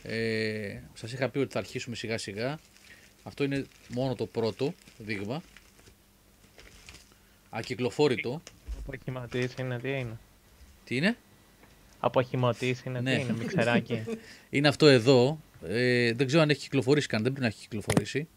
[0.04, 2.60] Ε, Σας είχα πει ότι θα αρχίσουμε σιγά σιγά.
[3.24, 5.42] Αυτό είναι μόνο το πρώτο δείγμα.
[7.50, 8.42] Ακυκλοφόρητο.
[8.80, 10.18] Αποχηματής είναι, τι είναι;
[10.84, 11.18] Τι είναι;
[12.00, 13.16] Αποχηματής είναι, Ναι.
[13.16, 14.04] τι είναι, μιξεράκι;
[14.50, 15.40] Είναι αυτό εδώ.
[15.68, 17.24] Ε, δεν ξέρω αν έχει κυκλοφορήσει καν.
[17.24, 18.28] Δεν πρέπει να έχει κυκλοφορήσει.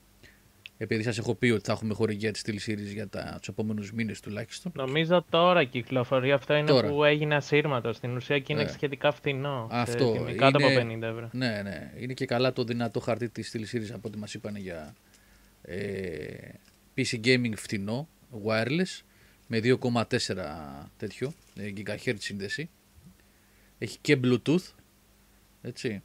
[0.82, 3.92] Επειδή σας έχω πει ότι θα έχουμε χορηγία της Steel Series για τα, τους επόμενους
[3.92, 4.72] μήνες τουλάχιστον.
[4.74, 6.32] Νομίζω τώρα κυκλοφορεί.
[6.32, 6.88] Αυτό είναι Τώρα.
[6.88, 7.92] που έγινε ασύρματο.
[7.92, 8.68] Στην ουσία και είναι Ναι.
[8.68, 9.68] σχετικά φθηνό.
[9.70, 11.28] σε Αυτό τιμή κάτω είναι- από 50 ευρώ.
[11.32, 11.92] Ναι, ναι.
[11.98, 14.94] Είναι και καλά το δυνατό χαρτί της Steel Series από ό,τι μας είπαν για
[15.62, 16.48] ε,
[16.96, 18.08] PC gaming φτηνό,
[18.46, 19.00] wireless,
[19.46, 22.68] με 2,4 τέτοιο ε, GHz σύνδεση.
[23.78, 24.72] Έχει και Bluetooth.
[25.62, 26.02] Έτσι.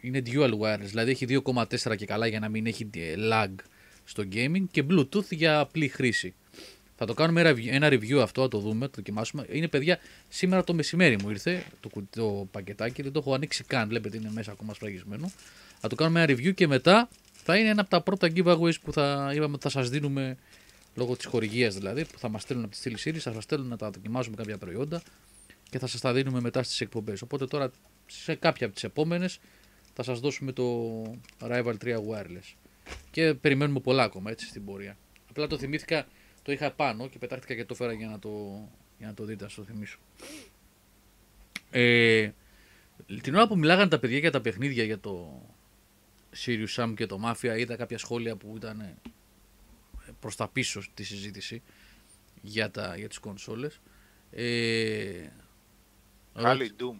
[0.00, 3.50] Είναι dual wireless, δηλαδή έχει 2,4 και καλά για να μην έχει ε, lag
[4.04, 6.34] στο gaming και Bluetooth για απλή χρήση.
[6.96, 9.46] Θα το κάνουμε ένα review- ένα review αυτό, θα το δούμε, το δοκιμάσουμε.
[9.50, 9.98] Είναι παιδιά,
[10.28, 14.16] σήμερα το μεσημέρι μου ήρθε το, κου- το πακετάκι, δεν το έχω ανοίξει καν, βλέπετε
[14.16, 15.32] είναι μέσα ακόμα σφραγισμένο.
[15.80, 17.08] Θα το κάνουμε ένα review και μετά
[17.44, 20.36] θα είναι ένα από τα πρώτα giveaways που θα, είπαμε, ότι θα σας δίνουμε
[20.94, 23.68] λόγω της χορηγίας δηλαδή, που θα μας στέλνουν από τη Steel Series, θα σας στέλνουν
[23.68, 25.02] να τα δοκιμάζουμε κάποια προϊόντα
[25.70, 27.22] και θα σας τα δίνουμε μετά στις εκπομπές.
[27.22, 27.70] Οπότε τώρα
[28.06, 29.38] σε κάποια από τις επόμενες
[29.94, 31.02] θα σας δώσουμε το
[31.40, 32.54] Rival 3 Wireless.
[33.10, 34.96] Και περιμένουμε πολλά ακόμα έτσι στην πορεία.
[35.30, 36.06] Απλά το θυμήθηκα,
[36.42, 38.30] το είχα πάνω και πετάχτηκα και το φέρα για να το,
[38.98, 39.98] για να το δείτε, να σας το θυμίσω.
[41.70, 42.30] Ε,
[43.22, 45.42] την ώρα που μιλάγανε τα παιδιά για τα παιχνίδια για το
[46.36, 48.94] Sirius Sam και το Mafia είδα κάποια σχόλια που ήταν ε,
[50.20, 51.62] προς τα πίσω στη συζήτηση
[52.42, 53.80] για, τα, για τις κονσόλες.
[54.30, 55.28] Ε,
[56.32, 56.96] Πάλι Doom.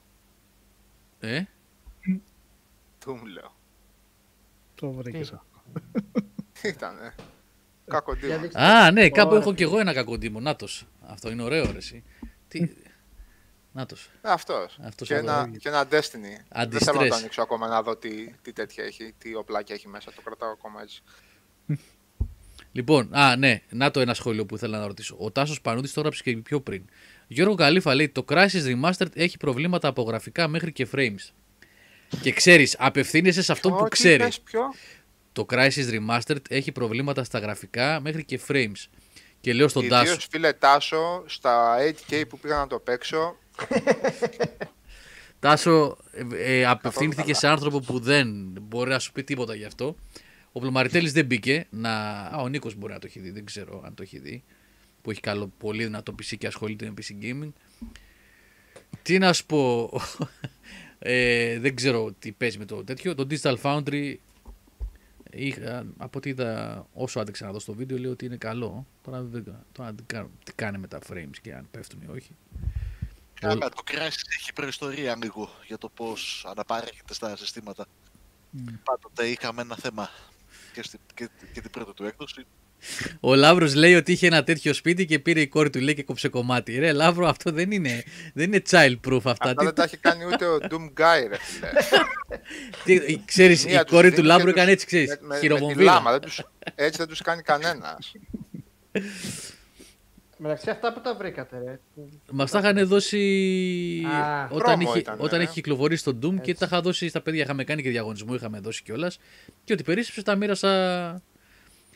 [1.20, 1.42] ε,
[3.04, 3.56] Doom λέω.
[4.74, 5.34] Το βρήκες.
[6.62, 7.14] Ήταν, ε.
[7.86, 8.40] Κακό Για Doom.
[8.40, 8.60] δείξτε.
[8.60, 9.40] Α, ναι, κάπου Ωραία.
[9.40, 10.40] έχω κι εγώ ένα κακό τίμο.
[10.40, 10.86] Νάτος.
[11.00, 12.02] Αυτό είναι ωραίο, ρε, εσύ.
[12.48, 12.68] Τι...
[13.72, 14.10] Νάτος.
[14.22, 14.78] Αυτός.
[14.82, 15.32] Αυτός και, εδώ.
[15.32, 16.68] ένα, και ένα Destiny.
[16.68, 17.18] Δεν θέλω να το Anti-stress.
[17.18, 20.12] ανοίξω ακόμα να δω τι, τι τέτοια έχει, τι οπλάκια έχει μέσα.
[20.12, 21.02] Το κρατάω ακόμα έτσι.
[22.72, 25.16] Λοιπόν, α, ναι, να το ένα σχόλιο που ήθελα να ρωτήσω.
[25.18, 26.84] Ο Τάσος Πανούτης το έγραψε και πιο πριν.
[27.26, 31.30] Γιώργο Καλήφα λέει: Το Crisis Remastered έχει προβλήματα από γραφικά μέχρι και frames.
[32.20, 34.28] Και ξέρεις, απευθύνεσαι σε αυτό που Ω, τι ξέρει.
[35.40, 38.88] Είπες, ποιο; Το Crisis Remastered έχει προβλήματα στα γραφικά μέχρι και frames.
[39.40, 40.04] Και λέω στον Τάσο.
[40.04, 41.76] Ιδίως φίλε Τάσο, στα
[42.10, 43.36] 8K που πήγα να το παίξω,
[45.42, 47.34] Τάσο, ε, ε, απευθύνθηκε καλά.
[47.34, 48.28] σε άνθρωπο που δεν
[48.60, 49.96] μπορεί να σου πει τίποτα γι' αυτό.
[50.52, 51.66] Ο Πλωμαριτέλη δεν μπήκε.
[51.70, 51.90] Να...
[52.20, 54.44] Α, ο Νίκος μπορεί να το έχει δει, δεν ξέρω αν το έχει δει.
[55.02, 57.52] Που έχει καλό, πολύ δυνατό PC και ασχολείται με PC gaming.
[59.02, 59.90] Τι να σου πω.
[60.98, 63.14] ε, δεν ξέρω τι παίζει με το τέτοιο.
[63.14, 64.14] Το Digital Foundry
[65.32, 68.86] είχα, από ό,τι είδα όσο άντεξα να δω στο βίντεο λέει ότι είναι καλό.
[69.02, 72.36] Τώρα δεν τώρα τι κάνω- τι κάνει με τα frames και αν πέφτουν ή όχι.
[73.40, 77.86] Καλά, το Crysis έχει προϊστορία λίγο για το πώς αναπαρέχεται στα συστήματα.
[78.84, 80.10] Πάντοτε είχαμε ένα θέμα
[80.72, 82.44] και, στη, και, και την πρώτη του έκδοση.
[83.20, 86.02] Ο Λαύρος λέει ότι είχε ένα τέτοιο σπίτι και πήρε η κόρη του λέει και
[86.02, 86.78] κόψε κομμάτι.
[86.78, 88.02] Ρε Λαύρο, αυτό δεν είναι,
[88.34, 89.30] δεν είναι child proof αυτά.
[89.30, 91.70] Αυτά Τι- δεν τα έχει κάνει ούτε ο Doom Guy, ρε φίλε.
[93.06, 95.16] τι- ξέρεις, Μία η τους κόρη δίνει του Λαύρου και έκανε τους- έτσι, ξέρεις, με-
[95.20, 95.82] με- με τη χειροβομβίδα.
[95.92, 96.42] λάμα, δεν τους-
[96.74, 98.12] Έτσι δεν τους κάνει κανένας.
[100.44, 101.78] Μεταξύ αυτά που τα βρήκατε, ρε.
[102.30, 103.18] Μα τα είχαν δώσει
[104.06, 105.42] Α, όταν, πρόμο είχε, ήταν, όταν ε.
[105.42, 106.54] έχει κυκλοφορήσει το Doom και Έτσι.
[106.54, 107.42] τα είχα δώσει στα παιδιά.
[107.42, 109.18] Είχαμε κάνει και διαγωνισμό, είχαμε δώσει κιόλας.
[109.64, 111.22] Και ότι περίσσεψε τα μοίρασα.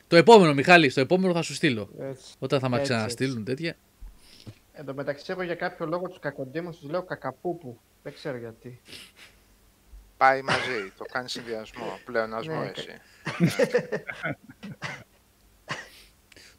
[0.08, 1.88] Το επόμενο, Μιχάλη, στο επόμενο θα σου στείλω.
[1.98, 2.34] Έτσι.
[2.38, 3.76] Όταν θα μας Έτσι, ξαναστείλουν τέτοια.
[4.72, 7.78] Εν τω μεταξύ, εγώ για κάποιο λόγο τους κακοντήμου τους λέω κακαπούπου.
[8.02, 8.80] Δεν ξέρω γιατί.
[10.16, 12.88] Πάει μαζί, το κάνει συνδυασμό, πλεονασμό Ναι, εσύ.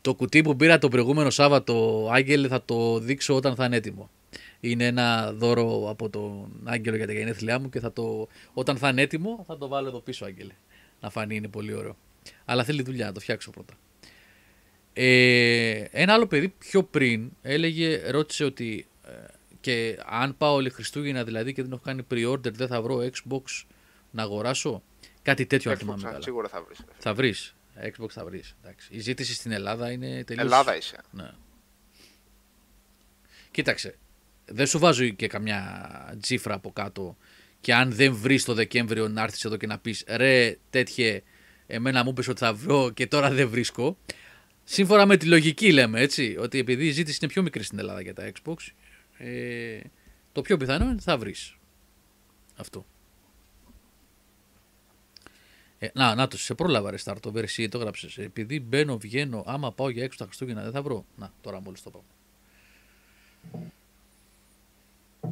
[0.02, 4.10] Το κουτί που πήρα το προηγούμενο Σάββατο, Άγγελε, θα το δείξω όταν θα είναι έτοιμο.
[4.60, 8.90] Είναι ένα δώρο από τον Άγγελο για τα γενέθλιά μου και θα το, όταν θα
[8.90, 10.54] είναι έτοιμο θα το βάλω εδώ πίσω, Άγγελε.
[11.00, 11.96] Να φανεί, είναι πολύ ωραίο.
[12.46, 13.74] Αλλά θέλει δουλειά, να το φτιάξω πρώτα.
[14.94, 19.12] Ε, ένα άλλο παιδί πιο πριν έλεγε, ρώτησε ότι ε,
[19.62, 23.42] και αν πάω όλη Χριστούγεννα δηλαδή και δεν έχω κάνει pre-order δεν θα βρω Xbox
[24.12, 24.84] να αγοράσω;
[25.22, 26.22] Κάτι τέτοιο αν θυμάμαι Xbox, καλά.
[26.22, 26.80] σίγουρα θα βρεις.
[26.98, 27.56] Θα βρεις.
[27.82, 28.56] Xbox θα βρεις.
[28.90, 30.44] Η ζήτηση στην Ελλάδα είναι τελείω.
[30.44, 30.98] Ελλάδα είσαι.
[31.12, 31.30] Ναι.
[33.52, 33.98] Κοίταξε.
[34.46, 37.18] Δεν σου βάζω και καμιά τζίφρα από κάτω.
[37.62, 41.22] Και αν δεν βρεις το Δεκέμβριο να έρθεις εδώ και να πεις ρε, τέτοιε,
[41.68, 43.98] εμένα μου είπε ότι θα βρω και τώρα δεν βρίσκω.
[44.64, 48.02] Σύμφωνα με τη λογική λέμε έτσι, ότι επειδή η ζήτηση είναι πιο μικρή στην Ελλάδα
[48.02, 48.56] για τα Xbox,
[49.18, 49.80] ε,
[50.32, 51.56] το πιο πιθανό είναι ότι θα βρεις.
[52.56, 52.86] Αυτό.
[55.80, 58.18] Ε, να, να το σε πρόλαβα ρε Στάρ, το Versi, το έγραψες.
[58.18, 61.06] Επειδή μπαίνω, βγαίνω, άμα πάω για έξω τα Χριστούγεννα δεν θα βρω.
[61.16, 62.02] Να, τώρα μόλις το πάω.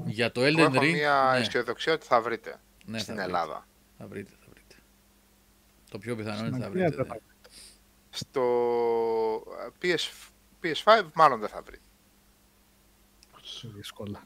[0.06, 3.22] Για το Εγώ Elden έχω Ring, μια ναι, αισιοδοξία ότι θα βρείτε ναι, στην θα
[3.22, 3.68] βρείτε, Ελλάδα.
[3.98, 4.45] Θα βρείτε, θα βρείτε.
[5.90, 7.04] Το πιο πιθανό είναι Στην ότι θα Αγγλία βρείτε.
[7.04, 7.20] δεν ναι.
[7.20, 7.36] θα
[8.10, 8.42] Στο
[9.82, 10.12] PS,
[10.64, 11.82] PS5 μάλλον δεν θα βρείτε.
[13.62, 14.26] βρει δύσκολα.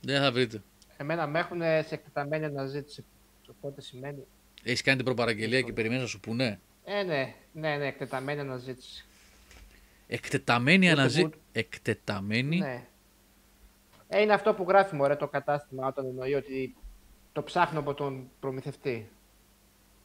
[0.00, 0.62] Δεν θα βρείτε.
[0.96, 3.04] Εμένα με έχουν σε εκτεταμένη αναζήτηση.
[3.50, 4.26] Οπότε σημαίνει.
[4.62, 9.06] Έχεις κάνει την προπαραγγελία και περιμένεις να σου πούνε; Ε, ναι, ναι, ναι, εκτεταμένη αναζήτηση.
[10.06, 11.22] Εκτεταμένη Ούτε αναζή...
[11.26, 11.32] good.
[11.52, 12.86] Εκτεταμένη; Ναι.
[14.08, 16.76] Ε, είναι αυτό που γράφει μου το κατάστημα όταν εννοεί ότι
[17.32, 19.08] το ψάχνω από τον προμηθευτή.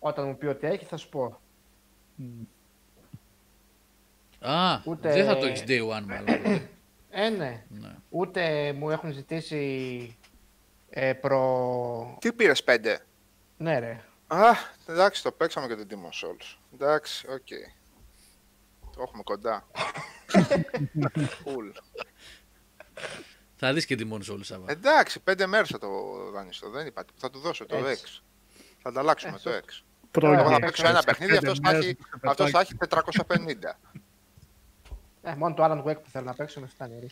[0.05, 1.39] Όταν μου πει ότι έχει, θα σου πω.
[4.39, 6.25] Α, Ούτε- δεν θα το έχεις day one μάλλον.
[6.25, 6.69] τότε.
[7.15, 7.63] Ε, ναι.
[7.69, 7.95] ναι.
[8.09, 10.17] Ούτε μου έχουν ζητήσει
[10.89, 12.17] ε, προ...
[12.19, 12.95] Τι πήρες 5.
[13.57, 14.01] Ναι, ρε.
[14.27, 14.51] Α,
[14.87, 16.57] εντάξει, το παίξαμε και τον Demon Souls.
[16.73, 17.47] Εντάξει, οκ.
[18.95, 19.67] Το έχουμε κοντά.
[21.45, 21.71] Cool.
[23.55, 24.71] Θα δεις και τη μόνη σου όλη Σάββα.
[24.71, 25.87] Εντάξει, πέντε μέρες θα το
[26.31, 26.69] δανειστώ.
[26.69, 27.05] Δεν είπα.
[27.05, 27.27] τίποτα.
[27.27, 28.03] Θα του δώσω το Έτσι.
[28.05, 28.21] X.
[28.81, 29.83] Θα ανταλλάξουμε Ε, το X.
[30.19, 32.51] Τώρα Εγώ θα θα παίξω ένα Σε παιχνίδι, πέντε αυτός θα μέρες έχει, το αυτός
[32.51, 32.75] θα πετάκι.
[33.39, 33.79] έχει 450.
[35.21, 36.99] Ε, μόνο το Alan Wake που θέλω να παίξω με φτάνει.
[36.99, 37.05] ρε.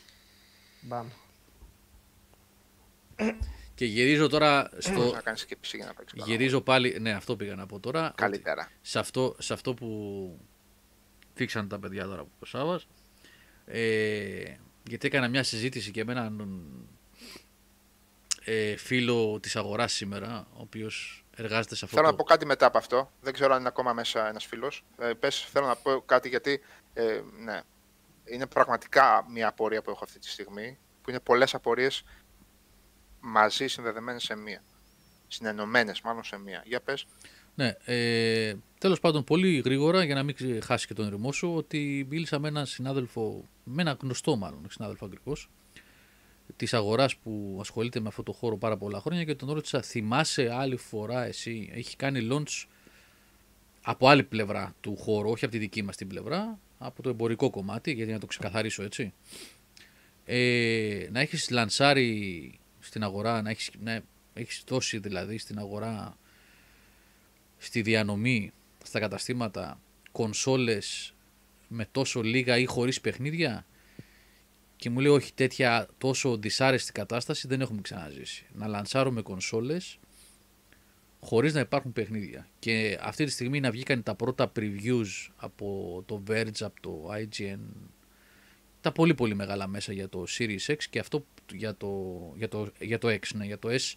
[0.81, 1.07] Μπαμ.
[3.75, 5.11] Και γυρίζω τώρα στο...
[5.11, 6.19] Να κάνεις και PC για να παίξεις.
[6.19, 6.31] καλά.
[6.31, 8.05] Γυρίζω πάλι, ναι αυτό πήγα να πω τώρα.
[8.05, 8.69] ότι Καλύτερα.
[8.81, 10.39] σε αυτό, σε αυτό που
[11.33, 12.87] φίξαν τα παιδιά τώρα από ο Σάββας.
[13.65, 14.43] Ε,
[14.89, 16.59] γιατί έκανα μια συζήτηση και με έναν
[18.43, 22.11] ε, φίλο της αγοράς σήμερα, ο οποίος εργάζεται σε αυτό Θέλω το...
[22.11, 23.11] να πω κάτι μετά από αυτό.
[23.21, 24.83] Δεν ξέρω αν είναι ακόμα μέσα ένας φίλος.
[24.97, 26.61] Ε, πες, θέλω να πω κάτι γιατί,
[26.93, 27.61] ε, ναι,
[28.25, 32.03] είναι πραγματικά μια απορία που έχω αυτή τη στιγμή, που είναι πολλές απορίες
[33.19, 34.63] μαζί συνδεδεμένες σε μία.
[35.27, 36.63] Συνενωμένες μάλλον σε μία.
[36.65, 37.05] Για πες.
[37.55, 41.53] Ναι, ε, τέλος πάντων πολύ γρήγορα για να μην ξε- χάσει και τον ρημό σου
[41.55, 45.49] ότι μίλησα με έναν συνάδελφο, με έναν γνωστό μάλλον συνάδελφο αγγλικός
[46.55, 50.49] της αγοράς που ασχολείται με αυτό το χώρο πάρα πολλά χρόνια και τον ρώτησα θυμάσαι
[50.53, 52.65] άλλη φορά εσύ, έχει κάνει launch
[53.81, 57.49] από άλλη πλευρά του χώρου, όχι από τη δική μας την πλευρά, από το εμπορικό
[57.49, 59.13] κομμάτι, γιατί να το ξεκαθαρίσω έτσι.
[60.25, 64.01] Ε, να έχεις λανσάρει στην αγορά, να έχεις, να
[64.33, 66.17] έχεις δώσει δηλαδή στην αγορά
[67.57, 68.51] στη διανομή
[68.83, 69.79] στα καταστήματα
[70.11, 71.13] κονσόλες
[71.67, 73.65] με τόσο λίγα ή χωρίς παιχνίδια;
[74.81, 78.45] Και μου λέει όχι τέτοια τόσο δυσάρεστη κατάσταση δεν έχουμε ξαναζήσει.
[78.53, 79.99] Να λανσάρουμε κονσόλες
[81.19, 82.47] χωρίς να υπάρχουν παιχνίδια.
[82.59, 87.59] Και αυτή τη στιγμή να βγήκαν τα πρώτα previews από το Verge, από το IGN,
[88.81, 92.71] τα πολύ πολύ μεγάλα μέσα για το Series X και αυτό για το, για το,
[92.79, 93.93] για το X, ναι, για το S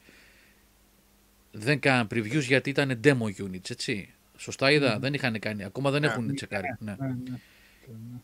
[1.50, 4.14] δεν κάναν previews γιατί ήταν demo units, έτσι.
[4.36, 6.76] Σωστά είδα, δεν είχαν κάνει, ακόμα δεν έχουν τσεκάρει.
[6.78, 6.96] Ναι.
[6.98, 7.38] Ναι, ναι.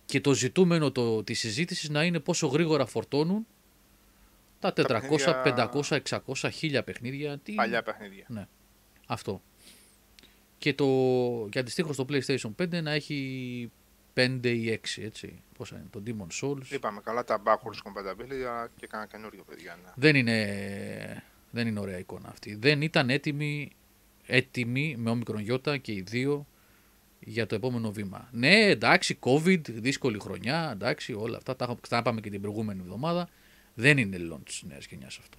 [0.07, 3.47] Και το ζητούμενο το, της συζήτησης να είναι πόσο γρήγορα φορτώνουν
[4.59, 7.39] τα 400, παιχνίδια- 500, 600, 1000 παιχνίδια.
[7.39, 7.53] Τι...
[7.53, 8.49] Παλιά παιχνίδια.
[9.07, 9.43] Αυτό.
[10.59, 10.87] και, το,
[11.51, 13.71] και αντιστοίχως το PlayStation 5 να έχει
[14.15, 15.43] 5 ή 6, έτσι.
[15.59, 16.71] Πόσα είναι, το Demon Souls.
[16.71, 19.79] Είπαμε καλά τα backwards compatibility αλλά και κάνα καινούριο παιδιά.
[19.85, 19.91] Ναι.
[19.95, 22.55] Δεν είναι, δεν είναι ωραία εικόνα αυτή.
[22.55, 23.71] Δεν ήταν έτοιμη,
[24.27, 26.47] έτοιμη με όμικρον γιώτα και οι δύο
[27.21, 28.29] για το επόμενο βήμα.
[28.33, 33.29] Ναι, εντάξει, COVID, δύσκολη χρονιά, εντάξει, όλα αυτά τα έχουμε ξαναπάμε και την προηγούμενη εβδομάδα.
[33.75, 35.39] Δεν είναι launch νέας γενιάς αυτό.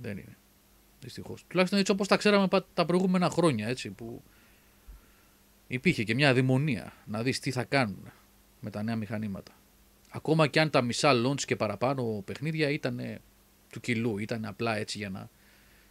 [0.00, 0.36] Δεν είναι.
[1.00, 1.44] Δυστυχώς.
[1.48, 4.22] Τουλάχιστον έτσι όπως τα ξέραμε πα- τα προηγούμενα χρόνια, έτσι, που
[5.66, 8.12] υπήρχε και μια αδημονία να δεις τι θα κάνουν
[8.60, 9.52] με τα νέα μηχανήματα.
[10.08, 13.20] Ακόμα και αν τα μισά launch και παραπάνω παιχνίδια ήταν
[13.70, 15.30] του κιλού, ήταν απλά έτσι για να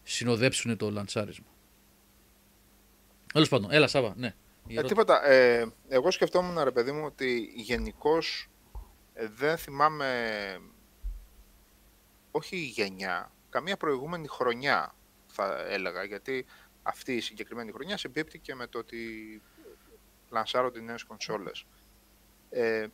[0.04, 1.46] συνοδέψουν το λαντσάρισμα.
[3.34, 4.28] Τέλος πάντων, έλα Σάβα, ναι.
[4.28, 4.32] Η
[4.68, 4.94] Ε, ερώτηση.
[4.94, 5.26] τίποτα.
[5.26, 8.50] Ε, εγώ σκεφτόμουν, ρε παιδί μου, ότι γενικώς
[9.36, 10.60] δεν θυμάμαι,
[12.32, 14.96] όχι η γενιά, καμία προηγούμενη χρονιά
[15.28, 16.46] θα έλεγα, γιατί
[16.84, 18.98] αυτή η συγκεκριμένη χρονιά συμπίπτει και με το ότι
[20.30, 21.66] λανσάρονται οι νέες κονσόλες.
[22.50, 22.88] Ε,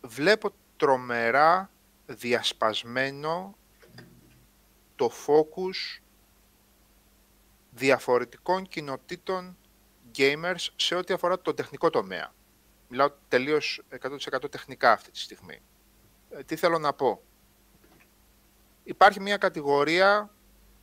[0.00, 1.70] βλέπω τρομερά
[2.06, 3.56] διασπασμένο
[4.96, 6.00] το focus
[7.70, 9.56] διαφορετικών κοινοτήτων
[10.16, 12.34] gamers σε ό,τι αφορά το τεχνικό τομέα.
[12.88, 15.62] Μιλάω τελείως 100% τεχνικά αυτή τη στιγμή.
[16.30, 17.22] Ε, τι θέλω να πω;
[18.86, 20.30] Υπάρχει μια κατηγορία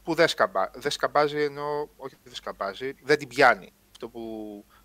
[0.03, 3.73] που δεν, σκαμπά, δεν σκαμπάζει, ενώ όχι δεν σκαμπάζει, δεν την πιάνει.
[3.91, 4.19] Αυτό που,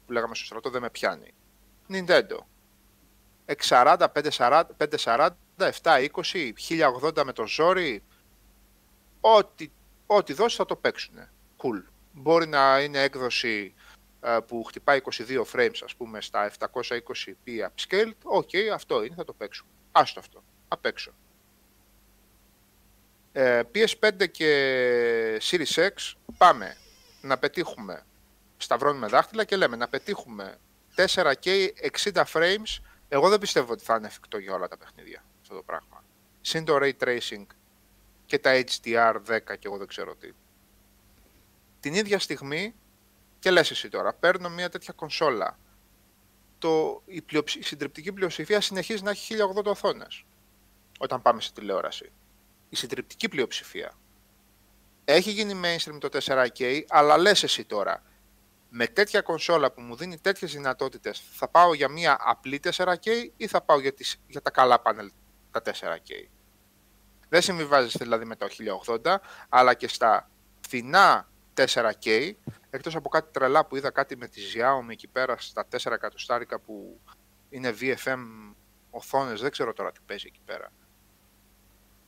[0.06, 1.34] που λέγαμε στο στρατό δεν με πιάνει.
[1.88, 2.38] Nintendo.
[3.68, 4.06] 640,
[4.38, 4.62] 540,
[5.04, 5.28] 540,
[5.58, 6.52] 720,
[7.02, 8.02] 1080 με το ζόρι.
[9.20, 9.70] Ό,τι,
[10.06, 11.14] ό,τι δώσει θα το παίξουν.
[11.56, 11.82] Cool.
[12.12, 13.87] Μπορεί να είναι έκδοση ε,
[14.46, 19.70] που χτυπάει 22 frames ας πούμε στα 720p upscale, OK, αυτό είναι, θα το παίξουμε.
[19.92, 21.12] Άστο αυτό, απ' έξω.
[23.32, 25.90] Ε, PS5 και Series X
[26.36, 26.76] πάμε
[27.20, 28.06] να πετύχουμε,
[28.56, 30.58] σταυρώνουμε δάχτυλα και λέμε να πετύχουμε
[30.96, 31.68] 4K
[32.02, 35.62] 60 frames, εγώ δεν πιστεύω ότι θα είναι εφικτό για όλα τα παιχνίδια αυτό το
[35.62, 36.04] πράγμα.
[36.40, 37.46] Συν το Ray Tracing
[38.26, 40.30] και τα HDR 10 και εγώ δεν ξέρω τι.
[41.80, 42.74] Την ίδια στιγμή
[43.38, 45.58] και λες εσύ τώρα, παίρνω μια τέτοια κονσόλα.
[46.58, 50.24] Το, η, πλειοψη- η συντριπτική πλειοψηφία συνεχίζει να έχει 1080 οθόνες
[50.98, 52.12] όταν πάμε σε τηλεόραση.
[52.68, 53.92] Η συντριπτική πλειοψηφία.
[55.04, 58.02] Έχει γίνει mainstream το 4K, αλλά λες εσύ τώρα,
[58.68, 63.46] με τέτοια κονσόλα που μου δίνει τέτοιες δυνατότητες, θα πάω για μια απλή 4K ή
[63.46, 65.10] θα πάω για, τις, για τα καλά πάνελ
[65.50, 66.28] τα 4K.
[67.28, 68.46] Δεν συμβιβάζεσαι δηλαδή με το
[69.04, 69.16] 1080,
[69.48, 71.28] αλλά και στα φθηνά
[71.66, 72.30] 4K,
[72.70, 76.58] εκτός από κάτι τρελά που είδα κάτι με τη Xiaomi εκεί πέρα στα 4 εκατοστάρικα
[76.58, 77.00] που
[77.48, 78.54] είναι VFM
[78.90, 80.72] οθόνες, δεν ξέρω τώρα τι παίζει εκεί πέρα.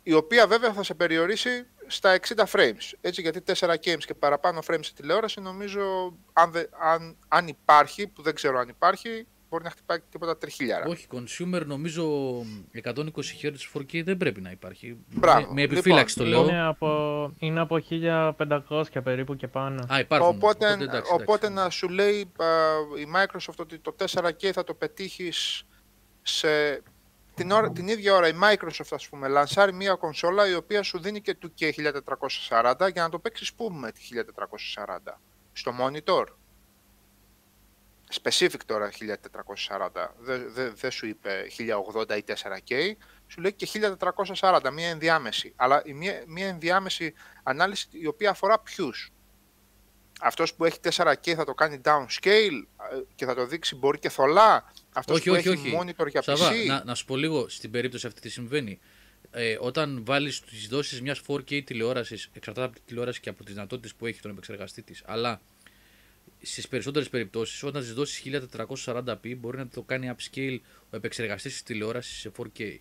[0.03, 2.93] Η οποία βέβαια θα σε περιορίσει στα 60 frames.
[3.01, 8.07] Έτσι, γιατί 4 games και παραπάνω frames σε τηλεόραση νομίζω αν, δε- αν, αν υπάρχει,
[8.07, 10.87] που δεν ξέρω αν υπάρχει, μπορεί να χτυπάει τίποτα τριχίλιαρα.
[10.87, 12.37] Όχι, consumer νομίζω
[12.83, 13.03] 120
[13.43, 14.97] Hz 4K δεν πρέπει να υπάρχει.
[15.15, 15.47] Μπράβο.
[15.47, 16.51] Με, με επιφύλαξη Λοιπόν, το λέω.
[16.51, 17.79] Είναι από, είναι από
[18.69, 19.87] 1500 περίπου και πάνω.
[19.93, 20.37] Α, υπάρχουν.
[20.37, 21.13] Οπότε, εντάξει, εντάξει.
[21.13, 22.47] οπότε να σου λέει α,
[22.99, 25.63] η Microsoft ότι το 4K θα το πετύχεις
[26.23, 26.83] σε
[27.35, 30.99] την, ώρα, την ίδια ώρα η Microsoft ας πούμε λανσάρει μια κονσόλα η οποία σου
[31.01, 34.01] δίνει και 2K 1440 για να το παίξεις πού με τη
[35.07, 35.13] 1440
[35.53, 36.25] στο monitor
[38.23, 41.47] specific τώρα 1440 δεν δε, δεν σου είπε
[42.09, 42.93] 1080 ή 4K
[43.27, 43.69] σου λέει και
[44.41, 49.13] 1440 μια ενδιάμεση αλλά η μια, μια ενδιάμεση ανάλυση η οποία αφορά ποιους
[50.21, 54.09] αυτός που έχει 4K θα το κάνει downscale ε, και θα το δείξει μπορεί και
[54.09, 54.73] θολά.
[54.93, 55.79] Αυτός όχι, που όχι, έχει όχι.
[55.81, 56.67] monitor για Σαββά, PC.
[56.67, 58.81] να, να σου πω λίγο στην περίπτωση αυτή τι συμβαίνει.
[59.31, 63.55] Ε, όταν βάλεις τις δόσεις μιας 4K τηλεόρασης, εξαρτάται από τη τηλεόραση και από τις
[63.55, 65.41] δυνατότητες που έχει τον επεξεργαστή της, αλλά
[66.43, 68.23] στις περισσότερες περιπτώσεις, όταν τι δώσεις
[68.87, 70.59] 1440p, μπορεί να το κάνει upscale
[70.91, 72.79] ο επεξεργαστής της τηλεόρασης σε 4K.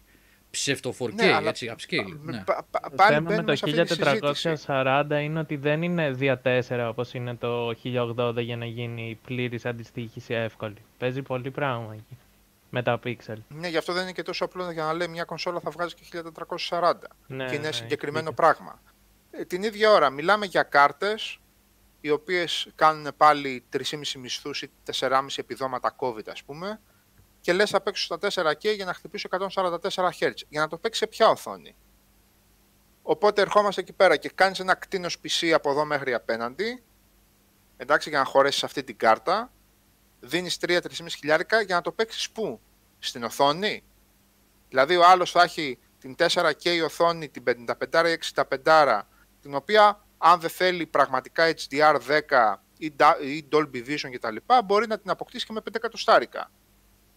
[0.51, 2.15] Ψεύτο 4K, Ναι, αλλά έτσι, upscale.
[2.19, 2.43] με- ναι.
[2.43, 4.65] πα- πα- Το πάλι θέμα με μπαίνουμε το σε αυτή τη συζήτηση.
[4.67, 9.65] 1440 είναι ότι δεν είναι δια 4 όπως είναι το 1080 για να γίνει πλήρης
[9.65, 10.75] αντιστοίχηση εύκολη.
[10.97, 12.17] Παίζει πολύ πράγμα εκεί.
[12.69, 13.35] Με τα pixel.
[13.47, 15.93] Ναι, γι' αυτό δεν είναι και τόσο απλό για να λέει μια κονσόλα θα βγάζει
[15.95, 17.07] και 1440.
[17.27, 18.81] Ναι, και είναι ναι, συγκεκριμένο έχεις πράγμα.
[19.31, 21.39] Ε, την ίδια ώρα μιλάμε για κάρτες
[22.01, 23.81] οι οποίες κάνουν πάλι 3,5
[24.17, 26.81] μισθούς ή 4,5 επιδόματα COVID ας πούμε
[27.41, 29.79] και λες θα παίξω στα 4K για να χτυπήσω 144
[30.19, 30.33] Hz.
[30.49, 31.75] Για να το παίξεις σε ποια οθόνη.
[33.01, 36.83] Οπότε ερχόμαστε εκεί πέρα και κάνεις ένα κτίνος PC από εδώ μέχρι απέναντι
[37.77, 39.51] εντάξει για να χωρέσεις αυτή την κάρτα
[40.19, 42.59] δίνεις 3-3,5 χιλιάρικα για να το παίξεις πού,
[42.99, 43.83] στην οθόνη.
[44.69, 48.17] Δηλαδή ο άλλος θα έχει την 4K οθόνη, την 55 ή
[48.61, 49.01] 65,
[49.41, 54.35] την οποία αν δεν θέλει πραγματικά HDR10 ή, Da- ή Dolby Vision κτλ.
[54.65, 56.51] μπορεί να την αποκτήσει και με 5 εκατοστάρικα.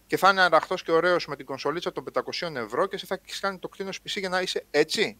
[0.07, 3.19] Και θα είναι αραχτός και ωραίος με την κονσολίτσα των 500 ευρώ και εσύ θα
[3.23, 5.17] έχεις κάνει το κτίνος PC για να είσαι έτσι.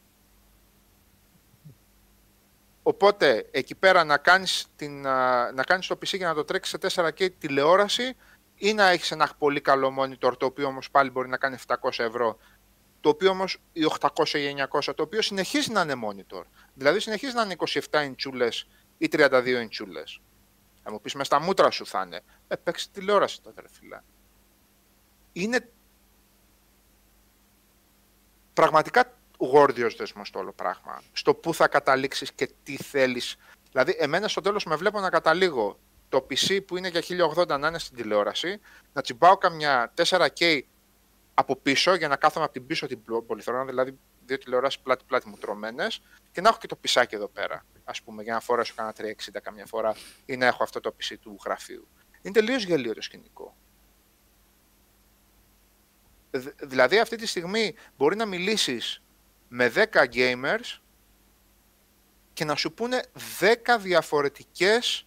[2.84, 6.76] Οπότε εκεί πέρα να κάνεις, την, α, να κάνεις το PC για να το τρέξεις
[6.80, 8.16] σε 4K τηλεόραση
[8.56, 12.04] ή να έχεις ένα πολύ καλό monitor το οποίο όμως πάλι μπορεί να κάνει 700
[12.04, 12.38] ευρώ
[13.04, 16.44] το οποίο όμως οι 800 ή 900 το οποίο συνεχίζει να είναι monitor.
[16.74, 17.56] Δηλαδή συνεχίζει να είναι
[17.92, 18.68] 27 ιντσούλες
[18.98, 20.22] ή 32 ιντσούλες.
[20.84, 22.22] Θα μου πεις, μες στα μούτρα σου θα είναι.
[22.48, 24.02] Ε, παίξει τηλεόραση τότε, ρε φίλε.
[25.34, 25.70] Είναι
[28.54, 31.02] πραγματικά γόρδιος δεσμός το όλο πράγμα.
[31.14, 33.36] Στο πού θα καταλήξεις και τι θέλεις.
[33.72, 37.02] Δηλαδή, εμένα στο τέλος με βλέπω να καταλήγω το PC που είναι για
[37.36, 38.60] 1080 να είναι στην τηλεόραση,
[38.94, 40.62] να τσιμπάω καμιά 4K
[41.34, 45.28] από πίσω για να κάθομαι από την πίσω την πλο- πολυθρόνα, δηλαδή δύο τηλεοράσεις πλάτη-πλάτη
[45.30, 48.74] μου τρωμένες και να έχω και το πισάκι εδώ πέρα, ας πούμε, για να φορέσω
[48.76, 49.96] κανένα 360 καμιά φορά
[50.26, 51.88] ή να έχω αυτό το PC του γραφείου.
[52.22, 53.56] Είναι τελείως γελίο το σκηνικό.
[56.32, 59.02] Δ- Δηλαδή αυτή τη στιγμή μπορεί να μιλήσεις
[59.48, 60.80] με 10 gamers
[62.34, 63.04] και να σου πούνε
[63.40, 65.06] 10 διαφορετικές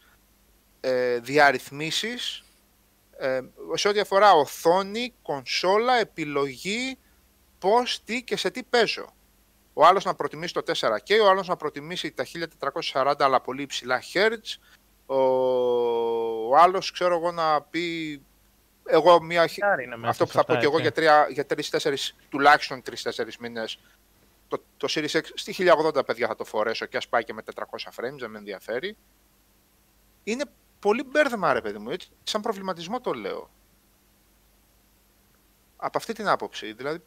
[0.81, 2.45] ε, διαρρυθμίσεις
[3.19, 3.41] ε,
[3.75, 6.99] σε ό,τι αφορά οθόνη, κονσόλα, επιλογή,
[7.59, 9.15] πώς, τι και σε τι παίζω.
[9.73, 12.27] Ο άλλος να προτιμήσει το 4K, ο άλλος να προτιμήσει τα
[12.93, 14.39] 1440 αλλά πολύ υψηλά Hz,
[15.07, 15.17] ο,
[16.49, 18.21] ο άλλος ξέρω εγώ να πει
[18.89, 20.83] εγώ μια, Άρα είναι μέσα αυτό που σε θα πω αυτά, και εγώ έτσι.
[20.83, 23.79] για, τρία, για τρεις, τέσσερις, τουλάχιστον 3-4 μήνες
[24.49, 25.55] το, το Series X στη
[25.97, 28.97] 1080 παιδιά θα το φορέσω και ας πάει και με 400 frames, δεν με ενδιαφέρει.
[30.25, 30.45] Είναι
[30.79, 33.51] πολύ μπέρδεμα ρε παιδί μου, έτσι, σαν προβληματισμό το λέω.
[35.77, 37.03] Από αυτή την άποψη, δηλαδή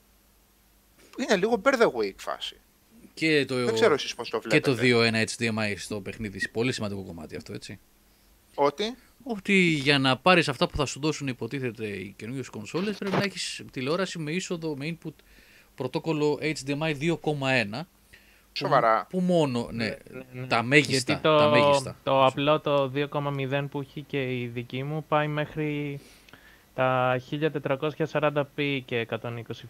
[1.18, 2.60] είναι λίγο bear the wake φάση.
[3.14, 5.26] Και το, Δεν ξέρω εσείς πώς το και το βλέπετε.
[5.38, 6.50] 2.1 HDMI στο παιχνίδι.
[6.50, 7.80] Πολύ σημαντικό κομμάτι αυτό, έτσι.
[8.54, 13.16] Ότι, Ότι για να πάρεις αυτά που θα σου δώσουν υποτίθεται οι καινούριε κονσόλες πρέπει
[13.16, 15.14] να έχεις τηλεόραση με είσοδο, με input
[15.76, 17.82] πρωτόκολλο HDMI 2.1.
[18.54, 19.08] σοβαρά.
[19.10, 19.96] Που μόνο, ναι, Ναι,
[20.42, 20.48] ναι.
[20.48, 20.92] τα μέγιστα.
[21.14, 21.96] Γιατί το, τα μέγιστα.
[22.04, 26.00] το απλό το 2,0 που έχει και η δική μου πάει μέχρι
[26.76, 27.20] τα
[28.12, 29.20] 1440p και 120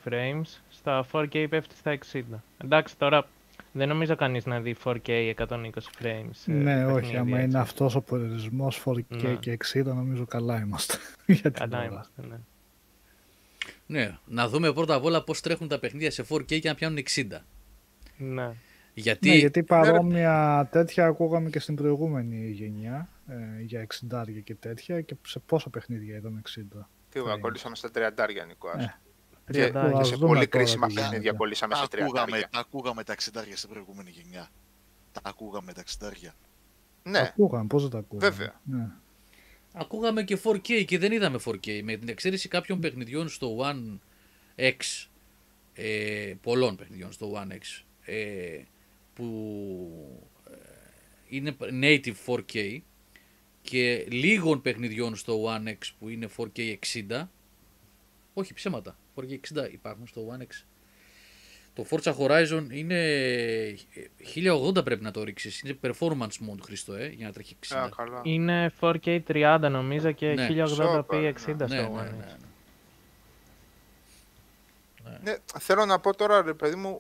[0.09, 0.41] frames.
[0.69, 2.21] Στα 4K πέφτει στα 60.
[2.63, 3.27] Εντάξει, τώρα
[3.71, 5.45] δεν νομίζω κανείς να δει 4K 120
[6.01, 6.29] frames.
[6.31, 6.93] σε Ναι, όχι.
[6.93, 7.49] παιχνίδι, Άμα έτσι.
[7.49, 9.33] είναι αυτός ο περιορισμός 4K Ναι.
[9.33, 10.97] και 60, νομίζω καλά είμαστε.
[11.25, 11.85] Για την Καλά ώρα.
[11.87, 12.35] είμαστε, ναι.
[13.85, 16.97] Ναι, να δούμε πρώτα απ' όλα πώς τρέχουν τα παιχνίδια σε 4K και να πιάνουν
[17.15, 17.23] 60.
[18.17, 18.51] ναι.
[18.93, 25.01] Γιατί, Ναι, γιατί παρόμοια τέτοια ακούγαμε και στην προηγούμενη γενιά ε, για 60 και τέτοια
[25.01, 26.61] και σε πόσα παιχνίδια είδαμε 60.
[27.09, 27.39] Τι frames.
[27.39, 27.99] κολλήσαμε στα 30
[28.47, 28.69] Νικό.
[28.77, 28.95] Ε,
[29.45, 29.91] Και, Τριαντάρια.
[29.91, 31.37] και Ας σε δούμε πολύ τώρα κρίσιμα τι παιχνίδια γίνεται.
[31.37, 31.99] κολλήσαμε Τα σε 30.
[32.01, 33.17] ακούγαμε, τα ακούγαμε τα 60
[33.53, 34.49] στην προηγούμενη γενιά.
[35.11, 36.33] Τα ακούγαμε τα 60.
[37.03, 38.29] Ναι, Ακούγαμε, πώς δεν τα ακούγαμε.
[38.31, 38.61] Βέβαια.
[38.63, 38.87] Ναι.
[39.73, 41.81] ακούγαμε και 4K και δεν είδαμε 4K.
[41.83, 43.97] Με την εξαίρεση κάποιων παιχνιδιών στο One
[44.55, 45.07] X,
[45.73, 48.59] ε, πολλών παιχνιδιών στο One X, ε,
[49.19, 50.55] που ε,
[51.29, 52.79] είναι native 4K
[53.61, 56.75] και λίγων παιχνιδιών στο One X που είναι 4K
[57.09, 57.27] 60.
[58.33, 60.63] Όχι ψέματα, 4K 60 υπάρχουν στο One X.
[61.73, 62.99] Το Forza Horizon είναι
[64.35, 65.61] 1080 πρέπει να το ρίξεις.
[65.61, 67.75] Είναι performance mode Χριστό, ε, για να τρέχει 60.
[67.75, 68.21] Α, καλά.
[68.23, 70.47] Είναι 4K 30 νομίζω και Ναι.
[70.49, 72.48] 1080p Σόπα, 60 ναι, στο ναι, One ναι, X.
[75.09, 75.31] ναι.
[75.31, 76.97] Ναι, θέλω να πω τώρα, ρε παιδί μου,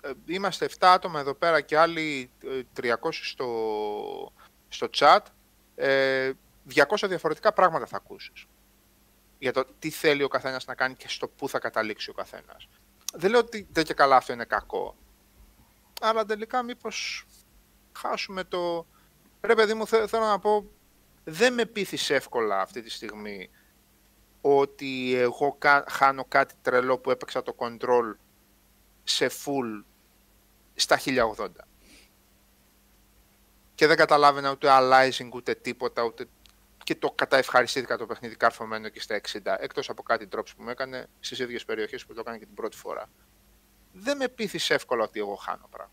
[0.00, 4.32] ε, είμαστε 7 άτομα εδώ πέρα και άλλοι ε, 300 στο,
[4.68, 5.18] στο chat.
[5.74, 6.32] Ε,
[6.74, 8.46] 200 διαφορετικά πράγματα θα ακούσεις.
[9.38, 12.68] Για το τι θέλει ο καθένας να κάνει και στο πού θα καταλήξει ο καθένας.
[13.14, 14.96] Δεν λέω ότι δεν και καλά αυτό είναι κακό.
[16.00, 17.26] Αλλά τελικά μήπως
[17.98, 18.86] χάσουμε το...
[19.40, 20.70] Ρε παιδί μου, θε- θέλω να πω,
[21.24, 23.50] δεν με πείθεις εύκολα αυτή τη στιγμή
[24.46, 28.14] ότι εγώ κα- χάνω κάτι τρελό που έπαιξα το control
[29.04, 29.84] σε full
[30.74, 31.46] στα 1080.
[33.74, 36.26] Και δεν καταλάβαινα ούτε aliasing ούτε τίποτα, ούτε
[36.84, 40.68] και το καταευχαριστήθηκα το παιχνίδι καρφωμένο και στα 60, εκτός από κάτι drops που μου
[40.68, 43.06] έκανε στις ίδιες περιοχές που το έκανε και την πρώτη φορά.
[43.92, 45.92] Δεν με πείθεις εύκολα ότι εγώ χάνω πράγμα.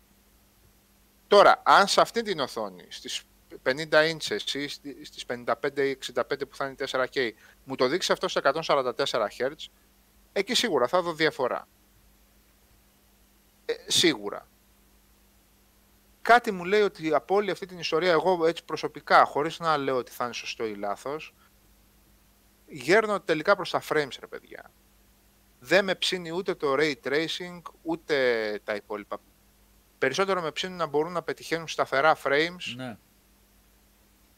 [1.26, 3.22] Τώρα, αν σε αυτή την οθόνη, στις
[3.62, 7.30] 50 inches ή στη- στις 55 ή 65 που θα είναι 4K,
[7.64, 9.52] μου το δείξει αυτό στα 144 Hz,
[10.32, 11.68] εκεί σίγουρα θα δω διαφορά.
[13.64, 14.46] Ε, σίγουρα.
[16.22, 19.96] Κάτι μου λέει ότι από όλη αυτή την ιστορία, εγώ έτσι προσωπικά, χωρίς να λέω
[19.96, 21.34] ότι θα είναι σωστό ή λάθος,
[22.66, 24.70] γέρνω τελικά προς τα frames, ρε παιδιά.
[25.60, 28.16] Δεν με ψήνει ούτε το ray tracing, ούτε
[28.64, 29.16] τα υπόλοιπα.
[29.98, 32.96] Περισσότερο με ψήνουν να μπορούν να πετυχαίνουν σταθερά frames Ναι.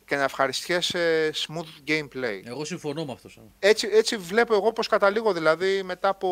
[0.05, 2.41] Και να ευχαριστιέσαι smooth gameplay.
[2.44, 3.28] Εγώ συμφωνώ με αυτό.
[3.28, 3.47] Σάβα.
[3.58, 6.28] Έτσι, έτσι βλέπω εγώ πως καταλήγω δηλαδή μετά από...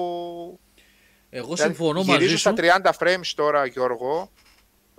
[1.31, 2.57] Εγώ Δηλαδή, συμφωνώ γυρίζω μαζί στα σου.
[2.99, 4.33] 30 frames τώρα Γιώργο.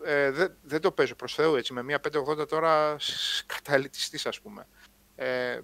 [0.05, 1.99] Ε, δεν, δεν το παίζω προς Θεού έτσι με μια
[2.41, 4.67] 580 τώρα σ- καταελιτιστής ας πούμε.
[5.15, 5.59] Ε,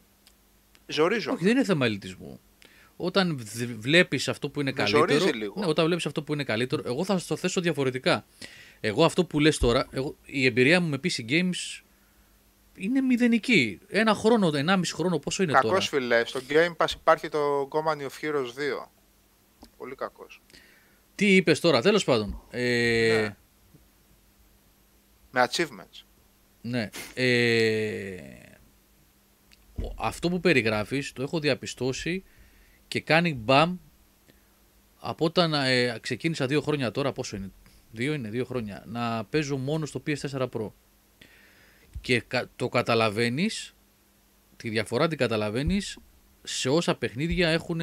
[0.88, 1.32] ζορίζω.
[1.32, 2.40] Όχι, δεν είναι θέμα ελιτισμού.
[2.96, 3.48] Όταν
[3.80, 5.08] βλέπεις αυτό που είναι Με καλύτερο.
[5.08, 5.54] ζορίζει λίγο.
[5.60, 8.26] Ναι, όταν βλέπεις αυτό που είναι καλύτερο, εγώ θα το θέσω διαφορετικά.
[8.80, 11.82] Εγώ αυτό που λες τώρα, εγώ, η εμπειρία μου με PC Games
[12.80, 13.80] είναι μηδενική.
[13.88, 18.01] Ένα χρόνο, ενάμιση χρόνο, πόσο είναι τώρα; Κακός φίλε, στο Game Pass υπάρχει το Company
[18.01, 18.45] of Heroes
[18.83, 18.90] 2.
[19.77, 20.41] Πολύ κακός.
[21.16, 22.41] Τι είπες τώρα, τέλος πάντων.
[22.49, 23.35] Ε, Ναι.
[25.32, 26.03] Με achievements.
[26.61, 26.90] Ναι.
[27.14, 28.16] Ε,
[29.82, 32.24] ο- αυτό που περιγράφεις το έχω διαπιστώσει
[32.88, 33.77] και κάνει μπαμ
[34.99, 37.51] από όταν ε, ξεκίνησα δύο χρόνια τώρα, πόσο είναι,
[37.91, 40.72] δύο είναι, δύο χρόνια, να παίζω μόνο στο PS4 Pro.
[42.02, 43.76] Και κα- το καταλαβαίνεις,
[44.58, 45.98] τη διαφορά την καταλαβαίνεις
[46.44, 47.82] σε όσα παιχνίδια έχουν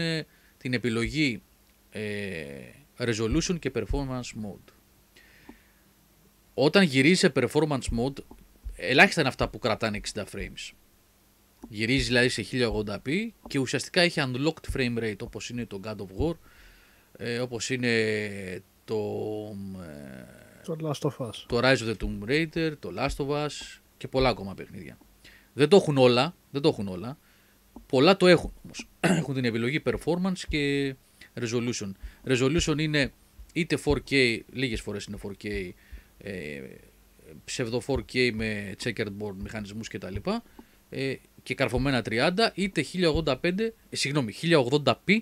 [0.59, 1.43] την επιλογή
[1.91, 2.47] ε,
[2.99, 4.73] resolution και performance mode.
[6.55, 8.19] Όταν γυρίζεις σε performance mode,
[8.77, 10.73] ελάχιστα είναι αυτά που κρατάνε 60 frames.
[11.69, 16.07] Γυρίζεις δηλαδή σε 1080p και ουσιαστικά έχει unlocked frame rate όπως είναι το God of
[16.31, 16.35] War,
[17.19, 18.97] ε, όπως είναι το,
[19.83, 21.35] ε, Το Last of Us.
[21.47, 24.99] το Rise of the Tomb Raider, το Last of Us και πολλά ακόμα παιχνίδια.
[25.53, 27.19] Δεν το έχουν όλα, δεν το έχουν όλα.
[27.87, 28.89] Πολλά το έχουν όμως.
[29.01, 30.95] έχουν την επιλογή performance και
[31.41, 31.93] resolution.
[32.25, 33.13] Resolution είναι
[33.53, 35.71] είτε 4K, λίγες φορές είναι 4K,
[36.19, 36.63] ε,
[37.45, 40.17] ψευδο 4K με checkerboard μηχανισμούς κτλ.
[40.91, 45.19] Ε, και καρφωμένα 30 είτε 1085, ε, συγγνώμη, 1080p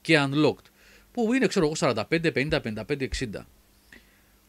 [0.00, 0.70] και unlocked.
[1.12, 3.46] Που είναι ξέρω εγώ 45, 50, 55, 60.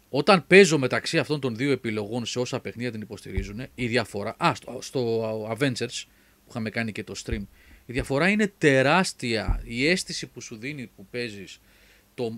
[0.10, 4.36] Όταν παίζω μεταξύ αυτών των δύο επιλογών σε όσα παιχνίδια την υποστηρίζουν, η διαφορά.
[4.38, 6.04] Α, στο, στο Avengers
[6.44, 7.42] που είχαμε κάνει και το stream,
[7.86, 9.62] η διαφορά είναι τεράστια.
[9.64, 11.60] Η αίσθηση που σου δίνει που παίζεις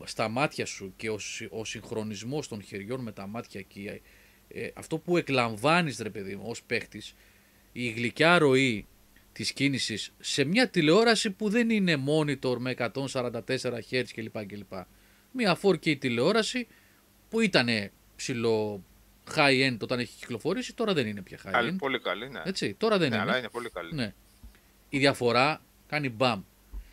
[0.04, 4.02] στα μάτια σου και ο, συ- ο συγχρονισμός των χεριών με τα μάτια και
[4.48, 7.16] ε, αυτό που εκλαμβάνεις ρε παιδί μου ως παίχτης,
[7.72, 8.88] η γλυκιά ροή
[9.32, 13.32] της κίνησης σε μια τηλεόραση που δεν είναι monitor με 144
[13.92, 14.46] Hz κλπ.
[14.46, 14.74] κλπ.
[15.32, 16.68] Μια 4K τηλεόραση
[17.30, 17.68] που ήταν
[18.16, 18.84] ψηλό
[19.36, 21.78] high end όταν έχει κυκλοφορήσει, τώρα δεν είναι πια high Καλή, end.
[21.78, 22.42] πολύ καλή, ναι.
[22.46, 23.24] Έτσι, τώρα δεν ναι, είναι.
[23.24, 23.94] αλλά είναι πολύ καλή.
[23.94, 24.14] Ναι.
[24.90, 26.42] Η διαφορά κάνει μπαμ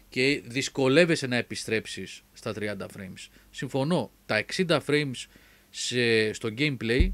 [0.08, 3.28] και δυσκολεύεσαι να επιστρέψεις στα 30 frames.
[3.50, 5.24] Συμφωνώ, τα 60 frames
[5.70, 7.10] σε, στο gameplay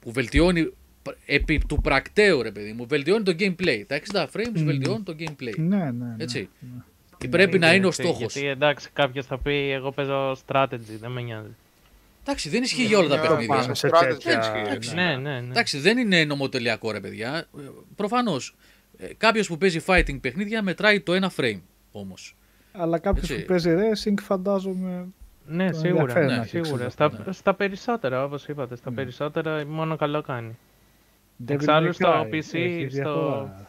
[0.00, 0.64] που βελτιώνει
[1.02, 3.82] π- επί του πρακτέου ρε παιδί μου, βελτιώνει το gameplay.
[3.86, 4.64] Τα 60 frames Μμμ.
[4.64, 5.54] βελτιώνουν το gameplay.
[5.56, 5.90] Ναι, ναι.
[5.90, 6.14] ναι.
[6.18, 6.48] Έτσι.
[6.60, 6.82] ναι.
[7.18, 8.18] Και πρέπει να είναι ο έτσι, στόχος.
[8.34, 11.54] Γιατί εντάξει, κάποιος θα πει: Εγώ παίζω strategy, δεν με νοιάζει.
[12.22, 13.46] Εντάξει, δεν ισχύει για όλα τα Ναι, παιχνίδια.
[13.48, 14.94] πάνω Πάμε σε strategy τέτοια- ισχύει.
[14.94, 15.50] Ναι, ναι, ναι.
[15.50, 17.46] Εντάξει, δεν είναι νομοτελειακό ρε παιδιά.
[17.96, 18.54] Προφανώς.
[19.16, 21.60] Κάποιος που παίζει fighting παιχνίδια μετράει το ένα frame
[21.92, 22.36] όμως.
[22.72, 23.40] Αλλά κάποιος Έτσι.
[23.42, 25.06] που παίζει racing φαντάζομαι.
[25.48, 26.00] Ναι, Το σίγουρα.
[26.00, 26.84] ενδιαφέρον Ναι, να έχει σίγουρα.
[26.84, 27.32] 60, Στα, ναι.
[27.32, 28.96] στα περισσότερα, όπως είπατε, στα Ναι.
[28.96, 30.58] περισσότερα μόνο καλό κάνει.
[31.46, 33.66] Devil Εξάλλου May στο Cry, PC, έχει στο- διαφορά.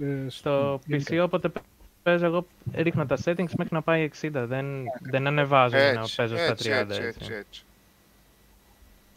[0.00, 1.14] Ε, Στο γενικά.
[1.14, 1.50] PC όποτε
[2.02, 4.30] παίζω εγώ ρίχνω τα settings μέχρι να πάει 60.
[4.32, 4.66] Δεν,
[5.00, 6.52] δεν ανεβάζω για να Έτσι, παίζω στα 30.
[6.52, 7.02] έτσι, έτσι, έτσι.
[7.06, 7.64] έτσι, έτσι.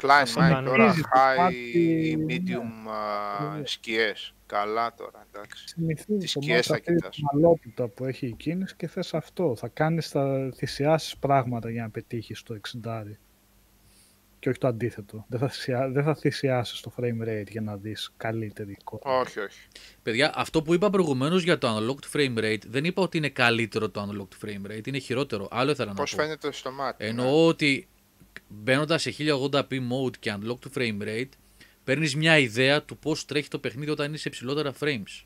[0.01, 0.65] Klein Αυτό Mind κάνει.
[0.67, 3.65] τώρα, Θυμίζει το high, κομμάτι, medium α, Ναι.
[3.65, 4.33] σκιές.
[4.47, 5.67] Καλά τώρα, εντάξει.
[5.67, 7.15] Συνηθίζεις Τις το σκιές θα μάτι αυτή κοιτάς.
[7.15, 9.55] τη μαλότητα που έχει η κίνηση και θες αυτό.
[9.55, 13.17] Θα κάνεις τα θυσιάσεις πράγματα για να πετύχεις το 60.
[14.45, 15.25] Και όχι το αντίθετο.
[15.27, 19.17] Δεν θα, θυσιά- δεν θα θυσιάσεις το frame rate για να δεις καλύτερη εικόνα.
[19.19, 19.59] Όχι, όχι.
[20.03, 23.89] Παιδιά, αυτό που είπα προηγουμένως για το unlocked frame rate δεν είπα ότι είναι καλύτερο
[23.89, 25.47] το unlocked frame rate, είναι χειρότερο.
[25.51, 26.21] Άλλο ήθελα να Πώς πω.
[26.21, 27.03] φαίνεται στο μάτι.
[27.03, 27.09] ναι.
[27.09, 27.87] Εννοώ ότι
[28.47, 31.29] μπαίνοντας σε 1080p mode και unlocked frame rate,
[31.83, 35.23] παίρνεις μια ιδέα του πώς τρέχει το παιχνίδι όταν είναι σε υψηλότερα frames.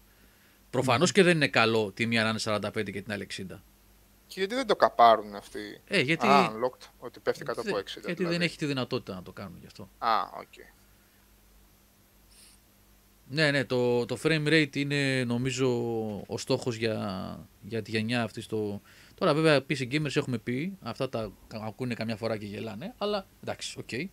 [0.69, 3.43] Προφανώς και δεν είναι καλό τη μία να είναι 45 και την άλλη 60.
[4.29, 7.69] Και γιατί δεν το cap άρουν αυτοί; Ε, γιατί, Α, unlocked, ότι πέφτει κάτω από
[7.69, 7.85] δεν- 60.
[7.93, 8.35] γιατί δηλαδή.
[8.37, 9.89] δεν έχει τη δυνατότητα να το κάνουν γι' αυτό.
[9.97, 10.53] Α, οκ.
[13.31, 15.67] Ναι, ναι, το, το frame rate είναι νομίζω
[16.27, 16.99] ο στόχος για,
[17.61, 18.81] για τη γενιά αυτή στο...
[19.15, 23.79] Τώρα βέβαια PC gamers έχουμε πει, αυτά τα ακούνε καμιά φορά και γελάνε, αλλά εντάξει,
[23.79, 24.09] οκ.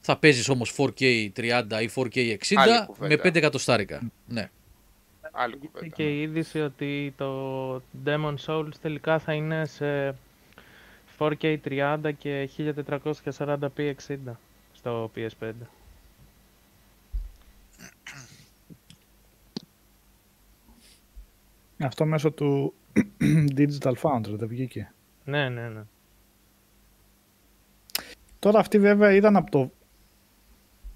[0.00, 3.22] Θα παίζεις όμως 4K 30 ή 4K 60 Άλλη κουβέντα.
[3.24, 4.10] με 5 εκατοστάρικα.
[4.26, 4.50] Ναι.
[5.38, 5.94] Άλλη Ήρθε κουβέντα.
[5.94, 7.74] και η είδηση ότι το
[8.04, 10.14] Demon Souls τελικά θα είναι σε
[11.18, 14.16] 4K 30 και 1440p 60
[14.72, 15.52] στο PS5.
[21.78, 22.74] Αυτό μέσω του
[23.56, 24.92] Digital Foundry δεν βγήκε.
[25.24, 25.82] Ναι, ναι, ναι.
[28.38, 29.70] Τώρα αυτοί βέβαια ήταν από το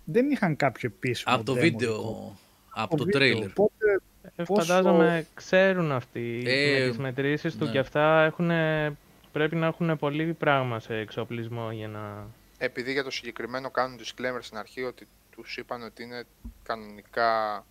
[0.05, 2.37] δεν είχαν κάποιο επίσημο Από το demo βίντεο, δικό.
[2.71, 3.21] από το βίντεο.
[3.21, 3.49] τρέιλερ.
[3.51, 3.97] Οπότε Ε,
[4.45, 7.71] Πόσο- Φαντάζομαι ξέρουν αυτοί Ε, με τις μετρήσεις του ναι.
[7.71, 8.93] και αυτά έχουνε,
[9.33, 12.27] πρέπει να έχουν πολύ πράγμα σε εξοπλισμό για να...
[12.59, 16.25] Επειδή για το συγκεκριμένο κάνουν disclaimer στην αρχή ότι τους είπαν ότι είναι
[16.63, 17.65] κανονικά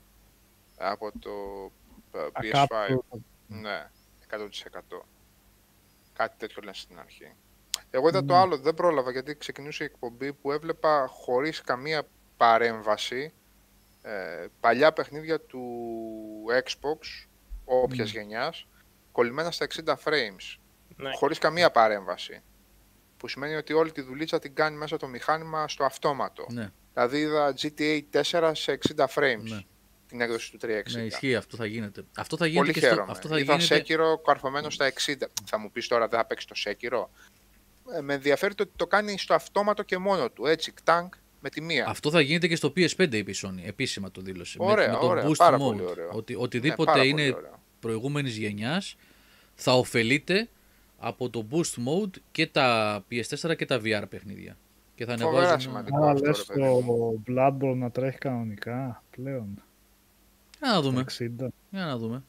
[0.78, 1.30] από το
[2.20, 2.50] ε, PS5.
[2.52, 3.06] κάπου
[3.48, 3.90] Ναι,
[4.30, 4.38] 100%.
[6.14, 7.32] Κάτι τέτοιο λένε στην αρχή.
[7.92, 8.40] Εγώ είδα το Ναι.
[8.40, 12.04] άλλο, δεν πρόλαβα γιατί ξεκινούσε η εκπομπή που έβλεπα χωρίς καμία
[12.38, 13.34] παρέμβαση
[14.10, 15.64] ε, παλιά παιχνίδια του
[16.64, 17.28] Xbox,
[17.66, 18.68] όποιας γενιάς,
[19.12, 20.58] κολλημένα στα 60 frames,
[20.96, 21.12] Ναι.
[21.14, 22.42] χωρίς καμία παρέμβαση.
[23.18, 26.46] Που σημαίνει ότι όλη τη δουλίτσα την κάνει μέσα το μηχάνημα στο αυτόματο.
[26.50, 28.00] Ναι, Δηλαδή είδα GTA
[28.32, 29.60] 4 σε 60 frames ναι,
[30.08, 30.92] την έκδοση του 360.
[30.92, 32.04] ναι, ισχύει, αυτό θα γίνεται.
[32.18, 33.12] Αυτό θα γίνεται Πολύ και στο, χαίρομαι.
[33.12, 33.76] αυτό θα Είδα γίνεται...
[33.76, 35.14] Σέκυρο καρφωμένο στα 60.
[35.46, 37.10] Θα μου πεις τώρα δεν θα παίξει το Σέκυρο.
[37.94, 40.46] Ε, με ενδιαφέρει το ότι το κάνει στο αυτόματο και μόνο του.
[40.46, 41.86] Έτσι, κτάνκ με τη μία.
[41.88, 44.58] Αυτό θα γίνεται και στο PS5 η Sony, επίσημα το δήλωσε.
[44.60, 45.60] Με- Ωραία, με, το ωραία, boost πάρα mode.
[45.60, 46.10] πολύ ωραίο.
[46.14, 47.60] Ότι, Ναι, οτιδήποτε πάρα πολύ είναι ωραίο.
[47.80, 48.96] προηγούμενης γενιάς
[49.56, 50.48] θα ωφελείται
[50.98, 54.58] από το boost mode και τα PS4 και τα VR παιχνίδια.
[54.96, 55.60] Και θα Φοβερά ανεβάζουν...
[55.60, 55.98] σημαντικό.
[55.98, 59.64] Άρα αυτό, λες ρε παιδί το Bloodborne να τρέχει κανονικά πλέον;
[60.60, 61.06] Για να δούμε.
[61.20, 61.48] 60.
[61.70, 62.24] Για να δούμε.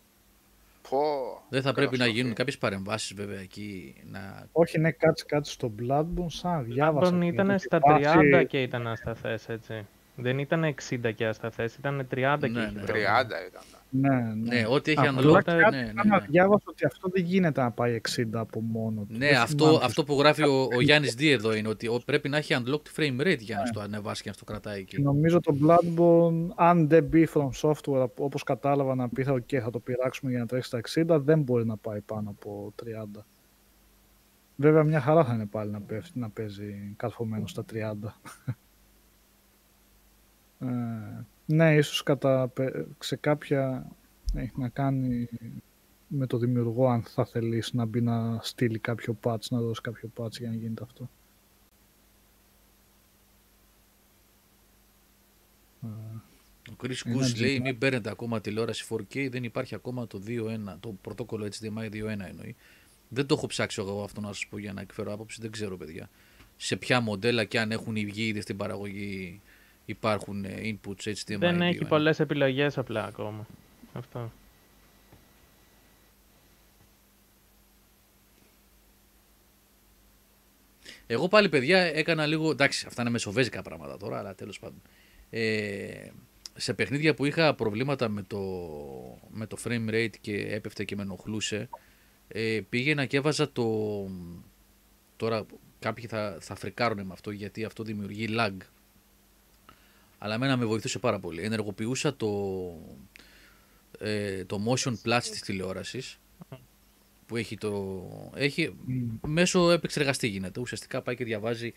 [0.91, 2.11] Πω, Δεν θα πρέπει να καταστροφή.
[2.21, 3.95] γίνουν κάποιες παρεμβάσεις βέβαια εκεί.
[4.11, 4.47] Να...
[4.53, 7.13] Όχι, ναι, κάτσε κάτσε στο Bloodborne σαν διάβασα.
[7.15, 9.87] Bloodborne και ήταν το στα βάση- 30 και ήταν ασταθές, έτσι.
[10.17, 12.81] Δεν ήταν 60 και ασταθές, ήταν 30 και Ναι, είχε ναι.
[12.83, 13.21] 30 πρόβλημα.
[13.49, 13.63] ήταν.
[13.91, 14.35] Ναι, ναι.
[14.35, 15.43] Ναι, ό,τι έχει Απλά unlock.
[15.45, 16.27] κάτι Ναι, ναι, άμα ναι.
[16.29, 19.13] διάβασα ότι αυτό δεν γίνεται να πάει 60 από μόνο του.
[19.13, 22.01] Ναι, Δεν αυτό, θυμάμαι αυτό που γράφει ο, ο Γιάννης D εδώ είναι ότι ο-
[22.07, 24.95] πρέπει να έχει unlocked frame rate για να στο ανεβάσει και να στο κρατάει Και
[24.97, 25.03] εκεί.
[25.03, 29.71] νομίζω το Bloodborne, αν δεν μπει from software, όπως κατάλαβα να πει, θα, okay, θα
[29.71, 30.81] το πειράξουμε για να τρέξει στα
[31.17, 33.21] 60, δεν μπορεί να πάει πάνω από 30.
[34.57, 37.93] Βέβαια, μια χαρά θα είναι πάλι να, πέφτει, να παίζει καρφωμένος στα 30.
[40.61, 40.67] ε,
[41.51, 43.87] ναι, ίσως κατά, πε- σε κάποια
[44.35, 45.29] έχει να κάνει
[46.09, 50.11] με το δημιουργό αν θα θελήσει να μπει να στείλει κάποιο patch, να δώσει κάποιο
[50.17, 51.11] patch για να γίνεται αυτό.
[56.71, 57.63] Ο Chris Ένα Goose λέει GTX.
[57.63, 62.57] μην παίρνετε ακόμα τηλεόραση 4K, δεν υπάρχει ακόμα το 2.1, το πρωτόκολλο HDMI 2.1 εννοεί.
[63.09, 65.77] Δεν το έχω ψάξει εγώ αυτό να σας πω για να εκφέρω άποψη, δεν ξέρω
[65.77, 66.11] παιδιά.
[66.57, 69.41] Σε ποια μοντέλα και αν έχουν βγει ήδη στην παραγωγή
[69.91, 71.89] υπάρχουν ε, inputs HDMI Δεν έχει 2.1.
[71.89, 73.47] πολλές επιλογές απλά ακόμα.
[73.93, 74.33] Αυτό.
[81.07, 82.51] Εγώ πάλι, παιδιά, έκανα λίγο.
[82.51, 84.83] Εντάξει, αυτά είναι μεσοβέζικα πράγματα τώρα, αλλά τέλος πάντων.
[85.31, 86.09] Ε,
[86.57, 88.41] σε παιχνίδια που είχα προβλήματα με το,
[89.31, 91.69] με το frame rate και έπεφτε και με ενοχλούσε,
[92.29, 93.67] ε, πήγαινα και έβαζα το.
[95.17, 95.47] Τώρα
[95.79, 98.57] κάποιοι θα, θα φρικάρουν με αυτό γιατί αυτό δημιουργεί lag.
[100.23, 101.43] Αλλά εμένα με βοηθούσε πάρα πολύ.
[101.43, 102.29] Ενεργοποιούσα το,
[103.99, 106.19] ε, το motion plus της τηλεόρασης
[107.27, 108.33] που έχει το...
[108.35, 108.77] Έχει,
[109.27, 110.61] μέσω επεξεργαστή γίνεται.
[110.61, 111.73] Ουσιαστικά πάει και διαβάζει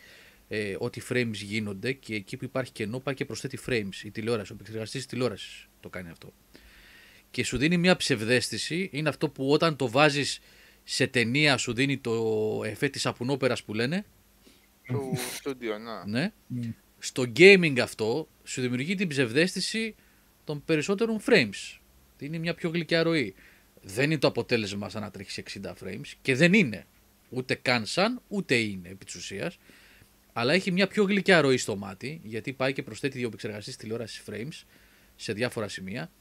[0.48, 4.04] ε, ό,τι frames γίνονται και εκεί που υπάρχει κενό πάει και προσθέτει frames.
[4.04, 6.34] Η τηλεόραση, ο επεξεργαστής της τηλεόρασης το κάνει αυτό.
[7.32, 8.90] Και σου δίνει μια ψευδέστηση.
[8.92, 10.40] Είναι αυτό που όταν το βάζεις
[10.84, 14.06] σε ταινία σου δίνει το εφέ της σαπουνόπερα που λένε.
[14.88, 16.08] του στούντιο, να.
[16.08, 16.32] Ναι.
[16.48, 16.70] Μμ.
[17.04, 19.96] Στο gaming αυτό σου δημιουργεί την ψευδέστηση
[20.44, 21.78] των περισσότερων frames.
[22.20, 23.36] Είναι μια πιο γλυκιά ροή.
[23.82, 26.86] Δεν είναι το αποτέλεσμα σαν να τρέχεις 60 frames και δεν είναι.
[27.30, 29.58] Ούτε καν σαν, ούτε είναι επί της ουσίας.
[30.34, 34.24] Αλλά έχει μια πιο γλυκιά ροή στο μάτι, γιατί πάει και προσθέτει δύο επεξεργαστή τηλεόρασης
[34.30, 34.64] frames
[35.16, 36.12] σε διάφορα σημεία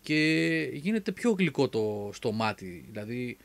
[0.00, 2.84] και γίνεται πιο γλυκό το, στο μάτι.
[2.86, 3.36] Δηλαδή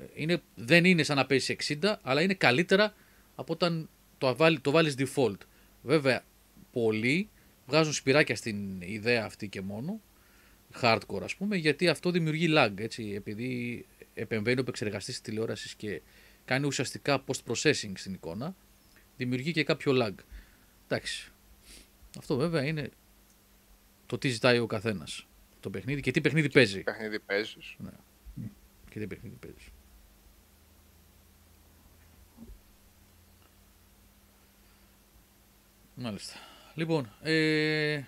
[0.00, 2.94] ε, είναι, δεν είναι σαν να παίζει 60, αλλά είναι καλύτερα
[3.34, 3.88] από όταν
[4.18, 5.38] το, βάλει, το βάλεις default.
[5.82, 6.24] Βέβαια,
[6.72, 7.28] πολλοί
[7.66, 10.00] βγάζουν σπυράκια στην ιδέα αυτή και μόνο,
[10.80, 16.02] hardcore ας πούμε, γιατί αυτό δημιουργεί lag, έτσι, επειδή επεμβαίνει ο επεξεργαστής της τηλεόρασης και
[16.44, 18.54] κάνει ουσιαστικά post-processing στην εικόνα,
[19.16, 20.14] δημιουργεί και κάποιο lag.
[20.86, 21.32] Εντάξει.
[22.18, 22.90] Αυτό βέβαια είναι
[24.06, 25.26] το τι ζητάει ο καθένας.
[25.60, 26.82] Το παιχνίδι και τι παιχνίδι παίζει.
[26.82, 27.76] Παιχνίδι παίζεις.
[28.90, 29.68] Και τι παιχνίδι παίζεις.
[35.94, 36.49] Μάλιστα.
[36.74, 38.02] Λοιπόν, ε...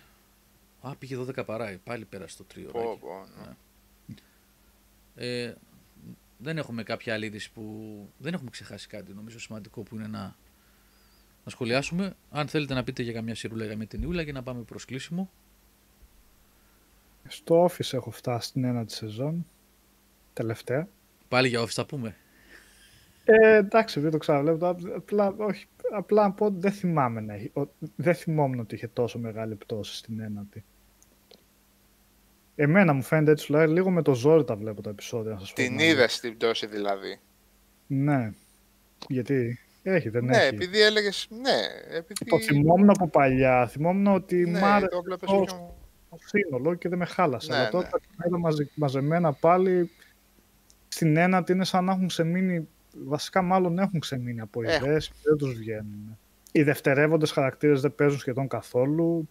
[0.81, 2.71] Α, πήγε 12 παρά, πάλι πέρασε το τρίο.
[2.71, 3.55] Πω, πω, ναι.
[5.15, 5.55] Ε,
[6.39, 7.63] δεν έχουμε κάποια άλλη είδηση που.
[8.19, 10.37] Δεν έχουμε ξεχάσει κάτι νομίζω σημαντικό που είναι να,
[11.45, 12.17] να σχολιάσουμε.
[12.31, 15.31] Αν θέλετε να πείτε για καμιά σειρούλα για μια ταινιούλα και να πάμε προς κλείσιμο.
[17.29, 19.47] Στο Office έχω φτάσει στην ένατη σεζόν.
[20.33, 20.89] Τελευταία.
[21.29, 22.17] Πάλι για office θα πούμε.
[23.25, 24.77] Ε, εντάξει, δεν το ξαναβλέπω.
[24.97, 28.89] Απλά, όχι, απλά να πω ότι δεν θυμάμαι να έχει, ο- δεν θυμόμουν ότι είχε
[28.89, 30.65] τόσο μεγάλη πτώση στην ένατη.
[32.55, 35.33] Εμένα μου φαίνεται έτσι τουλάχιστον λίγο με το ζόρι τα βλέπω τα επεισόδια.
[35.33, 35.93] Να σας πω Την την αλήθεια.
[35.95, 37.21] είδες την πτώση δηλαδή;
[37.87, 38.31] Ναι.
[39.09, 40.55] Γιατί; Έχει, δεν Ναι, έχει.
[40.55, 41.09] επειδή έλεγε.
[41.29, 42.25] Ναι, επειδή.
[42.31, 43.67] Το θυμόμουν από παλιά.
[43.67, 45.77] Θυμόμουν ότι Ναι, μ' άρεσε το βλέπεις το- πιο-
[46.11, 47.51] το σύνολο και δεν με χάλασε.
[47.51, 47.91] Ναι, Αλλά τώρα ναι.
[47.91, 49.91] τα είδα μαζε, μαζεμένα πάλι
[50.89, 52.69] στην ένατη είναι σαν να έχουν ξεμείνει.
[53.05, 54.85] Βασικά, μάλλον έχουν ξεμείνει από Έχουν.
[54.85, 56.19] ιδέες και δεν τους βγαίνουν.
[56.53, 59.29] Οι δευτερεύοντες χαρακτήρες δεν παίζουν σχεδόν καθόλου.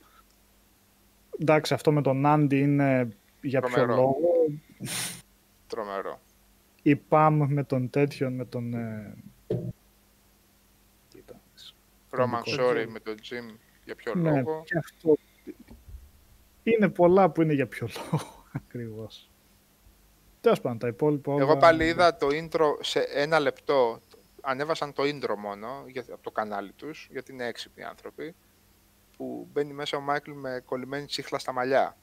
[1.40, 3.10] Εντάξει, αυτό με τον Άντι είναι
[3.42, 3.96] για ποιο Τρομερό.
[4.02, 4.26] λόγο.
[5.68, 6.20] Τρομερό.
[6.82, 8.74] Η Παμ με τον τέτοιον, με τον.
[8.74, 9.14] Ε...
[11.08, 11.42] κοίτα,
[12.12, 12.92] Roman δικό Sorry του.
[12.92, 14.64] με τον Jim για ποιο Ναι, λόγο.
[14.66, 15.18] και αυτό.
[16.64, 19.31] Είναι πολλά που είναι για ποιο λόγο ακριβώς.
[20.42, 21.32] Τέλος πάντων, τα υπόλοιπα.
[21.34, 24.00] Εγώ όλα- πάλι είδα το intro σε ένα λεπτό.
[24.42, 28.36] Ανέβασαν το intro μόνο για, από το κανάλι τους, γιατί είναι έξυπνοι άνθρωποι.
[29.18, 31.98] Που μπαίνει μέσα ο Μάικλ με κολλημένη τσίχλα στα μαλλιά.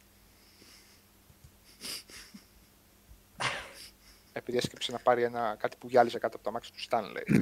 [4.33, 7.41] Επειδή έσκυψε να πάρει ένα, κάτι που γυάλιζε κάτω από τα μάξι του Stanley.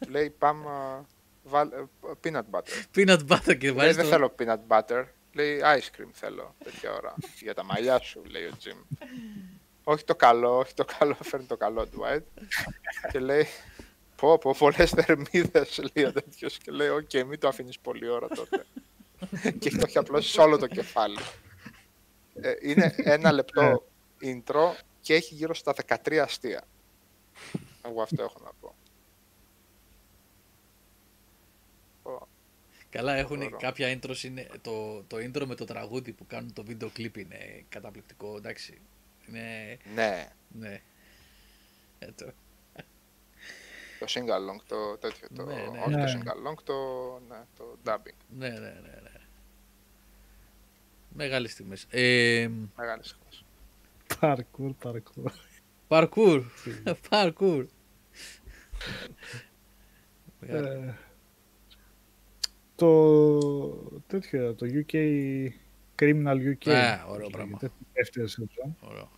[0.00, 0.70] του λέει πάμε
[1.42, 1.84] βάλ, ε,
[2.24, 2.84] peanut butter.
[2.94, 4.10] Peanut butter και Λέει, βάζεις δεν το...
[4.10, 5.04] θέλω peanut butter.
[5.32, 7.14] Λέει ice cream θέλω τέτοια ώρα.
[7.42, 8.78] Για τα μαλλιά σου, λέει ο Τζιμ.
[9.88, 12.42] Όχι το καλό, όχι το καλό, φέρνει το καλό του Dwight.
[13.12, 13.46] και λέει,
[14.16, 16.58] πω πω, πολλές θερμίδες, λέει ο τέτοιος.
[16.58, 18.66] Και λέει, οκ, μην το αφήνεις πολλή ώρα τότε.
[19.60, 21.18] και το έχει απλώσει σε όλο το κεφάλι.
[22.34, 23.86] Ε, είναι ένα λεπτό
[24.22, 26.64] intro και έχει γύρω στα 13 αστεία.
[27.82, 28.74] Εγώ αυτό έχω να πω.
[32.02, 32.28] Πω.
[32.90, 33.58] Καλά, έχουν Ωραίο.
[33.58, 34.48] κάποια intros είναι.
[34.60, 38.36] Το, το intro με το τραγούδι που κάνουν το βίντεο κλιπ είναι καταπληκτικό.
[38.36, 38.80] Εντάξει.
[39.28, 39.76] Είναι.
[39.94, 40.80] Ναι, Ναι.
[41.98, 42.32] Ε, το-
[43.98, 45.78] Το sing-along, το τέτοιο, το, Ναι, ναι.
[45.78, 46.04] όχι Ναι.
[46.04, 46.74] το sing-along, το,
[47.28, 48.14] ναι, το dubbing.
[48.36, 49.10] ναι, ναι, ναι, ναι.
[51.14, 51.86] Μεγάλες στιγμές.
[51.90, 53.24] Ε, Μεγάλη στιγμή.
[54.20, 55.30] Parkour, parkour.
[55.88, 56.42] parkour.
[57.10, 57.66] parkour.
[60.40, 60.66] Μεγάλη.
[60.86, 60.94] Ε,
[62.76, 64.94] το τέτοιο, το UK
[65.98, 66.70] Criminal UK.
[66.70, 67.58] Α, ωραίο λέγεται, πράγμα.
[67.58, 68.76] τη δεύτερη σεζόν.
[68.80, 69.10] Ωραίο.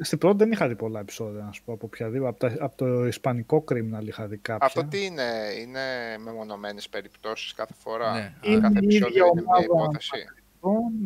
[0.00, 2.28] Στην πρώτη δεν είχα δει πολλά επεισόδια, να σου πω, από οποιαδήποτε.
[2.28, 4.66] Από, τα- από το ισπανικό Criminal είχα δει κάποια.
[4.66, 5.22] Αυτό τι είναι,
[5.60, 5.80] είναι
[6.18, 8.20] μεμονωμένες περιπτώσεις κάθε φορά; Ναι.
[8.20, 10.10] Κάθε Είναι η ίδια επεισόδιο είναι μια ομάδα υπόθεση;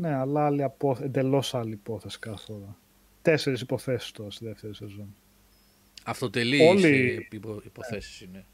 [0.01, 0.97] Ναι, αλλά άλλη απο...
[1.03, 2.77] εντελώς άλλη υπόθεση κάθε φορά.
[3.23, 5.15] Τέσσερις υποθέσεις τώρα στη δεύτερη σεζόν.
[6.05, 8.45] Αυτοτελείς Όλοι- ε, υπο, υποθέσεις είναι.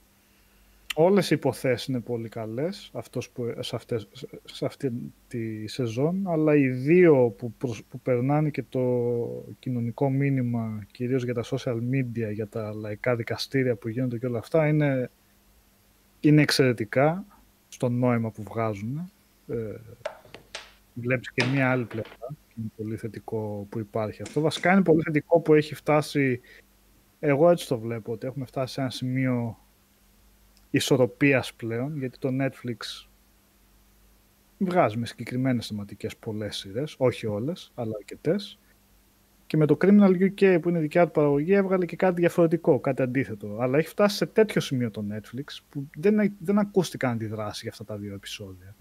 [0.97, 4.09] Όλες οι υποθέσεις είναι πολύ καλές αυτός που, σε, αυτές,
[4.45, 4.93] σε αυτή
[5.29, 11.35] τη σεζόν, αλλά οι δύο που, προσ- που περνάνε και το κοινωνικό μήνυμα, κυρίως για
[11.35, 15.11] τα social media, για τα λαϊκά δικαστήρια που γίνονται και όλα αυτά, είναι,
[16.21, 17.25] είναι εξαιρετικά
[17.69, 19.11] στο νόημα που βγάζουν.
[19.49, 19.77] Ε,
[20.95, 24.41] βλέπεις και μία άλλη πλευρά και είναι πολύ θετικό που υπάρχει αυτό.
[24.41, 26.41] Βασικά είναι πολύ θετικό που έχει φτάσει,
[27.21, 29.59] εγώ έτσι το βλέπω, ότι έχουμε φτάσει σε ένα σημείο
[30.75, 33.09] ισορροπίας πλέον, γιατί το Netflix
[34.59, 38.59] βγάζει με συγκεκριμένες θεματικές πολλές σειρές, όχι όλες, αλλά αρκετές.
[39.47, 43.03] Και με το Criminal UK που είναι δικιά του παραγωγή έβγαλε και κάτι διαφορετικό, κάτι
[43.03, 43.57] αντίθετο.
[43.61, 47.85] Αλλά έχει φτάσει σε τέτοιο σημείο το Netflix που δεν, δεν ακούστηκαν αντιδράσεις για αυτά
[47.85, 48.75] τα δύο επεισόδια.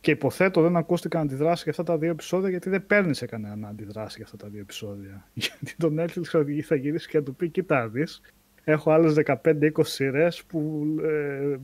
[0.00, 3.56] Και υποθέτω δεν ακούστηκαν αντιδράσεις για αυτά τα δύο επεισόδια γιατί δεν παίρνεις σε κανένα
[3.56, 5.28] να αντιδράσει για αυτά τα δύο επεισόδια.
[5.34, 8.20] Γιατί το Netflix θα γυρίσει και θα του πει: Κοίτα, δεις,
[8.68, 11.56] έχω άλλες 15-20 σειρές που ε,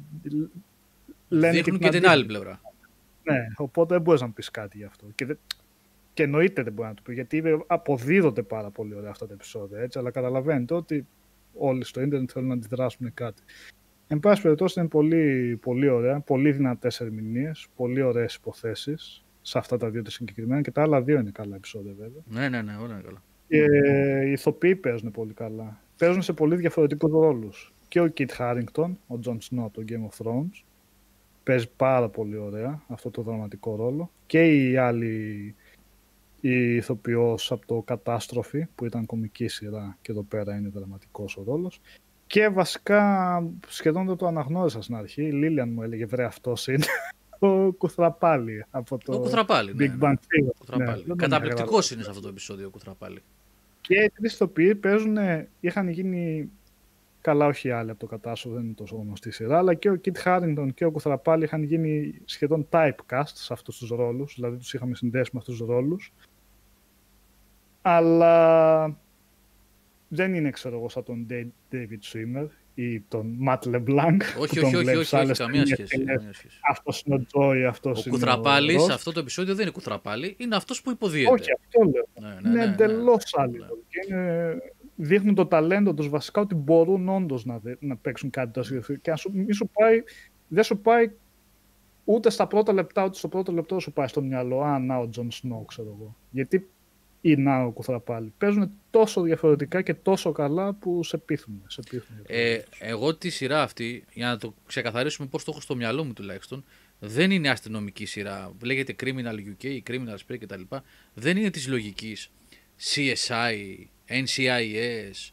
[1.28, 2.06] λένε Δείχνουν και την αντίθετη.
[2.06, 2.60] άλλη πλευρά.
[3.22, 5.06] Ναι, οπότε δεν μπορείς να πεις κάτι γι' αυτό.
[5.14, 5.38] Και, δεν...
[6.14, 9.80] και εννοείται δεν μπορεί να το πεις, γιατί αποδίδονται πάρα πολύ ωραία αυτά τα επεισόδια.
[9.80, 11.06] Έτσι, αλλά καταλαβαίνετε ότι
[11.54, 13.42] όλοι στο ίντερνετ θέλουν να αντιδράσουν κάτι.
[14.08, 19.76] Εν πάση περιπτώσει είναι πολύ, πολύ ωραία, πολύ δυνατές ερμηνείες, πολύ ωραίες υποθέσεις σε αυτά
[19.76, 22.22] τα δύο τα συγκεκριμένα και τα άλλα δύο είναι καλά επεισόδια βέβαια.
[22.24, 23.22] Ναι, ναι, ναι, όλα είναι καλά.
[23.52, 25.80] Και οι ηθοποιοί παίζουν πολύ καλά.
[25.98, 27.72] Παίζουν σε πολύ διαφορετικούς ρόλους.
[27.88, 30.62] Και ο Kit Harington, ο Jon Snow από το Game of Thrones,
[31.42, 34.10] παίζει πάρα πολύ ωραία αυτό το δραματικό ρόλο.
[34.26, 35.54] Και η άλλη
[36.40, 41.42] η ηθοποιός από το Κατάστροφη, που ήταν κομική σειρά και εδώ πέρα είναι δραματικός ο
[41.46, 41.80] ρόλος.
[42.26, 45.22] Και βασικά σχεδόν δεν το αναγνώρισα στην αρχή.
[45.22, 46.84] Η Λίλιαν μου έλεγε βρε αυτός είναι
[47.38, 49.74] ο Κουθραπάλι από το Ο Κουθραπάλι.
[49.74, 49.96] Ναι, Big ναι.
[50.00, 50.52] Bang Theory.
[50.58, 50.88] Κουθραπάλι.
[50.88, 53.22] Ναι, δεν τον Καταπληκτικός είχα είναι σε αυτό το επεισόδιο ο Κουθραπάλι.
[53.82, 55.16] Και οι τρεις ηθοποιοί παίζουν,
[55.60, 56.50] είχαν γίνει.
[57.20, 60.00] Καλά, όχι οι άλλοι από το κατάσωπο, δεν είναι τόσο γνωστή σειρά, αλλά και ο
[60.04, 64.74] Kit Harington και ο Κουθραπάλι είχαν γίνει σχεδόν typecast σε αυτούς τους ρόλους, δηλαδή τους
[64.74, 66.12] είχαμε συνδέσει με αυτούς τους ρόλους.
[67.82, 68.96] Αλλά
[70.08, 74.16] δεν είναι ξέρω εγώ σαν τον Dave- David Schwimmer ή τον Matt LeBlanc.
[74.38, 76.04] Όχι, όχι, όχι, όχι, όχι, καμία σχέση.
[76.04, 76.58] καμία σχέση.
[76.70, 78.90] Αυτός είναι ο Τζόι, αυτός Ο είναι Κουθραπάλης, Ross.
[78.90, 81.30] αυτό το επεισόδιο δεν είναι Κουθραπάλη, είναι αυτός που υποδίεται.
[81.32, 82.06] Όχι, αυτό λέω.
[82.20, 82.72] Ναι, ναι, είναι ναι, ναι.
[82.72, 83.58] εντελώς άλλη.
[83.58, 83.66] Ναι.
[83.66, 84.56] Και είναι,
[84.96, 89.02] δείχνουν το ταλέντο τους βασικά ότι μπορούν όντως να, δε- να παίξουν κάτι τόσο διαφορετικό.
[89.04, 90.02] Και αν σου, μη σου πάει,
[90.48, 91.10] δεν σου πάει
[92.04, 94.60] ούτε στα πρώτα λεπτά, ούτε στο πρώτο λεπτό σου πάει στο μυαλό.
[94.62, 96.16] Α, να ο Τζον Σνό, ξέρω εγώ.
[96.30, 96.68] Γιατί
[97.24, 98.32] ή να ο Κουθραπάλη.
[98.38, 101.62] Παίζουν τόσο διαφορετικά και τόσο καλά που σε πείθουν.
[101.66, 102.78] Σε πείθουν για το Ε, ρόλο τους.
[102.80, 106.64] εγώ τη σειρά αυτή, για να το ξεκαθαρίσουμε πώς το έχω στο μυαλό μου τουλάχιστον,
[106.98, 108.52] δεν είναι αστυνομική σειρά.
[108.62, 110.60] Λέγεται Criminal UK ή Criminal Spray κτλ.
[111.14, 112.30] Δεν είναι της λογικής
[112.94, 115.32] CSI, NCIS,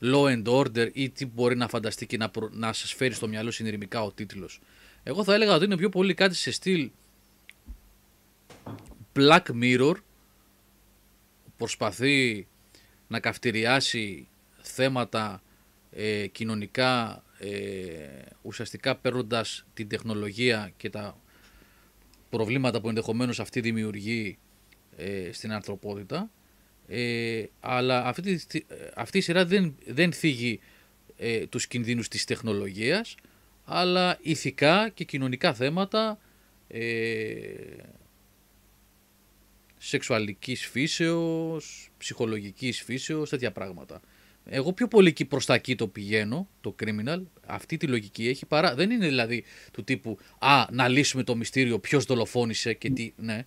[0.00, 2.48] Law and Order ή τι μπορεί να φανταστεί και να, προ...
[2.52, 4.60] να σας φέρει στο μυαλό συνειρημικά ο τίτλος.
[5.02, 6.90] Εγώ θα έλεγα ότι είναι πιο πολύ κάτι σε στυλ
[9.16, 10.05] Black Mirror που
[11.56, 12.46] προσπαθεί
[13.08, 14.28] να καυτηριάσει
[14.62, 15.42] θέματα
[15.92, 17.48] ε, κοινωνικά ε,
[18.42, 21.20] ουσιαστικά παίρνοντας την τεχνολογία και τα
[22.30, 24.38] προβλήματα που ενδεχομένως αυτή δημιουργεί
[24.96, 26.30] ε, στην ανθρωπότητα.
[26.88, 30.60] Ε, αλλά αυτή, τη στι- ε, αυτή η σειρά δεν, δεν θίγει
[31.16, 33.14] ε, τους κινδύνους της τεχνολογίας
[33.64, 36.18] αλλά ηθικά και κοινωνικά θέματα
[36.68, 36.80] ε,
[39.78, 44.00] σεξουαλικής φύσεως, ψυχολογικής φύσεως, τέτοια πράγματα.
[44.48, 48.46] Εγώ πιο πολύ εκεί προς τα εκεί το πηγαίνω, το criminal, αυτή τη λογική έχει
[48.46, 48.74] παρά.
[48.74, 53.44] Δεν είναι δηλαδή του τύπου «Α, να λύσουμε το μυστήριο ποιος δολοφόνησε και τι...» Ναι,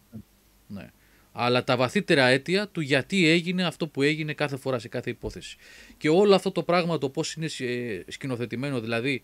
[0.67, 0.89] ναι.
[1.31, 5.57] Αλλά τα βαθύτερα αίτια του γιατί έγινε αυτό που έγινε κάθε φορά σε κάθε υπόθεση.
[5.97, 9.21] Και όλο αυτό το πράγμα το πώς είναι ε, σκηνοθετημένο, δηλαδή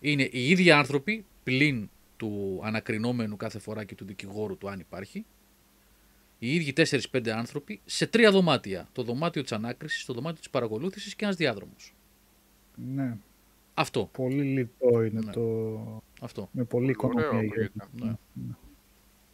[0.00, 5.24] είναι οι ίδιοι άνθρωποι πλην του ανακρινόμενου κάθε φορά και του δικηγόρου του αν υπάρχει,
[6.42, 6.72] οι ίδιοι
[7.12, 8.88] 4-5 άνθρωποι σε τρία δωμάτια.
[8.92, 11.94] Το δωμάτιο της ανάκρισης, το δωμάτιο της παρακολούθησης και ένας διάδρομος.
[12.94, 13.16] Ναι,
[13.74, 14.08] Αυτό.
[14.12, 15.32] πολύ λιτό είναι Ναι.
[15.32, 16.02] το.
[16.20, 16.48] αυτό.
[16.52, 17.38] Με πολύ Ωραίο οικονομία.
[17.48, 17.70] ακούγεται.
[18.02, 18.12] Ναι.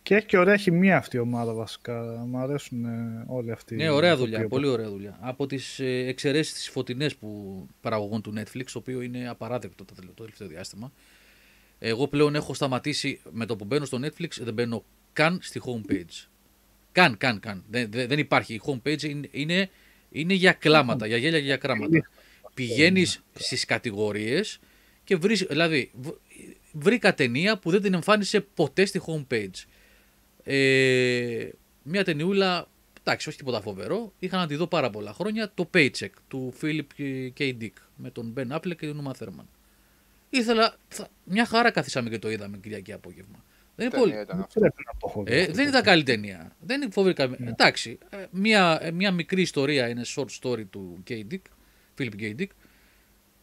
[0.02, 2.02] Και έχει και ωραία χημεία αυτή η ομάδα βασικά.
[2.28, 3.74] Μ' αρέσουν ε, όλοι αυτοί.
[3.76, 4.38] Ναι, ωραία οι δουλειά.
[4.38, 4.48] ηθοποιοί.
[4.58, 5.18] Πολύ ωραία δουλειά.
[5.20, 10.14] Από τις εξαιρέσεις τις φωτεινές που παραγωγών του Netflix, το οποίο είναι απαράδεκτο το τελε-
[10.14, 10.92] το τελευταίο διάστημα.
[11.78, 16.26] Εγώ πλέον έχω σταματήσει με το που μπαίνω στο Netflix, δεν μπαίνω καν στη homepage.
[16.96, 17.64] Καν, καν, καν.
[17.70, 18.54] Δεν, δεν, δεν υπάρχει.
[18.54, 19.70] Η homepage είναι, είναι,
[20.10, 22.08] είναι για κλάματα, για γέλια και για κράματα.
[22.54, 24.58] Πηγαίνεις στις κατηγορίες
[25.04, 25.42] και βρεις.
[25.42, 26.16] Δηλαδή, β-
[26.72, 29.64] βρήκα ταινία που δεν την εμφάνισε ποτέ στη homepage.
[30.44, 31.48] Ε,
[31.82, 32.68] μια ταινιούλα,
[33.02, 34.12] εντάξει, όχι τίποτα φοβερό.
[34.18, 35.50] Είχα να τη δω πάρα πολλά χρόνια.
[35.54, 36.86] Το Paycheck του Philip
[37.38, 37.54] K.
[37.60, 39.44] Dick με τον Ben Affleck και τον Uma Thurman.
[40.30, 40.76] Ήθελα.
[40.88, 43.44] θα- μια χαρά καθίσαμε και το είδαμε Κυριακή απόγευμα.
[43.76, 44.10] Δεν είναι πολύ.
[44.10, 44.60] Ταινία ήταν Δεν αυτό.
[44.60, 45.32] πρέπει να το έχω δει.
[45.34, 46.56] Ε, αυτό δεν το ήταν καλή ταινία.
[46.60, 47.36] Δεν είναι φοβερή καλή.
[47.40, 47.98] Εντάξει.
[48.10, 51.12] ε, Μια, ε, μια μικρή ιστορία είναι short story του K.
[51.30, 51.38] Dick,
[51.98, 52.34] Philip K.
[52.40, 52.46] Dick.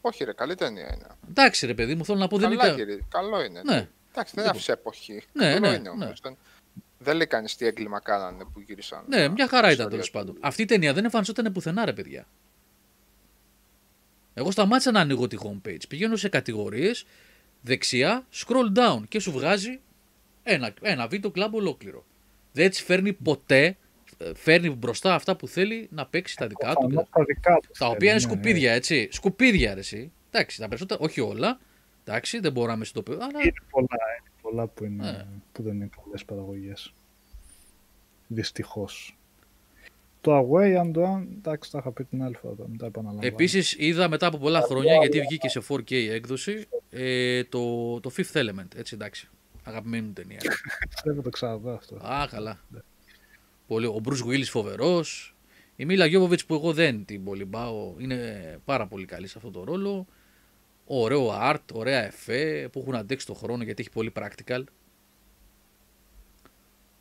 [0.00, 1.06] Όχι, ρε, καλή ταινία είναι.
[1.28, 2.76] Εντάξει, ρε παιδί μου, θέλω να πω δεν Καλά, ήταν.
[2.76, 3.62] κύριε, καλό είναι.
[3.64, 3.88] Ναι.
[4.12, 5.22] Εντάξει, δεν άφησε εποχή.
[5.32, 5.88] Ναι, καλό ναι, είναι ναι.
[5.88, 6.20] όμως.
[6.22, 6.36] Δεν,
[6.98, 9.04] δεν λέει κανείς τι έγκλημα κάνανε που γύρισαν.
[9.08, 10.12] Ναι, μια χαρά ήταν ιστορία τέλος του.
[10.12, 10.36] πάντων.
[10.40, 12.26] Αυτή η ταινία δεν εμφανιζόταν πουθενά, ρε παιδιά.
[14.34, 15.88] Εγώ σταμάτησα να ανοίγω τη homepage.
[15.88, 17.06] Πηγαίνω σε κατηγορίες,
[17.60, 19.80] δεξιά, scroll down και σου βγάζει
[20.44, 22.04] ένα, ένα βίντεο κλαμπ ολόκληρο.
[22.52, 23.76] Δεν έτσι φέρνει ποτέ,
[24.18, 26.86] ε, φέρνει μπροστά αυτά που θέλει να παίξει τα δικά του.
[26.86, 29.08] Προφανώς τα δικά του Τα θέλει, οποία είναι ναι, σκουπίδια, έτσι.
[29.10, 30.12] Σκουπίδια, ρε, εσύ.
[30.30, 31.58] Εντάξει, τα περισσότερα, όχι όλα.
[32.04, 33.86] Εντάξει, δεν μπορώ να με συνειδητοποιώ, αλλά Είναι πολλά,
[34.20, 35.24] είναι πολλά που, είναι, Ναι.
[35.52, 36.94] που δεν είναι καλές παραγωγές.
[38.26, 39.16] Δυστυχώς.
[40.20, 43.26] Το Away and One, εντάξει, τα είχα πει την άλλη φορά, μετά επαναλαμβάνω.
[43.26, 48.32] Επίσης, είδα μετά από πολλά χρόνια, γιατί βγήκε σε 4K έκδοση, ε, το, το Fifth
[48.32, 48.76] Element.
[48.76, 49.28] Έτσι, εντάξει.
[49.64, 50.40] Αγαπημένη μου ταινία.
[51.02, 51.96] Θέλω να το ξαναδώ αυτό.
[51.96, 52.60] Α, καλά.
[53.66, 55.34] Πολύ, ο Bruce Willis φοβερός.
[55.76, 59.50] Η Μίλα Γιώβοβιτς που εγώ δεν την πολύ πάω, είναι πάρα πολύ καλή σε αυτό
[59.50, 60.06] το ρόλο.
[60.86, 64.62] Ωραίο art, ωραία εφέ που έχουν αντέξει το χρόνο γιατί έχει πολύ practical.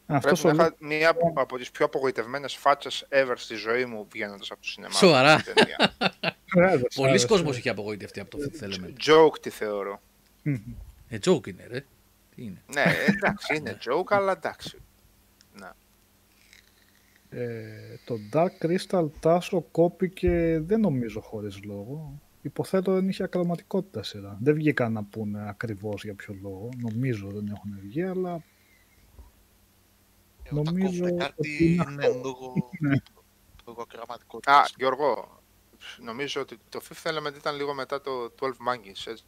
[0.06, 3.86] Αυτός Πρέπει ο να είχα μία από, από τις πιο απογοητευμένες φάτσες ever στη ζωή
[3.86, 4.94] μου βγαίνοντας από το σινεμά.
[4.94, 5.34] Σοβαρά.
[5.34, 5.96] αυτή την ταινία.
[6.56, 7.28] Άρεσε, Πολλοί άρεσε.
[7.28, 9.10] κόσμος είχε απογοητευτεί από το Fifth Element.
[9.12, 10.02] Joke τη θεωρώ.
[10.44, 10.56] Μμμ.
[11.10, 11.86] Ε, joke είναι, ρε.
[12.36, 14.78] Τι είναι; ναι, εντάξει, είναι joke, αλλά εντάξει.
[15.60, 15.70] Ναι.
[17.30, 22.20] Ε, το Dark Crystal Τάσο κόπηκε δεν νομίζω χωρίς λόγο.
[22.42, 24.38] Υποθέτω δεν είχε ακροματικότητα σειρά.
[24.42, 26.70] Δεν βγήκαν να πούνε ακριβώς για ποιο λόγο.
[26.78, 28.44] Νομίζω δεν έχουν βγει, αλλά
[30.44, 32.20] Ε, όταν Νομίζω κόβουν ότι κάτι είναι είναι αυτό.
[32.24, 32.96] λόγω, Ναι.
[33.68, 34.74] λόγω Α, ακραματικότητας.
[34.78, 35.40] Γιώργο,
[36.00, 39.24] νομίζω ότι το Fifth Element ήταν λίγο μετά το 12 Monkeys, έτσι.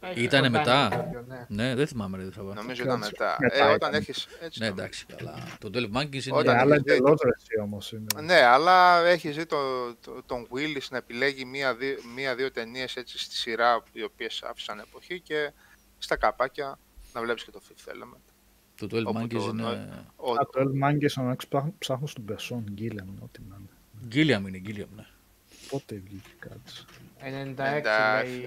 [0.00, 1.46] Έχει Ήτανε κοντά μετά; κάποιο, ναι.
[1.48, 2.54] Ναι, δεν θυμάμαι ρε Σαββά.
[2.54, 3.10] Νομίζω ήταν Κάτσε.
[3.18, 3.36] μετά.
[3.40, 3.94] Μετά Ε, όταν ήταν.
[3.94, 4.26] έχεις...
[4.40, 4.82] Έτσι Ναι, νομίζω.
[4.84, 5.56] εντάξει, καλά.
[5.60, 6.36] Το 12 Monkeys είναι...
[6.36, 8.06] Όταν Ε, αλλά έχεις δει- εντελώς εσύ όμως είναι.
[8.22, 9.56] Ναι, αλλά έχεις δει το,
[9.94, 14.78] το- τον Willis να επιλέγει μία-δύο μία, δύο ταινίες έτσι στη σειρά οι οποίες άφησαν
[14.78, 15.52] εποχή και
[15.98, 16.78] στα καπάκια
[17.12, 18.20] να βλέπεις και το Fifth Element.
[18.74, 19.64] Το 12 όπου Monkeys το- είναι...
[20.16, 23.68] Ο, Α, το Elmangis να ψάχνω, ψάχνω στον Πεσόν, Γκίλεμ, ό,τι να είναι.
[24.06, 25.06] Γκίλιαμ είναι, Γκίλιαμ, ναι.
[25.68, 26.72] Πότε βγήκε κάτι.
[27.20, 28.46] 96 λέει.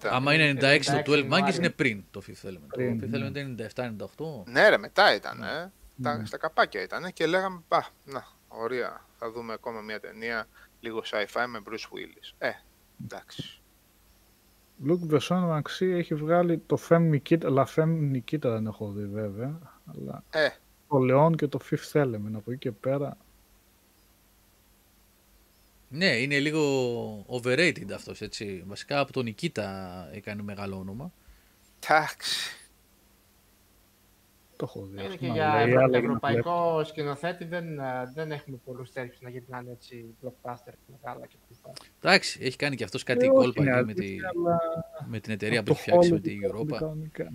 [0.00, 0.08] 96-97.
[0.10, 1.54] Άμα είναι 96 το 12 Monkeys Ιανουάριο.
[1.56, 2.52] είναι πριν το Fifth Element.
[2.60, 3.28] Το Πριν, Fifth ναι.
[3.28, 4.42] Element είναι 97-98.
[4.46, 5.72] Ναι ρε, μετά ήταν, ε.
[6.02, 6.24] Τα, Ναι.
[6.26, 10.46] στα καπάκια ήταν και λέγαμε, πα, να, ωραία, θα δούμε ακόμα μια ταινία
[10.80, 12.32] λίγο sci-fi με Bruce Willis.
[12.38, 12.50] Ε,
[13.04, 13.60] εντάξει.
[14.84, 19.58] Λουκ Μπεσόν αξί έχει βγάλει το Femme Nikita, La Femme Nikita δεν έχω δει βέβαια,
[19.94, 20.48] αλλά Ε,
[20.88, 23.16] το Leon και το Fifth Element από εκεί και πέρα.
[25.92, 26.62] Ναι, είναι λίγο
[27.28, 28.64] overrated αυτός, έτσι.
[28.66, 31.12] Βασικά από τον Νικήτα έκανε μεγάλο όνομα.
[31.84, 32.54] εντάξει.
[34.56, 34.92] Το έχω δει.
[34.98, 36.26] Είναι αυτό και να για λέει, ευρω- άλλα για να βλέπω.
[36.38, 41.72] ευρωπαϊκό σκηνοθέτη δεν, ε, δεν έχουμε πολλούς τέτοιους να γυρνάνε έτσι blockbuster μεγάλα και λοιπά.
[42.02, 44.58] Εντάξει, έχει κάνει και αυτός κάτι Ε, όχι, κόλπα είναι εκεί με, τη, αλήθεια, αλλά
[45.08, 46.76] με την εταιρεία που από έχει το φτιάξει με Hollywood τη κάνουν Europa.
[46.78, 47.32] κανονικά.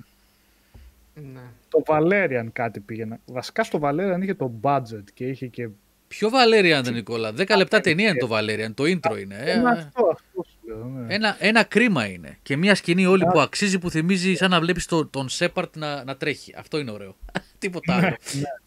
[1.13, 1.41] Ναι.
[1.69, 3.19] Το Valerian κάτι πήγαινε.
[3.25, 5.69] Βασικά στο Valerian είχε το budget και είχε και.
[6.07, 9.35] Ποιο Valerian δεν Νικόλα, 10 λεπτά ταινία είναι το Valerian, το intro είναι.
[9.39, 10.85] Ε, Ένα ε, αυτός, αυτό σου λέω.
[10.85, 11.13] Ναι.
[11.13, 12.37] ένα, ένα κρίμα είναι.
[12.41, 16.15] Και μια σκηνή όλη που αξίζει που θυμίζει σαν να βλέπεις τον Σέπαρτ να, να
[16.17, 16.53] τρέχει.
[16.57, 17.15] Αυτό είναι ωραίο.
[17.59, 18.15] Τίποτα άλλο.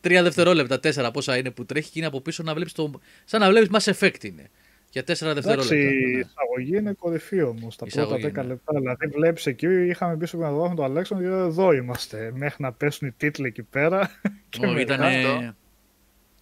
[0.01, 2.91] Τρία δευτερόλεπτα, τέσσερα πόσα είναι που τρέχει και είναι από πίσω να βλέπεις το.
[3.25, 4.51] σαν να βλέπεις Mass Effect είναι.
[4.91, 5.75] Για τέσσερα δευτερόλεπτα.
[5.75, 6.19] Εντάξει, η Ναι.
[6.21, 7.77] εισαγωγή είναι κορυφή όμως.
[7.77, 8.43] Τα Η πρώτα 10 εισαγωγή, ναι.
[8.47, 8.73] λεπτά.
[8.79, 12.31] Δηλαδή, βλέπεις εκεί, είχαμε πει στο με τον Αλέξανδρο και εδώ είμαστε.
[12.35, 14.11] Μέχρι να πέσουν οι τίτλοι εκεί πέρα.
[14.51, 15.55] και Ω, μετά- Ήταν αυτό.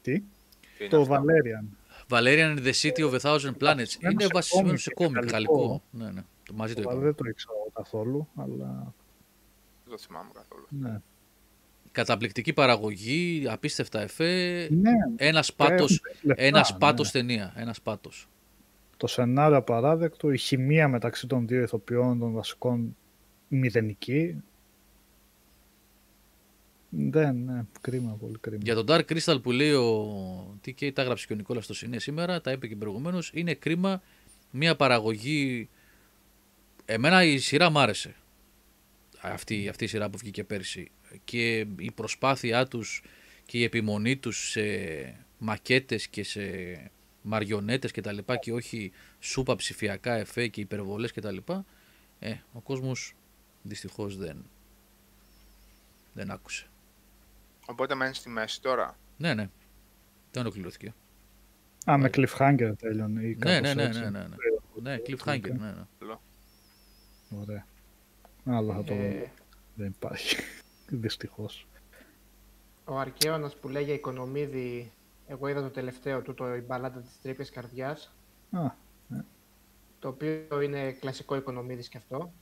[0.03, 0.23] Τι, Τι είναι
[0.91, 1.15] το αυτό.
[1.15, 1.65] Valerian.
[2.09, 3.77] Valerian in the City of a Thousand Planets.
[3.77, 5.55] Βασισμένο Είναι σε βασισμένο κόμικ σε και κόμικ γαλλικό.
[5.57, 5.83] γαλλικό.
[5.91, 6.23] Ναι, ναι.
[6.43, 7.05] Το μαζί το Το είπαμε.
[7.05, 8.93] δεν το ήξερα εγώ καθόλου, αλλά
[9.85, 10.67] Δεν το θυμάμαι καθόλου.
[10.69, 11.01] ναι.
[11.93, 14.69] Καταπληκτική παραγωγή, απίστευτα εφέ.
[14.71, 15.73] Ναι, Ένας και πάτο.
[15.75, 16.79] έχουν λεφτά, Ένας ναι.
[16.79, 17.53] πάτος ταινία.
[17.57, 18.29] Ένας πάτος.
[18.97, 22.97] Το σενάριο απαράδεκτο, η χημεία μεταξύ των δύο ηθοποιών των βασικών
[23.49, 24.43] μηδενική.
[26.91, 28.61] Δεν, ναι, κρίμα, πολύ κρίμα.
[28.63, 31.99] Για τον Dark Crystal που λέει ο TK, τα έγραψε και ο Νικόλας στο Σινέ
[31.99, 33.31] σήμερα, τα είπε και προηγουμένως.
[33.35, 34.03] Είναι κρίμα
[34.51, 35.69] μια παραγωγή.
[36.85, 38.15] Εμένα η σειρά μ' άρεσε.
[39.21, 40.91] Αυτή, αυτή η σειρά που βγήκε πέρσι.
[41.25, 43.03] Και η προσπάθειά τους
[43.47, 44.63] και η επιμονή τους σε
[45.39, 46.41] μακέτες και σε
[47.23, 51.65] μαριονέτες και τα λοιπά και όχι σούπα ψηφιακά εφέ και υπερβολές και τα λοιπά.
[52.19, 53.15] Ε, ο κόσμος
[53.63, 54.45] δυστυχώς δεν,
[56.13, 56.67] δεν άκουσε.
[57.67, 58.97] Οπότε μένεις στη μέση τώρα.
[59.17, 59.49] Ναι, ναι.
[60.31, 60.95] Δεν ολοκληρώθηκε.
[61.91, 64.01] Α, με cliffhanger τέλειωνε ή Ναι, κάπως ναι, ναι, έτσι.
[64.01, 64.37] ναι, ναι, ναι.
[64.83, 66.15] Ναι, cliffhanger, ναι, ναι.
[67.41, 67.67] Ωραία.
[68.45, 69.03] Άλλο θα το δω.
[69.03, 69.31] Ε,
[69.75, 70.37] Δεν υπάρχει.
[70.89, 71.67] Δυστυχώς.
[72.85, 74.93] ο Αρκαίωνας που λέει για Οικονομίδη,
[75.27, 78.15] εγώ είδα το τελευταίο του, το «Η μπαλάντα της τρύπης καρδιάς,
[78.51, 78.71] Α,
[79.99, 82.33] το οποίο είναι κλασικό Οικονομίδης και αυτό.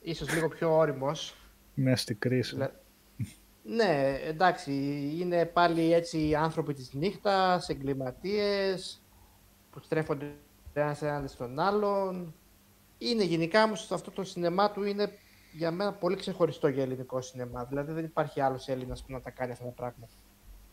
[0.00, 1.36] Ίσως λίγο πιο όριμος.
[1.74, 2.54] μέσα στη κρίση.
[2.54, 2.80] Δηλα-
[3.68, 4.72] Ναι, εντάξει,
[5.20, 9.02] είναι πάλι έτσι άνθρωποι της νύχτας, εγκληματίες,
[9.70, 10.34] που στρέφονται
[10.74, 12.34] ένας έναντι στον άλλον.
[12.98, 15.12] Είναι γενικά όμως αυτό το σινεμά του είναι
[15.52, 17.64] για μένα πολύ ξεχωριστό για ελληνικό σινεμά.
[17.64, 20.12] Δηλαδή δεν υπάρχει άλλος Έλληνας που να τα κάνει αυτά τα πράγματα.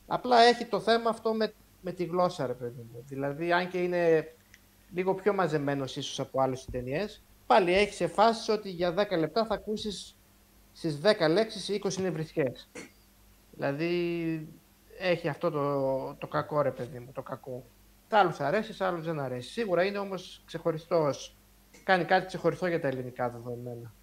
[0.08, 3.04] Απλά έχει το θέμα αυτό με, με τη γλώσσα, ρε παιδί μου.
[3.08, 4.34] Δηλαδή, αν και είναι
[4.94, 9.46] λίγο πιο μαζεμένος ίσως από άλλες ταινίες, πάλι έχεις σε φάσεις ότι για 10 λεπτά
[9.46, 10.16] θα ακούσεις
[10.74, 12.70] στις 10 λέξεις οι 20 είναι βρισχές.
[13.52, 14.48] Δηλαδή
[15.00, 17.64] έχει αυτό το, το κακό ρε παιδί μου, το κακό.
[18.08, 19.50] Τα άλλους αρέσεις, σε άλλους δεν αρέσει.
[19.52, 21.36] Σίγουρα είναι όμως ξεχωριστός.
[21.84, 23.94] Κάνει κάτι ξεχωριστό για τα ελληνικά δεδομένα.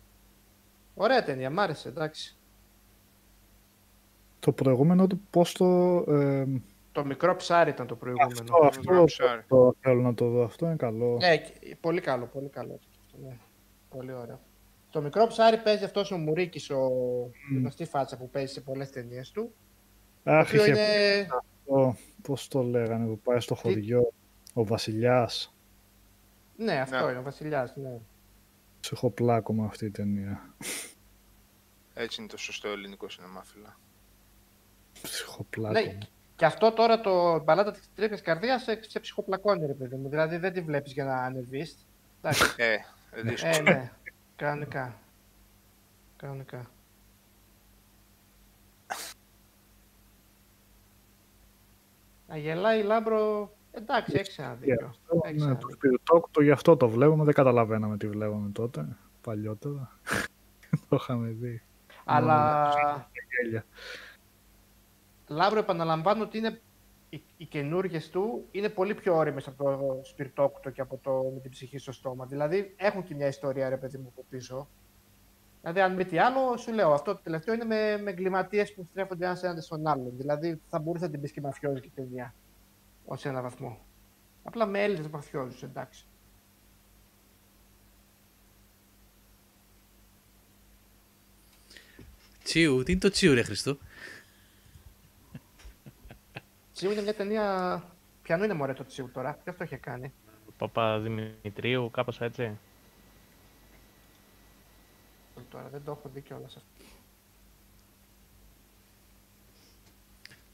[0.94, 2.36] Ωραία ταινία, μ' άρεσε, εντάξει.
[4.40, 5.96] Το προηγούμενο του πώς το...
[6.08, 6.46] ε,
[6.92, 8.32] Το μικρό ψάρι ήταν το προηγούμενο.
[8.32, 9.42] αυτό, αυτό Μικρό ψάρι.
[9.48, 10.42] το θέλω να το δω.
[10.44, 11.16] Αυτό είναι καλό.
[11.20, 12.74] Ναι, και- πολύ καλό, πολύ καλό.
[12.74, 13.36] αυτό, Ναι.
[13.88, 14.40] Πολύ ωραίο.
[14.90, 16.90] Το μικρό ψάρι παίζει αυτός ο Μουρίκης, ο
[17.56, 19.52] γνωστή φάτσα που παίζει σε πολλές ταινίες του.
[20.24, 21.28] Το Αχ, οποίο είχε είναι...
[21.60, 24.12] αυτό, πώς το λέγανε που πάει στο χωριό.
[24.54, 25.54] Ο βασιλιάς.
[26.56, 27.10] Ναι, αυτό Ναι.
[27.10, 27.98] είναι ο Βασιλιάς, ναι.
[28.80, 30.54] Σου έχω πλάκο με αυτή η ταινία.
[31.94, 33.78] Έτσι είναι το σωστό ελληνικό σινεμά, φίλα.
[35.02, 35.72] Ψυχοπλάκο.
[35.80, 35.98] Ναι,
[36.36, 40.08] και αυτό τώρα το μπαλάτα της τρύπης καρδιάς σε, σε ψυχοπλακώνει, ρε παιδί μου.
[40.08, 41.86] Δηλαδή δεν τη βλέπεις για να ανεβείς.
[42.22, 42.54] Εντάξει.
[42.56, 42.76] Ε,
[43.22, 43.52] δύσκολο.
[43.56, 43.92] ε, ναι.
[44.40, 44.98] Κανονικά.
[46.16, 46.70] Κανονικά.
[52.28, 54.94] Να γελάει Λάμπρο, εντάξει, έχεις ένα δίκιο.
[55.22, 55.90] Έχεις Ναι, ένα το δίκιο.
[55.92, 58.96] Σπιρτόκουτο, το γι' αυτό το βλέπουμε, δεν καταλαβαίναμε τι βλέπαμε τότε.
[59.20, 59.98] παλιότερα.
[60.88, 61.62] το είχαμε δει.
[62.04, 62.72] Αλλά
[63.30, 63.64] Γέλια.
[65.26, 66.60] Λάμπρο επαναλαμβάνω ότι είναι,
[67.10, 71.40] οι, οι καινούργιες του είναι πολύ πιο ώριμες από το σπιρτόκουτο και από το με
[71.40, 72.26] την ψυχή στο στόμα.
[72.26, 74.68] Δηλαδή έχουν και μια ιστορία ρε παιδί μου από πίσω.
[75.60, 78.84] Δηλαδή, αν μη τι άλλο, σου λέω αυτό το τελευταίο είναι με, με εγκληματίες που
[78.84, 80.16] στρέφονται ένας έναντι στον άλλον.
[80.16, 82.34] Δηλαδή, θα μπορούσε να την πεις και μαφιόζικη ταινία
[83.04, 83.78] ως ένα βαθμό.
[84.42, 86.06] Απλά με Έλληνες μαφιόζους, εντάξει.
[92.42, 93.78] Τσίου, τι είναι το τσίου, ρε Χριστό;
[96.80, 97.84] Τσίου είναι μια ταινία.
[98.22, 100.12] Πιανού είναι μωρέ το Τσίου τώρα, ποιος το είχε κάνει;
[100.58, 102.58] Παπαδημητρίου, κάπως έτσι.
[105.50, 106.84] Τώρα δεν το έχω δει κιόλας αυτό.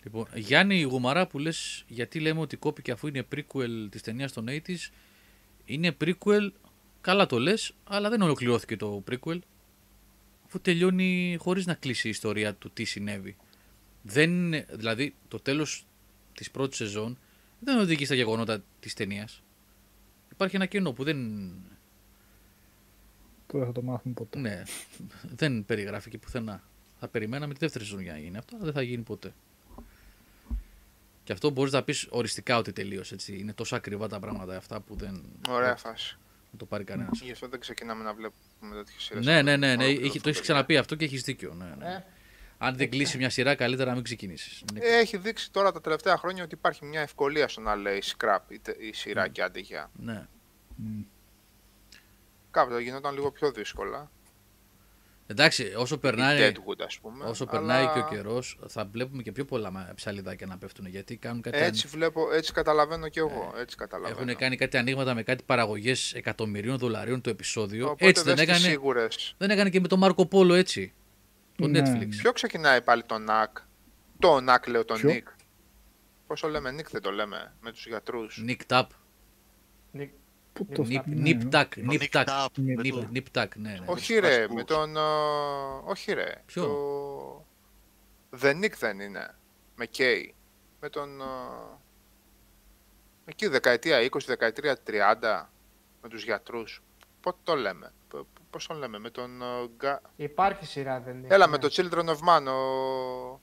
[0.02, 4.46] Λοιπόν, Γιάννη Γουμαρά που λες γιατί λέμε ότι κόπηκε αφού είναι prequel της ταινίας των
[4.48, 4.90] 80's
[5.64, 6.50] είναι prequel,
[7.00, 9.38] καλά το λες, αλλά δεν ολοκληρώθηκε το prequel
[10.46, 13.36] αφού τελειώνει χωρίς να κλείσει η ιστορία του τι συνέβη.
[14.02, 15.86] Δεν, είναι- δηλαδή το τέλος
[16.36, 17.18] της πρώτης σεζόν
[17.60, 19.42] δεν οδηγεί στα γεγονότα της ταινίας.
[20.32, 21.18] Υπάρχει ένα κενό που δεν,
[23.46, 24.38] Που δεν θα το μάθουμε ποτέ.
[24.38, 24.62] ναι,
[25.22, 26.62] δεν περιγράφηκε πουθενά.
[27.00, 29.34] Θα περιμέναμε τη δεύτερη σεζόν για να γίνει αυτό, αλλά δεν θα γίνει ποτέ.
[31.24, 33.14] Και αυτό μπορείς να πεις οριστικά ότι τελείωσε.
[33.14, 33.38] Έτσι.
[33.38, 36.16] Είναι τόσο ακριβά τα πράγματα αυτά που δεν Ωραία φάση.
[36.50, 37.20] θα το πάρει κανένας.
[37.20, 39.24] Γι' αυτό δεν ξεκινάμε να βλέπουμε τέτοιες σειρές.
[39.26, 39.84] Ναι, ναι, ναι, ναι.
[39.84, 41.54] Έχει, το έχεις ξαναπεί αυτό και έχεις δίκιο.
[41.54, 41.94] Ναι, ναι.
[41.94, 42.04] Ε,
[42.58, 44.62] Αν δεν κλείσει μια σειρά, καλύτερα να μην ξεκινήσεις.
[44.80, 48.58] Έχει δείξει τώρα τα τελευταία χρόνια ότι υπάρχει μια ευκολία στο να λέει scrap η,
[48.58, 49.90] τε- η σειρά και άντε για.
[49.96, 50.26] Ναι.
[50.76, 51.00] Μμ.
[52.50, 54.10] Κάποτε γινόταν λίγο πιο δύσκολα.
[55.28, 57.24] Εντάξει, όσο Η περνάει, Deadwood, ας πούμε.
[57.24, 60.86] όσο αλλά περνάει και ο καιρός, θα βλέπουμε και πιο πολλά μα- ψαλιδάκια να πέφτουν.
[60.86, 63.52] Γιατί κάνουν κάτι Έτσι βλέπω, έτσι καταλαβαίνω κι εγώ.
[63.56, 64.20] Έτσι καταλαβαίνω.
[64.20, 67.84] Έχουν κάνει κάτι ανοίγματα με κάτι παραγωγές εκατομμυρίων δολαρίων το επεισόδιο.
[67.86, 69.34] Οπότε έτσι δεν δες τις έκανε, σίγουρες.
[69.38, 70.92] δεν έκανε και με το Μάρκο Πόλο έτσι.
[71.56, 71.80] Το Ναι.
[71.84, 72.08] Netflix.
[72.08, 73.58] Ποιο ξεκινάει πάλι τον Νακ;
[74.18, 75.28] Το Νακ λέω τον Ποιο; Νικ.
[76.26, 78.44] Πώς το λέμε, Νικ δεν το λέμε, με τους γιατρούς.
[78.46, 78.84] Nick Tap.
[79.92, 80.14] Νικ-
[80.52, 81.30] Πού το Nip, ναι.
[81.30, 83.84] nip tuck, Το nip Nick tuck, Tap, με Nip- το- nip, nip tuck, ναι, ναι.
[83.86, 84.54] Όχι τους ρε, βασικούς.
[84.54, 84.96] με τον...
[84.96, 85.00] ε,
[85.84, 86.42] όχι ρε.
[86.46, 88.38] Ποιο; Το...
[88.40, 89.34] The Nick δεν είναι.
[89.76, 90.02] Με K.
[90.80, 91.20] Με τον...
[91.20, 91.24] ε,
[93.24, 95.46] Εκεί δεκαετία 20, δεκαετία 30.
[96.02, 96.82] Με τους γιατρούς.
[97.20, 97.92] Πότε το λέμε;
[98.56, 98.98] Π- π- Πώς τον λέμε.
[98.98, 99.42] Με τον...
[99.42, 99.44] ε,
[99.76, 101.26] Γκα- Υπάρχει σειρά, δεν είναι.
[101.34, 101.50] Έλα Ναι.
[101.50, 102.46] με το Children of Man.
[102.46, 103.40] Ο...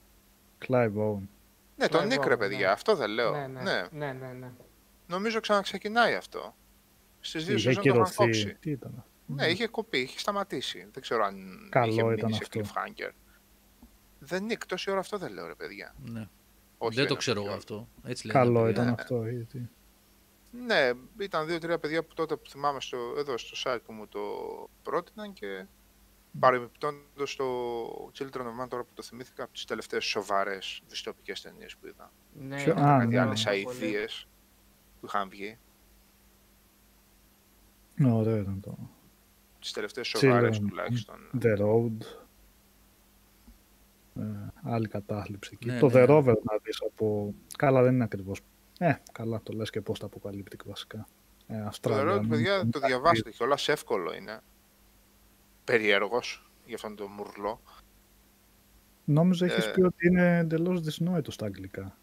[0.68, 1.28] Clive Owen.
[1.76, 2.58] Ναι, τον Clive Nick ρε Owen, παιδιά.
[2.66, 2.72] ναι.
[2.72, 3.30] Αυτό δεν λέω.
[3.30, 3.86] Ναι, ναι, ναι.
[3.90, 4.50] ναι, ναι, ναι.
[5.06, 6.54] Νομίζω ξαναξεκινάει αυτό.
[7.20, 8.16] Στις δύο Είχε σεζόν το είχαν κυρωθεί.
[8.16, 8.54] κόψει.
[8.60, 9.04] Τι ήταν.
[9.26, 10.88] Ναι, είχε κοπεί, είχε σταματήσει.
[10.92, 12.60] Δεν ξέρω αν Καλό είχε μείνει ήταν σε αυτό.
[12.60, 13.10] cliffhanger.
[14.18, 15.94] Δεν Nick, τόση ώρα αυτό δεν λέω ρε παιδιά.
[16.04, 16.28] Ναι.
[16.78, 17.88] Όχι, δεν το είναι ξέρω εγώ πιο- αυτό.
[18.04, 19.02] Έτσι λένε Καλό τα ήταν παιδιά.
[19.02, 19.26] αυτό.
[19.28, 19.70] Γιατί...
[20.66, 24.20] Ναι, ήταν δύο-τρία παιδιά που τότε που θυμάμαι στο, εδώ στο site που μου το
[24.82, 25.66] πρότειναν και
[26.40, 27.44] παρεμπιπτόντως το
[28.18, 32.12] Children of Man τώρα που το θυμήθηκα από τις τελευταίες σοβαρές δυστοπικές ταινίες που είδα.
[32.32, 33.20] Ναι, Ποιο- ήταν Α, Κάτι ναι.
[33.20, 33.56] άλλες πολύ.
[33.56, 34.26] αηδίες
[35.00, 35.58] που είχαν βγει.
[37.94, 38.76] Ναι, ωραίο ήταν το.
[39.60, 40.68] Τις τελευταίες Children σοβαρές of Man.
[40.68, 41.16] τουλάχιστον.
[41.42, 42.06] The Road.
[44.16, 44.22] Ε,
[44.62, 45.66] άλλη κατάθλιψη εκεί.
[45.66, 45.92] Ναι, το ναι.
[46.06, 47.34] The Rover να δεις από...
[47.58, 48.40] Καλά δεν είναι ακριβώς.
[48.78, 51.08] Ε, καλά το λες και πώς τα αποκαλύπτει βασικά.
[51.46, 52.02] Ε, Το Αυστραλία.
[52.02, 54.40] ερώτημα, παιδιά, το διαβάστε κιόλας, εύκολο είναι.
[55.64, 57.60] Περίεργος για αυτόν τον μουρλό.
[59.04, 61.96] Νόμιζα έχεις Ε, πει ότι είναι εντελώς δυσνόητος στα αγγλικά.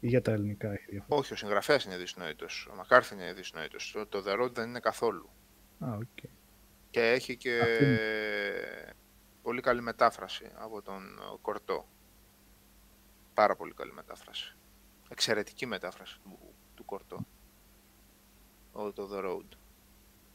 [0.00, 1.20] Ή για τα ελληνικά έχει διαφορά.
[1.20, 2.68] Όχι, ο συγγραφέας είναι δυσνόητος.
[2.72, 3.90] Ο Μακάρθι είναι δυσνόητος.
[3.92, 5.28] Το, το The Road δεν είναι καθόλου.
[5.78, 6.30] Α, οκ.
[6.90, 7.84] Και έχει και Αυτό
[9.42, 11.88] πολύ καλή μετάφραση από τον ε, Κορτό.
[13.34, 14.56] Πάρα πολύ καλή μετάφραση.
[15.12, 16.38] Εξαιρετική μετάφραση του,
[16.74, 17.26] του Κορτό.
[18.72, 19.56] Ο, το The Road.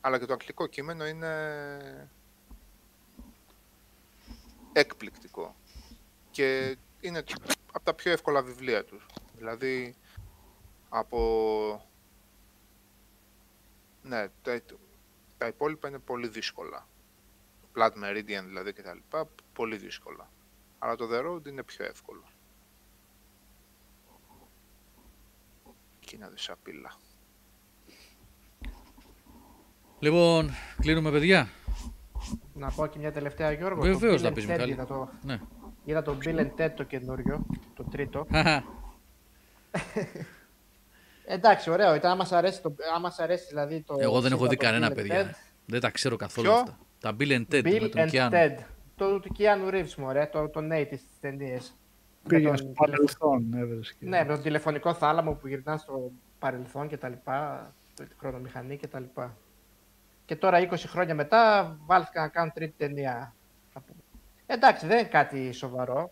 [0.02, 2.12] Αλλά και το αγγλικό κείμενο είναι
[4.74, 5.56] εκπληκτικό.
[6.32, 7.24] Και είναι
[7.72, 9.06] από τα πιο εύκολα βιβλία τους.
[9.36, 9.96] Δηλαδή,
[10.90, 11.90] από...
[14.02, 14.62] Ναι, τα,
[15.38, 16.88] τα υπόλοιπα είναι πολύ δύσκολα.
[17.76, 20.32] Blood Meridian δηλαδή και τα λοιπά, πολύ δύσκολα.
[20.80, 22.24] Αλλά το The Road είναι πιο εύκολο.
[26.16, 26.94] Κίνα δυσαπίλα.
[30.00, 30.50] Λοιπόν,
[30.82, 31.48] κλείνουμε παιδιά.
[32.54, 33.82] Να πω και μια τελευταία Γιώργο.
[33.82, 34.72] Βεβαίως το να Bill πεις, and Ted Μιχάλη.
[34.72, 35.40] Είδα το, Ναι.
[35.84, 38.28] είδα το Bill and Ted το καινούριο, το τρίτο.
[41.26, 42.12] Εντάξει, ωραίο ήταν.
[42.12, 43.96] Άμα σ' αρέσει, το, άμα σ' αρέσει δηλαδή το.
[44.00, 45.32] Εγώ δεν έχω είδα δει το κανένα, Bill and παιδιά.
[45.32, 45.36] Ted.
[45.66, 46.78] Δεν τα ξέρω καθόλου Ποιο; αυτά.
[47.00, 48.32] Τα Bill and Ted με Bill τον and Keanu.
[48.32, 48.58] Ted.
[48.96, 51.76] Το του Keanu Reeves, μωρέ, το, το Nate στις ταινίες.
[52.28, 54.06] Πήγαινε Με στο τον παρελθόν, έβρισκε.
[54.06, 58.88] Ναι, με τον τηλεφωνικό θάλαμο που γυρνά στο παρελθόν και τα λοιπά, το χρονομηχανή και
[58.88, 59.38] τα λοιπά.
[60.26, 63.34] και τώρα 20 χρόνια μετά βάλθηκαν να κάνουν τρίτη ταινία.
[63.74, 64.00] θα πούμε.
[64.46, 66.12] Εντάξει, δεν είναι κάτι σοβαρό.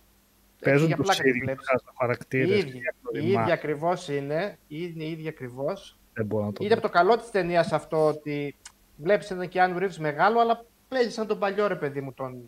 [0.59, 1.67] Παίζουν για τους πλάκα τη ίδιους βλέπεις.
[1.99, 2.47] χαρακτήρες.
[2.49, 2.81] Οι και ίδιοι, οι
[3.13, 4.57] οι ίδιοι ακροδημά- ακριβώς είναι.
[4.67, 5.97] Είναι οι ίδιοι ακριβώς.
[6.13, 6.79] Δεν μπορώ να το Είναι δω.
[6.79, 8.55] από το καλό της ταινίας αυτό ότι
[8.95, 12.13] βλέπεις έναν Keanu Reeves μεγάλο, αλλά παίζεις σαν τον παλιό ρε παιδί μου.
[12.13, 12.43] Τον...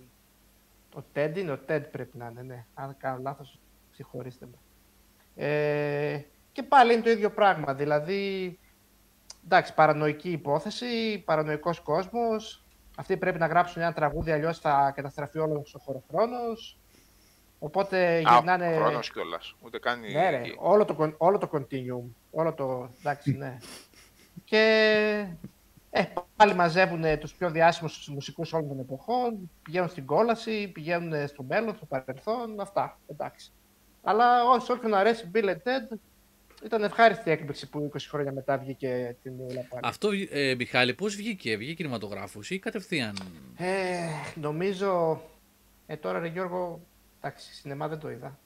[0.98, 2.66] Ο Ted είναι, ο Ted πρέπει να είναι, ναι.
[2.74, 3.60] Αν κάνω λάθος,
[3.92, 4.58] συγχωρήστε με.
[5.46, 7.74] Ε, και πάλι είναι το ίδιο πράγμα.
[7.74, 8.60] Δηλαδή,
[9.46, 12.64] εντάξει, παρανοϊκή υπόθεση, παρανοϊκός κόσμος.
[12.98, 16.80] Αυτοί πρέπει να γράψουν ένα τραγούδι, αλλιώς θα καταστραφεί όλος ο χωροχρόνος.
[17.60, 18.74] Οπότε Α, γυρνάνε.
[18.74, 19.56] ο χρόνος κιόλας.
[19.62, 22.10] Ούτε καν η- Ναι, ρε, η- όλο το, con- όλο το continuum.
[22.32, 22.90] Όλο το.
[23.00, 23.58] Εντάξει, ναι.
[24.50, 25.28] και.
[25.98, 26.04] Ε,
[26.36, 31.76] πάλι μαζεύουν τους πιο διάσημους μουσικούς όλων των εποχών, πηγαίνουν στην κόλαση, πηγαίνουν στο μέλλον,
[31.76, 33.52] στο παρελθόν, αυτά, εντάξει.
[34.04, 35.98] Αλλά όσο όποιον αρέσει Bill and Ted,
[36.66, 39.82] ήταν ευχάριστη έκπληξη που 20 χρόνια μετά βγήκε την Ούλα πάλι.
[39.84, 43.16] Αυτό, ε, Μιχάλη, πώς βγήκε, βγήκε κινηματογράφος ή κατευθείαν;
[43.58, 45.22] Ε, νομίζω,
[45.88, 46.82] ε, τώρα ρε Γιώργο,
[47.22, 48.40] εντάξει, σινεμά δεν το είδα.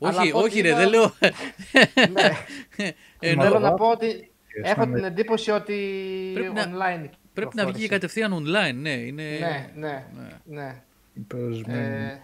[0.00, 1.12] Αλλά όχι, από ό,τι όχι, ρε, είδα- δεν λέω.
[2.14, 2.30] ναι,
[3.18, 4.29] Εννοώ, θέλω να πω ότι Και
[4.62, 5.76] έχω σαν- την εντύπωση ότι
[6.34, 7.88] Πρέπει να- online πρέπει να βγει κυκλοφόρησε.
[7.88, 8.90] κατευθείαν online, ναι.
[8.92, 9.22] Είναι...
[9.38, 10.28] Ναι, ναι, ναι.
[10.44, 10.82] ναι.
[11.28, 12.04] περιορισμένη.
[12.04, 12.20] Ε,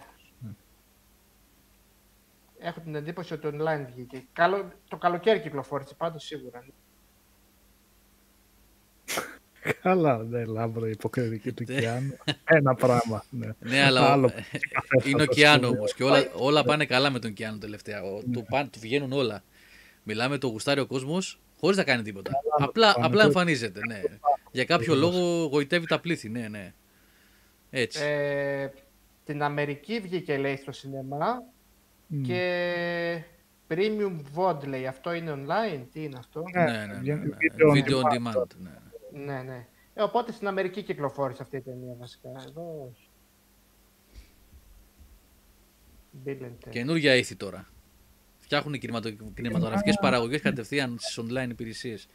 [2.59, 4.23] έχω την εντύπωση ότι online βγήκε.
[4.33, 6.63] Καλό, το καλοκαίρι κυκλοφόρησε πάντως σίγουρα.
[9.81, 12.17] Καλά, ναι, λάμπρο, υποκριτική του Κιάνου.
[12.43, 13.23] Ένα πράγμα.
[13.29, 13.47] Ναι.
[13.69, 14.31] Ναι, αλλά Άλλο.
[15.03, 15.77] είναι ο θα το Κιάνο πούμε.
[15.77, 18.03] όμως και όλα, όλα πάνε καλά με τον Κιάνο τελευταία.
[18.03, 19.43] Ο- Του, πάνε, του βγαίνουν όλα.
[20.03, 22.31] Μιλάμε το γουστάρει ο κόσμος χωρίς να κάνει τίποτα.
[22.59, 23.79] Απλά, πάνε απλά το- εμφανίζεται.
[23.87, 24.01] Ναι.
[24.51, 26.29] Για κάποιο λόγο γοητεύει τα πλήθη.
[26.29, 26.73] Ναι, ναι.
[27.69, 28.03] Έτσι.
[28.03, 28.69] Ε,
[29.25, 31.43] την Αμερική βγήκε λέει στο σινεμά
[32.07, 32.21] Μμ.
[32.21, 33.23] και
[33.67, 34.87] Premium VOD λέει.
[34.87, 37.35] Αυτό είναι online, τι είναι αυτό; ναι, ναι, ναι, βγαίνει ναι.
[37.41, 38.41] video on Video on demand.
[38.41, 38.47] demand.
[38.57, 39.23] Ναι.
[39.25, 39.67] Ναι, ναι.
[39.93, 42.29] Ε, οπότε στην Αμερική κυκλοφόρησε αυτή η ταινία βασικά.
[42.47, 43.09] Εδώ όχι.
[46.25, 46.69] Bill and Ted.
[46.69, 47.67] Καινούργια ήθη τώρα.
[48.47, 48.79] Φτιάχνουν
[49.33, 52.07] κινηματογραφικές παραγωγές κατευθείαν στις online υπηρεσίες.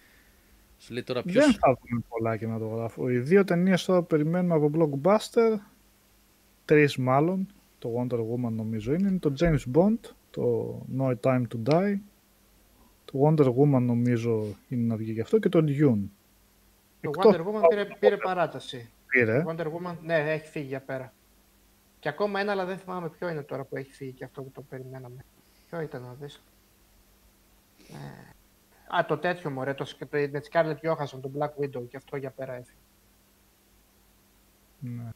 [0.79, 1.41] Σου λέει τώρα ποιο.
[1.41, 3.11] Δεν θα δούμε πολλά κινηματογράφο.
[3.11, 5.59] Οι δύο ταινίες τώρα που περιμένουμε από blockbuster,
[6.65, 7.47] τρεις μάλλον,
[7.79, 9.99] το Wonder Woman νομίζω είναι, είναι το James Bond,
[10.31, 11.99] το No Time to Die,
[13.05, 16.03] το Wonder Woman νομίζω είναι να βγει και αυτό και το Dune.
[17.01, 18.91] Το Εκτός Wonder Woman πήρε, πήρε παράταση.
[19.07, 21.13] πήρε, Wonder Woman, ναι, έχει φύγει για πέρα.
[21.99, 24.51] Και ακόμα ένα, αλλά δεν θυμάμαι ποιο είναι τώρα που έχει φύγει και αυτό που
[24.51, 25.25] το περιμέναμε.
[25.73, 26.43] Ποιο ήταν να δεις.
[27.89, 31.97] Ε, α, το τέτοιο μωρέ, το, το, με τη Scarlett Johansson, το Black Widow, και
[31.97, 32.79] αυτό για πέρα έφυγε.
[34.79, 35.11] ναι.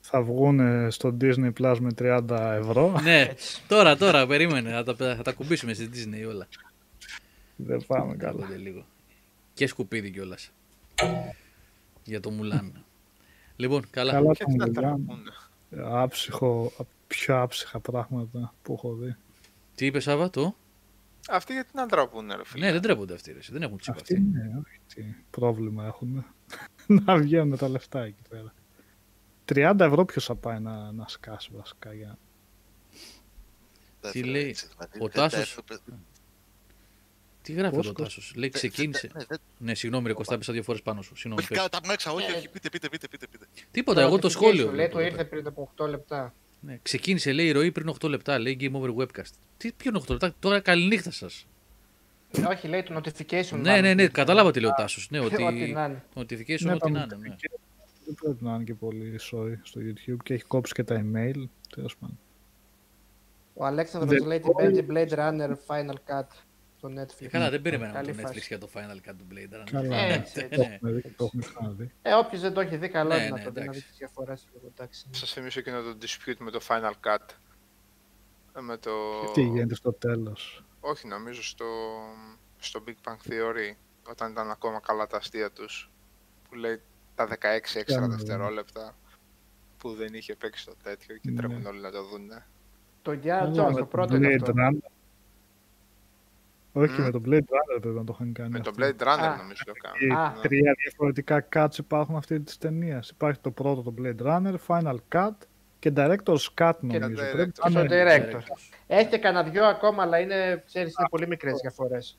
[0.00, 3.00] θα βγουν στο Disney Plus με 30 ευρώ.
[3.02, 3.32] ναι,
[3.68, 4.70] τώρα, τώρα, περίμενε.
[4.70, 6.48] Θα τα, θα τα κουμπίσουμε στη Disney όλα.
[7.56, 8.38] Δεν πάμε καλά.
[8.38, 8.84] Κάλονται λίγο.
[9.54, 10.52] Και σκουπίδι κιόλας.
[12.04, 12.84] Για το Μουλάν.
[13.56, 14.12] λοιπόν, καλά.
[14.12, 14.72] Καλά Και το τι να Mulan.
[14.72, 15.30] τα πούνε.
[15.90, 16.72] Άψυχο,
[17.16, 19.16] πιο άψυχα πράγματα που έχω δει.
[19.74, 20.56] Τι είπες, Σάβα, το;
[21.30, 22.66] Αυτοί γιατί να ντραπούν, ρε φίλε.
[22.66, 23.32] Ναι, δεν τρέπονται αυτοί.
[23.32, 23.38] Ρε.
[23.50, 24.24] Δεν έχουν τσίπα Αυτοί αυτοί.
[24.26, 26.24] ναι, όχι, τι πρόβλημα έχουν.
[27.04, 28.54] να βγαίνουν τα λεφτά εκεί πέρα.
[29.74, 32.18] 30 ευρώ ποιος θα πάει να, να σκάσει βασικά για...
[34.00, 35.82] Δεν Τι θέλω λέει, έτσι, δηλαδή, ο δεν τα Τάσος- έπρεπε-
[37.42, 39.10] Τι γράφει Πώς, εδώ ο πώς; Τάσος; Λέει δεν- ξεκίνησε.
[39.14, 41.14] ναι, δεν- Ναι, συγγνώμη, ρε Κωστά, πέσα δύο φορές πάνω σου.
[41.16, 41.40] Συγγνώμη.
[41.40, 41.58] Όχι, πες.
[41.58, 43.46] κα- τα μέσα, όχι, Ε, όχι, πείτε, πείτε, πείτε, πείτε, πείτε.
[43.70, 44.64] Τίποτα, εγώ το notification, σχόλιο.
[44.64, 45.28] Λέει, βλέπω το εδώ ήρθε πέρα.
[45.28, 46.34] πριν από 8 λεπτά.
[46.66, 48.38] Ναι, ξεκίνησε, λέει, η ροή πριν 8 λεπτά.
[48.38, 49.30] Λέει Game Over Webcast.
[49.56, 51.46] Τι, ποιο είναι 8 λεπτά, τώρα καληνύχτα σας.
[52.30, 53.50] Ε, όχι, λέει το notification.
[53.50, 53.82] Ναι, μάλλον.
[53.82, 55.10] ναι, ναι, κατάλαβα τι λέει ο Τάσος.
[55.10, 55.34] Ναι, ότι.
[55.42, 55.42] Ό,τι
[55.72, 56.02] να είναι.
[56.14, 57.16] Το notification, Ναι, ό,τι τα να είναι.
[57.16, 57.34] ναι.
[57.34, 57.60] notification
[58.04, 61.44] Δεν πρέπει να είναι και πολύ sorry στο YouTube και έχει κόψει και τα email.
[61.74, 62.18] Τέλος πάντων.
[63.54, 66.26] Ο Αλέξανδρος Δεν- λέει την παίζει Blade Runner Final Cut
[66.82, 67.24] στο Netflix.
[67.24, 68.44] Ε, Καλά, δεν περίμενα Καλή από το Netflix φάση.
[68.48, 69.68] για το Final Cut του Blade Runner.
[69.70, 70.14] Καλά, Ε, ναι.
[70.14, 70.58] έτσι, το έτσι.
[70.58, 70.74] Ναι.
[70.74, 71.92] έχουμε δει και το έχουμε ξαναδεί.
[72.02, 73.80] Ε, όποιος δεν το έχει δει, καλό Ναι, είναι ναι, να το δει, να εντάξει.
[73.80, 74.46] δει τις διαφορές.
[74.54, 75.06] λίγο, εντάξει.
[75.10, 77.26] Σας θυμίσω εκείνο το dispute με το Final Cut.
[78.56, 78.90] Ε, Με το...
[79.24, 81.66] Και τι γίνεται στο τέλος; Όχι, νομίζω στο,
[82.58, 83.76] στο Big Bang Theory,
[84.10, 85.90] όταν ήταν ακόμα καλά τα αστεία τους,
[86.48, 86.80] που λέει
[87.14, 88.14] τα 16 έξτρα Κάνω, ναι.
[88.16, 88.96] δευτερόλεπτα
[89.78, 91.36] που δεν είχε παίξει το τέτοιο και Ναι.
[91.36, 92.46] τρέχουν όλοι να το δούνε.
[93.02, 94.52] Το Indiana Καλά, Jones, με το πρώτο είναι Blade αυτό.
[96.74, 96.82] Runner.
[96.82, 97.04] Όχι, Μμ.
[97.04, 98.50] με το Blade Runner πρέπει να το είχαν κάνει.
[98.50, 98.82] Με το αυτό.
[98.86, 99.36] Blade Runner Α.
[99.36, 100.20] νομίζω το Και κάνω.
[100.20, 100.32] Α.
[100.34, 100.40] Ναι.
[100.42, 103.08] τρία διαφορετικά cuts υπάρχουν αυτή της ταινίας.
[103.10, 105.30] Υπάρχει το πρώτο το Blade Runner, Final Cut
[105.78, 107.06] και Director's Cut νομίζω.
[107.08, 107.32] director's.
[107.32, 108.40] Πρέπει Και να στο είναι- director.
[108.86, 112.18] Έχει και κανένα δυο ακόμα, αλλά είναι, ξέρεις, είναι πολύ μικρές διαφορές.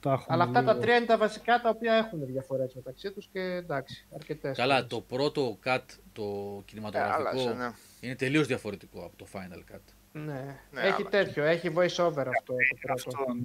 [0.00, 0.84] τα έχουμε Αλλά αυτά τα λίγο.
[0.84, 4.56] τρία είναι τα βασικά τα οποία έχουν διαφορές μεταξύ τους και εντάξει, αρκετές.
[4.56, 4.88] Καλά, φορές.
[4.90, 5.78] το πρώτο cut,
[6.12, 6.22] το
[6.58, 7.70] Ε, κινηματογραφικό, άλλασε, ναι.
[8.00, 9.80] είναι τελείως διαφορετικό από το Final Cut.
[10.12, 10.58] Ναι.
[10.70, 13.36] Ναι, έχει αλλά- τέτοιο, έχει voice over αυτό το Έχει πρώτο.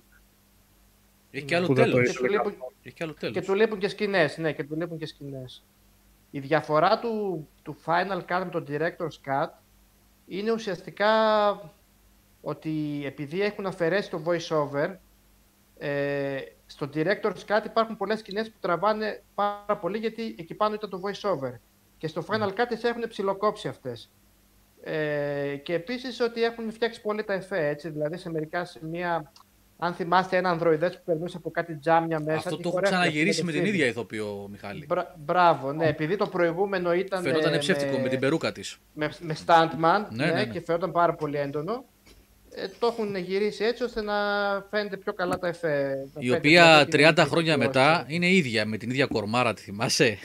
[1.33, 1.37] Αυτό.
[1.37, 2.11] Έχει και άλλο Που δεν το τέλος.
[2.11, 3.45] Και του λείπουν, Έχει και άλλο και τέλος.
[3.45, 5.63] του λείπουν και σκηνές, ναι, και του λείπουν και σκηνές.
[6.31, 9.49] Η διαφορά του, του Final Cut με το Director's Cut
[10.27, 11.11] είναι ουσιαστικά
[12.41, 14.95] ότι επειδή έχουν αφαιρέσει το voice-over,
[15.77, 20.89] ε, στο Director's Cut υπάρχουν πολλές σκηνές που τραβάνε πάρα πολύ γιατί εκεί πάνω ήταν
[20.89, 21.53] το voice-over.
[21.97, 24.11] Και στο Final Cut τις έχουν ψιλοκόψει αυτές.
[24.83, 29.31] Ε, και επίσης ότι έχουν φτιάξει πολύ τα εφέ, έτσι, δηλαδή σε μερικά σημεία,
[29.83, 32.37] αν θυμάστε ένα ανδροειδές που περνούσε από κάτι τζάμια μέσα.
[32.37, 33.65] Αυτό και το έχω χορεύτηκε ξαναγυρίσει το με την film.
[33.65, 34.85] ίδια ηθοποιό, Μιχάλη.
[34.87, 37.21] Μπρα- μπράβο, ναι, επειδή το προηγούμενο ήταν.
[37.23, 38.77] Φαινόταν ε, ψεύτικο με την περούκα της.
[38.93, 40.45] με, με stuntman Ναι, ναι, ναι, ναι.
[40.45, 41.85] και φαινόταν πάρα πολύ έντονο.
[42.55, 44.13] Ε, το έχουν γυρίσει έτσι ώστε να
[44.69, 45.87] φαίνεται πιο καλά τα εφέ.
[46.13, 48.05] να Η φαίνεται οποία πιο 30 χρόνια πιο μετά όσο.
[48.07, 50.17] είναι ίδια με την ίδια κορμάρα, τη θυμάσαι;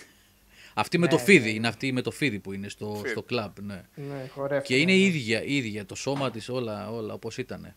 [0.75, 1.55] Αυτή με Ναι, το ναι, φίδι, ναι.
[1.55, 3.09] είναι αυτή με το φίδι που είναι στο, Φίδι.
[3.09, 3.53] στο κλαμπ.
[3.61, 3.83] Ναι.
[3.95, 4.99] Ναι, χορεύτηκε, Και είναι ναι.
[4.99, 7.75] ίδια, ίδια, το σώμα της όλα, όλα όπως ήταν.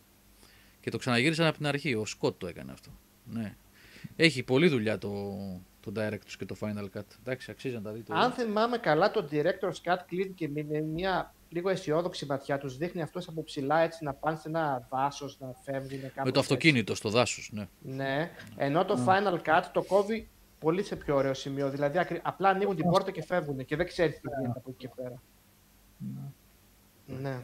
[0.90, 2.90] Και το ξαναγύρισαν από την αρχή, ο Σκότ το έκανε αυτό.
[3.26, 3.56] Ναι.
[4.16, 5.38] Έχει πολλή δουλειά το,
[5.82, 7.01] το Directors και το Final Cut.
[7.19, 8.14] Εντάξει, αξίζει να τα δείτε.
[8.14, 8.22] όλα.
[8.22, 12.58] Αν θυμάμαι καλά, το Director's Cut κλείνει και με μια λίγο αισιόδοξη ματιά.
[12.58, 16.00] Τους δείχνει αυτός από ψηλά έτσι να πάνε σε ένα δάσος, να φεύγουν.
[16.01, 16.40] κάπως με το έτσι.
[16.40, 17.68] αυτοκίνητο στο δάσος, ναι.
[17.82, 20.27] Ναι, ενώ το Final Cut το κόβει
[20.59, 21.69] πολύ σε πιο ωραίο σημείο.
[21.69, 24.88] Δηλαδή ακρι- απλά ανοίγουν την πόρτα και φεύγουν και δεν ξέρεις τι γίνεται από εκεί
[24.88, 25.22] και πέρα.
[27.06, 27.42] Ναι.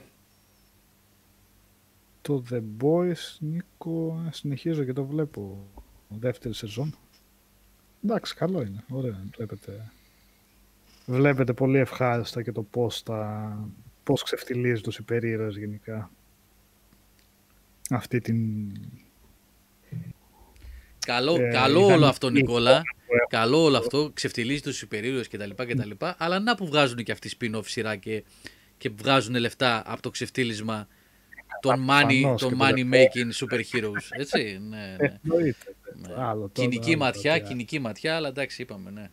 [2.26, 5.68] Το The Boys, Νίκο, συνεχίζω και το βλέπω
[6.08, 6.96] δεύτερη σεζόν.
[8.04, 8.84] Εντάξει, καλό είναι.
[8.90, 9.92] Ωραία, βλέπετε.
[11.06, 13.70] Βλέπετε πολύ ευχάριστα και το πώς, τα,
[14.04, 16.12] πώς ξεφτιλίζει τους υπερήρωες γενικά.
[17.90, 18.72] Αυτή την...
[21.06, 22.70] Καλό, Ε, καλό ήταν όλο αυτό, η Νικόλα.
[22.70, 23.28] εικόνα που έχω.
[23.30, 24.12] Καλό όλο αυτό.
[24.14, 25.92] Ξεφτιλίζει του υπερήρωες κτλ, κτλ.
[26.18, 28.24] Αλλά να που βγάζουν και αυτοί spin-off σειρά και,
[28.78, 30.88] και βγάζουν λεφτά από το ξεφτύλισμα
[31.70, 34.08] των money, Προφανώς των και το money The making super heroes.
[34.10, 35.20] Έτσι, ναι, ναι.
[35.24, 35.76] Εννοείται.
[36.08, 36.14] Ναι.
[36.18, 37.48] Άλλο τώρα, κοινική άλλο ματιά, τώρα.
[37.48, 39.10] κοινική ματιά, αλλά εντάξει, είπαμε, ναι.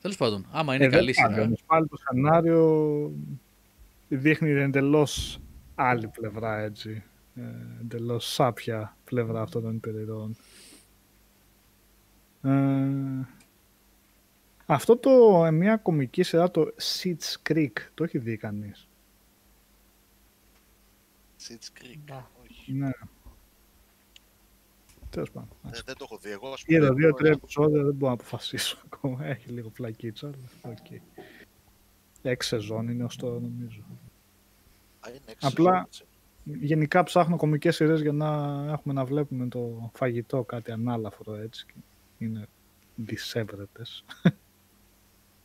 [0.00, 1.44] Τέλος πάντων, άμα είναι Ε, δεν καλή πάλι, σειρά.
[1.46, 3.12] όμως, πάλι το σενάριο
[4.08, 5.40] δείχνει εντελώς
[5.74, 7.02] άλλη πλευρά έτσι.
[7.36, 7.40] Ε,
[7.80, 10.36] εντελώς σάπια πλευρά αυτών των υπερηρώων.
[12.42, 13.26] Ε,
[14.66, 18.88] αυτό το ε, μια κομική σειρά το Schitt's Creek το έχει δει κανείς;
[21.48, 21.98] Schitt's Creek.
[22.08, 22.30] Να.
[22.50, 22.72] Όχι.
[22.72, 22.90] Ναι.
[25.10, 25.48] Τέλος πάντων.
[25.66, 26.30] Ε, δεν το έχω δει.
[26.30, 29.24] Εγώ, ας πούμε, Είδα δεν δύο-τρία μπορώ- επεισόδια, δεν μπορώ να αποφασίσω ακόμα.
[29.24, 31.00] Έχει λίγο πλακίτσα, αλλά οκ.
[32.22, 33.80] Έξι σεζόν είναι ως τώρα νομίζω.
[35.00, 36.04] Α, είναι έξι Απλά- σεζόν, έτσι.
[36.66, 38.26] Γενικά ψάχνω κομικές σειρές για να
[38.72, 41.66] έχουμε να βλέπουμε το φαγητό, κάτι ανάλαφρο έτσι.
[41.66, 41.74] και
[42.18, 42.46] Είναι
[42.96, 44.04] δισεύρετες.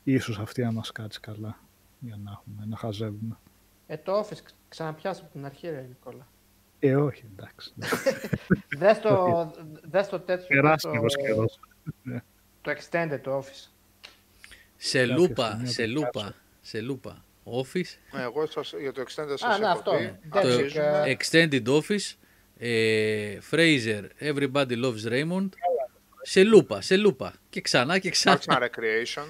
[0.04, 1.60] Ίσως αυτή να μας κάτσει καλά
[2.00, 3.38] για να έχουμε, να χαζεύουμε.
[3.88, 6.28] Ε, το Office ξ- ξαναπιάσε από την αρχή, ρε Νικόλα.
[6.80, 7.74] Ε, όχι, εντάξει.
[8.80, 10.46] Δες το, δες το τέτοιο.
[10.48, 11.60] δες Περάσει το, λίγος καιρός.
[12.62, 13.70] το Extended το Office.
[14.78, 16.36] Σε κάποια λούπα, στιγμή σε θα το λούπα, κάτσω.
[16.62, 17.24] σε λούπα.
[17.46, 19.92] Office, Ναι, εγώ σας, για το Extended σας Α, ναι, έχω αυτό.
[19.92, 20.30] πει.
[20.30, 21.04] Το Αξίζουμε.
[21.06, 22.14] ε, Extended Office,
[22.58, 25.50] ε, Fraser, Everybody Loves Raymond.
[26.28, 27.34] Σε λούπα, σε λούπα.
[27.50, 28.40] Και ξανά και ξανά.
[28.46, 29.26] Parks and Recreation.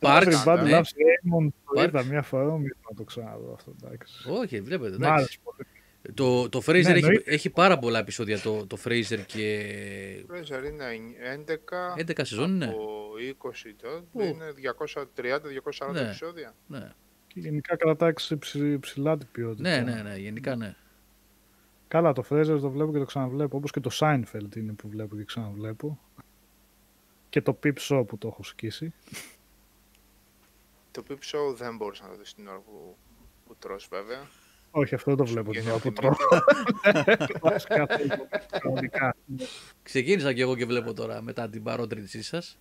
[0.00, 0.78] Parks, Everybody ναι.
[0.78, 1.84] Loves Raymond το Parks.
[1.88, 4.28] είδα μια φορά, μην να το ξαναδώ αυτό, εντάξει.
[4.30, 4.90] Όχι, βλέπετε.
[4.90, 5.12] Μ' εντάξει.
[5.12, 5.66] άρεσε πολύ.
[6.14, 7.30] Το, το Fraser Ναι, έχει, εννοείται.
[7.30, 9.70] έχει πάρα πολλά επεισόδια το, το Fraser και
[10.30, 10.84] Fraser είναι
[11.96, 12.10] 11.
[12.10, 12.64] 11 σεζόν είναι.
[12.64, 14.20] Από 20 τότε Ου.
[14.20, 14.44] είναι
[15.88, 16.00] 230-240 Ναι.
[16.00, 16.54] επεισόδια.
[16.66, 16.90] Ναι,
[17.26, 19.68] Και γενικά κρατάει ψη- ψη- ψηλά την ποιότητα.
[19.68, 20.74] ναι, ναι, ναι, γενικά ναι.
[21.88, 25.16] Καλά, το Fraser το βλέπω και το ξαναβλέπω, όπως και το Seinfeld είναι που βλέπω
[25.16, 26.00] και ξαναβλέπω.
[27.30, 28.92] Και το Peep Show που το έχω σκίσει.
[30.90, 32.96] Το Peep Show δεν μπορούσα να το δεις την ώρα που,
[33.46, 34.28] που τρως βέβαια.
[34.70, 37.40] Όχι, αυτό δεν το βλέπω την Βγαίνει ώρα από που τη τρώω.
[37.40, 38.28] Βασικά, θέλω,
[38.60, 39.16] κανονικά.
[39.82, 42.58] Ξεκίνησα και εγώ και βλέπω τώρα μετά την παρότρινσή σας.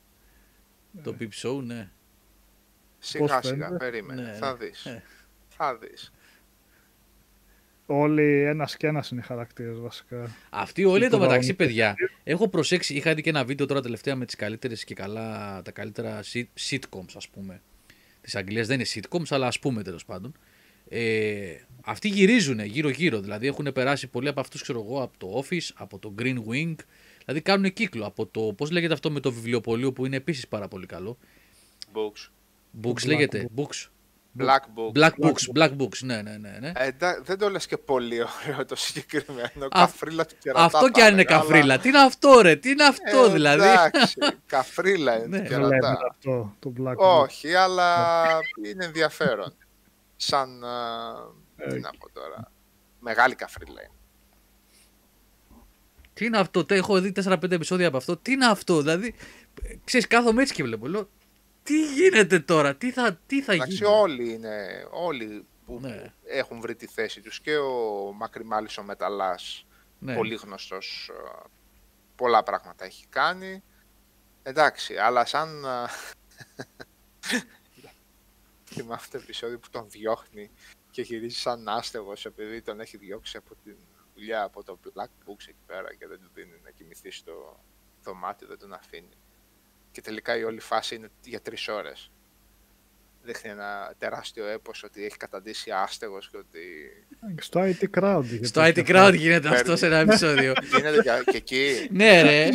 [1.03, 1.91] Το Peep Show, ναι.
[2.99, 4.22] Σιγά σιγά, φαίνεται; περίμενε.
[4.22, 4.57] Ναι, Θα ναι.
[4.57, 4.85] δεις.
[4.85, 5.03] Ε.
[5.48, 6.11] Θα δεις.
[7.91, 10.35] Όλοι ένας και ένας είναι οι χαρακτήρες βασικά.
[10.49, 11.57] Αυτοί όλοι Το εδώ μεταξύ, δρόμο.
[11.57, 15.61] παιδιά, έχω προσέξει, είχα δει και ένα βίντεο τώρα τελευταία με τις καλύτερες και καλά,
[15.61, 17.61] τα καλύτερα sit- sitcoms, ας πούμε.
[18.21, 20.33] Της Αγγλίας δεν είναι sitcoms, αλλά ας πούμε τέλος πάντων.
[20.89, 25.69] Ε, αυτοί γυρίζουν γύρω-γύρω, δηλαδή έχουν περάσει πολλοί από αυτούς, ξέρω εγώ, από το Office,
[25.75, 26.75] από το Green Wing,
[27.25, 30.67] δηλαδή κάνουν κύκλο από το, πώς λέγεται αυτό με το βιβλιοπωλείο που είναι επίσης πάρα
[30.67, 31.17] πολύ καλό;
[31.93, 32.29] Books.
[32.83, 33.87] Books Black λέγεται, Books.
[34.39, 34.91] Black Book.
[34.99, 36.57] Black Books, Black Books, ναι, ναι, ναι.
[36.59, 36.71] ναι.
[36.75, 39.67] Ε, εντά- δεν το λες και πολύ ωραίο το συγκεκριμένο.
[39.69, 40.63] Καφρίλα του κερατά.
[40.63, 41.77] Αυτό κι αν είναι θα έλεγα, καφρίλα.
[41.79, 45.47] Τι είναι αυτό, ρε, τι είναι αλλά- αυτό Ε, δηλαδή; Εντάξει, καφρίλα είναι Ναι.
[45.47, 46.07] του Βλέπετε κερατά.
[46.09, 47.21] αυτό, το Black Book.
[47.21, 48.25] Όχι, αλλά
[48.65, 49.53] είναι ενδιαφέρον.
[50.15, 51.13] Σαν, α,
[51.69, 52.51] τι Ε, να πω τώρα,
[52.99, 53.91] μεγάλη καφρίλα είναι.
[56.13, 58.17] Τι είναι αυτό, τε- έχω δει 4-5 επεισόδια από αυτό.
[58.17, 59.15] Τι είναι αυτό, δηλαδή.
[59.83, 60.87] Ξέρεις, κάθομαι έτσι και βλέπω.
[60.87, 61.09] Λέω,
[61.63, 66.13] τι γίνεται τώρα, τι θα, τι θα Εντάξει, γίνει; όλοι είναι, όλοι που Ναι.
[66.23, 69.65] έχουν βρει τη θέση τους και ο Μακρυμάλης ο Μεταλλάς,
[69.99, 70.15] Ναι.
[70.15, 71.43] πολύ γνωστός, ε,
[72.15, 73.63] πολλά πράγματα έχει κάνει.
[74.43, 75.63] Εντάξει, αλλά σαν...
[75.65, 75.85] ε,
[78.73, 80.51] Θυμάμαι το επεισόδιο που τον διώχνει
[80.91, 83.71] και γυρίζει σαν άστεγος επειδή τον έχει διώξει από τη
[84.15, 87.59] δουλειά, από το Black Books εκεί πέρα και δεν του δίνει να κοιμηθεί στο
[88.03, 89.17] δωμάτιο, δεν τον αφήνει.
[89.91, 92.11] Και τελικά η όλη φάση είναι για τρεις ώρες.
[93.23, 96.59] Δείχνει ένα τεράστιο έπος ότι έχει καταντήσει άστεγος και ότι
[97.41, 98.23] Στο IT Crowd.
[98.25, 99.77] είχε Στο τέτοια IT Crowd γίνεται αυτό Παίρνει.
[99.77, 100.53] σε ένα επεισόδιο.
[100.77, 101.87] γίνεται και, και εκεί.
[101.91, 102.49] ναι, ρε.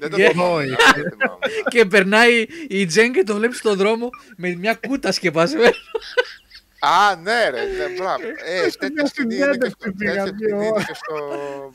[0.00, 0.28] δεν το Yeah.
[0.30, 0.64] θυμάμαι.
[0.66, 1.38] δεν το θυμάμαι.
[1.68, 5.70] και περνάει η Τζέν και το βλέπεις στον δρόμο με μια κούτα σκεπασμένη.
[6.84, 8.22] Α, ναι, ρε, ναι, μπράβο.
[8.44, 10.84] Ε, τέτοια μια σκηνή είναι και στο, συνέντευξη πήγα τέτοια δύο σκηνή είναι ώρες.
[10.86, 11.14] και στο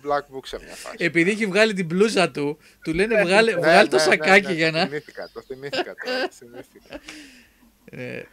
[0.03, 0.95] Black Book σε μια φάση.
[0.99, 4.47] Επειδή έχει βγάλει την μπλούζα του, του λένε βγάλε, Ναι, βγάλε το ναι, ναι, σακάκι
[4.47, 4.85] ναι, για Το να.
[4.85, 6.99] θυμήθηκα, το θυμήθηκα τώρα, το θυμήθηκα.
[7.85, 8.23] Ε,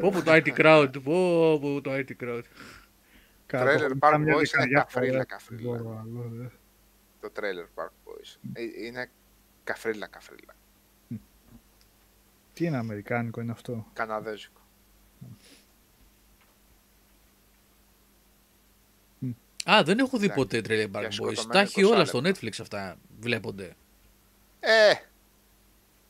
[0.00, 2.42] Πω πω το IT crowd, πω πω το IT crowd.
[3.46, 3.64] κάτω.
[3.70, 5.26] Trailer Έχω Park καμιά Boys είναι δεκαριά καφρίλα, φορές.
[5.26, 5.72] καφρίλα.
[5.72, 6.50] Δεν μπορώ άλλο, ε.
[7.20, 8.36] Το Trailer Park Boys.
[8.52, 9.10] Ε, Είναι
[9.64, 10.54] καφρίλα, καφρίλα.
[12.52, 14.60] Τι είναι αμερικάνικο είναι αυτό; Καναδέζικο.
[19.70, 20.44] Α, δεν έχω δει Εντάξει.
[20.44, 21.12] ποτέ Trailer Park Για Boys.
[21.12, 22.40] σκοτωμένα Τα έχει 20 όλα στο λεπτά.
[22.40, 22.96] Netflix αυτά.
[23.20, 23.76] Βλέπονται.
[24.60, 24.92] Ε,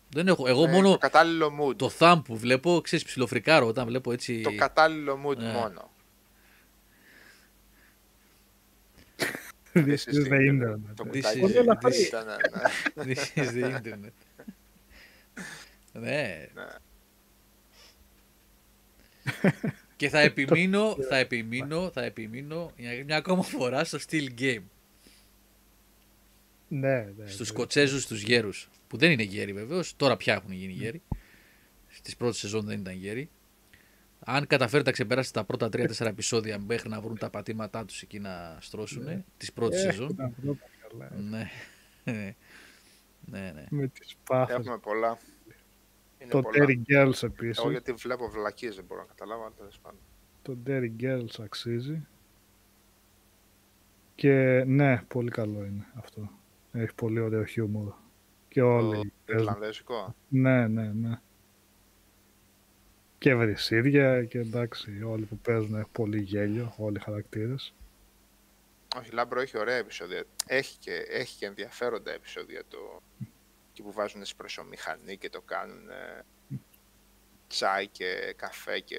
[0.08, 0.48] Δεν έχω.
[0.48, 1.76] Εγώ ε, μόνο το κατάλληλο mood.
[1.76, 4.40] το thumb που βλέπω, ξέρεις, ψιλοφρικάρω όταν βλέπω έτσι.
[4.40, 5.52] Το κατάλληλο mood Ναι.
[5.52, 5.90] μόνο.
[9.74, 10.80] This This is the internet.
[10.94, 12.26] Το This κουτάκι is- της this- internet, ήταν,
[12.94, 13.04] ναι.
[13.14, 14.12] This is the internet.
[15.92, 16.46] ναι.
[20.02, 20.08] Ναι.
[20.08, 24.62] Και θα επιμείνω, θα επιμείνω, θα επιμείνω για μια ακόμα φορά στο Steel Game.
[26.68, 27.26] Ναι, ναι.
[27.26, 27.44] Στους ναι.
[27.46, 28.68] Σκοτσέζους, τους γέρους.
[28.88, 31.02] Που δεν είναι γέροι βεβαίως, τώρα πια έχουν γίνει γέροι.
[31.88, 33.30] Στις πρώτες σεζόν δεν ήταν γέροι.
[34.24, 38.18] Αν καταφέρετε να ξεπεράσετε τα πρώτα 3-4 επεισόδια μέχρι να βρουν τα πατήματά τους εκεί
[38.18, 39.22] να στρώσουν Ναι.
[39.36, 40.16] της πρώτης Ε, σεζόν.
[40.16, 41.20] τα πρώτα καλά, ε.
[41.30, 41.50] Ναι.
[43.24, 43.64] ναι, ναι.
[43.70, 44.56] Με τις πάφες.
[44.56, 45.18] Έχουμε πολλά.
[46.22, 46.64] Είναι Το πολλά.
[46.66, 47.58] Terry Girls επίσης.
[47.58, 50.00] Εγώ γιατί βλέπω βλακίες δεν μπορώ να καταλάβω, αλλά τέλος πάντων.
[50.42, 52.06] Το Terry Girls αξίζει.
[54.14, 56.30] Και ναι, πολύ καλό είναι αυτό.
[56.72, 57.92] Έχει πολύ ωραίο χιούμορ.
[58.48, 59.12] Και Το όλοι.
[59.24, 59.46] παίζουν.
[59.46, 60.14] Ιρλανδέζικο.
[60.28, 61.20] Ναι, ναι, ναι.
[63.18, 67.74] Και βρυσίδια και εντάξει, όλοι που παίζουν έχουν πολύ γέλιο, όλοι οι χαρακτήρες.
[68.96, 70.24] Όχι, Λάμπρο έχει ωραία επεισόδια.
[70.46, 73.02] Έχει και, έχει και ενδιαφέροντα επεισόδια το...
[73.72, 76.24] εκεί που βάζουν εσπρεσομηχανή και το κάνουν ε,
[77.48, 78.98] τσάι και καφέ και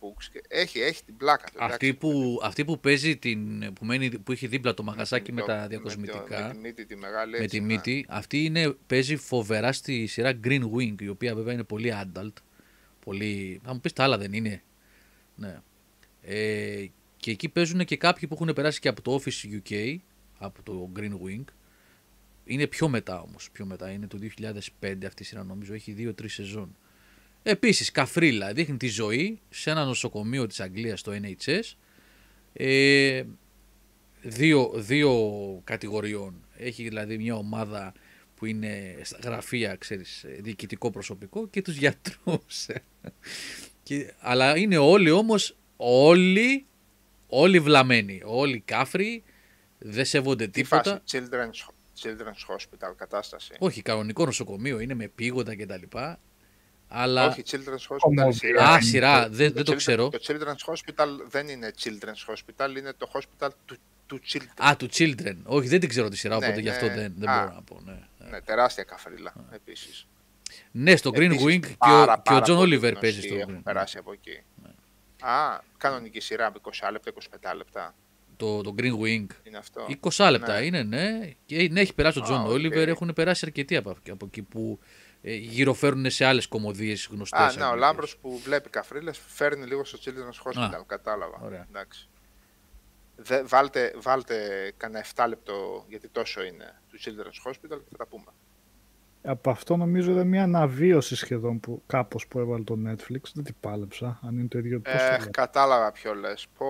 [0.00, 0.24] books.
[0.32, 0.40] Και...
[0.48, 1.64] Έχει, έχει την πλάκα του.
[1.64, 1.94] Αυτή εντάξει.
[1.94, 5.62] που, αυτή που παίζει, την, που, μένει, που έχει δίπλα το μαγαζάκι με το- τα
[5.62, 7.30] το- διακοσμητικά, Με, τη μύτη τη μεγάλη.
[7.30, 7.74] με έτσι, τη ναι.
[7.74, 12.32] μύτη, αυτή είναι, παίζει φοβερά στη σειρά Green Wing, η οποία βέβαια είναι πολύ adult.
[13.04, 13.60] Πολύ...
[13.64, 14.62] Θα μου πεις τα άλλα δεν είναι.
[15.34, 15.60] Ναι.
[16.22, 19.96] Ε, και εκεί παίζουν και κάποιοι που έχουν περάσει και από το Office UK,
[20.38, 21.44] από το Green Wing.
[22.50, 23.90] Είναι πιο μετά όμως, πιο μετά.
[23.90, 24.18] Είναι το
[24.80, 26.76] 2005 αυτή η σειρά νομίζω, έχει δύο-τρεις σεζόν.
[27.42, 31.74] Επίσης, καφρίλα, δείχνει τη ζωή σε ένα νοσοκομείο της Αγγλίας στο NHS.
[32.52, 33.22] Ε,
[34.22, 35.12] δύο, δύο
[35.64, 36.34] κατηγοριών.
[36.56, 37.92] Έχει δηλαδή μια ομάδα
[38.34, 42.66] που είναι στα γραφεία, ξέρεις, ε, διοικητικό προσωπικό και τους γιατρούς.
[43.82, 46.66] και, αλλά είναι όλοι όμως, όλοι,
[47.26, 49.22] όλοι βλαμμένοι, όλοι κάφροι,
[49.78, 51.02] δεν σέβονται Τι τίποτα.
[51.06, 51.72] φάση, children's,
[52.02, 53.52] children's hospital κατάσταση.
[53.58, 55.98] Όχι, κανονικό νοσοκομείο, είναι με πήγοντα κτλ.
[56.88, 57.26] Αλλά...
[57.26, 58.32] Όχι, children's hospital Ομόβια.
[58.32, 58.68] σειρά.
[58.68, 60.08] Α, σειρά, δεν, δεν το children- ξέρω.
[60.08, 64.64] Το children's hospital δεν είναι children's hospital, είναι το hospital του, του children.
[64.68, 65.36] Α, του Children.
[65.44, 66.94] Όχι, δεν την ξέρω τη σειρά, Ναι, οπότε γι' αυτό ναι.
[66.94, 67.40] δεν, δεν Α.
[67.42, 67.80] μπορώ να πω.
[67.84, 67.98] Ναι,
[68.30, 70.06] Ναι, τεράστια καφρίλα επίσης.
[70.70, 73.00] ναι στο Green Επίσης, Wing και πάρα, ο, και ο πάρα John πολύ Oliver γνωστοί
[73.00, 73.62] παίζει στο Έχουν Green.
[73.64, 74.42] περάσει από εκεί.
[75.20, 77.12] Α, κανονική σειρά από 20 λεπτά,
[77.52, 77.94] 25 λεπτά.
[78.40, 79.26] Το, το Green Wing.
[79.42, 79.86] Είναι αυτό.
[80.02, 80.64] 20 λεπτά Ναι.
[80.64, 81.30] είναι, ναι.
[81.46, 82.50] Και ναι, έχει περάσει ο Α, John OK.
[82.50, 84.78] Oliver, έχουν περάσει αρκετοί από, από εκεί που
[85.22, 87.40] ε, γυροφέρουν σε άλλες κωμωδίες γνωστές.
[87.40, 91.40] Α, ναι, ο Λάμπρος που βλέπει καφρίλες φέρνει λίγο στο Children's Hospital, Α, κατάλαβα.
[91.42, 91.66] ωραία.
[91.68, 92.08] Εντάξει.
[93.16, 98.06] Δε, βάλτε, βάλτε κανένα 7 λεπτό, γιατί τόσο είναι, του Children's Hospital και θα τα
[98.06, 98.24] πούμε.
[99.22, 103.20] Από αυτό νομίζω είναι μια αναβίωση σχεδόν που κάπως που έβαλε το Netflix.
[103.34, 105.28] Δεν την πάλεψα, αν είναι το ίδιο πώς το Ε, λέω.
[105.30, 106.46] κατάλαβα ποιο λες.
[106.58, 106.66] Πω,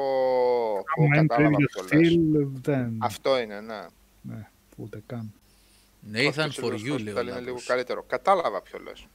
[0.96, 2.06] πω Άμα είναι το κατάλαβα ίδιο ποιο λες.
[2.06, 2.96] στυλ, δεν.
[2.98, 3.86] Αυτό είναι, ναι.
[4.22, 5.32] Ναι, ούτε καν.
[6.12, 7.64] Nathan Όχι, το for Children's you, λέει ο Hospital είναι λίγο Λάμπρος.
[7.66, 8.02] καλύτερο.
[8.02, 9.06] Κατάλαβα ποιο λες.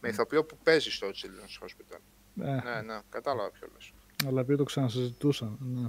[0.00, 1.98] Με ηθοποιό που παίζει στο Children's Hospital.
[2.42, 3.92] Ε, Ναι, ναι, κατάλαβα ποιο λες.
[4.26, 5.58] Αλλά επειδή το ξανασυζητούσαν.
[5.60, 5.88] Ναι.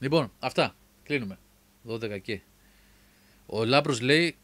[0.00, 0.74] Λοιπόν, αυτά.
[1.04, 1.38] Κλείνουμε.
[1.88, 2.40] 12 και.
[3.46, 4.36] Ο Λάμπρος λέει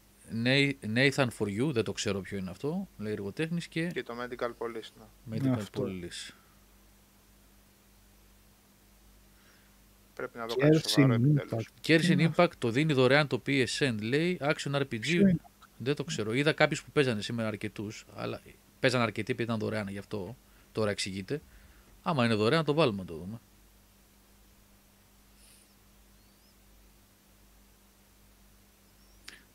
[0.95, 2.87] Nathan for you, δεν το ξέρω ποιο είναι αυτό.
[2.97, 4.89] Λέει εργοτέχνης και Και το Medical Police.
[5.25, 5.37] Ναι.
[5.37, 5.83] Medical Αυτό.
[5.83, 6.33] Police.
[10.13, 11.69] Πρέπει να δω κάτι σοβαρό Genshin επιτέλους.
[11.69, 11.87] Impact.
[11.87, 13.95] Kershin είναι Impact το δίνει δωρεάν το PSN.
[14.01, 14.99] Λέει Action RPG.
[14.99, 15.39] Ποιο είναι;
[15.77, 16.33] Δεν το ξέρω.
[16.33, 18.05] Είδα κάποιους που παίζανε σήμερα αρκετούς.
[18.15, 18.41] Αλλά
[18.79, 20.37] παίζανε αρκετοί επειδή ήταν δωρεάν γι' αυτό.
[20.71, 21.41] Τώρα εξηγείται.
[22.01, 23.39] Άμα είναι δωρεάν, το βάλουμε να το δούμε.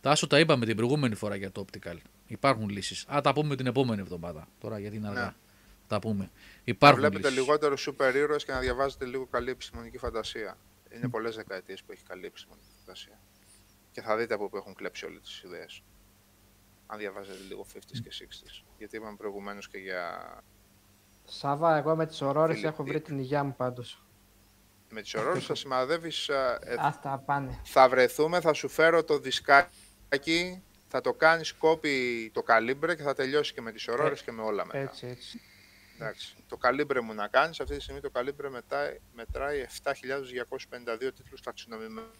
[0.07, 1.97] Τα άσο τα είπαμε την προηγούμενη φορά για το Optical.
[2.27, 3.05] Υπάρχουν λύσεις.
[3.15, 4.49] Α, τα πούμε την επόμενη εβδομάδα.
[4.61, 5.25] Τώρα γιατί είναι αργά.
[5.25, 5.33] Ναι.
[5.89, 6.23] Τα πούμε.
[6.23, 6.31] Να
[6.65, 7.43] Υπάρχουν βλέπετε λύσεις.
[7.43, 10.57] λιγότερο σούπερ ήρωες και να διαβάζετε λίγο καλή επιστημονική φαντασία.
[10.95, 13.19] Είναι πολλές δεκαετίες που έχει καλή επιστημονική φαντασία.
[13.93, 15.83] Και θα δείτε από πού έχουν κλέψει όλες τις ιδέες.
[16.87, 18.65] Αν διαβάζετε λίγο 50s και 60s.
[18.79, 20.21] Γιατί είπαμε προηγουμένως και για.
[21.25, 22.91] Σάβα, εγώ με τις ορόρες Φίλιπ, έχω τι.
[22.91, 24.03] βρει την υγειά μου πάντως.
[24.91, 26.29] Με τις ορόρες θα σημαδεύεις.
[26.31, 27.61] α, ε, Αυτά πάνε.
[27.65, 29.75] θα βρεθούμε, θα σου φέρω το δισκάκι,
[30.89, 34.43] θα το κάνεις κόπι το καλύμπρε και θα τελειώσει και με τις ορόρες και με
[34.43, 34.79] όλα μετά.
[34.79, 35.41] Έτσι, έτσι.
[35.99, 36.35] Εντάξει.
[36.49, 42.11] Το καλύμπρε μου να κάνεις, αυτή τη στιγμή το καλύμπρε μετράει, μετράει 7.252 τίτλους ταξινομημένους.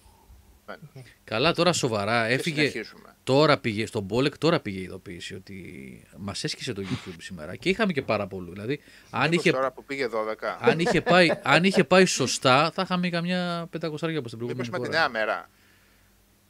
[1.25, 2.27] Καλά, τώρα σοβαρά.
[2.29, 2.57] Και Έφυγε.
[2.57, 3.17] συνεχίζουμε.
[3.25, 7.69] Τώρα πήγε στον Μπόλεκ, τώρα πήγε η ειδοποίηση ότι μας έσχισε το YouTube σήμερα και
[7.69, 8.53] είχαμε και πάρα πολλού.
[8.53, 12.71] Δηλαδή, αν Μήπως είχε, τώρα που πήγε 12, αν, είχε πάει, αν είχε πάει σωστά,
[12.71, 14.89] θα είχαμε καμιά 500 από την μήπως προηγούμενη με τη φορά.
[14.89, 15.51] νέα μέρα.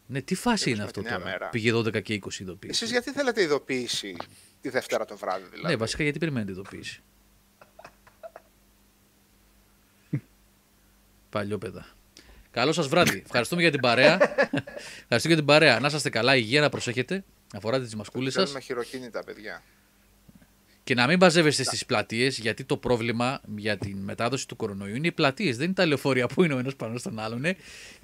[0.06, 1.48] Ναι, τι φάση μήπως είναι με αυτό τη νέα τώρα; μέρα.
[1.48, 2.72] Πήγε 12 και 20 ειδοποίηση.
[2.72, 4.16] Εσείς γιατί θέλετε ειδοποίηση
[4.60, 7.02] τη Δευτέρα το βράδυ δηλαδή; Ναι, βασικά γιατί περιμένετε ειδοποίηση;
[11.30, 11.86] Παλιόπαιδα.
[12.50, 13.22] Καλό σας βράδυ.
[13.24, 14.14] Ευχαριστούμε για την παρέα.
[15.02, 15.80] Ευχαριστούμε για την παρέα.
[15.80, 17.24] Να είστε καλά, υγεία να προσέχετε.
[17.52, 18.42] Να φοράτε τις μασκούλες σας.
[18.42, 19.62] Θέλουμε χειροκίνητα, παιδιά.
[20.86, 25.06] Και να μην μπαζεύεστε στις πλατείες, γιατί το πρόβλημα για την μετάδοση του κορονοϊού είναι
[25.06, 25.56] οι πλατείες.
[25.56, 27.44] Δεν είναι τα λεωφορεία που είναι ο ένας πάνω στον άλλον.
[27.44, 27.56] ε.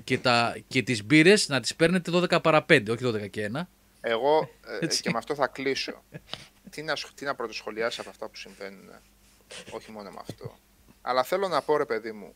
[0.05, 3.61] Και, τα, και τις μπύρες να τις παίρνετε 12 παρα 5, όχι 12 και 1.
[4.01, 5.03] Εγώ ε, Έτσι.
[5.03, 6.03] και με αυτό θα κλείσω.
[6.71, 8.89] τι, να, σχ- τι να πρωτοσχολιάσει από αυτά που συμβαίνουν.
[8.89, 9.01] ε.
[9.71, 10.57] Όχι μόνο με αυτό.
[11.03, 12.35] Αλλά θέλω να πω ρε παιδί μου.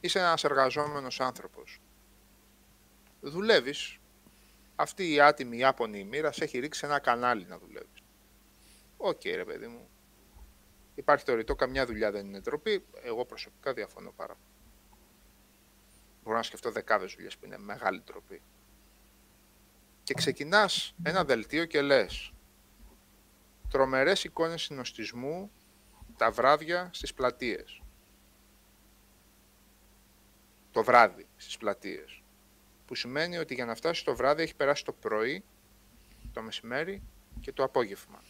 [0.00, 1.80] Είσαι ένας εργαζόμενος άνθρωπος.
[3.20, 3.96] Δουλεύεις.
[4.76, 7.97] Αυτή η άτιμη Ιάπωνη μοίρα σε έχει ρίξει σε ένα κανάλι να δουλεύεις.
[8.98, 9.88] Οκ ρε παιδί μου.
[10.94, 12.84] Υπάρχει το ρητό, καμιά δουλειά δεν είναι ντροπή.
[13.02, 14.46] Εγώ προσωπικά διαφωνώ πάρα πολύ.
[16.22, 18.42] Μπορώ να σκεφτώ δεκάδες δουλειές που είναι μεγάλη ντροπή
[20.08, 22.32] και ξεκινάς ένα δελτίο και λες
[23.70, 25.50] τρομερές εικόνες συνοστισμού
[26.16, 27.82] τα βράδια στις πλατείες.
[30.70, 32.22] Το βράδυ στις πλατείες.
[32.86, 35.44] Που σημαίνει ότι για να φτάσει το βράδυ έχει περάσει το πρωί,
[36.32, 37.02] το μεσημέρι
[37.40, 38.22] και το απόγευμα.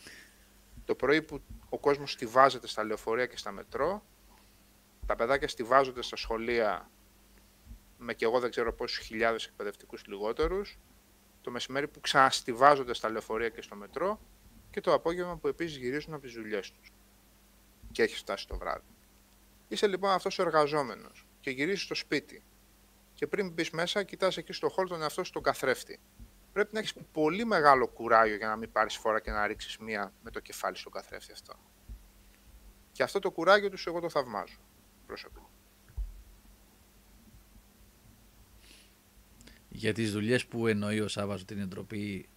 [0.89, 4.03] Το πρωί που ο κόσμος στηβάζεται στα λεωφορεία και στα μετρό,
[5.07, 6.91] τα παιδάκια στηβάζονται στα σχολεία
[7.99, 10.79] με και εγώ δεν ξέρω πόσους χιλιάδες εκπαιδευτικούς λιγότερους,
[11.41, 14.21] το μεσημέρι που ξαναστηβάζονται στα λεωφορεία και στο μετρό
[14.71, 16.93] και το απόγευμα που επίσης γυρίζουν από τις δουλειές τους.
[17.93, 18.95] Και έχει φτάσει το βράδυ.
[19.69, 22.43] Είσαι λοιπόν αυτός ο εργαζόμενος και γυρίζεις στο σπίτι
[23.15, 25.99] και πριν μπεις μέσα κοιτάς εκεί στο χώρο τον εαυτό σου τον καθρέφτη.
[26.53, 30.13] Πρέπει να έχεις πολύ μεγάλο κουράγιο για να μην πάρεις φορά και να ρίξεις μία
[30.23, 31.55] με το κεφάλι στον καθρέφτη αυτό.
[32.93, 34.59] Και αυτό το κουράγιο τους εγώ το θαυμάζω
[35.07, 35.51] προσωπικά.
[39.69, 42.29] Για τις δουλειές που εννοεί ο Σάββας ότι είναι ντροπή,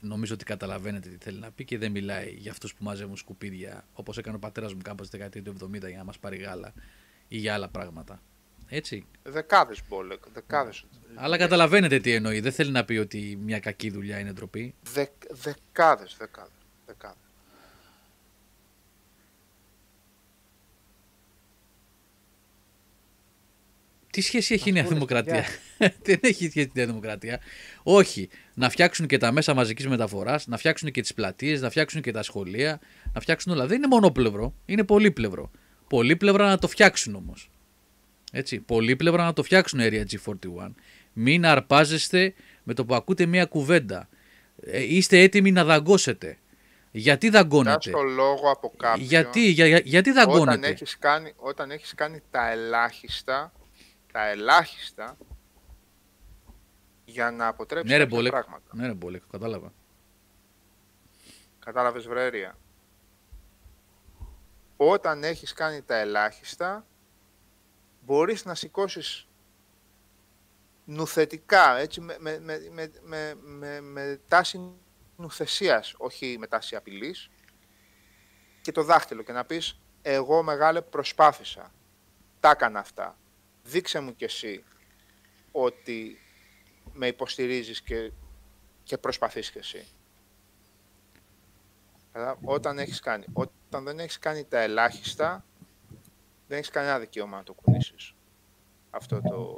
[0.00, 3.84] νομίζω ότι καταλαβαίνετε τι θέλει να πει και δεν μιλάει για αυτούς που μαζεύουν σκουπίδια
[3.92, 6.72] όπως έκανε ο πατέρας μου κάπως στη δεκαετία του 70 για να μας πάρει γάλα
[7.28, 8.22] ή για άλλα πράγματα.
[8.72, 9.06] Έτσι.
[9.22, 10.84] Δεκάδες μπόλεκ, δεκάδες.
[11.14, 12.40] Αλλά καταλαβαίνετε τι εννοεί.
[12.40, 14.74] Δεν θέλει να πει ότι μια κακή δουλειά είναι ντροπή.
[14.92, 16.52] Δε, δεκάδες, δεκάδες,
[16.86, 17.16] δεκάδες.
[24.10, 25.44] Τι σχέση έχει η Νέα πούνε Δημοκρατία;
[26.06, 27.40] Δεν έχει σχέση η Νέα Δημοκρατία.
[27.82, 28.28] Όχι.
[28.54, 32.12] Να φτιάξουν και τα μέσα μαζικής μεταφοράς, να φτιάξουν και τις πλατείες, να φτιάξουν και
[32.12, 32.80] τα σχολεία,
[33.12, 33.66] να φτιάξουν όλα.
[33.66, 34.54] Δεν είναι μονόπλευρο.
[34.64, 35.50] Είναι πολύπλευρο.
[35.88, 37.50] Πολύπλευρα να το φτιάξουν όμως.
[38.30, 38.60] Έτσι.
[38.60, 40.70] Πολύπλευρα να το φτιάξουν Area G41.
[41.12, 44.08] Μην αρπάζεστε με το που ακούτε μία κουβέντα.
[44.62, 46.38] Ε, είστε έτοιμοι να δαγκώσετε.
[46.92, 50.68] Γιατί δαγκώνετε; το λόγο από κάποιον Γιατί, για, για- γιατί όταν δαγκώνετε.
[50.68, 53.52] έχεις, κάνει, όταν έχεις κάνει τα ελάχιστα,
[54.12, 55.16] τα ελάχιστα
[57.04, 58.32] για να αποτρέψεις Ναι ρε κάποια Μπόλεκ.
[58.32, 58.70] πράγματα.
[58.72, 59.72] Ναι ρε Μπόλεκ, κατάλαβα.
[61.64, 62.58] Κατάλαβες βρέρια.
[64.76, 66.86] Όταν έχεις κάνει τα ελάχιστα,
[68.00, 69.28] μπορείς να σηκώσεις
[70.84, 74.72] νουθετικά, έτσι, με, με, με, με, με, με, με τάση
[75.16, 77.30] νουθεσίας, όχι με τάση απειλής,
[78.60, 81.72] και το δάχτυλο και να πεις, εγώ μεγάλε προσπάθησα,
[82.40, 83.18] τα έκανα αυτά,
[83.62, 84.64] δείξε μου κι εσύ
[85.52, 86.18] ότι
[86.92, 88.12] με υποστηρίζεις και,
[88.82, 89.86] και προσπαθείς κι εσύ.
[92.12, 95.44] Αλλά όταν έχεις κάνει, όταν δεν έχεις κάνει τα ελάχιστα,
[96.50, 98.14] δεν έχεις κανένα δικαίωμα να το κουνήσεις.
[98.90, 99.56] Αυτό το,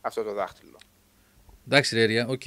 [0.00, 0.78] αυτό το δάχτυλο.
[1.66, 2.42] Εντάξει, Ρέρια, οκ.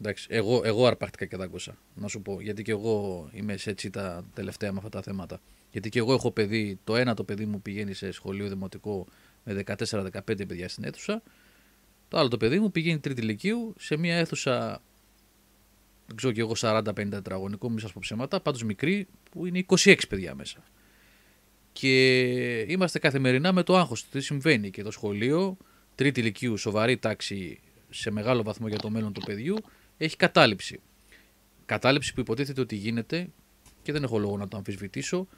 [0.00, 2.40] Εντάξει, εγώ, εγώ αρπάχτηκα και δάγκωσα, να σου πω.
[2.40, 5.40] Γιατί και εγώ είμαι σε έτσι τα τελευταία με αυτά τα θέματα.
[5.70, 9.06] Γιατί και εγώ έχω παιδί, το ένα το παιδί μου πηγαίνει σε σχολείο δημοτικό
[9.44, 11.22] με 14-15 παιδιά στην αίθουσα.
[12.08, 14.82] Το άλλο το παιδί μου πηγαίνει τρίτη ηλικίου σε μια αίθουσα,
[16.06, 19.96] δεν ξέρω και εγώ 40-50 τετραγωνικό, μη σας πω ψέματα, πάντως μικρή, που είναι 26
[20.08, 20.62] παιδιά μέσα.
[21.78, 25.56] Και είμαστε καθημερινά με το άγχος του τι συμβαίνει και το σχολείο,
[25.94, 29.56] τρίτη ηλικίου, σοβαρή τάξη σε μεγάλο βαθμό για το μέλλον του παιδιού,
[29.96, 30.80] έχει κατάληψη.
[31.66, 33.28] Κατάληψη που υποτίθεται ότι γίνεται
[33.82, 35.28] και δεν έχω λόγο να το αμφισβητήσω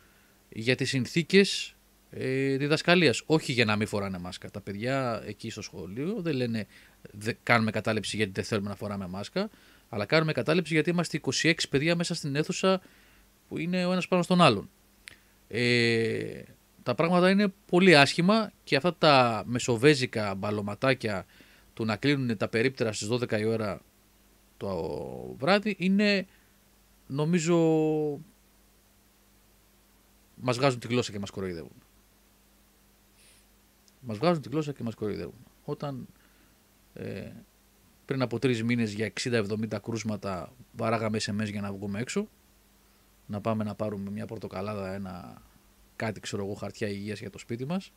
[0.48, 1.76] για τις συνθήκες
[2.10, 3.22] ε, διδασκαλίας.
[3.26, 4.50] Όχι για να μην φοράνε μάσκα.
[4.50, 6.66] Τα παιδιά εκεί στο σχολείο δεν λένε
[7.10, 9.50] δε, κάνουμε κατάληψη γιατί δεν θέλουμε να φοράμε μάσκα,
[9.88, 12.80] αλλά κάνουμε κατάληψη γιατί είμαστε 26 παιδιά μέσα στην αίθουσα
[13.48, 14.70] που είναι ο ένας πάνω στον άλλον.
[15.48, 16.42] Ε,
[16.82, 21.26] τα πράγματα είναι πολύ άσχημα και αυτά τα μεσοβέζικα μπαλωματάκια
[21.74, 23.80] του να κλείνουν τα περίπτερα στις 12 η ώρα
[24.56, 26.26] το βράδυ είναι
[27.06, 27.56] νομίζω
[30.40, 31.82] μας βγάζουν τη γλώσσα και μας κοροϊδεύουν.
[34.00, 35.46] Μας βγάζουν τη γλώσσα και μας κοροϊδεύουν.
[35.64, 36.06] Όταν
[36.94, 37.32] ε,
[38.04, 42.28] πριν από τρεις μήνες για 60-70 κρούσματα βαράγαμε SMS για να βγούμε έξω,
[43.28, 45.42] να πάμε να πάρουμε μια πορτοκαλάδα, ένα
[45.96, 47.92] κάτι ξέρω εγώ χαρτιά υγείας για το σπίτι μας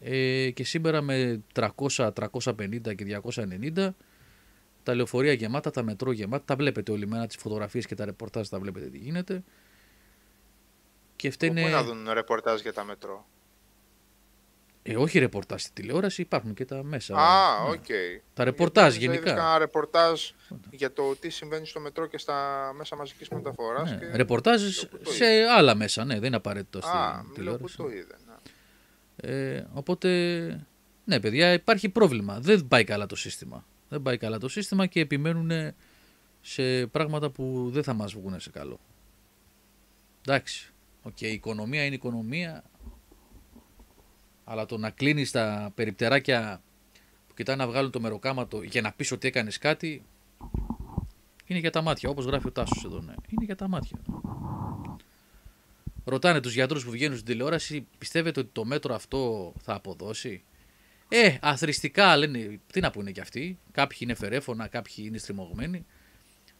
[0.00, 3.20] ε, και σήμερα με 300, 350 και
[3.74, 3.90] 290
[4.82, 8.48] τα λεωφορεία γεμάτα, τα μετρό γεμάτα, τα βλέπετε όλη μέρα, τις φωτογραφίες και τα ρεπορτάζ
[8.48, 9.42] τα βλέπετε τι γίνεται.
[11.16, 11.62] Και φταίνε...
[11.62, 13.26] Πού να δουν ρεπορτάζ για τα μετρό;
[14.84, 17.16] Ε, όχι ρεπορτάζ στη τηλεόραση, υπάρχουν και τα μέσα.
[17.16, 17.70] Α, ναι.
[17.70, 17.84] οκ.
[18.34, 19.30] Τα ρεπορτάζ Γιατί γενικά.
[19.32, 20.20] Είδα ένα ρεπορτάζ
[20.70, 23.90] για το τι συμβαίνει στο μετρό και στα μέσα μαζικής μεταφοράς.
[23.90, 24.16] Ναι, και...
[24.16, 25.50] Ρεπορτάζ Λέω που το σε είδες.
[25.50, 27.76] άλλα μέσα, ναι, δεν είναι απαραίτητο στη Α, μιλάω που τηλεόραση.
[27.76, 28.16] το είδε.
[28.26, 28.34] Ναι.
[29.56, 30.08] Ε, οπότε,
[31.04, 32.40] ναι, παιδιά, υπάρχει πρόβλημα.
[32.40, 33.66] Δεν πάει καλά το σύστημα.
[33.88, 35.50] Δεν πάει καλά το σύστημα και επιμένουν
[36.40, 38.80] σε πράγματα που δεν θα μας βγουν σε καλό.
[40.26, 42.64] Εντάξει, οκ, η οικονομία είναι οικονομία,
[44.52, 46.62] αλλά το να κλείνεις τα περιπτεράκια
[47.28, 50.04] που κοιτάνε να βγάλουν το μεροκάματο για να πεις ότι έκανες κάτι,
[51.46, 53.14] είναι για τα μάτια, όπως γράφει ο Τάσος εδώ, ναι.
[53.28, 53.98] Είναι για τα μάτια.
[56.04, 60.44] Ρωτάνε τους γιατρούς που βγαίνουν στην τηλεόραση, πιστεύετε ότι το μέτρο αυτό θα αποδώσει;
[61.08, 63.58] Ε, αθρηστικά λένε, τι να πούνε κι αυτοί.
[63.72, 65.86] Κάποιοι είναι φερέφωνα, κάποιοι είναι στριμωγμένοι.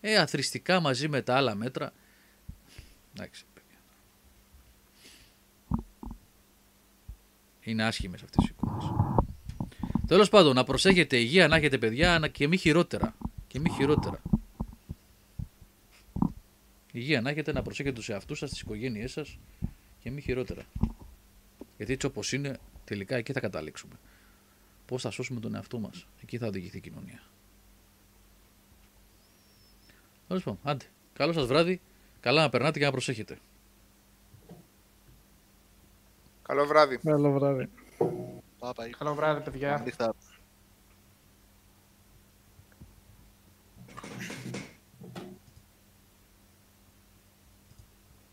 [0.01, 1.93] Ε, αθρηστικά μαζί με τα άλλα μέτρα.
[3.17, 3.45] Εντάξει,
[7.63, 8.85] Είναι άσχημες αυτές οι εικόνες.
[10.07, 13.15] Τέλος πάντων, να προσέχετε υγεία, να έχετε παιδιά να- και μη χειρότερα.
[13.47, 14.23] Και μη χειρότερα.
[16.93, 19.39] Υγεία να έχετε να προσέχετε τους εαυτούς σας, τις οικογένειές σας
[20.01, 20.63] και μη χειρότερα.
[21.77, 23.95] Γιατί έτσι όπως είναι, τελικά εκεί θα καταλήξουμε.
[24.87, 26.07] Πώς θα σώσουμε τον εαυτό μας.
[26.23, 27.23] Εκεί θα οδηγηθεί η κοινωνία.
[30.29, 30.85] Τέλος πάντων, άντε.
[31.13, 31.81] Καλό σας βράδυ.
[32.21, 33.39] Καλά να περνάτε και να προσέχετε.
[36.43, 36.99] Καλό βράδυ.
[36.99, 37.69] Καλό βράδυ.
[38.99, 39.85] Καλό βράδυ, παιδιά.